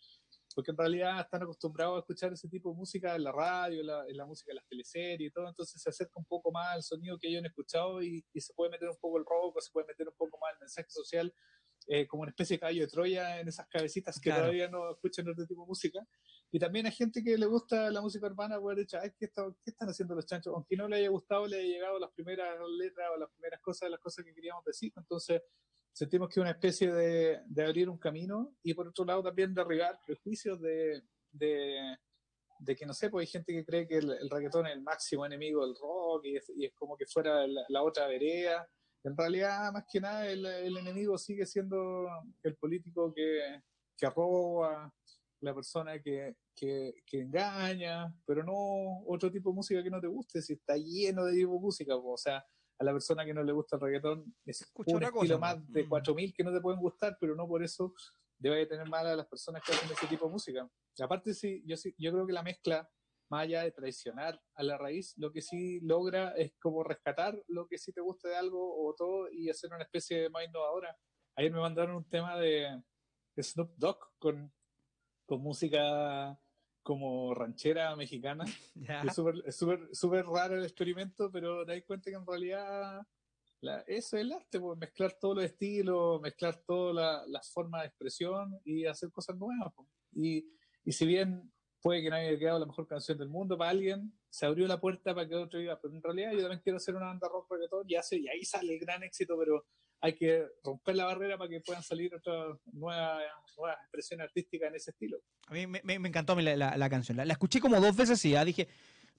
Porque 0.53 0.71
en 0.71 0.77
realidad 0.77 1.19
están 1.21 1.43
acostumbrados 1.43 1.97
a 1.97 1.99
escuchar 1.99 2.33
ese 2.33 2.47
tipo 2.47 2.71
de 2.71 2.75
música 2.75 3.15
en 3.15 3.23
la 3.23 3.31
radio, 3.31 3.81
en 3.81 3.87
la, 3.87 4.05
en 4.07 4.17
la 4.17 4.25
música 4.25 4.51
de 4.51 4.55
las 4.55 4.67
teleseries 4.67 5.29
y 5.29 5.31
todo, 5.31 5.47
entonces 5.47 5.81
se 5.81 5.89
acerca 5.89 6.13
un 6.15 6.25
poco 6.25 6.51
más 6.51 6.75
al 6.75 6.83
sonido 6.83 7.17
que 7.19 7.27
ellos 7.27 7.39
han 7.39 7.45
escuchado 7.45 8.01
y, 8.01 8.25
y 8.33 8.41
se 8.41 8.53
puede 8.53 8.71
meter 8.71 8.89
un 8.89 8.97
poco 8.97 9.17
el 9.17 9.25
rock, 9.25 9.57
o 9.57 9.61
se 9.61 9.71
puede 9.71 9.87
meter 9.87 10.07
un 10.07 10.15
poco 10.15 10.37
más 10.41 10.53
el 10.53 10.59
mensaje 10.59 10.89
social, 10.89 11.33
eh, 11.87 12.05
como 12.07 12.21
una 12.21 12.29
especie 12.29 12.55
de 12.55 12.59
caballo 12.59 12.81
de 12.81 12.87
Troya 12.87 13.39
en 13.39 13.47
esas 13.47 13.67
cabecitas 13.67 14.19
que 14.19 14.29
todavía 14.29 14.67
no 14.67 14.91
escuchan 14.91 15.27
otro 15.27 15.45
tipo 15.47 15.61
de 15.63 15.67
música. 15.67 15.99
Y 16.51 16.59
también 16.59 16.85
hay 16.85 16.91
gente 16.91 17.23
que 17.23 17.37
le 17.37 17.45
gusta 17.45 17.89
la 17.89 18.01
música 18.01 18.27
urbana, 18.27 18.59
puede 18.59 18.83
decir, 18.83 18.99
¿qué, 19.17 19.29
¿qué 19.29 19.71
están 19.71 19.89
haciendo 19.89 20.13
los 20.13 20.25
chanchos? 20.25 20.53
Aunque 20.53 20.75
no 20.75 20.87
le 20.87 20.97
haya 20.97 21.09
gustado, 21.09 21.47
le 21.47 21.57
haya 21.57 21.67
llegado 21.67 21.99
las 21.99 22.11
primeras 22.11 22.59
letras 22.77 23.07
o 23.13 23.17
las 23.17 23.29
primeras 23.31 23.59
cosas, 23.61 23.89
las 23.89 23.99
cosas 23.99 24.25
que 24.25 24.33
queríamos 24.33 24.63
decir. 24.65 24.91
Entonces, 24.95 25.41
sentimos 25.93 26.29
que 26.29 26.39
es 26.39 26.41
una 26.41 26.51
especie 26.51 26.91
de, 26.91 27.41
de, 27.45 27.65
abrir 27.65 27.89
un 27.89 27.97
camino 27.97 28.55
y 28.63 28.73
por 28.73 28.87
otro 28.87 29.05
lado 29.05 29.23
también 29.23 29.53
derribar 29.53 29.99
prejuicios 30.05 30.59
de, 30.61 31.03
de, 31.31 31.97
de, 32.59 32.75
que 32.75 32.85
no 32.85 32.93
sé, 32.93 33.09
pues 33.09 33.27
hay 33.27 33.31
gente 33.31 33.53
que 33.53 33.65
cree 33.65 33.87
que 33.87 33.97
el, 33.97 34.11
el 34.11 34.29
reggaetón 34.29 34.67
es 34.67 34.73
el 34.73 34.81
máximo 34.81 35.25
enemigo 35.25 35.65
del 35.65 35.75
rock 35.75 36.25
y 36.25 36.37
es, 36.37 36.51
y 36.55 36.65
es 36.65 36.73
como 36.73 36.95
que 36.95 37.05
fuera 37.05 37.45
la, 37.47 37.63
la, 37.67 37.83
otra 37.83 38.07
vereda. 38.07 38.69
En 39.03 39.15
realidad, 39.15 39.71
más 39.71 39.85
que 39.91 39.99
nada, 40.01 40.27
el, 40.27 40.45
el 40.45 40.77
enemigo 40.77 41.17
sigue 41.17 41.45
siendo 41.45 42.07
el 42.43 42.55
político 42.55 43.13
que, 43.13 43.61
que 43.97 44.09
roba, 44.09 44.93
la 45.41 45.53
persona 45.53 46.01
que, 46.01 46.35
que, 46.55 46.95
que, 47.05 47.21
engaña, 47.21 48.13
pero 48.25 48.43
no 48.43 49.03
otro 49.07 49.31
tipo 49.31 49.49
de 49.49 49.55
música 49.55 49.83
que 49.83 49.89
no 49.89 50.01
te 50.01 50.07
guste, 50.07 50.41
si 50.41 50.53
está 50.53 50.75
lleno 50.75 51.25
de 51.25 51.33
tipo 51.33 51.53
de 51.53 51.59
música, 51.59 51.95
o 51.95 52.17
sea, 52.17 52.45
a 52.79 52.83
la 52.85 52.93
persona 52.93 53.25
que 53.25 53.33
no 53.33 53.43
le 53.43 53.51
gusta 53.51 53.75
el 53.75 53.81
reggaetón 53.81 54.35
es 54.45 54.61
Escucha 54.61 54.95
un 54.95 55.03
estilo 55.03 55.37
más 55.37 55.57
de 55.71 55.87
4.000 55.87 56.29
mm. 56.29 56.33
que 56.33 56.43
no 56.43 56.53
te 56.53 56.61
pueden 56.61 56.79
gustar, 56.79 57.17
pero 57.19 57.35
no 57.35 57.47
por 57.47 57.61
eso 57.61 57.93
debe 58.37 58.65
tener 58.65 58.87
mal 58.87 59.05
a 59.05 59.15
las 59.15 59.27
personas 59.27 59.61
que 59.63 59.73
hacen 59.73 59.91
ese 59.91 60.07
tipo 60.07 60.25
de 60.25 60.31
música. 60.31 60.69
Aparte, 61.01 61.33
sí, 61.33 61.61
yo, 61.65 61.75
sí, 61.75 61.93
yo 61.97 62.11
creo 62.13 62.25
que 62.25 62.33
la 62.33 62.41
mezcla, 62.41 62.89
más 63.29 63.43
allá 63.43 63.63
de 63.63 63.71
traicionar 63.71 64.41
a 64.55 64.63
la 64.63 64.77
raíz, 64.77 65.13
lo 65.17 65.31
que 65.31 65.41
sí 65.41 65.81
logra 65.81 66.31
es 66.31 66.53
como 66.57 66.83
rescatar 66.83 67.37
lo 67.47 67.67
que 67.67 67.77
sí 67.77 67.91
te 67.91 68.01
gusta 68.01 68.29
de 68.29 68.37
algo 68.37 68.87
o 68.87 68.95
todo 68.95 69.29
y 69.29 69.49
hacer 69.49 69.73
una 69.73 69.83
especie 69.83 70.21
de 70.21 70.29
más 70.29 70.45
innovadora. 70.45 70.97
Ayer 71.35 71.51
me 71.51 71.59
mandaron 71.59 71.97
un 71.97 72.09
tema 72.09 72.37
de, 72.37 72.81
de 73.35 73.43
Snoop 73.43 73.71
Dogg 73.75 73.99
con, 74.17 74.53
con 75.25 75.41
música 75.41 76.39
como 76.89 77.35
ranchera 77.35 77.95
mexicana. 77.95 78.45
Es 79.05 79.15
súper 79.15 79.93
súper 79.93 80.25
raro 80.25 80.55
el 80.55 80.63
experimento, 80.63 81.31
pero 81.31 81.63
te 81.63 81.73
das 81.73 81.83
cuenta 81.85 82.09
que 82.09 82.17
en 82.17 82.25
realidad 82.25 83.05
la, 83.61 83.81
eso 83.81 84.17
es 84.17 84.23
el 84.23 84.31
arte, 84.31 84.59
pues, 84.59 84.75
mezclar 84.79 85.13
todos 85.21 85.35
los 85.35 85.45
estilos, 85.45 86.19
mezclar 86.19 86.63
todas 86.65 87.27
las 87.27 87.53
formas 87.53 87.81
de 87.81 87.87
expresión 87.89 88.59
y 88.65 88.87
hacer 88.87 89.11
cosas 89.11 89.37
nuevas. 89.37 89.71
Pues. 89.75 89.87
Y, 90.13 90.51
y 90.83 90.91
si 90.91 91.05
bien 91.05 91.53
puede 91.79 92.01
que 92.01 92.09
no 92.09 92.15
haya 92.15 92.39
quedado 92.39 92.57
la 92.57 92.65
mejor 92.65 92.87
canción 92.87 93.19
del 93.19 93.29
mundo 93.29 93.55
para 93.55 93.69
alguien, 93.69 94.11
se 94.27 94.47
abrió 94.47 94.65
la 94.65 94.81
puerta 94.81 95.13
para 95.13 95.27
que 95.27 95.35
otro 95.35 95.61
iba, 95.61 95.79
pero 95.79 95.93
en 95.93 96.01
realidad 96.01 96.31
yo 96.31 96.41
también 96.41 96.61
quiero 96.63 96.77
hacer 96.77 96.95
una 96.95 97.05
banda 97.05 97.29
rock 97.29 97.51
reggaeton 97.51 97.85
y, 97.87 97.95
hace, 97.97 98.17
y 98.17 98.27
ahí 98.29 98.43
sale 98.43 98.73
el 98.73 98.79
gran 98.79 99.03
éxito, 99.03 99.37
pero 99.37 99.63
hay 100.01 100.15
que 100.15 100.45
romper 100.63 100.95
la 100.95 101.05
barrera 101.05 101.37
para 101.37 101.49
que 101.49 101.61
puedan 101.61 101.83
salir 101.83 102.13
otras 102.15 102.57
nuevas, 102.71 103.21
nuevas 103.57 103.77
expresiones 103.81 104.25
artísticas 104.25 104.69
en 104.69 104.75
ese 104.75 104.91
estilo. 104.91 105.17
A 105.47 105.53
mí 105.53 105.67
me, 105.67 105.93
encantó 105.95 106.35
la, 106.35 106.89
canción. 106.89 107.17
La, 107.17 107.23
escuché 107.23 107.59
como 107.59 107.79
dos 107.79 107.95
veces 107.95 108.23
y 108.25 108.31
ya 108.31 108.45
dije. 108.45 108.67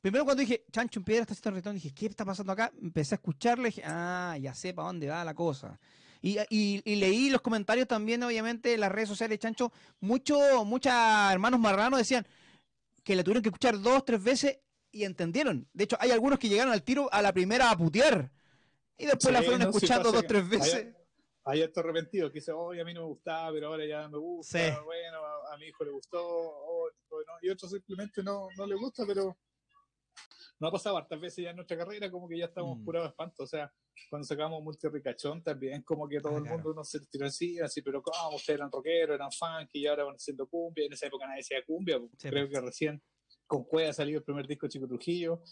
Primero 0.01 0.25
cuando 0.25 0.41
dije, 0.41 0.65
Chancho 0.73 1.01
en 1.01 1.05
Piedra 1.05 1.23
está 1.23 1.35
haciendo 1.35 1.51
reggaetón, 1.51 1.75
dije, 1.75 1.93
¿qué 1.93 2.07
está 2.07 2.25
pasando 2.25 2.55
acá? 2.55 2.73
Empecé 2.81 3.15
a 3.15 3.17
escucharle, 3.17 3.67
dije, 3.67 3.83
ah, 3.85 4.35
ya 4.41 4.55
sé 4.55 4.73
para 4.73 4.87
dónde 4.87 5.09
va 5.09 5.23
la 5.23 5.35
cosa. 5.35 5.79
Y, 6.23 6.39
y, 6.49 6.81
y, 6.87 6.97
leí 6.97 7.29
los 7.29 7.43
comentarios 7.43 7.87
también, 7.87 8.23
obviamente, 8.23 8.73
en 8.73 8.81
las 8.81 8.91
redes 8.91 9.11
sociales, 9.11 9.39
Chancho, 9.39 9.71
muchos 10.01 10.65
muchos 10.65 10.91
hermanos 11.31 11.61
marranos 11.61 11.99
decían 11.99 12.27
que 13.05 13.15
la 13.15 13.23
tuvieron 13.23 13.43
que 13.43 13.51
escuchar 13.51 13.79
dos, 13.79 14.03
tres 14.07 14.23
veces 14.23 14.59
y 14.91 15.05
entendieron. 15.05 15.69
De 15.75 15.85
hecho, 15.85 15.99
hay 16.01 16.11
algunos 16.13 16.39
que 16.39 16.49
llegaron 16.49 16.73
al 16.73 16.83
tiro 16.83 17.13
a 17.13 17.21
la 17.21 17.33
primera 17.33 17.71
a 17.71 17.77
putear. 17.77 18.31
Y 19.01 19.07
después 19.07 19.27
sí, 19.27 19.33
la 19.33 19.43
fueron 19.43 19.61
no, 19.63 19.71
escuchando 19.71 20.13
dos, 20.13 20.27
tres 20.27 20.49
veces. 20.49 20.95
Hay, 21.45 21.63
estos 21.63 21.83
arrepentidos 21.83 22.31
que 22.31 22.39
dicen, 22.39 22.55
oye, 22.57 22.83
a 22.83 22.85
mí 22.85 22.93
no 22.93 23.01
me 23.01 23.07
gustaba, 23.07 23.51
pero 23.51 23.69
ahora 23.69 23.87
ya 23.87 24.07
me 24.09 24.19
gusta. 24.19 24.59
Sí. 24.59 24.81
Bueno, 24.85 25.25
a, 25.25 25.55
a, 25.55 25.57
mi 25.57 25.67
hijo 25.67 25.85
le 25.85 25.91
gustó. 25.91 26.21
Oh, 26.23 26.89
bueno, 27.09 27.33
y 27.41 27.49
otros 27.49 27.71
simplemente 27.71 28.23
no, 28.23 28.49
no 28.59 28.67
le 28.67 28.75
gusta, 28.75 29.05
pero 29.07 29.39
no 30.61 30.69
ha 30.69 30.71
pasado 30.71 30.99
hartas 30.99 31.19
veces 31.19 31.45
ya 31.45 31.51
en 31.51 31.57
nuestra 31.57 31.79
carrera, 31.79 32.11
como 32.11 32.29
que 32.29 32.37
ya 32.37 32.45
estamos 32.45 32.79
mm. 32.79 32.85
curados 32.85 33.09
de 33.09 33.11
espanto. 33.11 33.43
O 33.45 33.47
sea, 33.47 33.73
cuando 34.11 34.27
sacamos 34.27 34.63
Multirricachón 34.63 35.43
también, 35.43 35.83
como 35.83 36.07
que 36.07 36.21
todo 36.21 36.35
ah, 36.35 36.39
el 36.39 36.45
mundo 36.45 36.75
nos 36.75 36.91
tiró 37.11 37.25
encima, 37.25 37.65
así, 37.65 37.81
pero 37.81 38.03
¿cómo? 38.03 38.37
Ustedes 38.37 38.59
eran 38.59 38.71
rockeros, 38.71 39.15
eran 39.15 39.33
funk 39.33 39.71
y 39.73 39.87
ahora 39.87 40.05
van 40.05 40.17
haciendo 40.17 40.47
cumbia. 40.47 40.85
En 40.85 40.93
esa 40.93 41.07
época 41.07 41.27
nadie 41.27 41.39
decía 41.39 41.65
cumbia, 41.67 41.99
sí, 42.19 42.29
creo 42.29 42.47
pues. 42.47 42.61
que 42.61 42.67
recién 42.67 43.03
con 43.47 43.65
Cueva 43.65 43.91
ha 43.91 43.95
salido 43.95 44.19
el 44.19 44.25
primer 44.25 44.47
disco 44.47 44.69
Chico 44.69 44.87
Trujillo 44.87 45.43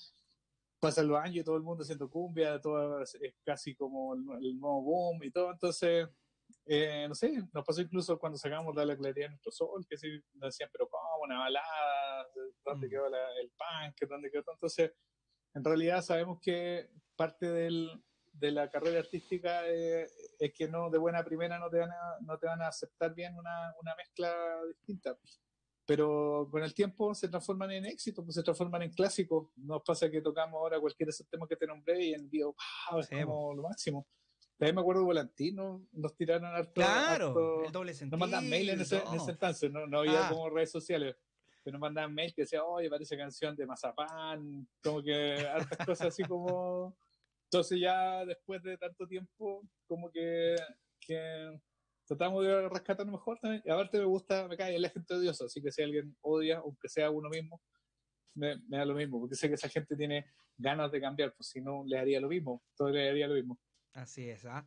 pasan 0.80 1.08
los 1.08 1.18
años 1.18 1.36
y 1.36 1.44
todo 1.44 1.56
el 1.56 1.62
mundo 1.62 1.82
haciendo 1.82 2.10
cumbia, 2.10 2.60
todo 2.60 3.02
es 3.02 3.16
casi 3.44 3.74
como 3.74 4.14
el, 4.14 4.20
el 4.44 4.58
nuevo 4.58 4.82
boom 4.82 5.22
y 5.24 5.30
todo, 5.30 5.50
entonces, 5.50 6.08
eh, 6.66 7.06
no 7.08 7.14
sé, 7.14 7.42
nos 7.52 7.64
pasó 7.64 7.80
incluso 7.80 8.18
cuando 8.18 8.38
sacamos 8.38 8.74
la 8.74 8.96
claridad 8.96 9.26
de 9.26 9.30
nuestro 9.30 9.52
sol, 9.52 9.86
que 9.88 9.96
sí, 9.96 10.08
nos 10.34 10.50
decían, 10.50 10.70
pero 10.72 10.88
¿cómo? 10.88 11.24
Una 11.24 11.38
balada, 11.40 12.26
¿dónde 12.64 12.86
mm. 12.86 12.90
quedó 12.90 13.08
la, 13.08 13.18
el 13.40 13.50
punk? 13.50 14.08
¿Dónde 14.08 14.30
quedó? 14.30 14.44
Entonces, 14.52 14.92
en 15.54 15.64
realidad 15.64 16.02
sabemos 16.02 16.38
que 16.40 16.90
parte 17.16 17.50
del, 17.50 17.90
de 18.32 18.52
la 18.52 18.70
carrera 18.70 19.00
artística 19.00 19.66
eh, 19.66 20.06
es 20.38 20.52
que 20.54 20.68
no 20.68 20.90
de 20.90 20.98
buena 20.98 21.24
primera 21.24 21.58
no 21.58 21.68
te 21.68 21.78
van 21.78 21.90
a, 21.90 22.18
no 22.20 22.38
te 22.38 22.46
van 22.46 22.62
a 22.62 22.68
aceptar 22.68 23.14
bien 23.14 23.36
una, 23.36 23.74
una 23.80 23.94
mezcla 23.96 24.32
distinta 24.68 25.18
pero 25.88 26.46
con 26.50 26.62
el 26.62 26.74
tiempo 26.74 27.14
se 27.14 27.30
transforman 27.30 27.70
en 27.70 27.86
éxito, 27.86 28.22
pues 28.22 28.34
se 28.34 28.42
transforman 28.42 28.82
en 28.82 28.90
clásicos. 28.90 29.48
Nos 29.56 29.82
pasa 29.82 30.10
que 30.10 30.20
tocamos 30.20 30.58
ahora 30.58 30.78
cualquier 30.78 31.06
de 31.06 31.12
esos 31.12 31.26
temas 31.26 31.48
que 31.48 31.56
te 31.56 31.66
nombré 31.66 32.04
y 32.04 32.12
en 32.12 32.28
vivo, 32.28 32.54
wow, 32.90 33.00
es 33.00 33.06
sí, 33.06 33.16
como 33.24 33.54
lo 33.54 33.62
máximo. 33.62 34.06
También 34.58 34.74
me 34.74 34.82
acuerdo 34.82 35.00
de 35.00 35.06
Volantino, 35.06 35.88
nos 35.92 36.14
tiraron 36.14 36.44
harto. 36.44 36.72
Claro, 36.74 37.28
harto, 37.28 37.64
el 37.64 37.72
doble 37.72 37.94
sentido. 37.94 38.18
Nos 38.18 38.20
mandaban 38.20 38.50
mail 38.50 38.68
en 38.68 38.82
ese, 38.82 39.02
no. 39.02 39.14
en 39.14 39.16
ese 39.18 39.30
entonces, 39.30 39.72
no, 39.72 39.86
no 39.86 40.00
había 40.00 40.26
ah. 40.26 40.30
como 40.30 40.50
redes 40.50 40.70
sociales. 40.70 41.16
Pero 41.64 41.72
nos 41.72 41.80
mandaban 41.80 42.12
mail 42.12 42.34
que 42.34 42.42
decía, 42.42 42.62
oye, 42.62 42.90
parece 42.90 43.16
canción 43.16 43.56
de 43.56 43.64
Mazapán, 43.64 44.68
como 44.84 45.02
que 45.02 45.38
hartas 45.38 45.86
cosas 45.86 46.08
así 46.08 46.22
como. 46.22 46.94
Entonces, 47.44 47.80
ya 47.80 48.26
después 48.26 48.62
de 48.62 48.76
tanto 48.76 49.06
tiempo, 49.06 49.62
como 49.86 50.10
que, 50.10 50.54
que 51.00 51.58
tratamos 52.08 52.44
de 52.44 52.68
rescatar 52.68 53.06
mejor 53.06 53.38
también. 53.38 53.62
Y 53.64 53.70
aparte 53.70 53.98
me 53.98 54.06
gusta, 54.06 54.48
me 54.48 54.56
cae 54.56 54.78
la 54.78 54.88
gente 54.88 55.14
odiosa, 55.14 55.44
así 55.44 55.62
que 55.62 55.70
si 55.70 55.82
alguien 55.82 56.16
odia, 56.22 56.58
aunque 56.58 56.88
sea 56.88 57.10
uno 57.10 57.28
mismo, 57.28 57.60
me, 58.34 58.56
me, 58.68 58.78
da 58.78 58.84
lo 58.84 58.94
mismo, 58.94 59.20
porque 59.20 59.36
sé 59.36 59.48
que 59.48 59.54
esa 59.54 59.68
gente 59.68 59.94
tiene 59.94 60.26
ganas 60.56 60.90
de 60.90 61.00
cambiar, 61.00 61.34
pues 61.36 61.50
si 61.50 61.60
no, 61.60 61.84
le 61.86 61.98
haría 61.98 62.20
lo 62.20 62.28
mismo, 62.28 62.62
todo 62.76 62.90
le 62.90 63.08
haría 63.08 63.28
lo 63.28 63.34
mismo. 63.34 63.58
Así 63.92 64.28
es, 64.28 64.44
¿ah? 64.46 64.66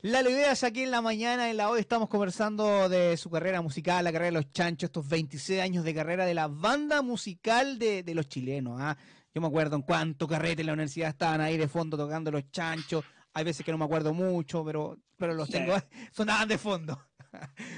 La 0.00 0.22
idea 0.22 0.52
es 0.52 0.62
aquí 0.62 0.84
en 0.84 0.92
la 0.92 1.02
mañana, 1.02 1.50
en 1.50 1.56
la 1.56 1.68
hoy, 1.70 1.80
estamos 1.80 2.08
conversando 2.08 2.88
de 2.88 3.16
su 3.16 3.30
carrera 3.30 3.60
musical, 3.60 4.04
la 4.04 4.12
carrera 4.12 4.26
de 4.26 4.42
los 4.44 4.52
chanchos, 4.52 4.88
estos 4.88 5.08
26 5.08 5.60
años 5.60 5.84
de 5.84 5.92
carrera 5.92 6.24
de 6.24 6.34
la 6.34 6.46
banda 6.46 7.02
musical 7.02 7.80
de, 7.80 8.04
de 8.04 8.14
los 8.14 8.28
chilenos. 8.28 8.80
¿ah? 8.80 8.96
Yo 9.34 9.40
me 9.40 9.48
acuerdo 9.48 9.74
en 9.74 9.82
cuánto 9.82 10.28
carrete 10.28 10.62
en 10.62 10.66
la 10.66 10.74
universidad 10.74 11.08
estaban 11.08 11.40
ahí 11.40 11.56
de 11.56 11.66
fondo 11.66 11.96
tocando 11.96 12.30
los 12.30 12.48
chanchos, 12.52 13.04
hay 13.38 13.44
veces 13.44 13.64
que 13.64 13.70
no 13.70 13.78
me 13.78 13.84
acuerdo 13.84 14.12
mucho, 14.12 14.64
pero, 14.64 14.98
pero 15.16 15.32
los 15.32 15.48
tengo, 15.48 15.72
sonaban 16.12 16.48
de 16.48 16.58
fondo. 16.58 16.98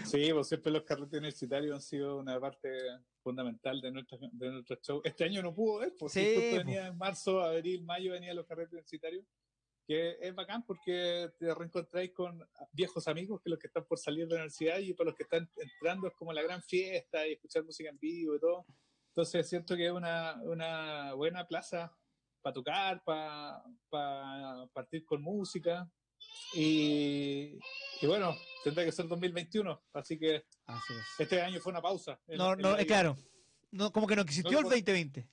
Sí, 0.06 0.30
pues 0.32 0.48
siempre 0.48 0.72
los 0.72 0.84
carretes 0.84 1.18
universitarios 1.18 1.74
han 1.74 1.82
sido 1.82 2.16
una 2.16 2.40
parte 2.40 2.70
fundamental 3.22 3.78
de 3.82 3.90
nuestro, 3.90 4.18
de 4.32 4.50
nuestro 4.52 4.76
show. 4.76 5.02
Este 5.04 5.24
año 5.24 5.42
no 5.42 5.54
pudo 5.54 5.80
ver, 5.80 5.94
pues 5.98 6.14
sí, 6.14 6.32
pues. 6.34 6.64
venía 6.64 6.86
en 6.86 6.96
marzo, 6.96 7.42
abril, 7.42 7.84
mayo, 7.84 8.12
venían 8.12 8.36
los 8.36 8.46
carretes 8.46 8.72
universitarios, 8.72 9.26
que 9.86 10.16
es 10.18 10.34
bacán 10.34 10.64
porque 10.64 11.30
te 11.38 11.54
reencontráis 11.54 12.12
con 12.14 12.42
viejos 12.72 13.06
amigos 13.06 13.42
que 13.42 13.50
los 13.50 13.58
que 13.58 13.66
están 13.66 13.84
por 13.84 13.98
salir 13.98 14.26
de 14.28 14.36
la 14.36 14.36
universidad 14.36 14.78
y 14.78 14.94
para 14.94 15.10
los 15.10 15.14
que 15.14 15.24
están 15.24 15.46
entrando 15.56 16.08
es 16.08 16.14
como 16.14 16.32
la 16.32 16.42
gran 16.42 16.62
fiesta 16.62 17.28
y 17.28 17.32
escuchar 17.32 17.64
música 17.64 17.90
en 17.90 17.98
vivo 17.98 18.34
y 18.34 18.40
todo. 18.40 18.64
Entonces 19.08 19.46
siento 19.46 19.76
que 19.76 19.88
es 19.88 19.92
una, 19.92 20.40
una 20.42 21.12
buena 21.12 21.46
plaza 21.46 21.92
para 22.42 22.54
tocar, 22.54 23.02
para 23.04 23.62
pa 23.88 24.66
partir 24.72 25.04
con 25.04 25.22
música. 25.22 25.88
Y, 26.54 27.58
y, 28.00 28.06
bueno, 28.06 28.34
tendrá 28.62 28.84
que 28.84 28.92
ser 28.92 29.08
2021, 29.08 29.82
así 29.94 30.18
que 30.18 30.44
así 30.66 30.94
este 31.18 31.40
año 31.40 31.60
fue 31.60 31.72
una 31.72 31.80
pausa. 31.80 32.20
No, 32.28 32.54
no, 32.56 32.76
es 32.76 32.86
claro. 32.86 33.16
No, 33.70 33.90
como 33.92 34.06
que 34.06 34.16
no 34.16 34.22
existió 34.22 34.50
no, 34.50 34.58
el 34.58 34.64
2020. 34.64 35.28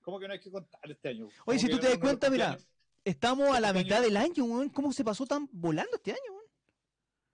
Como 0.00 0.18
que 0.18 0.26
no 0.26 0.32
hay 0.32 0.40
que 0.40 0.50
contar 0.50 0.90
este 0.90 1.10
año? 1.10 1.28
Oye, 1.44 1.58
si 1.58 1.68
tú 1.68 1.78
te 1.78 1.88
das 1.88 1.98
cuenta, 1.98 2.28
mira, 2.30 2.58
Estamos 3.04 3.54
a 3.54 3.60
la 3.60 3.68
Este 3.68 3.82
mitad 3.82 3.98
año- 3.98 4.06
del 4.06 4.16
año. 4.16 4.72
¿Cómo 4.72 4.92
se 4.92 5.04
pasó 5.04 5.26
tan 5.26 5.48
volando 5.52 5.96
este 5.96 6.12
año? 6.12 6.41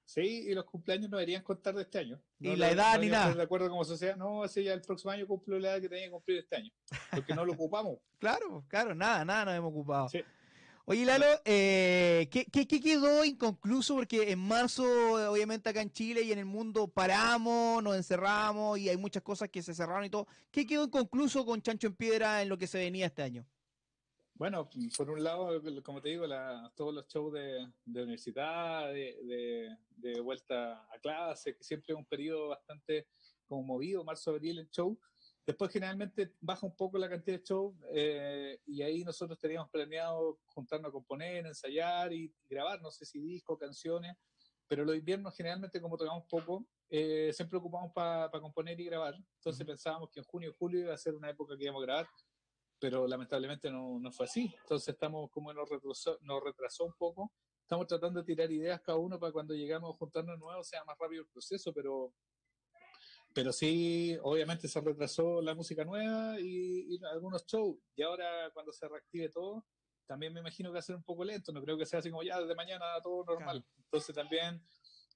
Sí, 0.09 0.21
y 0.49 0.55
los 0.55 0.65
cumpleaños 0.65 1.11
no 1.11 1.19
deberían 1.19 1.43
contar 1.43 1.75
de 1.75 1.83
este 1.83 1.99
año. 1.99 2.19
Ni 2.39 2.49
No 2.49 2.57
la 2.57 2.71
edad 2.71 2.95
no 2.95 3.01
ni 3.03 3.09
nada. 3.09 3.35
De 3.35 3.43
acuerdo 3.43 3.69
como 3.69 3.85
sociedad, 3.85 4.17
no, 4.17 4.43
así 4.43 4.65
ya 4.65 4.73
el 4.73 4.81
próximo 4.81 5.11
año 5.11 5.27
cumplo 5.27 5.59
la 5.59 5.73
edad 5.73 5.81
que 5.83 5.89
tenía 5.91 6.07
que 6.07 6.11
cumplir 6.13 6.39
este 6.39 6.57
año. 6.57 6.73
Porque 7.11 7.35
no 7.35 7.45
lo 7.45 7.53
ocupamos. 7.53 7.99
Claro, 8.19 8.65
claro, 8.69 8.95
nada, 8.95 9.23
nada 9.27 9.45
nos 9.45 9.55
hemos 9.57 9.71
ocupado. 9.71 10.09
Sí. 10.09 10.21
Oye, 10.87 11.05
Lalo, 11.05 11.27
eh, 11.45 12.27
¿qué, 12.33 12.47
qué- 12.47 12.67
qué 12.67 12.81
quedó 12.81 13.23
inconcluso? 13.23 13.95
Porque 13.97 14.33
en 14.33 14.39
marzo, 14.39 14.83
obviamente 15.31 15.69
acá 15.69 15.83
en 15.83 15.93
Chile 15.93 16.23
y 16.23 16.33
en 16.33 16.39
el 16.39 16.47
mundo 16.47 16.89
paramos, 16.89 17.83
nos 17.83 17.95
encerramos 17.95 18.79
y 18.79 18.89
hay 18.89 18.97
muchas 18.97 19.23
cosas 19.23 19.51
que 19.51 19.63
se 19.63 19.75
cerraron 19.75 20.07
y 20.07 20.11
todo. 20.11 20.27
¿Qué 20.51 20.67
quedó 20.67 20.85
inconcluso 20.85 21.45
con 21.45 21.61
Chancho 21.61 21.87
en 21.89 21.95
Piedra 21.95 22.41
en 22.41 22.49
lo 22.49 22.57
que 22.57 22.67
se 22.67 22.79
venía 22.79 23.05
este 23.07 23.23
año? 23.23 23.45
Bueno, 24.39 24.71
por 24.97 25.11
un 25.11 25.25
lado, 25.25 25.61
como 25.83 26.01
te 26.01 26.11
digo, 26.11 26.25
la- 26.25 26.73
todos 26.77 26.95
los 26.95 27.09
shows 27.09 27.33
de, 27.33 27.73
de 27.85 28.03
universidad, 28.03 28.87
de, 28.93 29.19
de- 29.25 29.77
de 29.97 30.21
vuelta 30.21 30.85
a 30.95 30.99
clase, 31.01 31.57
que 31.57 31.65
siempre 31.65 31.93
es 31.93 31.99
un 31.99 32.07
periodo 32.07 32.49
bastante 32.51 33.09
como 33.47 33.65
movido, 33.65 34.05
marzo-abril 34.05 34.61
el 34.61 34.71
show. 34.71 34.97
Después 35.45 35.73
generalmente 35.73 36.37
baja 36.41 36.65
un 36.67 36.77
poco 36.77 36.99
la 36.99 37.09
cantidad 37.09 37.39
de 37.39 37.43
shows 37.45 37.75
eh, 37.93 38.61
y 38.67 38.81
ahí 38.83 39.03
nosotros 39.03 39.37
teníamos 39.41 39.71
planeado 39.71 40.39
juntarnos 40.45 40.91
a 40.91 40.93
componer, 40.93 41.45
ensayar 41.47 42.13
y, 42.13 42.33
grabar, 42.49 42.81
no 42.81 42.93
sé 42.93 43.05
si 43.07 43.19
discos, 43.19 43.59
canciones, 43.59 44.15
pero 44.69 44.85
los 44.85 44.95
inviernos 44.95 45.35
generalmente 45.35 45.81
como 45.81 45.97
tocamos 45.97 46.25
poco, 46.31 46.65
eh, 46.91 47.33
siempre 47.33 47.59
ocupamos 47.59 47.91
para 47.93 48.31
componer 48.41 48.79
y 48.79 48.85
grabar. 48.85 49.15
Entonces 49.17 49.67
pensábamos 49.67 50.11
que 50.11 50.21
en 50.21 50.27
junio 50.27 50.51
y 50.51 50.55
julio 50.57 50.81
iba 50.81 50.95
a 50.95 50.99
ser 50.99 51.15
una 51.17 51.31
época 51.31 51.57
que 51.57 51.65
íbamos 51.65 51.83
a 51.83 51.87
grabar 51.87 52.09
pero 52.79 53.07
lamentablemente 53.07 53.71
no, 53.71 53.99
no 53.99 54.13
fue 54.13 54.27
así. 54.27 54.55
Entonces 54.63 54.95
estamos 54.95 55.31
como 55.31 55.53
nos 55.53 55.69
retrasó, 55.69 56.19
nos 56.23 56.43
retrasó 56.43 56.85
un 56.85 56.95
poco. 56.95 57.33
Estamos 57.63 57.87
tratando 57.87 58.21
de 58.21 58.27
tirar 58.27 58.51
ideas 58.51 58.81
cada 58.81 58.99
uno 58.99 59.19
para 59.19 59.33
cuando 59.33 59.55
llegamos 59.55 59.95
a 59.95 59.99
juntarnos 59.99 60.37
de 60.37 60.39
nuevo 60.39 60.65
sea 60.65 60.85
más 60.85 60.97
rápido 60.99 61.23
el 61.23 61.29
proceso, 61.29 61.73
pero, 61.75 62.15
pero 63.35 63.53
sí, 63.53 64.17
obviamente 64.23 64.69
se 64.69 64.81
retrasó 64.81 65.43
la 65.43 65.55
música 65.55 65.85
nueva 65.85 66.41
y, 66.41 66.95
y 66.95 67.05
algunos 67.13 67.45
shows. 67.47 67.77
Y 67.95 68.03
ahora 68.03 68.51
cuando 68.55 68.73
se 68.73 68.89
reactive 68.89 69.29
todo, 69.29 69.67
también 70.07 70.33
me 70.33 70.41
imagino 70.41 70.71
que 70.71 70.75
va 70.75 70.79
a 70.79 70.83
ser 70.83 70.97
un 70.97 71.03
poco 71.03 71.25
lento. 71.25 71.53
No 71.53 71.63
creo 71.63 71.77
que 71.77 71.85
sea 71.85 71.99
así 71.99 72.11
como 72.11 72.23
ya 72.23 72.41
desde 72.41 72.55
mañana 72.55 72.87
todo 73.03 73.25
normal. 73.25 73.63
Entonces 73.77 74.15
también 74.15 74.63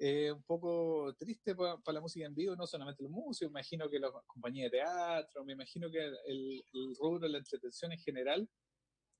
eh, 0.05 0.33
un 0.33 0.43
poco 0.43 1.15
triste 1.17 1.55
para 1.55 1.79
la 1.87 2.01
música 2.01 2.27
en 2.27 2.35
vivo, 2.35 2.57
no 2.57 2.67
solamente 2.67 3.05
los 3.05 3.13
músicos, 3.13 3.53
me 3.53 3.61
imagino 3.61 3.89
que 3.89 4.01
las 4.01 4.11
compañías 4.27 4.71
de 4.73 4.79
teatro, 4.79 5.45
me 5.45 5.53
imagino 5.53 5.89
que 5.93 6.05
el, 6.27 6.65
el 6.73 6.97
rubro 6.99 7.21
de 7.21 7.29
la 7.29 7.39
entretención 7.39 7.93
en 7.93 7.99
general, 8.01 8.49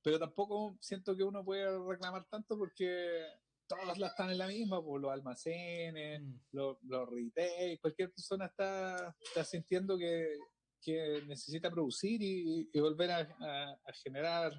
pero 0.03 0.19
tampoco 0.19 0.77
siento 0.81 1.17
que 1.17 1.23
uno 1.23 1.45
pueda 1.45 1.79
reclamar 1.89 2.25
tanto 2.29 2.59
porque 2.59 3.25
todas 3.69 3.97
las 3.97 4.11
están 4.11 4.31
en 4.31 4.39
la 4.39 4.49
misma, 4.49 4.83
por 4.83 5.01
los 5.01 5.13
almacenes, 5.13 6.21
Mm. 6.21 6.35
los, 6.51 6.77
los 6.83 7.09
retail, 7.09 7.79
cualquier 7.81 8.11
persona 8.13 8.47
está, 8.47 9.15
está 9.21 9.45
sintiendo 9.45 9.97
que, 9.97 10.37
que 10.81 11.23
necesita 11.29 11.71
producir 11.71 12.21
y, 12.21 12.69
y 12.73 12.81
volver 12.81 13.11
a, 13.13 13.19
a- 13.41 13.73
a 13.85 13.93
generar 14.03 14.53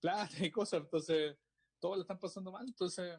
plata 0.00 0.34
y 0.44 0.50
cosas, 0.50 0.80
entonces 0.80 1.36
todos 1.78 1.96
lo 1.98 2.02
están 2.02 2.18
pasando 2.18 2.50
mal, 2.50 2.66
entonces 2.66 3.18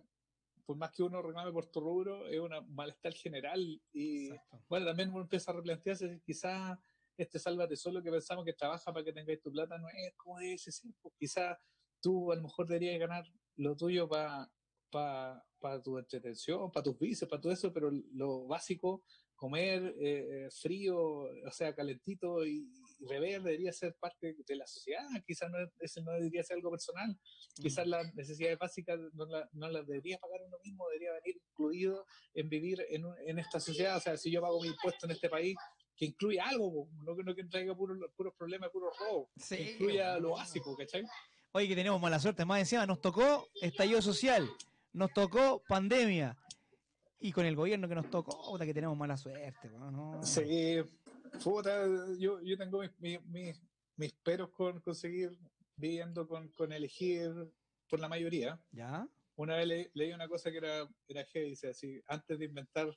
por 0.65 0.77
más 0.77 0.91
que 0.91 1.03
uno 1.03 1.21
reclame 1.21 1.51
por 1.51 1.67
tu 1.67 1.79
rubro, 1.79 2.27
es 2.27 2.39
un 2.39 2.51
malestar 2.73 3.13
general 3.13 3.81
y 3.91 4.27
Exacto. 4.27 4.63
bueno, 4.69 4.85
también 4.85 5.09
uno 5.09 5.21
empieza 5.21 5.51
a 5.51 5.55
replantearse 5.55 6.21
quizás 6.25 6.77
este 7.17 7.37
sálvate 7.39 7.75
solo 7.75 8.01
que 8.01 8.11
pensamos 8.11 8.43
que 8.45 8.53
trabaja 8.53 8.91
para 8.91 9.05
que 9.05 9.13
tengáis 9.13 9.41
tu 9.41 9.51
plata 9.51 9.77
no 9.77 9.87
es 9.89 10.13
como 10.15 10.39
ese, 10.39 10.71
sí, 10.71 10.93
pues 11.01 11.13
quizás 11.17 11.57
tú 12.01 12.31
a 12.31 12.35
lo 12.35 12.43
mejor 12.43 12.67
deberías 12.67 12.99
ganar 12.99 13.25
lo 13.55 13.75
tuyo 13.75 14.07
para 14.09 14.49
para 14.93 15.81
tu 15.81 15.97
entretención, 15.97 16.71
para 16.71 16.83
tus 16.83 16.99
vicios, 16.99 17.29
para 17.29 17.41
todo 17.41 17.51
eso, 17.51 17.73
pero 17.73 17.89
lo 18.13 18.45
básico, 18.45 19.03
comer 19.35 19.95
eh, 19.99 20.47
frío, 20.51 20.97
o 20.99 21.51
sea, 21.51 21.73
calentito 21.73 22.45
y, 22.45 22.69
beber 23.07 23.41
debería 23.41 23.71
ser 23.73 23.95
parte 23.95 24.35
de 24.47 24.55
la 24.55 24.65
sociedad, 24.67 25.05
quizás 25.25 25.49
no, 25.49 25.57
ese 25.79 26.01
no 26.01 26.11
debería 26.13 26.43
ser 26.43 26.55
algo 26.57 26.71
personal, 26.71 27.17
quizás 27.55 27.85
las 27.87 28.13
necesidades 28.15 28.57
básicas 28.57 28.99
no, 29.13 29.25
la- 29.25 29.49
no 29.53 29.69
las 29.69 29.85
debería 29.87 30.17
pagar 30.17 30.41
uno 30.45 30.57
mismo, 30.63 30.87
debería 30.89 31.11
venir 31.13 31.41
incluido 31.49 32.05
en 32.33 32.49
vivir 32.49 32.85
en, 32.89 33.05
un- 33.05 33.15
en 33.25 33.39
esta 33.39 33.59
sociedad, 33.59 33.97
o 33.97 33.99
sea, 33.99 34.17
si 34.17 34.31
yo 34.31 34.41
pago 34.41 34.61
mi 34.61 34.67
impuesto 34.69 35.05
en 35.05 35.11
este 35.11 35.29
país, 35.29 35.55
que 35.95 36.05
incluya 36.05 36.45
algo, 36.47 36.87
no, 37.03 37.15
que- 37.15 37.23
no 37.23 37.35
que 37.35 37.43
traiga 37.45 37.75
puros 37.75 37.97
puros 38.15 38.33
problemas, 38.37 38.69
puros 38.71 38.95
robos, 38.99 39.29
Sí, 39.37 39.57
que 39.57 39.71
incluya 39.73 40.17
lo 40.19 40.31
básico, 40.31 40.75
¿cachai? 40.75 41.03
Oye, 41.51 41.67
que 41.67 41.75
tenemos 41.75 42.01
mala 42.01 42.19
suerte. 42.19 42.45
Más 42.45 42.59
encima 42.59 42.85
nos 42.87 42.99
tocó 42.99 43.47
estallido 43.61 44.01
social, 44.01 44.49
nos 44.91 45.13
tocó 45.13 45.61
pandemia. 45.67 46.35
Y 47.19 47.31
con 47.31 47.45
el 47.45 47.55
gobierno 47.55 47.87
que 47.87 47.95
nos 47.95 48.09
tocó, 48.09 48.51
puta, 48.51 48.65
que 48.65 48.73
tenemos 48.73 48.97
mala 48.97 49.15
suerte. 49.15 49.69
no. 49.69 50.19
Sí, 50.23 50.81
puta, 51.43 51.85
yo, 52.17 52.41
yo 52.41 52.57
tengo 52.57 52.79
mis, 52.79 52.91
mis, 52.99 53.25
mis- 53.25 53.61
mis 53.95 54.13
peros 54.13 54.49
con 54.49 54.79
conseguir 54.81 55.37
viviendo 55.75 56.27
con, 56.27 56.49
con 56.49 56.71
elegir 56.71 57.31
por 57.89 57.99
la 57.99 58.07
mayoría. 58.09 58.59
¿Ya? 58.71 59.07
Una 59.35 59.57
vez 59.57 59.67
le- 59.67 59.91
leí 59.93 60.11
una 60.13 60.27
cosa 60.27 60.51
que 60.51 60.57
era, 60.57 60.87
era 61.07 61.25
heavy, 61.25 61.49
dice 61.49 61.69
así, 61.69 62.01
antes 62.07 62.37
de 62.37 62.45
inventar 62.45 62.95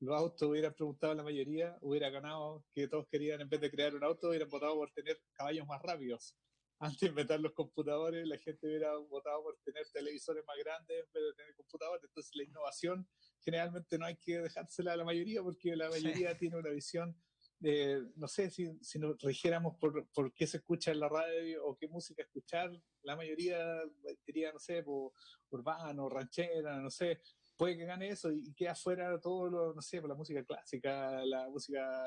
los 0.00 0.16
autos 0.16 0.48
hubieran 0.48 0.74
preguntado 0.74 1.12
a 1.12 1.16
la 1.16 1.22
mayoría, 1.22 1.78
hubiera 1.80 2.10
ganado 2.10 2.64
que 2.74 2.88
todos 2.88 3.06
querían, 3.08 3.40
en 3.40 3.48
vez 3.48 3.60
de 3.60 3.70
crear 3.70 3.94
un 3.94 4.02
auto, 4.04 4.28
hubieran 4.28 4.48
votado 4.48 4.74
por 4.74 4.90
tener 4.92 5.18
caballos 5.32 5.66
más 5.66 5.80
rápidos. 5.82 6.36
Antes 6.80 7.00
de 7.00 7.06
inventar 7.08 7.40
los 7.40 7.52
computadores, 7.52 8.26
la 8.26 8.36
gente 8.38 8.66
hubiera 8.66 8.94
votado 8.96 9.42
por 9.44 9.56
tener 9.64 9.86
televisores 9.92 10.44
más 10.46 10.56
grandes 10.62 10.98
en 11.06 11.12
vez 11.12 11.22
de 11.22 11.32
tener 11.34 11.54
computadores. 11.54 12.02
Entonces 12.04 12.34
la 12.34 12.42
innovación 12.44 13.08
generalmente 13.40 13.96
no 13.96 14.04
hay 14.06 14.16
que 14.16 14.38
dejársela 14.40 14.92
a 14.92 14.96
la 14.96 15.04
mayoría 15.04 15.42
porque 15.42 15.76
la 15.76 15.90
Sí. 15.92 16.02
mayoría 16.02 16.36
tiene 16.36 16.56
una 16.56 16.70
visión 16.70 17.16
de, 17.64 18.10
no 18.16 18.28
sé, 18.28 18.50
si, 18.50 18.78
si 18.82 18.98
nos 18.98 19.18
rigiéramos 19.22 19.76
por, 19.78 20.06
por 20.08 20.34
qué 20.34 20.46
se 20.46 20.58
escucha 20.58 20.90
en 20.92 21.00
la 21.00 21.08
radio 21.08 21.64
o 21.64 21.76
qué 21.76 21.88
música 21.88 22.22
escuchar, 22.22 22.70
la 23.02 23.16
mayoría 23.16 23.80
diría, 24.26 24.52
no 24.52 24.58
sé, 24.58 24.82
por 24.82 25.12
urbano, 25.48 26.10
ranchera, 26.10 26.78
no 26.78 26.90
sé, 26.90 27.22
puede 27.56 27.78
que 27.78 27.86
gane 27.86 28.08
eso 28.08 28.30
y, 28.30 28.48
y 28.48 28.52
quede 28.52 28.68
afuera 28.68 29.18
todo 29.18 29.48
lo, 29.48 29.72
no 29.72 29.80
sé, 29.80 30.00
por 30.02 30.10
la 30.10 30.14
música 30.14 30.44
clásica, 30.44 31.24
la 31.24 31.48
música, 31.48 32.04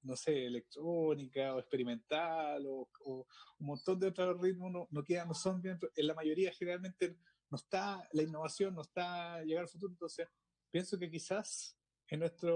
no 0.00 0.16
sé, 0.16 0.46
electrónica 0.46 1.54
o 1.54 1.58
experimental 1.58 2.64
o, 2.66 2.88
o 3.00 3.26
un 3.58 3.66
montón 3.66 4.00
de 4.00 4.06
otros 4.06 4.40
ritmos 4.40 4.72
no, 4.72 4.88
no 4.90 5.04
quedan, 5.04 5.28
no 5.28 5.34
son 5.34 5.60
bien, 5.60 5.78
en 5.94 6.06
la 6.06 6.14
mayoría 6.14 6.54
generalmente 6.54 7.18
no 7.50 7.56
está 7.56 8.08
la 8.12 8.22
innovación, 8.22 8.74
no 8.74 8.80
está 8.80 9.42
llegar 9.44 9.64
al 9.64 9.68
futuro, 9.68 9.92
entonces 9.92 10.26
pienso 10.70 10.98
que 10.98 11.10
quizás 11.10 11.76
en 12.12 12.20
nuestra 12.20 12.52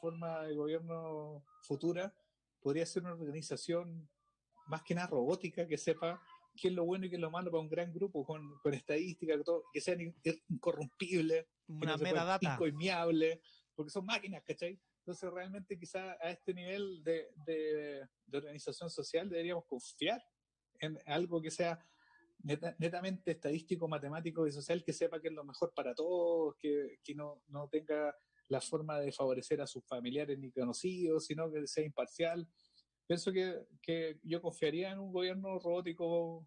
forma 0.00 0.44
de 0.44 0.54
gobierno 0.54 1.44
futura 1.62 2.14
podría 2.60 2.86
ser 2.86 3.02
una 3.02 3.12
organización 3.14 4.08
más 4.68 4.82
que 4.84 4.94
nada 4.94 5.08
robótica 5.08 5.66
que 5.66 5.76
sepa 5.76 6.22
qué 6.56 6.68
es 6.68 6.74
lo 6.74 6.84
bueno 6.84 7.06
y 7.06 7.10
qué 7.10 7.16
es 7.16 7.20
lo 7.20 7.30
malo 7.30 7.50
para 7.50 7.60
un 7.62 7.68
gran 7.68 7.92
grupo, 7.92 8.24
con, 8.24 8.58
con 8.62 8.72
estadísticas, 8.74 9.38
que, 9.38 9.42
todo- 9.44 9.64
que 9.72 9.80
sean 9.80 10.00
in- 10.00 10.14
incorrompibles, 10.48 11.44
que 11.66 11.72
Una 11.72 11.92
no 11.92 11.98
se 11.98 12.04
puedan- 12.04 12.14
metadata. 12.14 12.52
incoimiables, 12.52 13.40
porque 13.74 13.90
son 13.90 14.04
máquinas, 14.06 14.42
¿cachai? 14.44 14.80
Entonces 14.98 15.30
realmente 15.32 15.76
quizá 15.78 16.12
a 16.20 16.30
este 16.30 16.54
nivel 16.54 17.02
de, 17.02 17.30
de- 17.46 18.06
de 18.26 18.38
organización 18.38 18.90
social 18.90 19.28
deberíamos 19.28 19.64
confiar 19.66 20.22
en 20.78 20.98
algo 21.06 21.40
que 21.42 21.50
sea 21.50 21.84
neta- 22.44 22.76
netamente 22.78 23.32
estadístico, 23.32 23.88
matemático 23.88 24.46
y 24.46 24.52
social, 24.52 24.84
que 24.84 24.92
sepa 24.92 25.20
que 25.20 25.28
es 25.28 25.34
lo 25.34 25.42
mejor 25.44 25.72
para 25.74 25.94
todos, 25.94 26.54
que, 26.58 27.00
que 27.02 27.14
no, 27.14 27.42
no 27.48 27.68
tenga 27.68 28.14
la 28.50 28.60
forma 28.60 28.98
de 28.98 29.12
favorecer 29.12 29.60
a 29.60 29.66
sus 29.66 29.84
familiares 29.86 30.38
ni 30.38 30.50
conocidos, 30.50 31.24
sino 31.26 31.50
que 31.50 31.66
sea 31.66 31.84
imparcial. 31.84 32.46
Pienso 33.06 33.32
que, 33.32 33.60
que 33.80 34.18
yo 34.24 34.42
confiaría 34.42 34.90
en 34.90 34.98
un 34.98 35.12
gobierno 35.12 35.58
robótico 35.60 36.46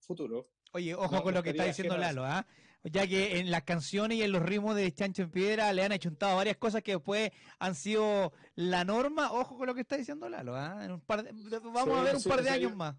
futuro. 0.00 0.48
Oye, 0.72 0.94
ojo 0.94 1.16
No, 1.16 1.22
con 1.24 1.34
lo 1.34 1.42
que 1.42 1.50
está 1.50 1.64
diciendo 1.64 1.94
ajeno 1.94 2.06
Lalo, 2.06 2.24
¿ah? 2.24 2.46
Ya 2.84 3.06
que 3.06 3.38
en 3.40 3.50
las 3.50 3.64
canciones 3.64 4.16
y 4.18 4.22
en 4.22 4.30
los 4.32 4.42
ritmos 4.42 4.74
de 4.76 4.90
Chancho 4.94 5.22
en 5.22 5.30
Piedra 5.30 5.72
le 5.72 5.82
han 5.82 5.92
achuntado 5.92 6.36
varias 6.36 6.56
cosas 6.56 6.82
que 6.82 6.92
después 6.92 7.30
han 7.58 7.74
sido 7.74 8.32
la 8.54 8.84
norma. 8.84 9.32
Ojo 9.32 9.58
con 9.58 9.66
lo 9.66 9.74
que 9.74 9.80
está 9.82 9.96
diciendo 9.96 10.28
Lalo, 10.28 10.54
¿ah? 10.54 10.84
En 10.84 10.92
un 10.92 11.00
par 11.00 11.24
de- 11.24 11.32
vamos 11.58 11.84
Sí, 11.84 11.90
a 11.90 12.02
ver 12.02 12.14
un 12.14 12.20
sí, 12.20 12.28
par 12.28 12.42
de 12.42 12.48
sí, 12.48 12.54
años 12.54 12.70
yo- 12.70 12.76
más. 12.76 12.96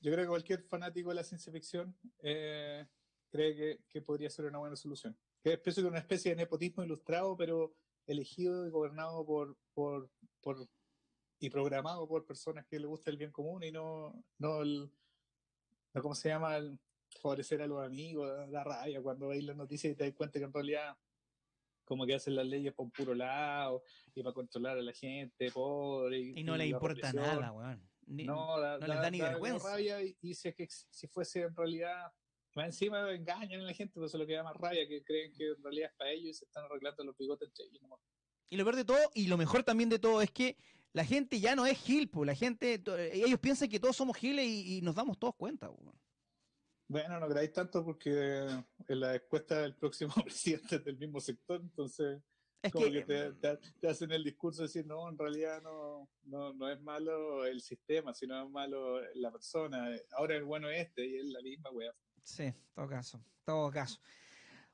Yo 0.00 0.12
creo 0.12 0.24
que 0.24 0.28
cualquier 0.28 0.62
fanático 0.64 1.08
de 1.10 1.14
la 1.16 1.24
ciencia 1.24 1.52
ficción 1.52 1.96
eh, 2.22 2.86
cree 3.30 3.54
que, 3.56 3.80
que 3.88 4.02
podría 4.02 4.30
ser 4.30 4.44
una 4.46 4.58
buena 4.58 4.76
solución. 4.76 5.16
Que 5.42 5.52
es 5.54 5.60
es 5.66 5.78
una 5.78 5.98
especie 5.98 6.32
de 6.32 6.36
nepotismo 6.36 6.84
ilustrado, 6.84 7.36
pero 7.36 7.74
elegido 8.06 8.66
y 8.66 8.70
gobernado 8.70 9.24
por, 9.24 9.56
por, 9.74 10.10
por 10.40 10.68
y 11.40 11.50
programado 11.50 12.08
por 12.08 12.26
personas 12.26 12.66
que 12.66 12.78
les 12.78 12.88
gusta 12.88 13.10
el 13.10 13.16
bien 13.16 13.30
común 13.30 13.62
y 13.62 13.70
no, 13.70 14.24
no 14.38 14.62
el, 14.62 14.90
no 15.94 16.02
cómo 16.02 16.14
se 16.14 16.30
llama, 16.30 16.56
el 16.56 16.78
favorecer 17.20 17.62
a 17.62 17.66
los 17.66 17.84
amigos, 17.84 18.48
la 18.50 18.64
rabia 18.64 19.00
cuando 19.00 19.28
veis 19.28 19.44
las 19.44 19.56
noticias 19.56 19.92
y 19.92 19.96
te 19.96 20.04
das 20.04 20.14
cuenta 20.14 20.38
que 20.38 20.44
en 20.44 20.52
realidad 20.52 20.96
como 21.84 22.04
que 22.04 22.14
hacen 22.14 22.34
las 22.34 22.46
leyes 22.46 22.74
por 22.74 22.84
un 22.84 22.90
puro 22.90 23.14
lado 23.14 23.82
y 24.14 24.22
para 24.22 24.34
controlar 24.34 24.76
a 24.76 24.82
la 24.82 24.92
gente 24.92 25.50
pobre. 25.50 26.18
Y 26.18 26.44
no 26.44 26.52
le 26.52 26.64
la 26.64 26.66
importa 26.66 27.12
nada, 27.14 27.50
weón. 27.50 27.88
no, 28.06 28.58
no 28.78 28.86
les 28.86 29.00
da 29.00 29.10
ni 29.10 29.20
vergüenza. 29.20 29.70
rabia 29.70 30.02
y, 30.02 30.14
y 30.20 30.34
si, 30.34 30.52
que, 30.52 30.66
si 30.68 31.06
fuese 31.06 31.42
en 31.42 31.56
realidad 31.56 32.12
más 32.58 32.66
encima 32.66 33.10
engañan 33.12 33.60
a 33.60 33.64
la 33.64 33.72
gente, 33.72 33.94
eso 33.98 34.06
es 34.06 34.14
lo 34.14 34.26
que 34.26 34.34
da 34.34 34.42
más 34.42 34.56
rabia, 34.56 34.86
que 34.86 35.02
creen 35.04 35.32
que 35.32 35.46
en 35.46 35.62
realidad 35.62 35.90
es 35.90 35.96
para 35.96 36.10
ellos 36.10 36.30
y 36.30 36.34
se 36.34 36.44
están 36.44 36.64
arreglando 36.64 37.04
los 37.04 37.16
bigotes 37.16 37.48
entre 37.48 37.64
ellos. 37.66 37.80
Y 38.50 38.56
lo 38.56 38.64
peor 38.64 38.76
de 38.76 38.84
todo, 38.84 38.98
y 39.14 39.28
lo 39.28 39.36
mejor 39.36 39.62
también 39.62 39.88
de 39.88 39.98
todo, 39.98 40.20
es 40.20 40.30
que 40.30 40.56
la 40.92 41.04
gente 41.04 41.38
ya 41.38 41.54
no 41.54 41.66
es 41.66 41.78
gil, 41.78 42.10
la 42.24 42.34
gente, 42.34 42.82
ellos 43.12 43.38
piensan 43.38 43.68
que 43.68 43.78
todos 43.78 43.96
somos 43.96 44.16
giles 44.16 44.44
y, 44.44 44.80
nos 44.82 44.96
damos 44.96 45.18
todos 45.18 45.36
cuenta. 45.36 45.70
Bueno, 46.88 47.20
no 47.20 47.28
creáis 47.28 47.52
tanto 47.52 47.84
porque 47.84 48.10
en 48.88 49.00
la 49.00 49.14
encuesta 49.14 49.62
del 49.62 49.76
próximo 49.76 50.12
presidente 50.24 50.76
es 50.76 50.84
del 50.84 50.98
mismo 50.98 51.20
sector, 51.20 51.60
entonces 51.60 52.20
es 52.60 52.72
como 52.72 52.86
que, 52.86 53.02
te, 53.02 53.88
hacen 53.88 54.10
el 54.10 54.24
discurso 54.24 54.62
de 54.62 54.68
decir, 54.68 54.84
no, 54.84 55.08
en 55.08 55.16
realidad 55.16 55.62
no, 55.62 56.10
no, 56.24 56.52
no, 56.54 56.68
es 56.68 56.80
malo 56.80 57.46
el 57.46 57.60
sistema, 57.60 58.12
sino 58.14 58.42
es 58.42 58.50
malo 58.50 59.00
la 59.14 59.30
persona. 59.30 59.94
Ahora 60.12 60.34
el 60.34 60.44
bueno 60.44 60.68
es 60.68 60.88
este 60.88 61.06
y 61.06 61.18
es 61.18 61.26
la 61.26 61.40
misma 61.40 61.70
weá. 61.70 61.94
Sí, 62.22 62.44
en 62.44 62.56
todo 62.74 62.88
caso, 62.88 63.20
todo 63.44 63.70
caso. 63.70 64.00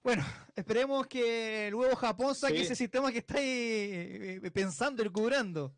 Bueno, 0.02 0.22
esperemos 0.54 1.06
que 1.06 1.68
luego 1.70 1.96
Japón 1.96 2.34
saque 2.34 2.60
ese 2.60 2.76
sistema 2.76 3.10
que 3.10 3.18
está 3.18 3.38
ahí 3.38 3.48
eh, 3.48 4.50
pensando 4.52 5.02
y 5.02 5.08
cubrando. 5.08 5.74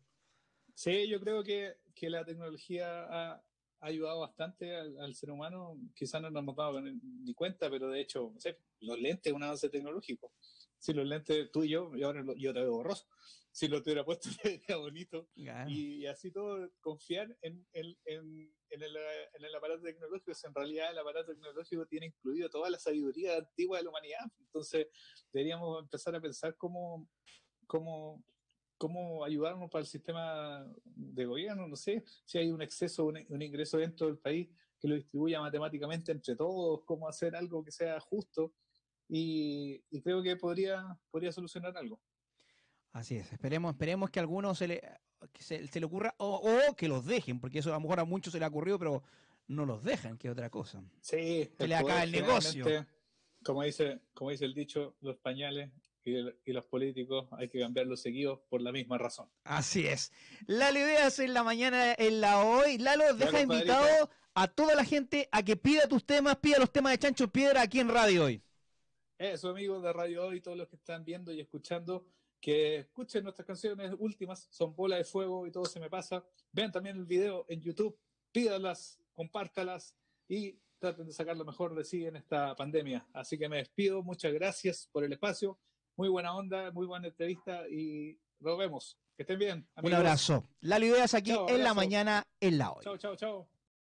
Sí, 0.73 1.07
yo 1.07 1.19
creo 1.21 1.43
que, 1.43 1.77
que 1.95 2.09
la 2.09 2.25
tecnología 2.25 3.05
ha, 3.09 3.43
ayudado 3.79 4.19
bastante 4.19 4.75
al, 4.75 5.15
ser 5.15 5.31
humano. 5.31 5.79
Quizás 5.95 6.21
no 6.21 6.29
nos 6.29 6.41
hemos 6.41 6.55
dado 6.57 6.81
ni 6.81 7.33
cuenta, 7.33 7.69
pero 7.69 7.89
de 7.89 8.01
hecho, 8.01 8.31
no 8.33 8.39
sé, 8.39 8.59
los 8.81 8.99
lentes 8.99 9.27
es 9.27 9.33
un 9.33 9.43
avance 9.43 9.69
tecnológico. 9.69 10.33
Si 10.77 10.93
los 10.93 11.05
lentes, 11.05 11.49
tú 11.51 11.63
y 11.63 11.69
yo, 11.69 11.95
y 11.95 12.03
ahora 12.03 12.23
yo 12.37 12.53
te 12.53 12.59
veo 12.59 12.73
borroso. 12.73 13.07
Si 13.57 13.67
lo 13.67 13.81
tuviera 13.81 14.05
puesto, 14.05 14.29
sería 14.43 14.77
bonito. 14.77 15.29
Y, 15.33 16.05
así 16.05 16.29
todo, 16.29 16.69
confiar 16.79 17.35
en, 17.41 17.65
en, 17.73 17.97
en, 18.05 18.53
en, 18.69 18.83
el, 18.83 18.95
en 19.33 19.43
el 19.43 19.55
aparato 19.55 19.81
tecnológico. 19.81 20.31
En 20.43 20.53
realidad, 20.53 20.91
el 20.91 20.99
aparato 20.99 21.33
tecnológico 21.33 21.87
tiene 21.87 22.05
incluido 22.05 22.51
toda 22.51 22.69
la 22.69 22.77
sabiduría 22.77 23.35
antigua 23.35 23.79
de 23.79 23.85
la 23.85 23.89
humanidad. 23.89 24.19
Entonces, 24.41 24.89
deberíamos 25.33 25.81
empezar 25.81 26.13
a 26.13 26.21
pensar 26.21 26.55
cómo, 26.55 27.09
cómo, 27.65 28.23
cómo 28.77 29.25
ayudarnos 29.25 29.71
para 29.71 29.81
el 29.81 29.87
sistema 29.87 30.71
de 30.85 31.25
gobierno. 31.25 31.67
No 31.67 31.75
sé 31.75 32.03
si 32.25 32.37
hay 32.37 32.51
un 32.51 32.61
exceso, 32.61 33.05
un, 33.05 33.25
un 33.27 33.41
ingreso 33.41 33.79
dentro 33.79 34.05
del 34.05 34.19
país 34.19 34.49
que 34.79 34.87
lo 34.87 34.93
distribuya 34.93 35.41
matemáticamente 35.41 36.11
entre 36.11 36.35
todos, 36.35 36.83
cómo 36.85 37.07
hacer 37.07 37.35
algo 37.35 37.63
que 37.63 37.71
sea 37.71 37.99
justo 38.01 38.53
y, 39.09 39.81
creo 40.01 40.21
que 40.21 40.35
podría, 40.35 40.83
podría 41.09 41.31
solucionar 41.31 41.75
algo. 41.77 41.99
Así 42.93 43.15
es, 43.15 43.31
esperemos, 43.31 43.73
esperemos 43.73 44.09
que 44.09 44.19
a 44.19 44.21
algunos 44.21 44.57
se 44.57 44.67
le, 44.67 44.81
se, 45.39 45.79
le 45.79 45.85
ocurra 45.85 46.15
o, 46.17 46.75
que 46.75 46.87
los 46.87 47.05
dejen, 47.05 47.39
porque 47.39 47.59
eso 47.59 47.69
a 47.69 47.73
lo 47.73 47.81
mejor 47.81 47.99
a 47.99 48.05
muchos 48.05 48.33
se 48.33 48.39
le 48.39 48.45
ha 48.45 48.47
ocurrido, 48.47 48.79
pero 48.79 49.03
no 49.47 49.65
los 49.65 49.83
dejan, 49.83 50.17
que 50.17 50.27
es 50.27 50.31
otra 50.31 50.49
cosa. 50.49 50.83
Sí, 51.01 51.51
que 51.57 51.67
le 51.67 51.75
acaba 51.75 52.03
el 52.03 52.11
negocio. 52.11 52.65
Como 53.43 53.63
dice, 53.63 54.01
como 54.13 54.31
dice 54.31 54.45
el 54.45 54.53
dicho, 54.53 54.95
los 55.01 55.17
pañales 55.17 55.71
y, 56.03 56.53
los 56.53 56.65
políticos 56.65 57.27
hay 57.31 57.49
que 57.49 57.59
cambiarlos 57.59 58.01
seguidos 58.01 58.39
por 58.49 58.61
la 58.61 58.71
misma 58.71 58.97
razón. 58.97 59.29
Así 59.43 59.85
es. 59.85 60.11
Lalo 60.45 60.79
Ideas 60.79 61.19
en 61.19 61.33
la 61.33 61.43
mañana, 61.43 61.93
en 61.97 62.21
la 62.21 62.43
hoy. 62.43 62.77
Lalo, 62.77 63.13
deja 63.15 63.41
invitado 63.41 64.09
a 64.33 64.47
toda 64.47 64.75
la 64.75 64.85
gente 64.85 65.27
a 65.31 65.43
que 65.43 65.57
pida 65.57 65.87
tus 65.87 66.05
temas, 66.05 66.37
pida 66.37 66.59
los 66.59 66.71
temas 66.71 66.93
de 66.93 66.99
Chancho 66.99 67.27
Piedra 67.27 67.61
aquí 67.61 67.79
en 67.79 67.89
Radio 67.89 68.25
Hoy. 68.25 68.41
Eso, 69.17 69.49
amigos 69.49 69.83
de 69.83 69.91
Radio 69.91 70.27
Hoy, 70.27 70.41
todos 70.41 70.57
los 70.57 70.67
que 70.67 70.75
están 70.75 71.03
viendo 71.03 71.33
y 71.33 71.41
escuchando, 71.41 72.05
que 72.39 72.77
escuchen 72.77 73.23
nuestras 73.23 73.45
canciones 73.45 73.93
últimas, 73.99 74.47
son 74.51 74.75
Bola 74.75 74.97
de 74.97 75.03
Fuego 75.03 75.47
y 75.47 75.51
todo 75.51 75.65
se 75.65 75.79
me 75.79 75.89
pasa. 75.89 76.23
Vean 76.51 76.71
también 76.71 76.97
el 76.97 77.05
video 77.05 77.45
en 77.49 77.61
YouTube, 77.61 77.97
pídalas, 78.31 78.99
compártalas 79.13 79.95
y 80.27 80.59
traten 80.79 81.07
de 81.07 81.13
sacar 81.13 81.35
lo 81.35 81.45
mejor 81.45 81.75
de 81.75 81.83
sí 81.83 82.05
en 82.05 82.15
esta 82.15 82.55
pandemia. 82.55 83.07
Así 83.13 83.37
que 83.37 83.49
me 83.49 83.57
despido, 83.57 84.03
muchas 84.03 84.33
gracias 84.33 84.87
por 84.91 85.03
el 85.03 85.13
espacio, 85.13 85.57
muy 85.95 86.09
buena 86.09 86.35
onda, 86.35 86.71
muy 86.71 86.85
buena 86.85 87.07
entrevista 87.07 87.67
y 87.67 88.19
nos 88.39 88.57
vemos. 88.57 88.97
Que 89.15 89.23
estén 89.23 89.39
bien. 89.39 89.67
Un 89.81 89.93
abrazo. 89.93 90.43
La 90.61 90.77
Ideas 90.77 91.15
aquí 91.15 91.31
en 91.47 91.63
la 91.63 91.73
mañana, 91.73 92.23
en 92.39 92.59
la 92.59 92.71
hoy. 92.71 92.83
Chao, 92.83 92.97
chao, 92.97 93.15
chao. 93.15 93.56